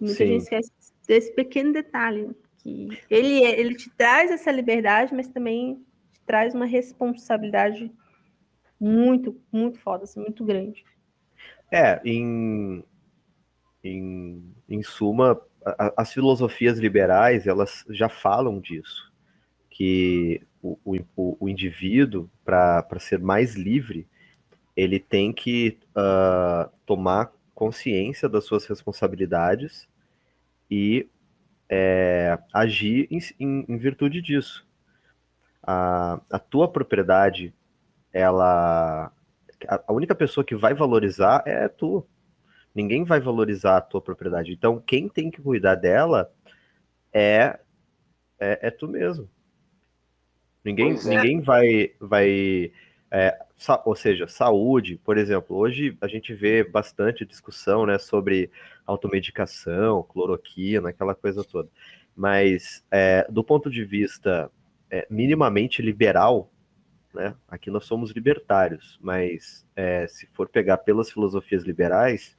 Muita 0.00 0.16
Sim. 0.16 0.26
gente 0.26 0.42
esquece 0.42 0.72
desse 1.06 1.32
pequeno 1.34 1.72
detalhe 1.72 2.30
que 2.58 2.88
ele, 3.10 3.44
ele 3.44 3.74
te 3.74 3.90
traz 3.90 4.30
essa 4.30 4.50
liberdade, 4.50 5.14
mas 5.14 5.28
também 5.28 5.76
te 6.12 6.20
traz 6.26 6.54
uma 6.54 6.64
responsabilidade 6.64 7.92
muito, 8.80 9.38
muito 9.52 9.78
foda, 9.78 10.04
assim, 10.04 10.20
muito 10.20 10.44
grande. 10.44 10.84
É, 11.70 12.00
em, 12.04 12.82
em, 13.82 14.54
em 14.68 14.82
suma, 14.82 15.40
a, 15.64 15.92
as 15.96 16.12
filosofias 16.12 16.78
liberais, 16.78 17.46
elas 17.46 17.84
já 17.90 18.08
falam 18.08 18.60
disso, 18.60 19.12
que 19.70 20.42
o, 20.64 20.96
o, 21.14 21.36
o 21.40 21.48
indivíduo, 21.48 22.30
para 22.42 22.98
ser 22.98 23.18
mais 23.18 23.54
livre, 23.54 24.08
ele 24.74 24.98
tem 24.98 25.32
que 25.32 25.78
uh, 25.90 26.70
tomar 26.86 27.30
consciência 27.54 28.28
das 28.28 28.44
suas 28.44 28.66
responsabilidades 28.66 29.86
e 30.70 31.06
é, 31.68 32.38
agir 32.52 33.06
em, 33.10 33.18
em, 33.38 33.64
em, 33.68 33.76
virtude 33.76 34.22
disso. 34.22 34.66
A, 35.62 36.20
a 36.30 36.38
tua 36.38 36.70
propriedade, 36.70 37.54
ela. 38.12 39.12
A, 39.68 39.82
a 39.86 39.92
única 39.92 40.14
pessoa 40.14 40.44
que 40.44 40.56
vai 40.56 40.72
valorizar 40.74 41.42
é 41.46 41.68
tu. 41.68 42.06
Ninguém 42.74 43.04
vai 43.04 43.20
valorizar 43.20 43.76
a 43.76 43.80
tua 43.80 44.00
propriedade. 44.00 44.52
Então, 44.52 44.80
quem 44.80 45.08
tem 45.08 45.30
que 45.30 45.40
cuidar 45.40 45.76
dela 45.76 46.32
é, 47.12 47.60
é, 48.40 48.68
é 48.68 48.70
tu 48.70 48.88
mesmo. 48.88 49.28
Ninguém, 50.64 50.92
é. 50.92 51.08
ninguém 51.08 51.40
vai, 51.40 51.92
vai 52.00 52.72
é, 53.10 53.38
ou 53.84 53.94
seja, 53.94 54.26
saúde, 54.26 55.00
por 55.04 55.16
exemplo, 55.16 55.56
hoje 55.56 55.96
a 56.00 56.08
gente 56.08 56.34
vê 56.34 56.64
bastante 56.64 57.24
discussão 57.24 57.86
né, 57.86 57.98
sobre 57.98 58.50
automedicação, 58.84 60.02
cloroquina, 60.02 60.88
aquela 60.88 61.14
coisa 61.14 61.44
toda. 61.44 61.68
Mas 62.16 62.84
é, 62.90 63.26
do 63.30 63.44
ponto 63.44 63.70
de 63.70 63.84
vista 63.84 64.50
é, 64.90 65.06
minimamente 65.08 65.80
liberal, 65.80 66.50
né, 67.12 67.34
aqui 67.46 67.70
nós 67.70 67.84
somos 67.84 68.10
libertários, 68.10 68.98
mas 69.00 69.64
é, 69.76 70.06
se 70.08 70.26
for 70.32 70.48
pegar 70.48 70.78
pelas 70.78 71.10
filosofias 71.10 71.62
liberais, 71.62 72.36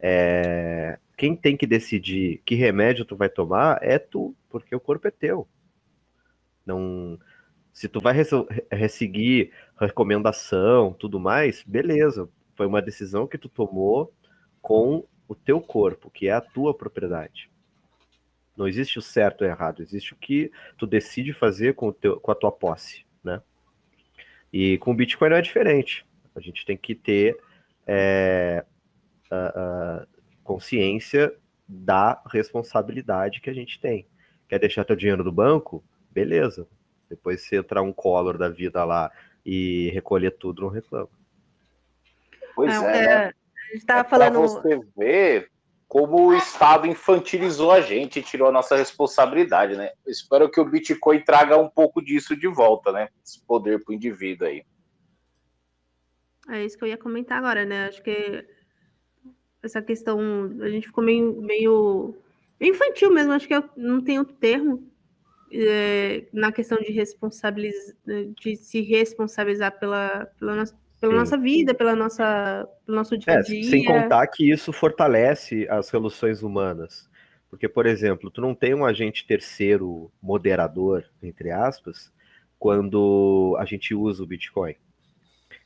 é, 0.00 0.98
quem 1.16 1.36
tem 1.36 1.56
que 1.56 1.66
decidir 1.66 2.40
que 2.44 2.54
remédio 2.54 3.04
tu 3.04 3.16
vai 3.16 3.28
tomar 3.28 3.78
é 3.82 3.98
tu, 3.98 4.34
porque 4.48 4.74
o 4.74 4.80
corpo 4.80 5.08
é 5.08 5.10
teu. 5.10 5.46
Não, 6.64 7.18
se 7.76 7.90
tu 7.90 8.00
vai 8.00 8.16
seguir 8.88 9.52
recomendação, 9.78 10.94
tudo 10.94 11.20
mais, 11.20 11.62
beleza. 11.62 12.26
Foi 12.54 12.66
uma 12.66 12.80
decisão 12.80 13.26
que 13.26 13.36
tu 13.36 13.50
tomou 13.50 14.14
com 14.62 15.06
o 15.28 15.34
teu 15.34 15.60
corpo, 15.60 16.10
que 16.10 16.26
é 16.26 16.32
a 16.32 16.40
tua 16.40 16.74
propriedade. 16.74 17.50
Não 18.56 18.66
existe 18.66 18.98
o 18.98 19.02
certo 19.02 19.42
ou 19.42 19.46
errado, 19.46 19.82
existe 19.82 20.14
o 20.14 20.16
que 20.16 20.50
tu 20.78 20.86
decide 20.86 21.34
fazer 21.34 21.74
com, 21.74 21.88
o 21.88 21.92
teu, 21.92 22.18
com 22.18 22.30
a 22.30 22.34
tua 22.34 22.50
posse, 22.50 23.04
né? 23.22 23.42
E 24.50 24.78
com 24.78 24.92
o 24.92 24.94
Bitcoin 24.94 25.28
não 25.28 25.36
é 25.36 25.42
diferente. 25.42 26.06
A 26.34 26.40
gente 26.40 26.64
tem 26.64 26.78
que 26.78 26.94
ter 26.94 27.38
é, 27.86 28.64
a, 29.30 29.36
a 29.36 30.06
consciência 30.42 31.30
da 31.68 32.22
responsabilidade 32.32 33.42
que 33.42 33.50
a 33.50 33.54
gente 33.54 33.78
tem. 33.78 34.06
Quer 34.48 34.60
deixar 34.60 34.82
teu 34.82 34.96
dinheiro 34.96 35.22
no 35.22 35.30
banco? 35.30 35.84
Beleza. 36.10 36.66
Depois 37.08 37.42
se 37.42 37.56
entrar 37.56 37.82
um 37.82 37.92
color 37.92 38.36
da 38.36 38.48
vida 38.48 38.84
lá 38.84 39.10
e 39.44 39.90
recolher 39.90 40.32
tudo, 40.32 40.62
não 40.62 40.68
reclama. 40.68 41.08
Pois 42.54 42.74
não, 42.74 42.88
é, 42.88 42.98
é, 42.98 43.06
né? 43.06 43.32
A 43.70 43.72
gente 43.72 43.86
tava 43.86 44.00
é 44.00 44.04
falando. 44.04 44.40
você 44.40 44.80
ver 44.96 45.50
como 45.88 46.28
o 46.28 46.34
Estado 46.34 46.86
infantilizou 46.86 47.70
a 47.70 47.80
gente 47.80 48.18
e 48.18 48.22
tirou 48.22 48.48
a 48.48 48.52
nossa 48.52 48.76
responsabilidade, 48.76 49.76
né? 49.76 49.90
Eu 50.04 50.10
espero 50.10 50.50
que 50.50 50.60
o 50.60 50.64
Bitcoin 50.64 51.20
traga 51.20 51.56
um 51.56 51.68
pouco 51.68 52.02
disso 52.02 52.36
de 52.36 52.48
volta, 52.48 52.90
né? 52.90 53.08
Esse 53.24 53.40
poder 53.44 53.82
para 53.84 53.92
o 53.92 53.94
indivíduo 53.94 54.48
aí. 54.48 54.64
É 56.48 56.64
isso 56.64 56.76
que 56.76 56.84
eu 56.84 56.88
ia 56.88 56.98
comentar 56.98 57.38
agora, 57.38 57.64
né? 57.64 57.86
Acho 57.86 58.02
que 58.02 58.44
essa 59.62 59.82
questão, 59.82 60.18
a 60.60 60.68
gente 60.68 60.86
ficou 60.86 61.04
meio, 61.04 61.40
meio, 61.40 62.14
meio 62.58 62.74
infantil 62.74 63.12
mesmo, 63.12 63.32
acho 63.32 63.46
que 63.46 63.54
eu, 63.54 63.68
não 63.76 64.00
tem 64.00 64.18
outro 64.18 64.34
termo, 64.34 64.88
é, 65.52 66.24
na 66.32 66.52
questão 66.52 66.78
de 66.78 66.92
responsabilizar, 66.92 67.94
de 68.40 68.56
se 68.56 68.80
responsabilizar 68.80 69.78
pela, 69.78 70.26
pela, 70.38 70.56
nossa, 70.56 70.76
pela 71.00 71.14
nossa 71.14 71.38
vida, 71.38 71.74
pela 71.74 71.94
nossa, 71.94 72.68
pelo 72.84 72.98
nosso 72.98 73.16
dia 73.16 73.34
a 73.34 73.40
dia. 73.40 73.60
É, 73.60 73.64
sem 73.64 73.84
contar 73.84 74.26
que 74.26 74.50
isso 74.50 74.72
fortalece 74.72 75.66
as 75.68 75.90
relações 75.90 76.42
humanas. 76.42 77.08
Porque, 77.48 77.68
por 77.68 77.86
exemplo, 77.86 78.30
tu 78.30 78.40
não 78.40 78.54
tem 78.54 78.74
um 78.74 78.84
agente 78.84 79.26
terceiro 79.26 80.10
moderador, 80.20 81.04
entre 81.22 81.50
aspas, 81.50 82.12
quando 82.58 83.56
a 83.58 83.64
gente 83.64 83.94
usa 83.94 84.22
o 84.22 84.26
Bitcoin. 84.26 84.74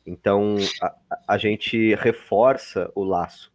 Então, 0.06 0.56
a, 0.82 0.94
a 1.28 1.38
gente 1.38 1.94
reforça 1.94 2.90
o 2.94 3.02
laço. 3.02 3.52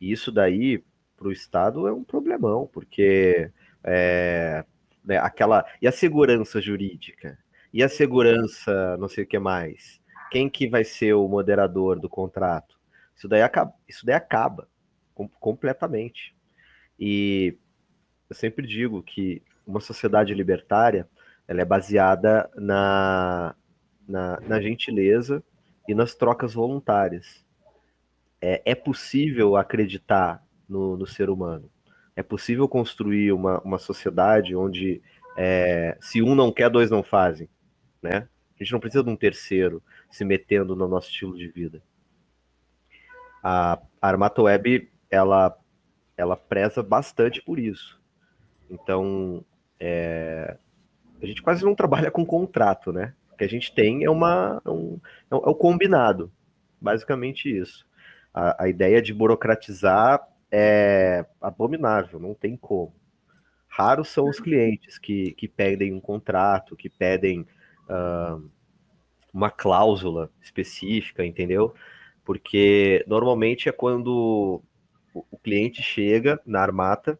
E 0.00 0.12
isso 0.12 0.30
daí, 0.30 0.82
para 1.16 1.28
o 1.28 1.32
Estado, 1.32 1.88
é 1.88 1.92
um 1.92 2.04
problemão, 2.04 2.68
porque 2.72 3.50
é, 3.82 4.64
né, 5.04 5.18
aquela 5.18 5.64
e 5.80 5.88
a 5.88 5.92
segurança 5.92 6.60
jurídica 6.60 7.38
e 7.72 7.82
a 7.82 7.88
segurança 7.88 8.96
não 8.98 9.08
sei 9.08 9.24
o 9.24 9.26
que 9.26 9.38
mais 9.38 10.00
quem 10.30 10.48
que 10.48 10.68
vai 10.68 10.84
ser 10.84 11.14
o 11.14 11.28
moderador 11.28 11.98
do 11.98 12.08
contrato 12.08 12.78
isso 13.16 13.28
daí 13.28 13.42
acaba 13.42 13.72
isso 13.88 14.04
daí 14.04 14.14
acaba 14.14 14.68
com, 15.14 15.28
completamente 15.28 16.34
e 16.98 17.56
eu 18.28 18.36
sempre 18.36 18.66
digo 18.66 19.02
que 19.02 19.42
uma 19.66 19.80
sociedade 19.80 20.34
libertária 20.34 21.08
ela 21.46 21.62
é 21.62 21.64
baseada 21.64 22.50
na, 22.56 23.54
na, 24.06 24.38
na 24.40 24.60
gentileza 24.60 25.42
e 25.88 25.94
nas 25.94 26.14
trocas 26.14 26.52
voluntárias. 26.52 27.42
É, 28.40 28.62
é 28.66 28.74
possível 28.74 29.56
acreditar 29.56 30.44
no, 30.68 30.96
no, 30.96 31.06
ser 31.06 31.30
humano. 31.30 31.70
É 32.18 32.22
possível 32.24 32.68
construir 32.68 33.30
uma, 33.30 33.60
uma 33.60 33.78
sociedade 33.78 34.56
onde 34.56 35.00
é, 35.36 35.96
se 36.00 36.20
um 36.20 36.34
não 36.34 36.50
quer, 36.50 36.68
dois 36.68 36.90
não 36.90 37.00
fazem. 37.00 37.48
Né? 38.02 38.26
A 38.58 38.64
gente 38.64 38.72
não 38.72 38.80
precisa 38.80 39.04
de 39.04 39.10
um 39.10 39.14
terceiro 39.14 39.80
se 40.10 40.24
metendo 40.24 40.74
no 40.74 40.88
nosso 40.88 41.08
estilo 41.10 41.38
de 41.38 41.46
vida. 41.46 41.80
A, 43.40 43.80
a 44.02 44.08
Armata 44.08 44.42
Web, 44.42 44.90
ela, 45.08 45.56
ela 46.16 46.36
preza 46.36 46.82
bastante 46.82 47.40
por 47.40 47.56
isso. 47.56 48.00
Então, 48.68 49.44
é, 49.78 50.56
a 51.22 51.24
gente 51.24 51.40
quase 51.40 51.64
não 51.64 51.76
trabalha 51.76 52.10
com 52.10 52.26
contrato, 52.26 52.92
né? 52.92 53.14
O 53.32 53.36
que 53.36 53.44
a 53.44 53.48
gente 53.48 53.72
tem 53.72 54.02
é, 54.04 54.10
uma, 54.10 54.60
é 54.66 54.70
um, 54.70 55.00
é 55.30 55.36
o 55.36 55.54
combinado, 55.54 56.32
basicamente 56.80 57.48
isso. 57.48 57.86
A, 58.34 58.64
a 58.64 58.68
ideia 58.68 59.00
de 59.00 59.14
burocratizar 59.14 60.20
é 60.50 61.24
abominável, 61.40 62.18
não 62.18 62.34
tem 62.34 62.56
como. 62.56 62.94
Raros 63.68 64.08
são 64.08 64.28
os 64.28 64.40
clientes 64.40 64.98
que, 64.98 65.32
que 65.32 65.46
pedem 65.46 65.92
um 65.92 66.00
contrato, 66.00 66.76
que 66.76 66.88
pedem 66.88 67.46
uh, 67.88 68.50
uma 69.32 69.50
cláusula 69.50 70.30
específica, 70.40 71.24
entendeu? 71.24 71.74
Porque 72.24 73.04
normalmente 73.06 73.68
é 73.68 73.72
quando 73.72 74.62
o 75.14 75.38
cliente 75.38 75.82
chega 75.82 76.40
na 76.44 76.60
Armata 76.60 77.18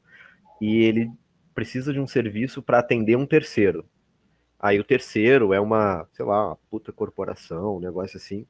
e 0.60 0.82
ele 0.82 1.10
precisa 1.54 1.92
de 1.92 2.00
um 2.00 2.06
serviço 2.06 2.62
para 2.62 2.78
atender 2.78 3.16
um 3.16 3.26
terceiro. 3.26 3.84
Aí 4.58 4.78
o 4.80 4.84
terceiro 4.84 5.52
é 5.52 5.60
uma, 5.60 6.08
sei 6.12 6.24
lá, 6.24 6.48
uma 6.48 6.56
puta 6.70 6.92
corporação, 6.92 7.76
um 7.76 7.80
negócio 7.80 8.16
assim. 8.16 8.46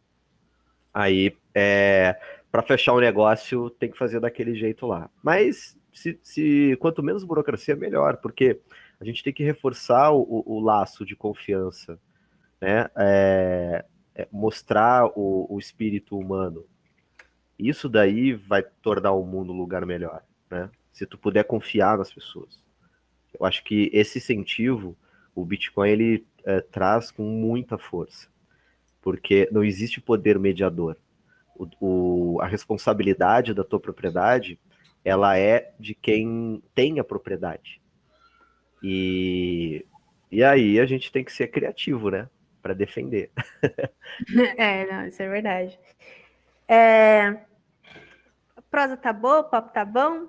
Aí, 0.93 1.37
é, 1.55 2.19
para 2.51 2.63
fechar 2.63 2.93
o 2.93 3.01
negócio, 3.01 3.71
tem 3.71 3.91
que 3.91 3.99
fazer 3.99 4.21
daquele 4.21 4.55
jeito 4.55 4.87
lá. 4.87 5.11
Mas 5.23 5.77
se, 5.93 6.19
se 6.23 6.77
quanto 6.81 7.03
menos 7.03 7.25
burocracia, 7.25 7.77
melhor, 7.77 8.17
porque 8.19 8.61
a 9.01 9.05
gente 9.05 9.23
tem 9.23 9.33
que 9.33 9.45
reforçar 9.45 10.13
o, 10.13 10.43
o 10.47 10.61
laço 10.61 11.05
de 11.05 11.15
confiança, 11.15 11.99
né? 12.61 12.89
É, 12.97 13.85
é, 14.15 14.29
mostrar 14.33 15.07
o, 15.15 15.47
o 15.49 15.59
espírito 15.59 16.19
humano. 16.19 16.65
Isso 17.59 17.89
daí 17.89 18.35
vai 18.35 18.63
tornar 18.63 19.13
o 19.13 19.25
mundo 19.25 19.53
um 19.53 19.57
lugar 19.57 19.87
melhor, 19.87 20.23
né? 20.51 20.71
Se 20.93 21.07
tu 21.07 21.17
puder 21.17 21.45
confiar 21.45 21.97
nas 21.99 22.13
pessoas. 22.13 22.61
Eu 23.39 23.47
acho 23.47 23.63
que 23.63 23.91
esse 23.93 24.19
incentivo, 24.19 24.97
o 25.35 25.45
Bitcoin, 25.45 25.91
ele 25.91 26.27
é, 26.45 26.61
traz 26.61 27.11
com 27.11 27.23
muita 27.23 27.79
força, 27.79 28.29
porque 29.01 29.49
não 29.53 29.65
existe 29.65 30.01
poder 30.01 30.39
mediador. 30.39 30.97
O, 31.57 31.69
o, 31.81 32.41
a 32.41 32.47
responsabilidade 32.47 33.55
da 33.55 33.65
tua 33.65 33.81
propriedade, 33.81 34.59
ela 35.05 35.37
é 35.37 35.73
de 35.79 35.95
quem 35.95 36.63
tem 36.75 37.01
a 37.01 37.05
propriedade. 37.05 37.81
E, 38.83 39.85
e 40.31 40.45
aí 40.45 40.79
a 40.79 40.87
gente 40.87 41.11
tem 41.11 41.25
que 41.25 41.33
ser 41.33 41.49
criativo, 41.49 42.11
né? 42.11 42.29
Para 42.63 42.75
defender. 42.75 43.31
é, 44.57 44.87
não, 44.87 45.07
isso 45.07 45.23
é 45.23 45.29
verdade. 45.29 45.79
É... 46.69 47.41
A 48.57 48.63
prosa 48.71 48.97
tá 48.97 49.13
boa, 49.13 49.41
o 49.41 49.45
papo 49.45 49.73
tá 49.73 49.85
bom? 49.85 50.29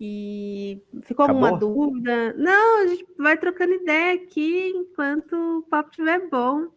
E 0.00 0.82
ficou 1.02 1.24
Acabou? 1.24 1.44
alguma 1.44 1.58
dúvida? 1.60 2.32
Não, 2.34 2.82
a 2.82 2.86
gente 2.88 3.06
vai 3.16 3.36
trocando 3.36 3.74
ideia 3.74 4.14
aqui 4.14 4.72
enquanto 4.74 5.58
o 5.58 5.62
papo 5.62 5.90
estiver 5.90 6.28
bom. 6.28 6.68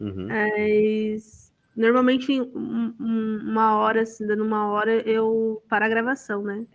Uhum. 0.00 0.26
Mas 0.26 1.52
normalmente 1.76 2.40
um, 2.40 2.94
uma 2.98 3.76
hora, 3.76 4.02
assim, 4.02 4.26
dando 4.26 4.42
uma 4.42 4.70
hora, 4.70 4.92
eu 5.08 5.62
paro 5.68 5.84
a 5.84 5.88
gravação, 5.88 6.42
né? 6.42 6.66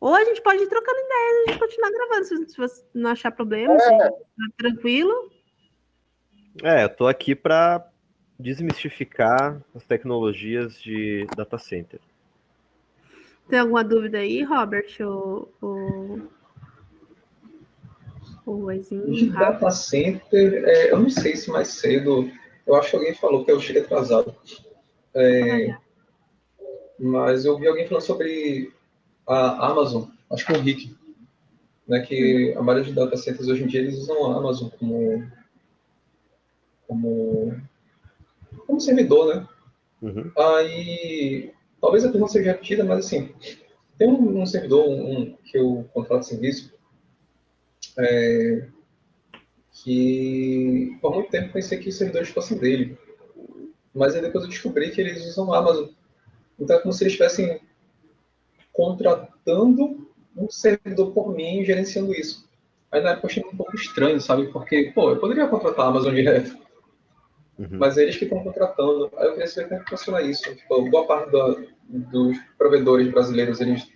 Ou 0.00 0.14
a 0.14 0.24
gente 0.24 0.40
pode 0.40 0.62
ir 0.62 0.68
trocando 0.68 0.98
ideias 0.98 1.36
e 1.36 1.42
a 1.42 1.52
gente 1.52 1.60
continuar 1.60 1.90
gravando, 1.90 2.24
se, 2.24 2.48
se 2.48 2.56
você 2.56 2.82
não 2.94 3.10
achar 3.10 3.30
problema, 3.30 3.74
é. 3.74 3.98
tá 3.98 4.10
tranquilo. 4.56 5.30
É, 6.62 6.84
eu 6.84 6.88
tô 6.88 7.06
aqui 7.06 7.34
para 7.34 7.86
desmistificar 8.38 9.60
as 9.74 9.84
tecnologias 9.84 10.80
de 10.80 11.26
data 11.36 11.58
center. 11.58 12.00
Tem 13.48 13.58
alguma 13.58 13.84
dúvida 13.84 14.18
aí, 14.18 14.42
Robert? 14.42 14.96
O, 15.00 15.48
o, 15.60 16.20
o 18.46 18.64
Oizinho, 18.64 19.10
de 19.12 19.28
data 19.30 19.70
center, 19.70 20.64
é, 20.66 20.92
eu 20.92 20.98
não 20.98 21.10
sei 21.10 21.36
se 21.36 21.50
mais 21.50 21.68
cedo. 21.68 22.30
Eu 22.66 22.74
acho 22.76 22.90
que 22.90 22.96
alguém 22.96 23.14
falou 23.14 23.44
que 23.44 23.50
eu 23.50 23.60
cheguei 23.60 23.82
atrasado. 23.82 24.34
É, 25.14 25.76
mas 26.98 27.44
eu 27.44 27.58
vi 27.58 27.66
alguém 27.66 27.86
falando 27.86 28.04
sobre 28.04 28.72
a 29.26 29.68
Amazon, 29.68 30.04
acho 30.30 30.46
que 30.46 30.52
o 30.52 30.60
Rick, 30.60 30.96
né, 31.86 32.00
que 32.00 32.54
a 32.56 32.62
maioria 32.62 32.88
de 32.88 32.94
data 32.94 33.16
centers 33.16 33.48
hoje 33.48 33.64
em 33.64 33.66
dia 33.66 33.80
eles 33.80 33.98
usam 33.98 34.32
a 34.32 34.38
Amazon 34.38 34.68
como, 34.78 35.30
como, 36.86 37.60
como 38.66 38.80
servidor, 38.80 39.34
né? 39.34 39.48
Uhum. 40.02 40.30
Aí 40.36 41.52
Talvez 41.80 42.04
a 42.04 42.10
pergunta 42.10 42.32
seja 42.32 42.52
repetida, 42.52 42.84
mas 42.84 43.06
assim, 43.06 43.30
tem 43.96 44.06
um, 44.06 44.42
um 44.42 44.46
servidor 44.46 44.86
um, 44.86 45.34
que 45.44 45.56
eu 45.56 45.88
contrato 45.94 46.24
serviço 46.24 46.72
é, 47.98 48.68
que 49.72 50.98
por 51.00 51.14
muito 51.14 51.30
tempo 51.30 51.52
pensei 51.52 51.78
que 51.78 51.88
os 51.88 51.96
servidores 51.96 52.28
fossem 52.28 52.58
dele. 52.58 52.98
Mas 53.94 54.14
aí 54.14 54.22
depois 54.22 54.44
eu 54.44 54.50
descobri 54.50 54.90
que 54.90 55.00
eles 55.00 55.24
usam 55.26 55.52
Amazon. 55.52 55.88
Então 56.58 56.76
é 56.76 56.80
como 56.80 56.92
se 56.92 57.02
eles 57.02 57.12
estivessem 57.12 57.60
contratando 58.72 60.08
um 60.36 60.48
servidor 60.48 61.12
por 61.12 61.34
mim 61.34 61.64
gerenciando 61.64 62.14
isso. 62.14 62.48
Aí 62.90 63.00
na 63.00 63.10
época 63.10 63.26
eu 63.26 63.30
achei 63.30 63.44
um 63.44 63.56
pouco 63.56 63.76
estranho, 63.76 64.20
sabe? 64.20 64.48
Porque, 64.52 64.92
pô, 64.94 65.10
eu 65.10 65.18
poderia 65.18 65.46
contratar 65.46 65.86
a 65.86 65.88
Amazon 65.88 66.14
direto. 66.14 66.56
Uhum. 67.58 67.78
Mas 67.78 67.96
eles 67.96 68.16
que 68.16 68.24
estão 68.24 68.42
contratando. 68.42 69.10
Aí 69.16 69.26
eu 69.26 69.32
queria 69.32 69.46
saber 69.46 69.68
como 69.68 69.82
é 69.82 69.84
funciona 69.86 70.22
isso. 70.22 70.54
Tipo, 70.54 70.90
boa 70.90 71.06
parte 71.06 71.30
da, 71.30 71.56
dos 71.88 72.38
provedores 72.56 73.10
brasileiros, 73.10 73.60
eles 73.60 73.86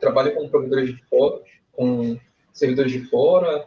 trabalham 0.00 0.34
com 0.34 0.48
provedores 0.48 0.96
de 0.96 1.04
fora, 1.04 1.40
com 1.70 2.18
servidores 2.52 2.92
de 2.92 3.00
fora, 3.08 3.66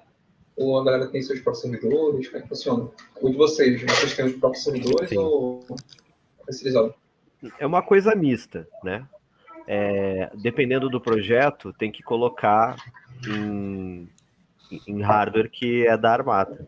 ou 0.55 0.79
a 0.79 0.83
galera 0.83 1.07
tem 1.07 1.21
seus 1.21 1.39
próprios 1.39 1.61
servidores? 1.61 2.27
Como 2.27 2.39
é 2.39 2.41
que 2.41 2.49
funciona? 2.49 2.89
O 3.21 3.29
de 3.29 3.37
vocês, 3.37 3.81
vocês 3.81 4.15
têm 4.15 4.25
os 4.25 4.35
próprios 4.35 4.63
servidores 4.63 5.09
Sim. 5.09 5.17
ou 5.17 5.65
é 6.47 6.51
especializado? 6.51 6.93
É 7.59 7.65
uma 7.65 7.81
coisa 7.81 8.15
mista, 8.15 8.67
né? 8.83 9.07
É, 9.67 10.31
dependendo 10.35 10.89
do 10.89 11.01
projeto, 11.01 11.73
tem 11.73 11.91
que 11.91 12.03
colocar 12.03 12.77
em, 13.27 14.07
em 14.87 15.01
hardware 15.01 15.49
que 15.49 15.85
é 15.87 15.97
da 15.97 16.11
Armata 16.11 16.67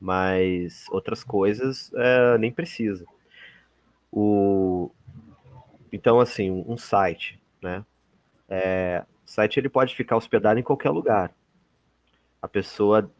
mas 0.00 0.86
outras 0.90 1.24
coisas 1.24 1.90
é, 1.94 2.38
nem 2.38 2.52
precisa. 2.52 3.04
O, 4.12 4.90
então, 5.92 6.20
assim, 6.20 6.50
um 6.66 6.76
site, 6.76 7.40
né? 7.60 7.84
É, 8.48 9.04
o 9.26 9.30
site 9.30 9.58
ele 9.58 9.68
pode 9.68 9.94
ficar 9.94 10.16
hospedado 10.16 10.58
em 10.58 10.62
qualquer 10.62 10.90
lugar. 10.90 11.32
A 12.40 12.48
pessoa 12.48 13.10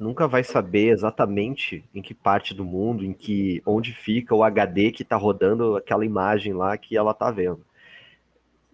nunca 0.00 0.26
vai 0.26 0.42
saber 0.42 0.88
exatamente 0.88 1.84
em 1.94 2.00
que 2.00 2.14
parte 2.14 2.54
do 2.54 2.64
mundo, 2.64 3.04
em 3.04 3.12
que 3.12 3.62
onde 3.66 3.92
fica 3.92 4.34
o 4.34 4.42
HD 4.42 4.90
que 4.90 5.02
está 5.02 5.14
rodando 5.14 5.76
aquela 5.76 6.06
imagem 6.06 6.54
lá 6.54 6.76
que 6.78 6.96
ela 6.96 7.10
está 7.10 7.30
vendo. 7.30 7.64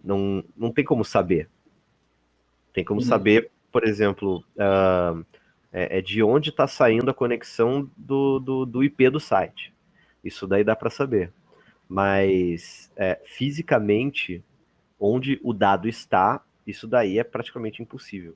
Não, 0.01 0.41
não 0.55 0.71
tem 0.71 0.85
como 0.85 1.03
saber. 1.03 1.49
Tem 2.71 2.85
como 2.85 3.01
uhum. 3.01 3.05
saber, 3.05 3.51
por 3.71 3.83
exemplo, 3.83 4.43
uh, 4.55 5.25
é, 5.71 5.97
é 5.97 6.01
de 6.01 6.23
onde 6.23 6.49
está 6.49 6.65
saindo 6.65 7.11
a 7.11 7.13
conexão 7.13 7.89
do, 7.97 8.39
do, 8.39 8.65
do, 8.65 8.83
IP 8.83 9.09
do 9.09 9.19
site. 9.19 9.73
Isso 10.23 10.47
daí 10.47 10.63
dá 10.63 10.75
para 10.75 10.89
saber. 10.89 11.33
Mas 11.89 12.91
é, 12.95 13.19
fisicamente, 13.25 14.43
onde 14.99 15.39
o 15.43 15.53
dado 15.53 15.89
está, 15.89 16.41
isso 16.65 16.87
daí 16.87 17.19
é 17.19 17.23
praticamente 17.23 17.81
impossível. 17.81 18.35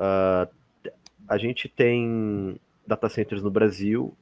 Uh, 0.00 0.50
a 1.28 1.36
gente 1.36 1.68
tem 1.68 2.58
data 2.86 3.08
centers 3.08 3.42
no 3.42 3.50
Brasil, 3.50 4.16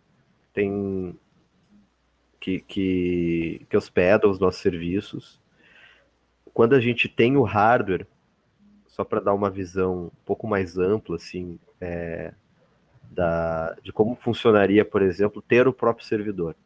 tem 0.53 1.17
que, 2.41 2.61
que, 2.61 3.67
que 3.71 3.77
hospedam 3.77 4.31
os 4.31 4.41
nossos 4.41 4.61
serviços. 4.61 5.41
Quando 6.53 6.75
a 6.75 6.81
gente 6.81 7.09
tem 7.09 7.37
o 7.37 7.45
hardware, 7.45 8.07
só 8.87 9.05
para 9.05 9.21
dar 9.21 9.35
uma 9.35 9.49
visão 9.49 10.07
um 10.07 10.25
pouco 10.25 10.47
mais 10.47 10.77
ampla, 10.77 11.17
assim, 11.17 11.59
é, 11.81 12.35
da, 13.11 13.75
de 13.83 13.93
como 13.93 14.17
funcionaria, 14.17 14.85
por 14.85 15.01
exemplo, 15.03 15.41
ter 15.41 15.69
o 15.69 15.73
próprio 15.73 16.05
servidor. 16.05 16.57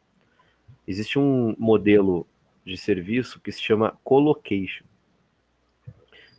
Existe 0.87 1.19
um 1.19 1.55
modelo 1.57 2.25
de 2.65 2.75
serviço 2.77 3.39
que 3.39 3.51
se 3.51 3.61
chama 3.61 3.97
colocation. 4.03 4.85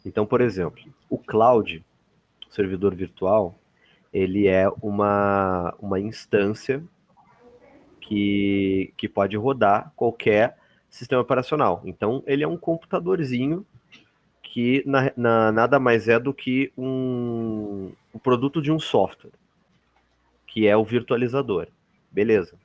Então, 0.04 0.26
por 0.26 0.40
exemplo, 0.40 0.82
o 1.08 1.16
cloud, 1.16 1.84
servidor 2.54 2.94
virtual, 2.94 3.54
ele 4.12 4.46
é 4.46 4.68
uma, 4.80 5.74
uma 5.80 5.98
instância 5.98 6.82
que, 8.00 8.92
que 8.96 9.08
pode 9.08 9.36
rodar 9.36 9.92
qualquer 9.96 10.56
sistema 10.88 11.22
operacional. 11.22 11.82
Então, 11.84 12.22
ele 12.26 12.44
é 12.44 12.48
um 12.48 12.56
computadorzinho 12.56 13.66
que 14.42 14.84
na, 14.86 15.10
na, 15.16 15.50
nada 15.50 15.80
mais 15.80 16.06
é 16.06 16.20
do 16.20 16.32
que 16.32 16.72
um, 16.78 17.90
um 18.14 18.18
produto 18.18 18.62
de 18.62 18.70
um 18.70 18.78
software, 18.78 19.32
que 20.46 20.68
é 20.68 20.76
o 20.76 20.84
virtualizador. 20.84 21.66
Beleza. 22.12 22.56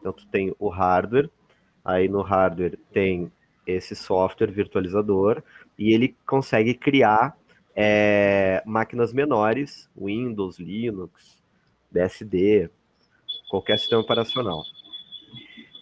Então, 0.00 0.12
tu 0.12 0.26
tem 0.26 0.54
o 0.58 0.68
hardware, 0.68 1.28
aí 1.84 2.08
no 2.08 2.22
hardware 2.22 2.78
tem 2.92 3.30
esse 3.66 3.94
software 3.94 4.50
virtualizador, 4.50 5.42
e 5.78 5.92
ele 5.92 6.16
consegue 6.26 6.72
criar 6.72 7.36
é, 7.74 8.62
máquinas 8.64 9.12
menores, 9.12 9.90
Windows, 9.96 10.58
Linux, 10.58 11.42
BSD, 11.90 12.70
qualquer 13.48 13.78
sistema 13.78 14.02
operacional. 14.02 14.62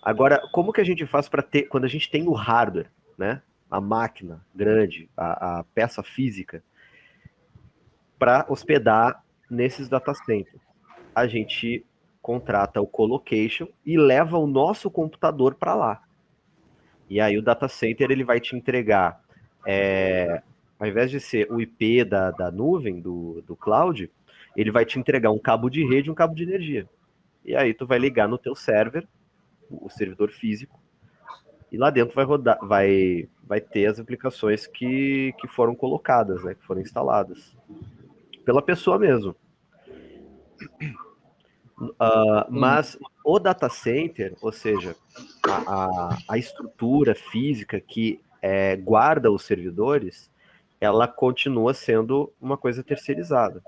Agora, 0.02 0.42
como 0.50 0.72
que 0.72 0.80
a 0.80 0.84
gente 0.84 1.06
faz 1.06 1.28
para 1.28 1.42
ter, 1.42 1.62
quando 1.64 1.84
a 1.84 1.88
gente 1.88 2.10
tem 2.10 2.26
o 2.26 2.32
hardware, 2.32 2.90
né, 3.16 3.42
a 3.70 3.80
máquina 3.80 4.44
grande, 4.54 5.08
a, 5.16 5.60
a 5.60 5.64
peça 5.64 6.02
física, 6.02 6.62
para 8.18 8.46
hospedar 8.48 9.22
nesses 9.48 9.88
data 9.88 10.14
centers? 10.14 10.60
A 11.14 11.26
gente 11.26 11.84
contrata 12.20 12.80
o 12.80 12.86
colocation 12.86 13.68
e 13.84 13.98
leva 13.98 14.38
o 14.38 14.46
nosso 14.46 14.90
computador 14.90 15.54
para 15.54 15.74
lá. 15.74 16.02
E 17.10 17.20
aí 17.20 17.36
o 17.36 17.42
data 17.42 17.68
center 17.68 18.10
ele 18.10 18.24
vai 18.24 18.40
te 18.40 18.56
entregar 18.56 19.22
é, 19.66 20.42
ao 20.82 20.88
invés 20.88 21.12
de 21.12 21.20
ser 21.20 21.46
o 21.48 21.60
IP 21.60 22.02
da, 22.02 22.32
da 22.32 22.50
nuvem, 22.50 23.00
do, 23.00 23.40
do 23.46 23.54
cloud, 23.54 24.10
ele 24.56 24.72
vai 24.72 24.84
te 24.84 24.98
entregar 24.98 25.30
um 25.30 25.38
cabo 25.38 25.70
de 25.70 25.86
rede 25.86 26.08
e 26.08 26.10
um 26.10 26.14
cabo 26.14 26.34
de 26.34 26.42
energia. 26.42 26.88
E 27.44 27.54
aí 27.54 27.72
tu 27.72 27.86
vai 27.86 28.00
ligar 28.00 28.28
no 28.28 28.36
teu 28.36 28.52
server, 28.56 29.06
o 29.70 29.88
servidor 29.88 30.32
físico, 30.32 30.82
e 31.70 31.78
lá 31.78 31.88
dentro 31.88 32.16
vai 32.16 32.24
rodar, 32.24 32.58
vai, 32.66 33.28
vai 33.44 33.60
ter 33.60 33.86
as 33.86 34.00
aplicações 34.00 34.66
que, 34.66 35.32
que 35.38 35.46
foram 35.46 35.72
colocadas, 35.72 36.42
né, 36.42 36.56
que 36.56 36.66
foram 36.66 36.80
instaladas 36.80 37.56
pela 38.44 38.60
pessoa 38.60 38.98
mesmo. 38.98 39.36
Uh, 41.80 42.50
mas 42.50 42.98
o 43.24 43.38
data 43.38 43.68
center, 43.68 44.34
ou 44.42 44.50
seja, 44.50 44.96
a, 45.46 45.74
a, 45.74 46.18
a 46.30 46.38
estrutura 46.38 47.14
física 47.14 47.80
que 47.80 48.20
é, 48.42 48.74
guarda 48.74 49.30
os 49.30 49.44
servidores, 49.44 50.31
ela 50.82 51.06
continua 51.06 51.72
sendo 51.72 52.32
uma 52.40 52.58
coisa 52.58 52.82
terceirizada. 52.82 53.62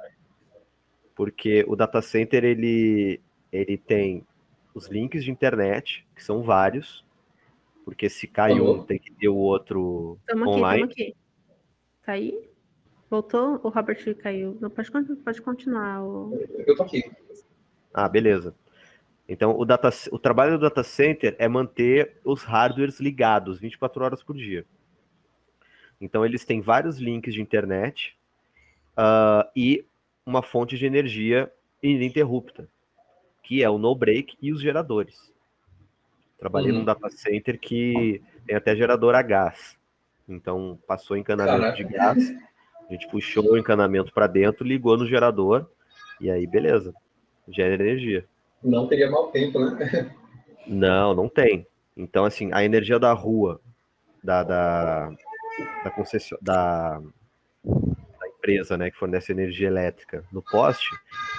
Porque 1.15 1.65
o 1.69 1.77
data 1.77 2.03
center 2.03 2.43
ele, 2.43 3.21
ele 3.53 3.79
tem 3.79 4.27
os 4.75 4.89
links 4.89 5.23
de 5.23 5.31
internet, 5.31 6.05
que 6.13 6.25
são 6.25 6.43
vários, 6.43 7.05
porque 7.85 8.09
se 8.09 8.27
cai 8.27 8.61
um, 8.61 8.83
tem 8.83 8.99
que 8.99 9.13
ter 9.13 9.29
o 9.29 9.37
outro 9.37 10.19
tamo 10.27 10.51
online. 10.51 10.83
Aqui, 10.83 11.03
aqui. 11.03 11.17
Tá 12.05 12.13
aí? 12.13 12.49
Voltou? 13.09 13.61
O 13.63 13.69
Robert 13.69 14.17
caiu. 14.17 14.59
Não, 14.61 14.69
pode, 14.69 14.91
pode 14.91 15.41
continuar. 15.41 16.03
O... 16.03 16.37
Eu 16.67 16.75
tô 16.75 16.83
aqui. 16.83 17.05
Ah, 17.93 18.09
beleza. 18.09 18.53
Então, 19.29 19.57
o, 19.57 19.65
data, 19.65 19.89
o 20.11 20.19
trabalho 20.19 20.59
do 20.59 20.63
data 20.63 20.83
center 20.83 21.37
é 21.39 21.47
manter 21.47 22.17
os 22.25 22.43
hardwares 22.43 22.99
ligados 22.99 23.61
24 23.61 24.03
horas 24.03 24.21
por 24.21 24.35
dia. 24.35 24.67
Então, 26.01 26.25
eles 26.25 26.45
têm 26.45 26.61
vários 26.61 26.99
links 26.99 27.35
de 27.35 27.41
internet 27.41 28.17
uh, 28.99 29.49
e 29.55 29.85
uma 30.27 30.43
fonte 30.43 30.77
de 30.77 30.87
energia 30.87 31.51
ininterrupta, 31.83 32.69
que 33.43 33.63
é 33.63 33.69
o 33.69 33.79
no-break 33.79 34.37
e 34.41 34.53
os 34.53 34.61
geradores. 34.61 35.33
Trabalhei 36.39 36.73
uhum. 36.73 36.79
num 36.79 36.85
data 36.85 37.09
center 37.11 37.59
que 37.59 38.23
tem 38.47 38.57
até 38.57 38.75
gerador 38.77 39.15
a 39.15 39.23
gás. 39.23 39.79
Então, 40.29 40.79
passou 40.87 41.17
encanamento 41.17 41.61
Caraca. 41.61 41.77
de 41.77 41.85
gás, 41.85 42.35
a 42.89 42.93
gente 42.93 43.09
puxou 43.09 43.53
o 43.53 43.59
encanamento 43.59 44.13
para 44.13 44.27
dentro, 44.27 44.67
ligou 44.67 44.97
no 44.97 45.07
gerador, 45.07 45.67
e 46.21 46.31
aí, 46.31 46.47
beleza, 46.47 46.95
gera 47.49 47.75
energia. 47.75 48.25
Não 48.63 48.87
teria 48.87 49.11
mau 49.11 49.31
tempo, 49.31 49.59
né? 49.59 50.15
Não, 50.67 51.15
não 51.15 51.29
tem. 51.29 51.67
Então, 51.95 52.25
assim, 52.25 52.51
a 52.53 52.65
energia 52.65 52.99
da 52.99 53.13
rua, 53.13 53.61
da, 54.23 54.43
da, 54.43 55.13
da 55.83 55.91
concession... 55.91 56.39
da, 56.41 57.01
da 57.65 58.29
empresa, 58.29 58.77
né, 58.77 58.91
que 58.91 58.99
fornece 58.99 59.33
energia 59.33 59.69
elétrica 59.69 60.25
no 60.33 60.43
poste, 60.43 60.91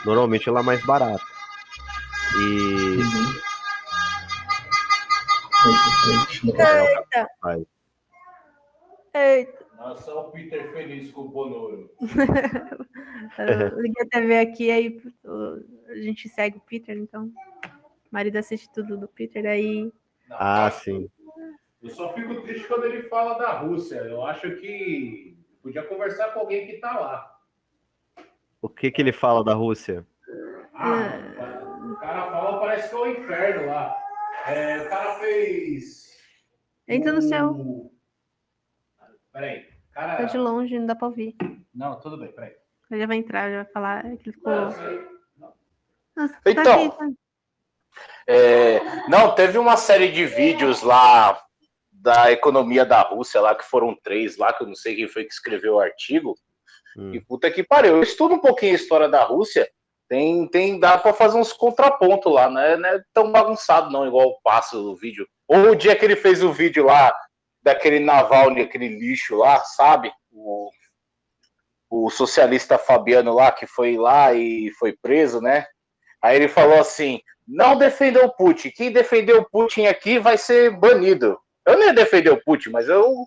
normalmente 0.05 0.49
ela 0.49 0.61
é 0.61 0.63
mais 0.63 0.85
barata. 0.85 1.23
E 2.37 2.97
uhum. 2.97 3.45
Eita. 6.45 7.27
Eita. 9.13 9.65
Nossa, 9.77 10.13
o 10.13 10.31
Peter 10.31 10.71
feliz 10.71 11.11
com 11.11 11.21
o 11.21 11.29
Bonoro. 11.29 11.91
liguei 13.77 14.03
a 14.03 14.09
TV 14.09 14.39
aqui, 14.39 14.71
aí 14.71 15.01
a 15.89 15.95
gente 15.95 16.27
segue 16.29 16.57
o 16.57 16.61
Peter, 16.61 16.97
então. 16.97 17.31
O 17.65 18.09
marido 18.11 18.37
assiste 18.37 18.69
tudo 18.73 18.97
do 18.97 19.07
Peter, 19.07 19.45
aí. 19.45 19.91
Ah, 20.29 20.71
sim. 20.71 21.09
Eu 21.85 21.91
só 21.91 22.11
fico 22.13 22.41
triste 22.41 22.67
quando 22.67 22.85
ele 22.85 23.03
fala 23.03 23.37
da 23.37 23.59
Rússia. 23.59 23.97
Eu 23.97 24.25
acho 24.25 24.55
que 24.55 25.37
podia 25.61 25.83
conversar 25.83 26.33
com 26.33 26.39
alguém 26.39 26.65
que 26.65 26.79
tá 26.79 26.99
lá. 26.99 27.39
O 28.59 28.67
que 28.67 28.89
que 28.89 29.03
ele 29.03 29.11
fala 29.11 29.43
da 29.43 29.53
Rússia? 29.53 30.03
Ah, 30.73 31.19
o 31.91 31.95
cara 31.97 32.31
fala, 32.31 32.59
parece 32.59 32.89
que 32.89 32.95
é 32.95 32.97
o 32.97 33.05
inferno 33.05 33.67
lá. 33.67 33.95
É, 34.47 34.81
o 34.81 34.89
cara 34.89 35.13
fez. 35.19 36.17
Entra 36.87 37.13
no 37.13 37.21
céu. 37.21 37.91
Peraí. 39.31 39.69
Cara... 39.91 40.17
Tá 40.17 40.23
de 40.23 40.37
longe, 40.39 40.79
não 40.79 40.87
dá 40.87 40.95
pra 40.95 41.07
ouvir. 41.07 41.35
Não, 41.71 41.99
tudo 41.99 42.17
bem, 42.17 42.31
peraí. 42.31 42.55
Ele 42.89 42.99
já 42.99 43.05
vai 43.05 43.17
entrar, 43.17 43.51
já 43.51 43.63
vai 43.63 43.71
falar 43.71 44.01
que 44.17 44.29
ele 44.29 44.33
ficou. 44.33 44.51
Não, 44.51 45.53
Nossa, 46.15 46.33
tá 46.43 46.49
então, 46.51 46.63
tá 46.63 46.73
aqui, 46.73 46.97
tá... 46.97 47.09
É, 48.27 49.07
não, 49.07 49.35
teve 49.35 49.59
uma 49.59 49.77
série 49.77 50.11
de 50.11 50.25
vídeos 50.25 50.81
lá 50.81 51.44
da 52.05 52.31
economia 52.31 52.85
da 52.85 53.01
Rússia, 53.01 53.41
lá 53.41 53.55
que 53.55 53.65
foram 53.65 53.97
três, 54.03 54.37
lá 54.37 54.53
que 54.53 54.61
eu 54.61 54.67
não 54.67 54.75
sei 54.75 54.95
quem 54.95 55.07
foi 55.07 55.23
que 55.25 55.33
escreveu 55.33 55.73
o 55.73 55.79
artigo. 55.79 56.35
Hum. 56.95 57.15
E 57.15 57.19
puta 57.19 57.49
que 57.49 57.63
pariu. 57.63 57.95
Eu 57.95 58.03
estudo 58.03 58.35
um 58.35 58.39
pouquinho 58.39 58.73
a 58.73 58.75
história 58.75 59.09
da 59.09 59.23
Rússia. 59.23 59.67
Tem, 60.07 60.47
tem, 60.47 60.79
dá 60.79 60.99
para 60.99 61.13
fazer 61.13 61.35
uns 61.35 61.51
contrapontos 61.51 62.31
lá, 62.31 62.47
não 62.47 62.61
é, 62.61 62.77
não 62.77 62.89
é, 62.89 63.01
tão 63.11 63.31
bagunçado 63.31 63.89
não, 63.89 64.05
igual 64.05 64.39
passa 64.43 64.77
o 64.77 64.95
vídeo. 64.95 65.27
Ou 65.47 65.71
o 65.71 65.75
dia 65.75 65.95
que 65.95 66.05
ele 66.05 66.15
fez 66.15 66.43
o 66.43 66.53
vídeo 66.53 66.85
lá 66.85 67.11
daquele 67.63 67.99
Navalny, 67.99 68.61
aquele 68.61 68.87
lixo 68.87 69.37
lá, 69.37 69.59
sabe? 69.61 70.13
O, 70.31 70.69
o 71.89 72.11
socialista 72.11 72.77
Fabiano 72.77 73.33
lá, 73.33 73.51
que 73.51 73.65
foi 73.65 73.97
lá 73.97 74.31
e 74.31 74.69
foi 74.77 74.95
preso, 74.95 75.41
né? 75.41 75.65
Aí 76.21 76.35
ele 76.35 76.47
falou 76.47 76.79
assim: 76.79 77.19
não 77.47 77.75
defendeu 77.75 78.25
o 78.25 78.35
Putin. 78.35 78.69
Quem 78.69 78.91
defendeu 78.91 79.39
o 79.39 79.49
Putin 79.49 79.87
aqui 79.87 80.19
vai 80.19 80.37
ser 80.37 80.69
banido. 80.69 81.35
Eu 81.65 81.77
nem 81.77 81.87
ia 81.87 81.93
defender 81.93 82.31
o 82.31 82.43
Putin, 82.43 82.69
mas 82.69 82.87
eu 82.87 83.25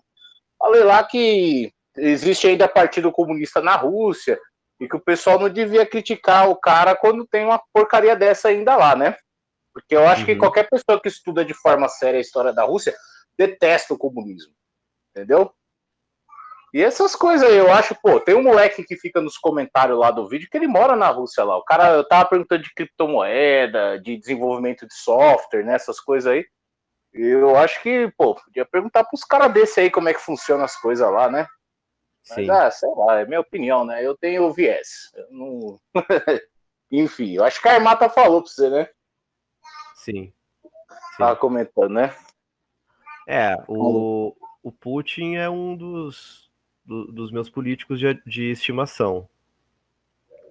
falei 0.57 0.83
lá 0.83 1.03
que 1.03 1.71
existe 1.97 2.47
ainda 2.47 2.67
Partido 2.67 3.11
Comunista 3.11 3.61
na 3.61 3.75
Rússia 3.75 4.39
e 4.79 4.87
que 4.87 4.95
o 4.95 5.01
pessoal 5.01 5.37
não 5.37 5.49
devia 5.49 5.85
criticar 5.85 6.49
o 6.49 6.55
cara 6.55 6.95
quando 6.95 7.27
tem 7.27 7.45
uma 7.45 7.61
porcaria 7.73 8.15
dessa 8.15 8.47
ainda 8.47 8.75
lá, 8.75 8.95
né? 8.95 9.15
Porque 9.73 9.95
eu 9.95 10.07
acho 10.07 10.21
uhum. 10.21 10.25
que 10.25 10.35
qualquer 10.35 10.69
pessoa 10.69 11.01
que 11.01 11.09
estuda 11.09 11.43
de 11.43 11.53
forma 11.53 11.87
séria 11.87 12.17
a 12.17 12.21
história 12.21 12.53
da 12.53 12.63
Rússia 12.63 12.95
detesta 13.37 13.93
o 13.93 13.97
comunismo, 13.97 14.53
entendeu? 15.11 15.53
E 16.73 16.83
essas 16.83 17.15
coisas 17.15 17.49
aí, 17.49 17.57
eu 17.57 17.71
acho, 17.73 17.95
pô, 17.95 18.19
tem 18.19 18.35
um 18.35 18.43
moleque 18.43 18.83
que 18.83 18.95
fica 18.95 19.19
nos 19.19 19.37
comentários 19.37 19.97
lá 19.97 20.11
do 20.11 20.27
vídeo 20.27 20.47
que 20.51 20.57
ele 20.57 20.67
mora 20.67 20.95
na 20.95 21.07
Rússia 21.07 21.43
lá. 21.43 21.57
O 21.57 21.63
cara, 21.63 21.95
eu 21.95 22.07
tava 22.07 22.29
perguntando 22.29 22.61
de 22.61 22.73
criptomoeda, 22.73 23.99
de 23.99 24.17
desenvolvimento 24.17 24.85
de 24.85 24.93
software, 24.93 25.63
né, 25.63 25.73
essas 25.73 25.99
coisas 25.99 26.31
aí. 26.31 26.45
Eu 27.13 27.55
acho 27.55 27.81
que, 27.81 28.11
pô, 28.17 28.35
podia 28.35 28.65
perguntar 28.65 29.03
pros 29.03 29.23
caras 29.23 29.51
desse 29.51 29.79
aí 29.79 29.89
como 29.89 30.09
é 30.09 30.13
que 30.13 30.21
funciona 30.21 30.63
as 30.63 30.75
coisas 30.75 31.09
lá, 31.11 31.29
né? 31.29 31.47
Sim. 32.23 32.45
Mas, 32.45 32.49
ah, 32.49 32.71
sei 32.71 32.89
lá, 32.95 33.19
é 33.19 33.25
minha 33.25 33.39
opinião, 33.39 33.83
né? 33.83 34.05
Eu 34.05 34.15
tenho 34.15 34.51
viés. 34.53 35.11
Eu 35.15 35.27
não... 35.31 35.79
Enfim, 36.91 37.33
eu 37.33 37.43
acho 37.43 37.61
que 37.61 37.67
a 37.67 37.73
Armata 37.73 38.09
falou 38.09 38.41
pra 38.41 38.51
você, 38.51 38.69
né? 38.69 38.89
Sim. 39.95 40.31
Sim. 40.61 41.17
Tava 41.17 41.35
comentando, 41.35 41.93
né? 41.93 42.15
É, 43.27 43.55
o, 43.67 44.35
o 44.63 44.71
Putin 44.71 45.35
é 45.35 45.49
um 45.49 45.75
dos, 45.75 46.49
do, 46.83 47.11
dos 47.11 47.31
meus 47.31 47.49
políticos 47.49 47.99
de, 47.99 48.13
de 48.25 48.51
estimação. 48.51 49.29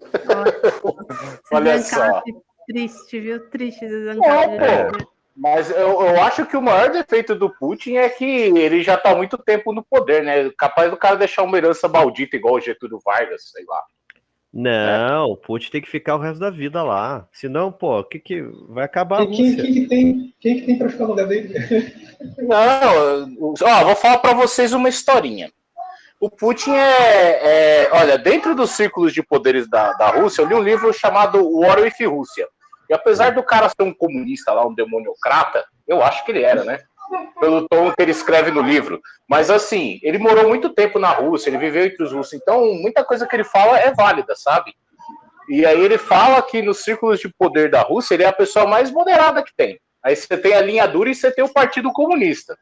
Olha 1.53 1.81
só. 1.83 2.23
Triste, 2.67 3.19
viu? 3.19 3.49
Triste, 3.51 3.89
Zancari. 3.89 4.57
É, 4.59 4.91
Mas 5.39 5.71
eu, 5.71 6.03
eu 6.03 6.21
acho 6.21 6.45
que 6.47 6.57
o 6.57 6.63
maior 6.63 6.91
defeito 6.91 7.33
do 7.33 7.49
Putin 7.49 7.95
é 7.95 8.09
que 8.09 8.25
ele 8.25 8.83
já 8.83 8.95
está 8.95 9.13
há 9.13 9.15
muito 9.15 9.39
tempo 9.39 9.73
no 9.73 9.85
poder, 9.85 10.25
né? 10.25 10.51
Capaz 10.59 10.91
do 10.91 10.97
cara 10.97 11.15
deixar 11.15 11.45
uma 11.45 11.57
herança 11.57 11.87
maldita 11.87 12.35
igual 12.35 12.57
o 12.57 12.61
Getúlio 12.61 12.99
Vargas, 13.05 13.53
sei 13.53 13.65
lá. 13.65 13.81
Não, 14.53 15.27
o 15.27 15.37
Putin 15.37 15.71
tem 15.71 15.81
que 15.81 15.89
ficar 15.91 16.17
o 16.17 16.19
resto 16.19 16.41
da 16.41 16.51
vida 16.51 16.83
lá. 16.83 17.29
Senão, 17.33 17.71
pô, 17.71 18.01
o 18.01 18.05
que, 18.05 18.19
que 18.19 18.43
vai 18.69 18.85
acabar? 18.85 19.25
Quem, 19.29 19.55
quem, 19.55 19.73
que 19.75 19.87
tem, 19.87 20.35
quem 20.41 20.59
que 20.59 20.67
tem 20.67 20.79
para 20.79 20.89
ficar 20.89 21.05
no 21.05 21.11
lugar 21.11 21.29
dele? 21.29 21.55
Não, 22.39 23.55
ó, 23.63 23.85
vou 23.85 23.95
falar 23.95 24.19
para 24.19 24.35
vocês 24.35 24.73
uma 24.73 24.89
historinha. 24.89 25.53
O 26.19 26.29
Putin 26.29 26.73
é, 26.73 27.85
é, 27.85 27.91
Olha, 27.93 28.19
dentro 28.19 28.57
dos 28.57 28.71
círculos 28.73 29.13
de 29.13 29.23
poderes 29.23 29.71
da, 29.71 29.93
da 29.93 30.09
Rússia, 30.09 30.43
eu 30.43 30.49
li 30.49 30.55
um 30.55 30.63
livro 30.63 30.93
chamado 30.93 31.49
War 31.61 31.79
with 31.81 32.05
Rússia. 32.05 32.49
E 32.89 32.95
apesar 32.95 33.31
do 33.31 33.43
cara 33.43 33.69
ser 33.69 33.83
um 33.83 33.93
comunista 33.93 34.53
lá, 34.53 34.67
um 34.67 34.75
demoniocrata, 34.75 35.65
eu 35.87 36.03
acho 36.03 36.25
que 36.25 36.33
ele 36.33 36.43
era, 36.43 36.65
né? 36.65 36.81
Pelo 37.41 37.67
tom 37.69 37.93
que 37.93 38.03
ele 38.03 38.11
escreve 38.11 38.51
no 38.51 38.61
livro. 38.61 39.01
Mas 39.29 39.51
assim, 39.51 39.99
ele 40.03 40.19
morou 40.19 40.49
muito 40.49 40.71
tempo 40.71 40.99
na 40.99 41.11
Rússia, 41.11 41.51
ele 41.51 41.59
viveu 41.59 41.85
entre 41.87 42.03
os 42.03 42.13
russos, 42.13 42.35
então 42.35 42.75
muita 42.75 43.05
coisa 43.05 43.27
que 43.27 43.37
ele 43.37 43.45
fala 43.45 43.79
é 43.79 43.93
válida, 43.93 44.35
sabe? 44.37 44.75
E 45.49 45.65
aí 45.65 45.81
ele 45.81 45.97
fala 45.97 46.43
que 46.43 46.61
nos 46.61 46.85
círculos 46.85 47.19
de 47.21 47.29
poder 47.29 47.71
da 47.71 47.81
Rússia 47.81 48.15
ele 48.15 48.25
é 48.25 48.27
a 48.27 48.33
pessoa 48.33 48.67
mais 48.67 48.91
moderada 48.91 49.43
que 49.43 49.55
tem. 49.57 49.81
Aí 50.03 50.15
você 50.15 50.37
tem 50.37 50.55
a 50.55 50.61
linha 50.61 50.87
dura 50.87 51.11
e 51.11 51.15
você 51.15 51.31
tem 51.31 51.45
o 51.45 51.53
Partido 51.53 51.91
Comunista. 51.93 52.57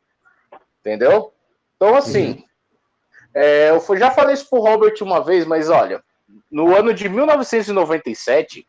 Entendeu? 0.81 1.33
Então, 1.77 1.97
assim, 1.97 2.31
uhum. 2.31 2.45
é, 3.35 3.71
eu 3.71 3.99
já 3.99 4.11
falei 4.11 4.35
isso 4.35 4.49
pro 4.49 4.61
Robert 4.61 4.95
uma 5.01 5.23
vez, 5.23 5.45
mas 5.45 5.69
olha, 5.69 6.03
no 6.51 6.75
ano 6.75 6.95
de 6.95 7.09
1997, 7.09 8.67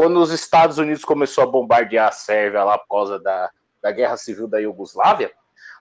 quando 0.00 0.18
os 0.18 0.30
Estados 0.30 0.78
Unidos 0.78 1.04
começou 1.04 1.44
a 1.44 1.46
bombardear 1.46 2.08
a 2.08 2.12
Sérvia 2.12 2.64
lá 2.64 2.78
por 2.78 2.88
causa 2.88 3.18
da, 3.18 3.50
da 3.82 3.92
guerra 3.92 4.16
civil 4.16 4.48
da 4.48 4.58
Iugoslávia, 4.58 5.30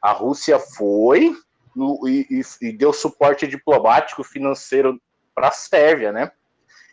a 0.02 0.12
Rússia 0.12 0.60
foi 0.60 1.34
no, 1.74 2.06
e, 2.06 2.42
e, 2.62 2.74
deu 2.74 2.92
suporte 2.92 3.48
diplomático 3.48 4.22
financeiro 4.22 5.02
para 5.34 5.48
a 5.48 5.52
Sérvia, 5.52 6.12
né? 6.12 6.34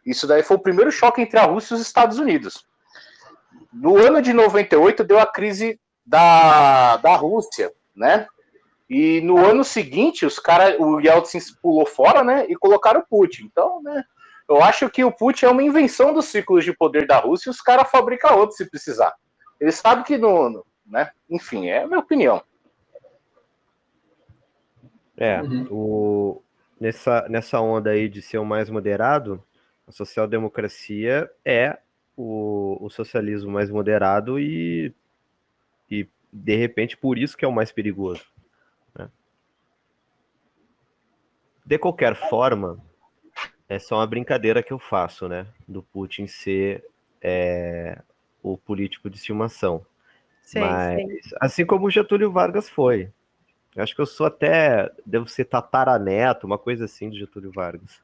Isso 0.07 0.25
daí 0.25 0.45
foi 0.45 0.57
o 0.57 0.61
primeiro 0.61 0.93
choque 0.93 1.21
entre 1.21 1.37
a 1.37 1.43
Rússia 1.43 1.75
e 1.75 1.79
os 1.79 1.81
Estados 1.81 2.21
Unidos. 2.21 2.65
No 3.73 3.97
ano 3.97 4.23
de 4.23 4.33
98 4.33 5.03
deu 5.03 5.19
a 5.19 5.27
crise 5.27 5.81
da, 6.07 6.97
da 6.99 7.17
Rússia, 7.17 7.73
né? 7.93 8.29
E 8.89 9.21
no 9.23 9.45
ano 9.45 9.65
seguinte 9.65 10.25
os 10.25 10.39
caras, 10.39 10.77
o 10.79 11.01
Yeltsin 11.01 11.41
pulou 11.61 11.87
fora, 11.87 12.23
né? 12.23 12.47
E 12.49 12.55
colocaram 12.55 13.01
o 13.01 13.05
Putin. 13.05 13.47
Então, 13.47 13.83
né? 13.83 14.05
Eu 14.49 14.63
acho 14.63 14.89
que 14.89 15.03
o 15.03 15.11
Putin 15.11 15.47
é 15.47 15.51
uma 15.51 15.63
invenção 15.63 16.15
dos 16.15 16.27
ciclos 16.27 16.65
de 16.65 16.73
poder 16.73 17.07
da 17.07 17.19
Rússia 17.19 17.49
e 17.49 17.51
os 17.51 17.61
caras 17.61 17.91
fabricam 17.91 18.37
outro 18.37 18.57
se 18.57 18.69
precisar. 18.69 19.13
Eles 19.61 19.77
sabem 19.77 20.05
que 20.05 20.17
no, 20.17 20.65
né? 20.87 21.11
Enfim, 21.29 21.67
é 21.67 21.83
a 21.83 21.87
minha 21.87 21.99
opinião. 21.99 22.43
É, 25.17 25.41
uhum. 25.41 25.67
o, 25.71 26.43
nessa, 26.79 27.27
nessa 27.29 27.61
onda 27.61 27.91
aí 27.91 28.09
de 28.09 28.21
ser 28.21 28.39
o 28.39 28.45
mais 28.45 28.69
moderado, 28.69 29.43
a 29.87 29.93
social-democracia 29.93 31.31
é 31.45 31.79
o, 32.17 32.79
o 32.81 32.91
socialismo 32.91 33.51
mais 33.51 33.71
moderado 33.71 34.39
e, 34.39 34.95
e, 35.91 36.09
de 36.33 36.57
repente, 36.57 36.97
por 36.97 37.19
isso 37.19 37.37
que 37.37 37.45
é 37.45 37.49
o 37.49 37.53
mais 37.53 37.73
perigoso. 37.73 38.25
Né? 38.95 39.09
De 41.65 41.79
qualquer 41.79 42.15
forma, 42.15 42.79
é 43.69 43.79
só 43.79 43.97
uma 43.97 44.07
brincadeira 44.07 44.63
que 44.63 44.73
eu 44.73 44.79
faço, 44.79 45.29
né? 45.29 45.47
Do 45.67 45.83
Putin 45.83 46.27
ser 46.27 46.85
é, 47.21 48.01
o 48.43 48.57
político 48.57 49.11
de 49.11 49.17
estimação. 49.17 49.85
Sei, 50.43 50.63
Mas, 50.63 51.03
sei. 51.05 51.39
assim 51.41 51.67
como 51.67 51.87
o 51.87 51.91
Getúlio 51.91 52.31
Vargas 52.31 52.69
foi. 52.69 53.11
Eu 53.75 53.83
acho 53.83 53.95
que 53.95 54.01
eu 54.01 54.07
sou 54.07 54.27
até, 54.27 54.91
devo 55.05 55.27
ser 55.29 55.45
tataraneto, 55.45 56.47
uma 56.47 56.57
coisa 56.57 56.85
assim 56.85 57.11
de 57.11 57.19
Getúlio 57.19 57.51
Vargas. 57.53 58.01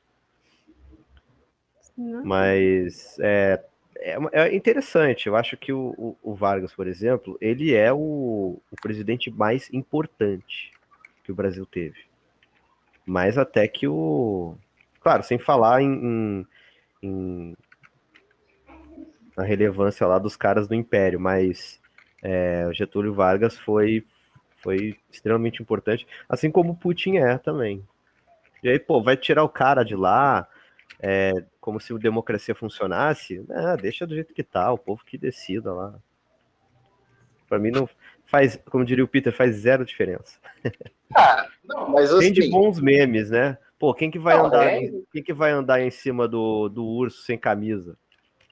Não. 1.97 2.25
Mas 2.25 3.17
é, 3.21 3.63
é, 3.97 4.17
é, 4.33 4.55
interessante. 4.55 5.29
Eu 5.29 5.37
acho 5.37 5.57
que 5.57 5.73
o, 5.73 5.95
o, 5.97 6.17
o, 6.23 6.35
Vargas, 6.35 6.75
por 6.75 6.89
exemplo, 6.89 7.39
ele 7.41 7.73
é 7.73 7.93
o, 7.93 8.61
o 8.71 8.77
presidente 8.83 9.31
mais 9.31 9.73
importante 9.73 10.73
que 11.23 11.31
o 11.31 11.35
Brasil 11.35 11.65
teve. 11.65 12.01
Mais 13.07 13.39
até 13.39 13.67
que 13.69 13.87
o, 13.87 14.57
Claro, 15.03 15.23
sem 15.23 15.39
falar 15.39 15.83
em, 15.83 15.93
em, 15.93 16.47
em 17.03 17.57
a 19.37 19.43
relevância 19.43 20.07
lá 20.07 20.19
dos 20.19 20.37
caras 20.37 20.69
do 20.69 20.75
Império, 20.75 21.19
mas 21.19 21.81
é, 22.23 22.67
o 22.69 22.73
Getúlio 22.73 23.15
Vargas 23.15 23.59
foi, 23.59 24.05
foi 24.59 24.97
extremamente 25.11 25.63
importante, 25.63 26.07
assim 26.29 26.51
como 26.51 26.73
o 26.73 26.77
Putin 26.77 27.17
é 27.17 27.39
também. 27.39 27.87
E 28.63 28.69
aí, 28.69 28.79
pô, 28.79 29.03
vai 29.03 29.17
tirar 29.17 29.43
o 29.43 29.49
cara 29.49 29.83
de 29.83 29.97
lá, 29.97 30.47
é, 31.01 31.33
como 31.61 31.81
se 31.81 31.93
a 31.93 31.99
democracia 31.99 32.55
funcionasse? 32.55 33.45
Ah, 33.51 33.75
deixa 33.75 34.07
do 34.07 34.15
jeito 34.15 34.35
que 34.35 34.45
tá, 34.45 34.71
o 34.71 34.79
povo 34.79 35.05
que 35.05 35.19
decida 35.19 35.73
lá. 35.73 35.95
Para 37.49 37.59
mim 37.59 37.71
não 37.71 37.89
faz, 38.25 38.57
como 38.71 38.85
diria 38.85 39.05
o 39.05 39.09
Peter, 39.09 39.33
faz 39.33 39.57
zero 39.57 39.85
diferença. 39.85 40.39
Ah, 41.15 41.47
não, 41.65 41.91
mas 41.91 42.11
assim... 42.11 42.33
Tem 42.33 42.33
de 42.33 42.51
bons 42.51 42.81
memes, 42.81 43.31
né? 43.31 43.59
Pô, 43.83 43.93
quem 43.93 44.13
que 44.13 44.19
vai 44.19 44.39
não, 44.39 44.47
andar, 44.47 44.65
é... 44.65 44.93
quem 45.13 45.25
que 45.25 45.33
vai 45.33 45.51
andar 45.51 45.81
em 45.81 45.91
cima 45.91 46.29
do, 46.29 46.69
do 46.69 46.85
urso 46.85 47.25
sem 47.25 47.37
camisa? 47.37 47.99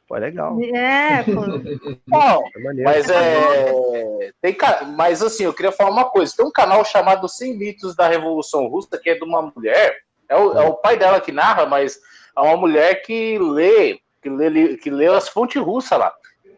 Pô, 0.09 0.17
é 0.17 0.19
legal. 0.19 0.59
É, 0.61 1.23
pô. 1.23 1.43
Não, 2.05 2.43
é 2.43 2.83
mas 2.83 3.09
é. 3.09 4.33
Tem, 4.43 4.57
mas 4.97 5.23
assim, 5.23 5.45
eu 5.45 5.55
queria 5.55 5.71
falar 5.71 5.91
uma 5.91 6.11
coisa. 6.11 6.35
Tem 6.37 6.45
um 6.45 6.51
canal 6.51 6.85
chamado 6.85 7.29
100 7.29 7.57
mitos 7.57 7.95
da 7.95 8.09
Revolução 8.09 8.67
Russa, 8.67 8.99
que 9.01 9.09
é 9.09 9.15
de 9.15 9.23
uma 9.23 9.41
mulher. 9.55 9.99
É 10.29 10.35
o, 10.35 10.53
é 10.59 10.67
o 10.67 10.75
pai 10.75 10.97
dela 10.97 11.21
que 11.21 11.31
narra, 11.31 11.65
mas 11.65 12.01
é 12.37 12.41
uma 12.41 12.57
mulher 12.57 13.01
que 13.03 13.39
lê, 13.39 14.01
que 14.21 14.29
lê, 14.29 14.77
que 14.79 14.91
lê 14.91 15.07
as 15.07 15.29
fontes 15.29 15.63
russas 15.63 15.97
lá. 15.97 16.13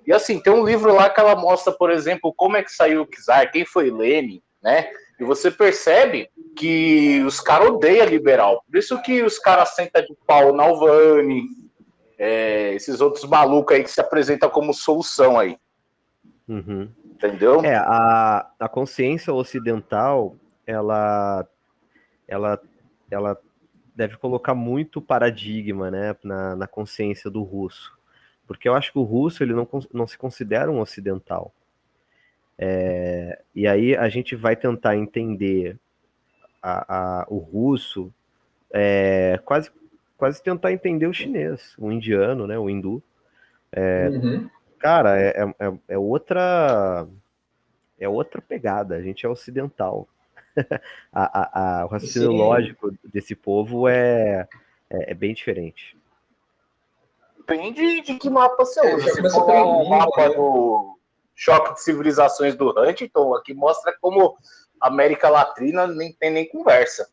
E 0.07 0.15
assim, 0.15 0.41
tem 0.41 0.51
um 0.51 0.65
livro 0.65 0.95
lá 0.95 1.11
que 1.11 1.21
ela 1.21 1.37
mostra, 1.37 1.75
por 1.75 1.91
exemplo, 1.91 2.33
como 2.35 2.57
é 2.57 2.63
que 2.63 2.73
saiu 2.73 3.03
o 3.03 3.07
Czar, 3.07 3.53
quem 3.53 3.67
foi 3.67 3.91
Lenin, 3.91 4.41
né? 4.63 4.89
E 5.23 5.25
você 5.25 5.53
percebe 5.53 6.29
que 6.57 7.23
os 7.25 7.39
caras 7.39 7.69
odeiam 7.69 8.07
liberal. 8.07 8.65
Por 8.67 8.77
isso 8.77 9.01
que 9.03 9.23
os 9.23 9.39
caras 9.39 9.69
sentam 9.69 10.03
de 10.03 10.17
pau 10.27 10.53
na 10.53 10.65
Alvani, 10.65 11.45
é, 12.19 12.75
esses 12.75 13.01
outros 13.01 13.25
malucos 13.25 13.77
aí 13.77 13.85
que 13.85 13.91
se 13.91 14.01
apresentam 14.01 14.51
como 14.51 14.75
solução 14.75 15.39
aí. 15.39 15.57
Uhum. 16.49 16.91
Entendeu? 17.05 17.65
É, 17.65 17.77
a, 17.77 18.51
a 18.59 18.69
consciência 18.69 19.33
ocidental, 19.33 20.35
ela, 20.67 21.47
ela, 22.27 22.61
ela 23.09 23.39
deve 23.95 24.17
colocar 24.17 24.57
muito 24.57 25.01
paradigma 25.01 25.89
né, 25.89 26.17
na, 26.25 26.57
na 26.57 26.67
consciência 26.67 27.31
do 27.31 27.45
russo. 27.45 27.97
Porque 28.45 28.69
eu 28.69 28.75
acho 28.75 28.91
que 28.91 28.99
o 28.99 29.05
russo 29.05 29.45
ele 29.45 29.55
não, 29.55 29.69
não 29.95 30.05
se 30.05 30.19
considera 30.19 30.69
um 30.69 30.81
ocidental. 30.81 31.55
É, 32.65 33.43
e 33.53 33.67
aí 33.67 33.97
a 33.97 34.09
gente 34.09 34.37
vai 34.37 34.55
tentar 34.55 34.97
entender 34.97 35.77
a, 36.63 37.23
a, 37.23 37.27
o 37.29 37.39
russo, 37.39 38.15
é, 38.73 39.41
quase, 39.45 39.69
quase 40.17 40.41
tentar 40.41 40.71
entender 40.71 41.09
o 41.09 41.13
chinês, 41.13 41.75
o 41.77 41.91
indiano, 41.91 42.47
né, 42.47 42.57
o 42.57 42.71
hindu. 42.71 43.03
É, 43.73 44.09
uhum. 44.11 44.49
Cara, 44.79 45.21
é, 45.21 45.31
é, 45.31 45.43
é, 45.59 45.73
é, 45.89 45.99
outra 45.99 47.05
é 47.99 48.09
outra 48.09 48.41
pegada. 48.41 48.95
A 48.95 49.03
gente 49.03 49.27
é 49.27 49.29
ocidental. 49.29 50.07
a, 51.13 51.81
a, 51.81 51.85
o 51.87 51.89
raciocínio 51.89 52.31
Sim. 52.31 52.39
lógico 52.39 52.95
desse 53.03 53.35
povo 53.35 53.89
é, 53.89 54.47
é, 54.89 55.11
é, 55.11 55.15
bem 55.15 55.35
diferente. 55.35 55.97
Depende 57.39 58.03
de 58.03 58.15
que 58.15 58.31
mapa 58.31 58.65
você 58.65 58.95
usa. 58.95 59.15
Se 59.15 59.31
for 59.31 59.51
um 59.51 59.89
mapa 59.89 60.29
né? 60.29 60.35
do 60.37 60.97
choque 61.43 61.75
de 61.75 61.83
civilizações 61.83 62.55
do 62.55 62.71
Huntington, 62.79 63.35
aqui 63.35 63.53
mostra 63.53 63.93
como 64.01 64.37
América 64.81 65.29
Latina 65.29 65.87
nem 65.89 66.13
tem 66.13 66.31
nem 66.31 66.49
conversa. 66.49 67.09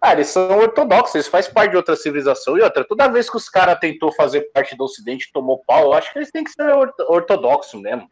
Ah, 0.00 0.12
eles 0.12 0.28
são 0.28 0.58
ortodoxos, 0.58 1.16
eles 1.16 1.26
fazem 1.26 1.52
parte 1.52 1.72
de 1.72 1.76
outra 1.76 1.96
civilização. 1.96 2.56
E 2.56 2.62
outra, 2.62 2.84
toda 2.84 3.08
vez 3.08 3.28
que 3.28 3.36
os 3.36 3.48
caras 3.48 3.78
tentou 3.78 4.12
fazer 4.12 4.42
parte 4.52 4.76
do 4.76 4.84
Ocidente 4.84 5.30
tomou 5.32 5.62
pau, 5.66 5.86
eu 5.86 5.92
acho 5.92 6.12
que 6.12 6.18
eles 6.18 6.30
têm 6.30 6.44
que 6.44 6.52
ser 6.52 6.72
ortodoxos 7.08 7.80
mesmo. 7.80 8.08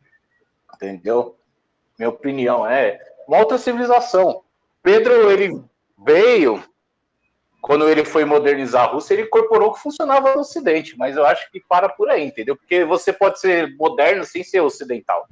Entendeu? 0.74 1.38
Minha 1.98 2.10
opinião 2.10 2.66
é 2.66 2.98
uma 3.26 3.38
outra 3.38 3.56
civilização. 3.56 4.42
Pedro, 4.82 5.30
ele 5.30 5.62
veio, 6.04 6.62
quando 7.62 7.88
ele 7.88 8.04
foi 8.04 8.24
modernizar 8.24 8.84
a 8.84 8.92
Rússia, 8.92 9.14
ele 9.14 9.22
incorporou 9.22 9.70
o 9.70 9.74
que 9.74 9.80
funcionava 9.80 10.34
no 10.34 10.40
Ocidente, 10.40 10.98
mas 10.98 11.16
eu 11.16 11.24
acho 11.24 11.50
que 11.50 11.60
para 11.60 11.88
por 11.88 12.10
aí, 12.10 12.24
entendeu? 12.24 12.56
Porque 12.56 12.84
você 12.84 13.12
pode 13.12 13.38
ser 13.40 13.74
moderno 13.76 14.24
sem 14.24 14.42
ser 14.42 14.60
ocidental. 14.60 15.26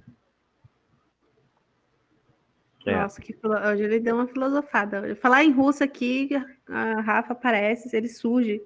É. 2.86 2.96
Nossa, 2.96 3.20
que 3.20 3.34
hoje 3.42 3.82
ele 3.82 4.00
deu 4.00 4.16
uma 4.16 4.26
filosofada. 4.26 5.14
Falar 5.16 5.44
em 5.44 5.50
russo 5.50 5.82
aqui, 5.82 6.30
a 6.68 7.00
Rafa 7.00 7.32
aparece, 7.32 7.94
ele 7.96 8.08
surge. 8.08 8.62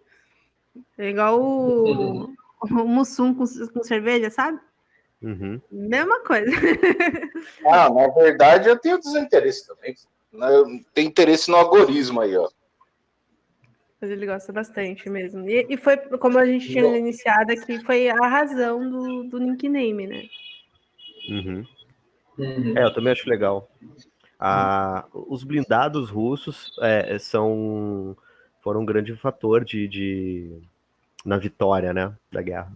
É 0.97 1.11
igual 1.11 1.41
o, 1.41 2.35
o 2.63 2.89
Mussum 2.89 3.35
com, 3.35 3.45
com 3.45 3.83
cerveja, 3.85 4.31
sabe? 4.31 4.59
Uhum. 5.23 5.61
Mesma 5.71 6.21
coisa. 6.21 6.51
ah, 7.67 7.91
na 7.91 8.09
verdade 8.09 8.69
eu 8.69 8.79
tenho 8.79 8.99
desinteresse 8.99 9.67
também. 9.67 9.95
Tenho 10.95 11.09
interesse 11.09 11.51
no 11.51 11.57
algoritmo 11.57 12.21
aí, 12.21 12.37
ó. 12.37 12.49
Mas 14.01 14.11
ele 14.11 14.27
gosta 14.27 14.53
bastante 14.53 15.11
mesmo. 15.11 15.49
E, 15.49 15.67
e 15.69 15.77
foi, 15.77 15.97
como 15.97 16.39
a 16.39 16.47
gente 16.47 16.69
tinha 16.69 16.85
Bom. 16.85 16.95
iniciado 16.95 17.53
aqui, 17.53 17.83
foi 17.85 18.09
a 18.09 18.29
razão 18.29 18.89
do, 18.89 19.25
do 19.25 19.41
nickname, 19.41 20.07
né? 20.07 20.23
Uhum. 21.29 21.67
Uhum. 22.39 22.79
É, 22.79 22.85
eu 22.85 22.95
também 22.95 23.13
acho 23.13 23.29
legal. 23.29 23.69
Ah, 24.39 25.07
os 25.13 25.43
blindados 25.43 26.11
russos 26.11 26.79
é, 26.81 27.19
são 27.19 28.17
foram 28.63 28.83
um 28.83 28.87
grande 28.87 29.17
fator 29.17 29.65
de, 29.65 29.89
de 29.89 30.61
na 31.25 31.39
vitória, 31.39 31.93
né, 31.93 32.15
da 32.31 32.43
guerra. 32.43 32.73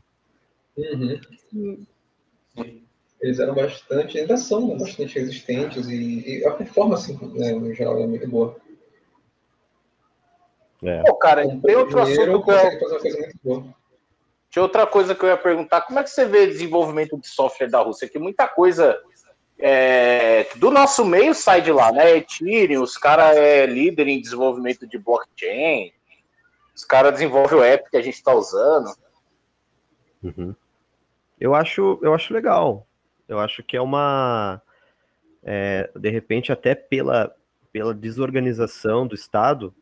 Uhum. 0.77 1.87
Eles 3.21 3.39
eram 3.39 3.55
bastante, 3.55 4.19
ainda 4.19 4.37
são 4.37 4.77
bastante 4.77 5.19
resistentes 5.19 5.89
e, 5.89 6.41
e 6.41 6.47
a 6.47 6.51
performance, 6.53 7.13
né, 7.35 7.53
no 7.53 7.73
geral, 7.73 8.03
é 8.03 8.07
muito 8.07 8.29
boa. 8.29 8.57
É. 10.83 11.03
Pô, 11.03 11.15
cara, 11.15 11.43
tem 11.61 11.77
outro 11.77 12.01
assunto 12.01 12.43
que 12.45 12.51
eu... 13.45 13.73
Tinha 14.51 14.63
outra 14.63 14.87
coisa 14.87 15.15
que 15.15 15.25
eu 15.25 15.31
ia 15.31 15.37
perguntar. 15.37 15.81
Como 15.83 15.99
é 15.99 16.03
que 16.03 16.11
você 16.11 16.27
vê 16.27 16.41
o 16.41 16.49
desenvolvimento 16.49 17.19
de 17.19 17.27
software 17.27 17.71
da 17.71 17.81
Rússia? 17.81 18.07
Que 18.07 18.19
muita 18.19 18.47
coisa 18.47 19.01
é, 19.63 20.49
do 20.57 20.71
nosso 20.71 21.05
meio 21.05 21.35
sai 21.35 21.63
de 21.63 21.71
lá, 21.71 21.93
né? 21.93 22.17
Ethereum, 22.17 22.83
os 22.83 22.97
caras 22.97 23.37
é 23.37 23.65
líder 23.67 24.09
em 24.09 24.21
desenvolvimento 24.21 24.87
de 24.87 24.99
blockchain. 24.99 25.93
Os 26.75 26.85
caras 26.85 27.13
desenvolvem 27.13 27.59
o 27.59 27.63
app 27.63 27.89
que 27.91 27.97
a 27.97 28.03
gente 28.03 28.15
está 28.15 28.35
usando. 28.35 28.95
Uhum. 30.23 30.55
Eu 31.39 31.55
acho, 31.55 31.99
eu 32.03 32.15
acho 32.15 32.35
legal. 32.35 32.87
Eu 33.29 33.39
acho 33.39 33.63
que 33.63 33.77
é 33.77 33.81
uma, 33.81 34.61
é, 35.43 35.91
de 35.95 36.11
repente 36.11 36.51
até 36.53 36.75
pela 36.75 37.35
pela 37.73 37.95
desorganização 37.95 39.07
do 39.07 39.15
Estado, 39.15 39.75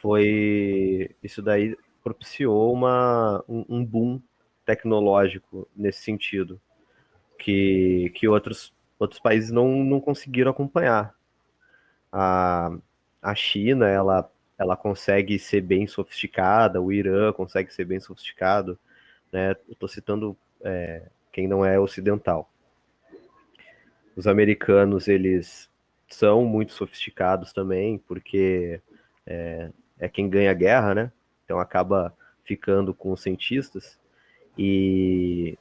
foi 0.00 1.16
isso 1.22 1.40
daí 1.40 1.76
propiciou 2.04 2.72
uma, 2.72 3.42
um, 3.48 3.64
um 3.68 3.84
boom 3.84 4.20
tecnológico 4.66 5.66
nesse 5.74 6.02
sentido 6.02 6.60
que, 7.38 8.12
que 8.14 8.28
outros, 8.28 8.74
outros 9.02 9.20
países 9.20 9.50
não, 9.50 9.68
não 9.68 10.00
conseguiram 10.00 10.50
acompanhar. 10.50 11.14
A, 12.10 12.70
a 13.20 13.34
China, 13.34 13.88
ela, 13.88 14.30
ela 14.58 14.76
consegue 14.76 15.38
ser 15.38 15.60
bem 15.60 15.86
sofisticada, 15.86 16.80
o 16.80 16.92
Irã 16.92 17.32
consegue 17.32 17.72
ser 17.72 17.84
bem 17.84 18.00
sofisticado, 18.00 18.78
né? 19.32 19.56
Estou 19.68 19.88
citando 19.88 20.36
é, 20.62 21.08
quem 21.32 21.48
não 21.48 21.64
é 21.64 21.78
ocidental. 21.78 22.50
Os 24.14 24.26
americanos, 24.26 25.08
eles 25.08 25.70
são 26.08 26.44
muito 26.44 26.72
sofisticados 26.72 27.52
também, 27.52 27.98
porque 27.98 28.80
é, 29.26 29.70
é 29.98 30.08
quem 30.08 30.28
ganha 30.28 30.50
a 30.50 30.54
guerra, 30.54 30.94
né? 30.94 31.12
Então 31.44 31.58
acaba 31.58 32.14
ficando 32.44 32.94
com 32.94 33.12
os 33.12 33.22
cientistas. 33.22 33.98
E 34.56 35.58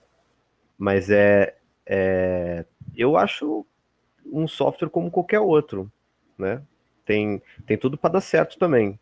mas 0.78 1.10
é, 1.10 1.56
é 1.86 2.66
eu 2.96 3.16
acho 3.18 3.66
um 4.26 4.48
software 4.48 4.90
como 4.90 5.12
qualquer 5.12 5.40
outro, 5.40 5.92
né? 6.38 6.62
Tem 7.06 7.42
tem 7.66 7.78
tudo 7.78 7.98
para 7.98 8.14
dar 8.14 8.22
certo 8.22 8.58
também. 8.58 9.00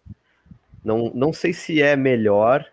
Não, 0.83 1.11
não 1.13 1.33
sei 1.33 1.53
se 1.53 1.81
é 1.81 1.95
melhor, 1.95 2.65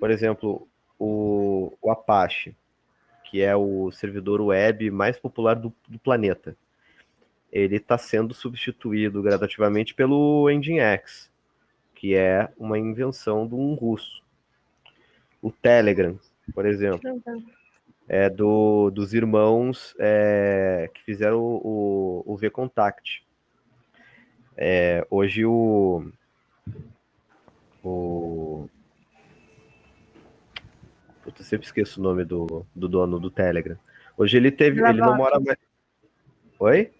por 0.00 0.10
exemplo, 0.10 0.66
o, 0.98 1.76
o 1.82 1.90
Apache, 1.90 2.56
que 3.24 3.42
é 3.42 3.54
o 3.54 3.90
servidor 3.90 4.40
web 4.40 4.90
mais 4.90 5.18
popular 5.18 5.54
do, 5.54 5.72
do 5.88 5.98
planeta. 5.98 6.56
Ele 7.52 7.76
está 7.76 7.98
sendo 7.98 8.34
substituído 8.34 9.22
gradativamente 9.22 9.94
pelo 9.94 10.48
Nginx 10.50 11.30
que 12.04 12.14
é 12.14 12.50
uma 12.58 12.78
invenção 12.78 13.48
de 13.48 13.54
um 13.54 13.72
russo. 13.72 14.22
O 15.40 15.50
Telegram, 15.50 16.20
por 16.54 16.66
exemplo, 16.66 17.00
é 18.08 18.28
do, 18.28 18.90
dos 18.90 19.14
irmãos 19.14 19.94
é, 19.98 20.90
que 20.92 21.02
fizeram 21.02 21.40
o, 21.40 22.22
o, 22.26 22.34
o 22.34 22.36
V-Contact. 22.36 23.24
É, 24.56 25.06
hoje 25.10 25.44
o, 25.44 26.06
o 27.82 28.68
eu 31.26 31.44
sempre 31.44 31.66
esqueço 31.66 32.00
o 32.00 32.02
nome 32.02 32.24
do, 32.24 32.66
do 32.74 32.88
dono 32.88 33.18
do 33.18 33.30
Telegram. 33.30 33.76
Hoje 34.16 34.36
ele 34.36 34.50
teve, 34.52 34.80
ele 34.86 35.00
não 35.00 35.16
mora 35.16 35.40
mais. 35.40 35.58
Oi? 36.58 36.92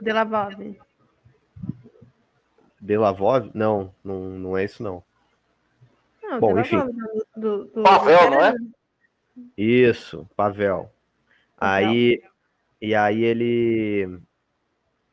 Delavove. 0.00 0.78
Belavov? 2.80 3.50
Não, 3.54 3.94
não, 4.02 4.20
não 4.30 4.56
é 4.56 4.64
isso 4.64 4.82
não. 4.82 5.02
não 6.22 6.40
Bom, 6.40 6.58
enfim. 6.58 6.78
Do, 7.36 7.64
do, 7.66 7.82
Pavel, 7.82 8.30
não 8.30 8.44
é? 8.44 8.54
Isso, 9.56 10.28
Pavel. 10.36 10.90
Aí, 11.58 12.22
e 12.80 12.94
aí 12.94 13.22
ele 13.22 14.20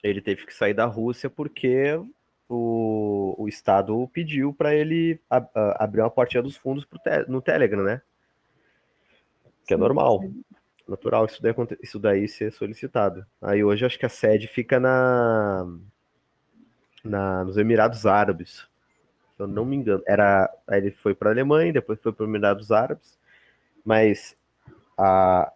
ele 0.02 0.22
teve 0.22 0.46
que 0.46 0.54
sair 0.54 0.74
da 0.74 0.86
Rússia 0.86 1.30
porque 1.30 2.00
o, 2.48 3.36
o 3.38 3.48
Estado 3.48 4.08
pediu 4.14 4.54
para 4.54 4.74
ele 4.74 5.20
ab, 5.30 5.48
abrir 5.76 6.02
uma 6.02 6.10
portinha 6.10 6.42
dos 6.42 6.56
fundos 6.56 6.86
te, 7.04 7.30
no 7.30 7.42
Telegram, 7.42 7.84
né? 7.84 8.02
Que 9.68 9.74
é 9.74 9.78
normal. 9.78 10.24
Natural 10.88 11.26
isso 11.26 11.42
daí, 11.42 11.54
isso 11.84 12.00
daí 12.00 12.28
ser 12.28 12.52
solicitado. 12.52 13.24
Aí 13.40 13.64
hoje 13.64 13.86
acho 13.86 14.00
que 14.00 14.06
a 14.06 14.10
sede 14.10 14.48
fica 14.48 14.80
na 14.80 15.68
na, 17.04 17.44
nos 17.44 17.58
Emirados 17.58 18.06
Árabes. 18.06 18.68
Se 19.36 19.44
eu 19.44 19.48
não 19.48 19.66
me 19.66 19.76
engano. 19.76 20.02
Era, 20.08 20.52
aí 20.68 20.80
ele 20.80 20.92
foi 20.92 21.14
para 21.14 21.30
a 21.30 21.34
Alemanha, 21.34 21.72
depois 21.72 22.00
foi 22.02 22.12
para 22.12 22.24
os 22.24 22.30
Emirados 22.30 22.72
Árabes. 22.72 23.18
Mas 23.84 24.36
a, 24.98 25.52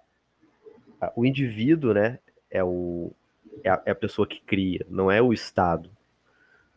a, 0.99 1.11
o 1.15 1.25
indivíduo, 1.25 1.93
né, 1.93 2.19
é, 2.49 2.63
o, 2.63 3.11
é 3.63 3.69
a, 3.69 3.81
é 3.85 3.91
a 3.91 3.95
pessoa 3.95 4.27
que 4.27 4.41
cria, 4.41 4.85
não 4.89 5.11
é 5.11 5.21
o 5.21 5.33
Estado. 5.33 5.89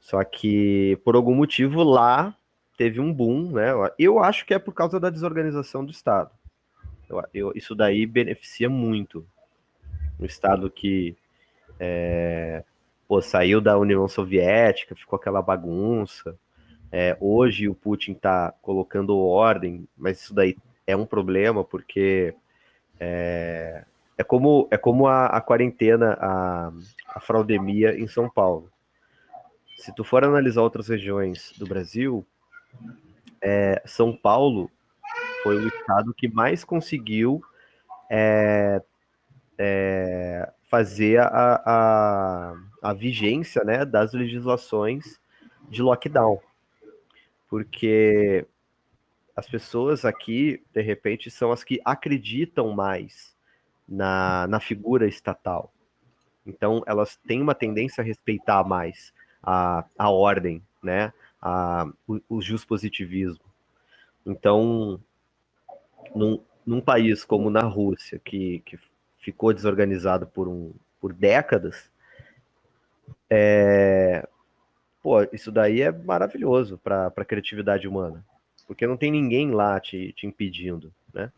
Só 0.01 0.23
que, 0.23 0.99
por 1.05 1.17
algum 1.17 1.35
motivo, 1.35 1.83
lá 1.83 2.37
teve 2.77 3.01
um 3.01 3.13
boom, 3.13 3.53
né? 3.53 3.71
Eu 3.99 4.19
acho 4.19 4.45
que 4.47 4.55
é 4.55 4.59
por 4.59 4.73
causa 4.73 5.01
da 5.01 5.11
desorganização 5.11 5.85
do 5.85 5.91
Estado. 5.91 6.31
Eu, 7.09 7.25
eu, 7.33 7.53
isso 7.55 7.75
daí 7.75 8.07
beneficia 8.07 8.69
muito. 8.69 9.27
Um 10.21 10.25
Estado 10.25 10.71
que 10.71 11.17
é, 11.79 12.63
pô, 13.09 13.21
saiu 13.21 13.61
da 13.61 13.79
União 13.79 14.07
Soviética, 14.09 14.95
ficou 14.95 15.17
aquela 15.17 15.43
bagunça. 15.43 16.37
É, 16.91 17.17
hoje 17.21 17.69
o 17.69 17.75
Putin 17.75 18.13
está 18.13 18.53
colocando 18.63 19.17
ordem, 19.19 19.89
mas 19.97 20.21
isso 20.21 20.35
daí 20.35 20.57
é 20.87 20.97
um 20.97 21.07
problema, 21.07 21.65
porque 21.65 22.35
é, 23.01 23.85
é 24.17 24.25
como, 24.25 24.69
é 24.71 24.77
como 24.77 25.07
a, 25.07 25.27
a 25.27 25.41
quarentena, 25.41 26.17
a, 26.21 26.73
a 27.09 27.21
fraudemia 27.21 27.99
em 27.99 28.07
São 28.07 28.31
Paulo. 28.31 28.71
Se 29.77 29.95
tu 29.95 30.03
for 30.03 30.25
analisar 30.25 30.63
outras 30.63 30.89
regiões 30.89 31.53
do 31.59 31.67
Brasil, 31.67 32.27
é, 33.43 33.83
São 33.85 34.17
Paulo 34.17 34.71
foi 35.43 35.57
o 35.57 35.69
estado 35.69 36.15
que 36.15 36.29
mais 36.29 36.65
conseguiu 36.65 37.43
é, 38.11 38.83
é, 39.59 40.51
fazer 40.69 41.21
a, 41.21 41.63
a, 41.65 42.55
a 42.83 42.93
vigência 42.95 43.63
né, 43.65 43.85
das 43.85 44.13
legislações 44.13 45.21
de 45.69 45.83
lockdown. 45.83 46.41
Porque 47.49 48.47
as 49.37 49.47
pessoas 49.47 50.05
aqui, 50.05 50.63
de 50.73 50.81
repente, 50.81 51.31
são 51.31 51.53
as 51.53 51.63
que 51.63 51.79
acreditam 51.85 52.73
mais 52.73 53.37
na, 53.87 54.47
na 54.47 54.59
figura 54.59 55.07
estatal. 55.07 55.71
Então, 56.47 56.83
elas 56.87 57.17
têm 57.17 57.43
uma 57.43 57.55
tendência 57.55 58.01
a 58.01 58.05
respeitar 58.05 58.65
mais 58.65 59.13
a, 59.43 59.85
a 59.99 60.11
ordem, 60.11 60.63
né? 60.83 61.13
A, 61.43 61.87
o, 62.09 62.21
o 62.29 62.67
positivismo. 62.67 63.45
Então, 64.25 64.99
num, 66.15 66.43
num 66.65 66.81
país 66.81 67.25
como 67.25 67.51
na 67.51 67.63
Rússia, 67.63 68.19
que, 68.19 68.61
que 68.61 68.79
ficou 69.19 69.53
desorganizado 69.53 70.27
por, 70.27 70.49
um, 70.49 70.73
por 71.01 71.13
décadas, 71.13 71.91
é, 73.29 74.27
pô, 75.03 75.23
isso 75.33 75.53
daí 75.53 75.83
é 75.83 75.93
maravilhoso 75.93 76.79
para 76.79 77.13
a 77.15 77.25
criatividade 77.25 77.87
humana, 77.87 78.25
porque 78.67 78.87
não 78.87 78.97
tem 78.97 79.11
ninguém 79.11 79.51
lá 79.51 79.79
te, 79.81 80.13
te 80.13 80.27
impedindo, 80.27 80.93
né? 81.13 81.31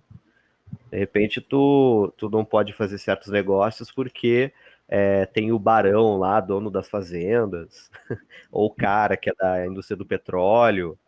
De 0.91 0.99
repente 0.99 1.41
tu, 1.41 2.13
tu 2.17 2.29
não 2.29 2.45
pode 2.45 2.73
fazer 2.73 2.99
certos 2.99 3.29
negócios 3.29 3.91
porque 3.91 4.53
é, 4.89 5.27
tem 5.27 5.53
o 5.53 5.59
barão 5.59 6.19
lá, 6.19 6.41
dono 6.41 6.71
das 6.71 6.89
fazendas, 6.89 7.91
ou 8.51 8.67
o 8.67 8.75
cara 8.75 9.17
que 9.17 9.31
é 9.31 9.35
da 9.35 9.67
indústria 9.67 9.97
do 9.97 10.07
petróleo. 10.07 10.99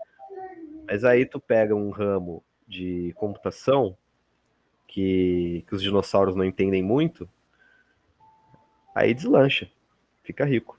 Mas 0.87 1.05
aí 1.05 1.25
tu 1.25 1.41
pega 1.41 1.75
um 1.75 1.91
ramo 1.91 2.43
de 2.69 3.13
computação 3.17 3.97
que, 4.87 5.65
que 5.67 5.75
os 5.75 5.83
dinossauros 5.83 6.37
não 6.37 6.45
entendem 6.45 6.83
muito, 6.83 7.29
aí 8.95 9.15
deslancha, 9.15 9.71
fica 10.23 10.45
rico. 10.45 10.79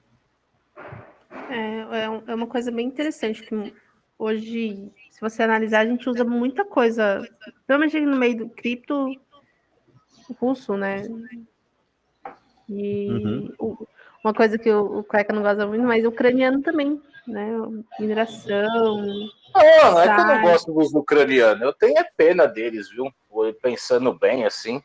É, 1.49 1.55
é, 1.55 2.03
é 2.27 2.35
uma 2.35 2.47
coisa 2.47 2.71
bem 2.71 2.87
interessante 2.87 3.41
que 3.41 3.73
hoje, 4.17 4.91
se 5.21 5.35
você 5.35 5.43
analisar, 5.43 5.81
a 5.81 5.85
gente 5.85 6.09
usa 6.09 6.23
muita 6.23 6.65
coisa, 6.65 7.21
principalmente 7.67 8.01
no 8.01 8.17
meio 8.17 8.37
do 8.37 8.49
cripto 8.49 9.07
russo, 10.39 10.75
né? 10.75 11.03
E 12.67 13.07
uhum. 13.07 13.77
uma 14.23 14.33
coisa 14.33 14.57
que 14.57 14.71
o, 14.71 14.99
o 14.99 15.03
Cueca 15.03 15.31
não 15.31 15.43
gosta 15.43 15.67
muito, 15.67 15.83
mas 15.83 16.03
o 16.03 16.09
ucraniano 16.09 16.63
também, 16.63 16.99
né? 17.27 17.51
Mineração. 17.99 18.97
Não, 18.97 19.91
não 19.91 20.01
é 20.01 20.15
que 20.15 20.21
eu 20.21 20.25
não 20.25 20.41
gosto 20.41 20.73
dos 20.73 20.91
ucranianos, 20.95 21.61
eu 21.61 21.73
tenho 21.73 21.99
é 21.99 22.03
pena 22.03 22.47
deles, 22.47 22.89
viu? 22.89 23.13
Pensando 23.61 24.17
bem 24.17 24.45
assim. 24.45 24.81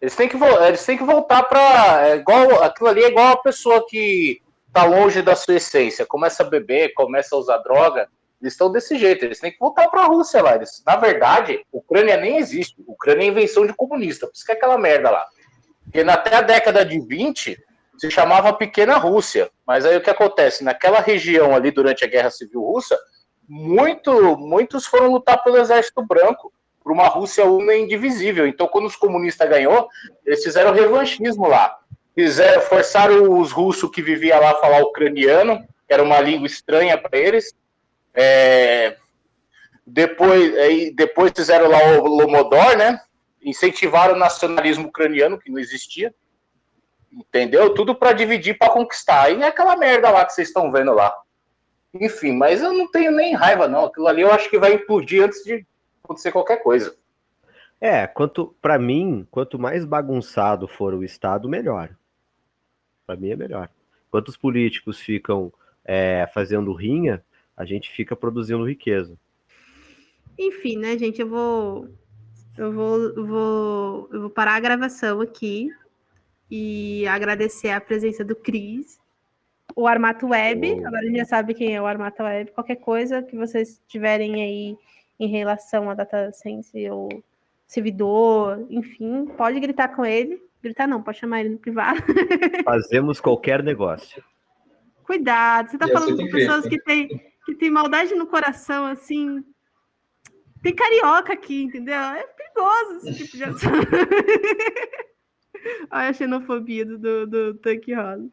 Eles 0.00 0.14
têm 0.14 0.28
que, 0.28 0.36
eles 0.36 0.86
têm 0.86 0.96
que 0.96 1.02
voltar 1.02 1.42
para. 1.42 2.06
É 2.06 2.16
igual, 2.16 2.62
aquilo 2.62 2.88
ali 2.88 3.02
é 3.02 3.08
igual 3.08 3.32
a 3.32 3.42
pessoa 3.42 3.84
que 3.88 4.40
tá 4.72 4.84
longe 4.84 5.22
da 5.22 5.34
sua 5.34 5.56
essência, 5.56 6.06
começa 6.06 6.44
a 6.44 6.48
beber, 6.48 6.94
começa 6.94 7.34
a 7.34 7.38
usar 7.38 7.58
droga. 7.58 8.08
Eles 8.40 8.54
estão 8.54 8.70
desse 8.70 8.96
jeito, 8.96 9.24
eles 9.24 9.40
têm 9.40 9.50
que 9.50 9.58
voltar 9.58 9.88
para 9.88 10.02
a 10.02 10.06
Rússia 10.06 10.42
lá. 10.42 10.54
Eles, 10.54 10.82
na 10.86 10.96
verdade, 10.96 11.64
Ucrânia 11.72 12.16
nem 12.16 12.36
existe. 12.38 12.76
Ucrânia 12.86 13.24
é 13.24 13.26
invenção 13.26 13.66
de 13.66 13.74
comunista, 13.74 14.26
por 14.26 14.34
isso 14.34 14.44
que 14.44 14.52
é 14.52 14.54
aquela 14.54 14.78
merda 14.78 15.10
lá. 15.10 15.26
Porque 15.84 16.00
até 16.00 16.36
a 16.36 16.42
década 16.42 16.84
de 16.84 17.00
20 17.00 17.58
se 17.98 18.10
chamava 18.10 18.52
Pequena 18.52 18.96
Rússia. 18.96 19.50
Mas 19.66 19.84
aí 19.84 19.96
o 19.96 20.00
que 20.00 20.10
acontece? 20.10 20.62
Naquela 20.62 21.00
região 21.00 21.54
ali, 21.54 21.70
durante 21.70 22.04
a 22.04 22.08
Guerra 22.08 22.30
Civil 22.30 22.60
Russa, 22.60 22.96
muito, 23.48 24.36
muitos 24.36 24.86
foram 24.86 25.10
lutar 25.10 25.42
pelo 25.42 25.56
Exército 25.56 26.04
Branco, 26.06 26.52
por 26.82 26.92
uma 26.92 27.08
Rússia 27.08 27.44
una 27.44 27.74
e 27.74 27.82
indivisível. 27.82 28.46
Então, 28.46 28.68
quando 28.68 28.86
os 28.86 28.96
comunistas 28.96 29.48
ganhou, 29.48 29.88
eles 30.24 30.42
fizeram 30.42 30.72
revanchismo 30.72 31.46
lá. 31.48 31.76
Fizeram, 32.14 32.62
forçaram 32.62 33.38
os 33.38 33.52
russos 33.52 33.90
que 33.90 34.02
viviam 34.02 34.40
lá 34.40 34.52
a 34.52 34.56
falar 34.56 34.82
ucraniano, 34.82 35.64
que 35.86 35.94
era 35.94 36.02
uma 36.02 36.20
língua 36.20 36.46
estranha 36.46 36.96
para 36.96 37.18
eles. 37.18 37.54
É, 38.14 38.96
depois, 39.86 40.56
aí, 40.58 40.94
depois 40.94 41.32
fizeram 41.34 41.68
lá 41.68 41.78
o 41.98 42.06
Lomodor, 42.06 42.76
né? 42.76 43.00
Incentivaram 43.42 44.14
o 44.14 44.18
nacionalismo 44.18 44.88
ucraniano, 44.88 45.38
que 45.38 45.50
não 45.50 45.58
existia. 45.58 46.14
Entendeu? 47.10 47.72
Tudo 47.72 47.94
para 47.94 48.12
dividir, 48.12 48.58
para 48.58 48.72
conquistar. 48.72 49.22
Aí 49.22 49.40
é 49.40 49.46
aquela 49.46 49.76
merda 49.76 50.10
lá 50.10 50.24
que 50.24 50.32
vocês 50.32 50.48
estão 50.48 50.70
vendo 50.70 50.92
lá. 50.92 51.12
Enfim, 51.94 52.32
mas 52.32 52.62
eu 52.62 52.72
não 52.72 52.90
tenho 52.90 53.10
nem 53.10 53.34
raiva, 53.34 53.66
não. 53.66 53.86
Aquilo 53.86 54.06
ali 54.08 54.22
eu 54.22 54.32
acho 54.32 54.50
que 54.50 54.58
vai 54.58 54.74
implodir 54.74 55.24
antes 55.24 55.42
de 55.42 55.66
acontecer 56.04 56.32
qualquer 56.32 56.62
coisa. 56.62 56.94
É, 57.80 58.06
quanto 58.06 58.54
para 58.60 58.78
mim, 58.78 59.26
quanto 59.30 59.58
mais 59.58 59.84
bagunçado 59.84 60.66
for 60.68 60.92
o 60.92 61.04
Estado, 61.04 61.48
melhor. 61.48 61.90
Para 63.06 63.16
mim 63.16 63.30
é 63.30 63.36
melhor. 63.36 63.70
Quanto 64.10 64.28
os 64.28 64.36
políticos 64.36 64.98
ficam 65.00 65.52
é, 65.84 66.28
fazendo 66.34 66.72
rinha, 66.72 67.24
a 67.58 67.64
gente 67.64 67.90
fica 67.90 68.14
produzindo 68.14 68.64
riqueza. 68.64 69.18
Enfim, 70.38 70.78
né, 70.78 70.96
gente? 70.96 71.20
Eu 71.20 71.28
vou, 71.28 71.88
eu 72.56 72.72
vou, 72.72 72.98
eu 73.00 73.26
vou, 73.26 74.08
eu 74.12 74.20
vou 74.20 74.30
parar 74.30 74.54
a 74.54 74.60
gravação 74.60 75.20
aqui 75.20 75.68
e 76.48 77.04
agradecer 77.08 77.70
a 77.70 77.80
presença 77.80 78.24
do 78.24 78.36
Cris, 78.36 79.00
o 79.74 79.88
Armato 79.88 80.28
Web. 80.28 80.70
Oh. 80.70 80.86
Agora 80.86 81.02
a 81.02 81.06
gente 81.06 81.18
já 81.18 81.24
sabe 81.24 81.52
quem 81.52 81.74
é 81.74 81.82
o 81.82 81.86
Armato 81.86 82.22
Web. 82.22 82.52
Qualquer 82.52 82.76
coisa 82.76 83.22
que 83.22 83.36
vocês 83.36 83.82
tiverem 83.88 84.34
aí 84.40 84.76
em 85.18 85.26
relação 85.26 85.90
a 85.90 85.94
data 85.94 86.30
science 86.30 86.88
ou 86.88 87.08
servidor, 87.66 88.64
enfim, 88.70 89.26
pode 89.36 89.58
gritar 89.58 89.88
com 89.88 90.06
ele. 90.06 90.40
Gritar 90.62 90.86
não, 90.86 91.02
pode 91.02 91.18
chamar 91.18 91.40
ele 91.40 91.50
no 91.50 91.58
privado. 91.58 92.00
Fazemos 92.64 93.20
qualquer 93.20 93.64
negócio. 93.64 94.22
Cuidado, 95.02 95.70
você 95.70 95.76
está 95.76 95.88
falando 95.88 96.16
com 96.16 96.30
pessoas 96.30 96.68
que 96.68 96.80
têm 96.82 97.27
que 97.48 97.54
tem 97.54 97.70
maldade 97.70 98.14
no 98.14 98.26
coração, 98.26 98.84
assim. 98.84 99.42
Tem 100.62 100.74
carioca 100.74 101.32
aqui, 101.32 101.62
entendeu? 101.62 101.94
É 101.94 102.24
perigoso 102.24 103.08
esse 103.08 103.24
tipo 103.24 103.36
de 103.36 103.44
ação. 103.44 103.72
Olha 105.90 106.08
a 106.08 106.12
xenofobia 106.12 106.84
do, 106.84 106.98
do, 106.98 107.26
do 107.26 107.54
Tanque 107.54 107.94
Rosa. 107.94 108.30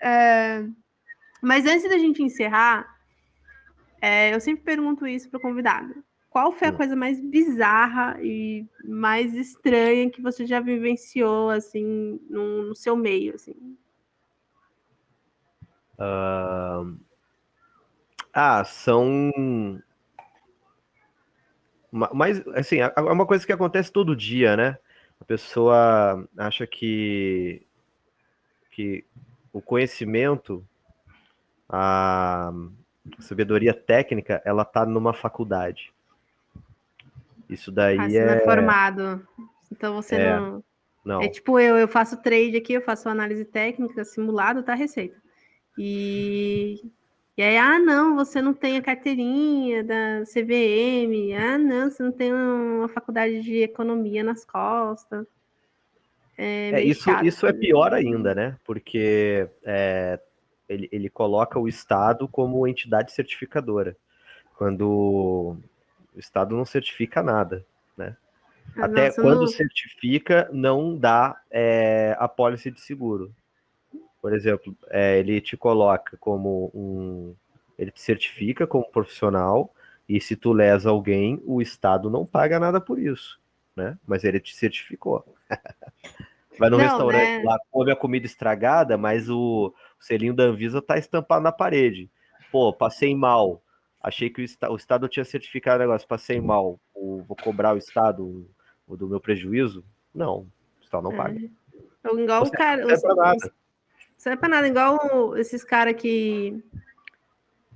É, 0.00 0.64
mas 1.42 1.66
antes 1.66 1.88
da 1.88 1.98
gente 1.98 2.22
encerrar, 2.22 2.88
é, 4.00 4.34
eu 4.34 4.40
sempre 4.40 4.64
pergunto 4.64 5.06
isso 5.06 5.28
para 5.28 5.38
o 5.38 5.42
convidado. 5.42 6.02
Qual 6.30 6.52
foi 6.52 6.68
a 6.68 6.70
hum. 6.70 6.76
coisa 6.76 6.96
mais 6.96 7.20
bizarra 7.20 8.16
e 8.22 8.66
mais 8.84 9.34
estranha 9.34 10.10
que 10.10 10.22
você 10.22 10.46
já 10.46 10.60
vivenciou, 10.60 11.50
assim, 11.50 12.20
no, 12.30 12.68
no 12.68 12.74
seu 12.74 12.96
meio, 12.96 13.34
assim? 13.34 13.76
Uh... 15.98 17.09
Ah, 18.32 18.64
são... 18.64 19.32
Mas, 21.90 22.46
assim, 22.48 22.78
é 22.80 23.00
uma 23.00 23.26
coisa 23.26 23.44
que 23.44 23.52
acontece 23.52 23.90
todo 23.90 24.14
dia, 24.14 24.56
né? 24.56 24.78
A 25.20 25.24
pessoa 25.24 26.26
acha 26.36 26.66
que, 26.66 27.66
que 28.70 29.04
o 29.52 29.60
conhecimento, 29.60 30.64
a 31.68 32.52
sabedoria 33.18 33.74
técnica, 33.74 34.40
ela 34.44 34.64
tá 34.64 34.86
numa 34.86 35.12
faculdade. 35.12 35.92
Isso 37.48 37.72
daí 37.72 37.98
ah, 37.98 38.08
você 38.08 38.18
é... 38.18 38.26
não 38.26 38.32
é 38.34 38.44
formado. 38.44 39.28
Então 39.70 39.94
você 39.94 40.14
é... 40.14 40.36
não... 40.38 40.64
não. 41.04 41.20
É 41.20 41.28
tipo 41.28 41.58
eu, 41.58 41.76
eu 41.76 41.88
faço 41.88 42.22
trade 42.22 42.56
aqui, 42.56 42.72
eu 42.72 42.82
faço 42.82 43.08
análise 43.08 43.44
técnica, 43.44 44.04
simulado, 44.04 44.62
tá 44.62 44.74
receita. 44.74 45.20
E 45.76 46.80
e 47.36 47.42
aí, 47.42 47.56
ah, 47.56 47.78
não, 47.78 48.16
você 48.16 48.42
não 48.42 48.52
tem 48.52 48.76
a 48.76 48.82
carteirinha 48.82 49.82
da 49.84 50.22
CVM, 50.24 51.34
ah, 51.38 51.58
não, 51.58 51.90
você 51.90 52.02
não 52.02 52.12
tem 52.12 52.32
uma 52.32 52.88
faculdade 52.88 53.40
de 53.42 53.62
economia 53.62 54.22
nas 54.22 54.44
costas. 54.44 55.26
É, 56.36 56.70
é 56.72 56.84
isso, 56.84 57.04
chato, 57.04 57.24
isso 57.24 57.46
é 57.46 57.52
pior 57.52 57.92
ainda, 57.92 58.34
né? 58.34 58.56
Porque 58.64 59.48
é, 59.62 60.18
ele, 60.68 60.88
ele 60.90 61.10
coloca 61.10 61.58
o 61.58 61.68
Estado 61.68 62.26
como 62.26 62.66
entidade 62.66 63.12
certificadora, 63.12 63.96
quando 64.56 65.56
o 66.14 66.18
Estado 66.18 66.56
não 66.56 66.64
certifica 66.64 67.22
nada, 67.22 67.64
né? 67.96 68.16
Ah, 68.76 68.84
Até 68.84 69.06
nossa, 69.06 69.22
quando 69.22 69.40
não... 69.40 69.46
certifica, 69.46 70.48
não 70.52 70.96
dá 70.96 71.40
é, 71.50 72.16
a 72.18 72.28
pólice 72.28 72.70
de 72.70 72.80
seguro. 72.80 73.34
Por 74.20 74.34
exemplo, 74.34 74.76
é, 74.88 75.18
ele 75.18 75.40
te 75.40 75.56
coloca 75.56 76.16
como 76.18 76.70
um. 76.74 77.34
Ele 77.78 77.90
te 77.90 78.00
certifica 78.00 78.66
como 78.66 78.90
profissional, 78.90 79.72
e 80.08 80.20
se 80.20 80.36
tu 80.36 80.52
lesa 80.52 80.90
alguém, 80.90 81.40
o 81.46 81.62
Estado 81.62 82.10
não 82.10 82.26
paga 82.26 82.58
nada 82.58 82.80
por 82.80 82.98
isso, 82.98 83.40
né? 83.74 83.96
Mas 84.06 84.24
ele 84.24 84.38
te 84.40 84.54
certificou. 84.54 85.24
Vai 86.58 86.68
no 86.68 86.76
não, 86.76 86.84
restaurante 86.84 87.38
né? 87.38 87.42
lá, 87.44 87.58
come 87.70 87.90
a 87.90 87.96
comida 87.96 88.26
estragada, 88.26 88.98
mas 88.98 89.30
o, 89.30 89.72
o 89.98 90.04
selinho 90.04 90.34
da 90.34 90.42
Anvisa 90.42 90.82
tá 90.82 90.98
estampado 90.98 91.42
na 91.42 91.52
parede. 91.52 92.10
Pô, 92.52 92.70
passei 92.70 93.14
mal. 93.14 93.62
Achei 94.02 94.28
que 94.28 94.42
o, 94.42 94.72
o 94.72 94.76
Estado 94.76 95.08
tinha 95.08 95.24
certificado 95.24 95.76
o 95.76 95.86
negócio, 95.86 96.06
passei 96.06 96.38
mal. 96.38 96.78
O, 96.94 97.22
vou 97.22 97.36
cobrar 97.36 97.74
o 97.74 97.78
Estado 97.78 98.46
o, 98.86 98.96
do 98.96 99.08
meu 99.08 99.20
prejuízo? 99.20 99.82
Não, 100.14 100.40
o 100.40 100.82
Estado 100.82 101.04
não 101.04 101.16
paga. 101.16 101.38
É. 101.38 102.14
Igual 102.14 102.42
o 102.42 102.50
cara. 102.50 102.86
Os, 102.86 103.02
os, 103.02 103.50
não 104.28 104.32
é 104.34 104.36
pra 104.36 104.48
nada, 104.48 104.68
igual 104.68 105.36
esses 105.36 105.64
caras 105.64 105.94
que, 105.94 106.62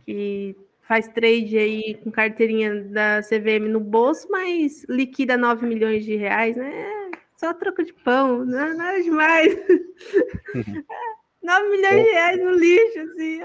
que 0.05 0.57
faz 0.83 1.09
trade 1.09 1.57
aí 1.57 1.95
com 1.95 2.11
carteirinha 2.11 2.85
da 2.85 3.21
CVM 3.23 3.69
no 3.69 3.81
bolso, 3.81 4.29
mas 4.31 4.85
liquida 4.89 5.37
9 5.37 5.67
milhões 5.67 6.05
de 6.05 6.17
reais, 6.17 6.57
né? 6.57 7.11
Só 7.37 7.55
troco 7.55 7.83
de 7.83 7.93
pão, 7.93 8.45
não 8.45 8.61
é 8.61 8.75
nada 8.75 9.03
demais. 9.03 9.55
9 11.43 11.69
milhões 11.69 12.05
de 12.05 12.11
reais 12.11 12.39
no 12.39 12.51
lixo, 12.53 13.01
assim. 13.01 13.41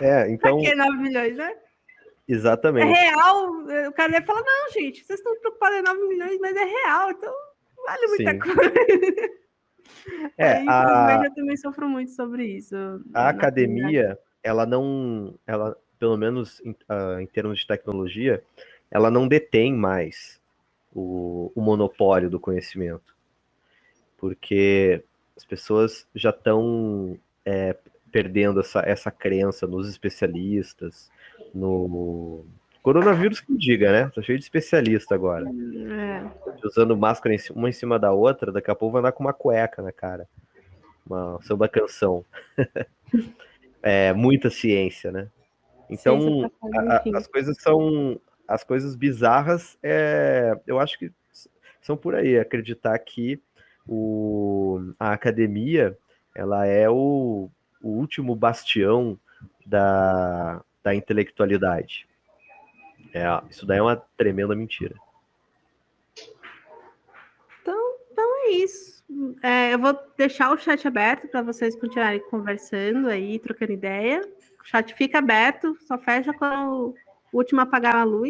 É, 0.00 0.30
então. 0.30 0.60
Pra 0.60 0.70
que 0.70 0.74
9 0.74 0.98
milhões, 0.98 1.36
né? 1.36 1.54
Exatamente. 2.28 2.90
É 2.90 3.10
real. 3.10 3.50
O 3.88 3.92
cara 3.92 4.12
ia 4.12 4.22
falar, 4.22 4.42
não, 4.42 4.70
gente, 4.70 5.04
vocês 5.04 5.18
estão 5.18 5.38
preocupados 5.40 5.78
em 5.78 5.82
9 5.82 6.08
milhões, 6.08 6.38
mas 6.40 6.56
é 6.56 6.64
real, 6.64 7.10
então 7.10 7.34
vale 7.84 8.06
muita 8.06 8.30
Sim. 8.32 8.38
coisa. 8.38 8.72
É, 10.36 10.62
é 10.62 10.68
a... 10.68 11.22
eu 11.24 11.34
também 11.34 11.56
sofro 11.56 11.88
muito 11.88 12.10
sobre 12.12 12.44
isso. 12.44 12.74
A 13.14 13.28
academia, 13.28 14.18
ela 14.42 14.66
não, 14.66 15.34
ela, 15.46 15.76
pelo 15.98 16.16
menos 16.16 16.60
em, 16.64 16.70
uh, 16.70 17.20
em, 17.20 17.26
termos 17.26 17.60
de 17.60 17.66
tecnologia, 17.66 18.42
ela 18.90 19.10
não 19.10 19.28
detém 19.28 19.72
mais 19.74 20.40
o, 20.94 21.52
o 21.54 21.60
monopólio 21.60 22.28
do 22.28 22.40
conhecimento, 22.40 23.14
porque 24.18 25.02
as 25.36 25.44
pessoas 25.44 26.06
já 26.14 26.30
estão 26.30 27.18
é, 27.44 27.76
perdendo 28.10 28.60
essa, 28.60 28.80
essa 28.80 29.10
crença 29.10 29.66
nos 29.66 29.88
especialistas, 29.88 31.10
no, 31.54 32.44
Coronavírus 32.82 33.40
que 33.40 33.56
diga, 33.56 33.92
né? 33.92 34.10
Tô 34.12 34.20
cheio 34.20 34.38
de 34.38 34.44
especialista 34.44 35.14
agora. 35.14 35.46
É. 35.46 36.66
Usando 36.66 36.96
máscara 36.96 37.34
uma 37.54 37.68
em 37.68 37.72
cima 37.72 37.96
da 37.98 38.12
outra, 38.12 38.50
daqui 38.50 38.70
a 38.70 38.74
pouco 38.74 38.94
vai 38.94 39.00
andar 39.00 39.12
com 39.12 39.22
uma 39.22 39.32
cueca 39.32 39.80
na 39.80 39.92
cara. 39.92 40.28
Uma 41.06 41.40
samba 41.42 41.68
canção. 41.68 42.24
é 43.82 44.12
muita 44.12 44.50
ciência, 44.50 45.12
né? 45.12 45.28
Então, 45.88 46.50
a, 46.74 46.96
a, 46.96 47.18
as 47.18 47.26
coisas 47.26 47.56
são. 47.60 48.20
As 48.48 48.64
coisas 48.64 48.96
bizarras, 48.96 49.78
é, 49.82 50.58
eu 50.66 50.78
acho 50.80 50.98
que 50.98 51.10
são 51.80 51.96
por 51.96 52.14
aí. 52.14 52.36
Acreditar 52.36 52.98
que 52.98 53.40
o, 53.86 54.92
a 54.98 55.12
academia 55.12 55.96
ela 56.34 56.66
é 56.66 56.90
o, 56.90 57.48
o 57.80 57.88
último 57.88 58.34
bastião 58.34 59.18
da, 59.64 60.60
da 60.82 60.94
intelectualidade. 60.94 62.06
É, 63.12 63.24
isso 63.50 63.66
daí 63.66 63.78
é 63.78 63.82
uma 63.82 63.96
tremenda 64.16 64.54
mentira. 64.54 64.94
Então, 67.60 67.96
então 68.10 68.46
é 68.46 68.50
isso. 68.50 69.04
É, 69.42 69.74
eu 69.74 69.78
vou 69.78 69.98
deixar 70.16 70.52
o 70.52 70.56
chat 70.56 70.86
aberto 70.88 71.28
para 71.28 71.42
vocês 71.42 71.76
continuarem 71.76 72.20
conversando 72.30 73.08
aí, 73.08 73.38
trocando 73.38 73.72
ideia. 73.72 74.20
O 74.60 74.64
chat 74.64 74.94
fica 74.94 75.18
aberto, 75.18 75.76
só 75.86 75.98
fecha 75.98 76.32
quando 76.32 76.94
o 77.32 77.38
último 77.38 77.60
apagar 77.60 77.96
a 77.96 78.04
luz. 78.04 78.20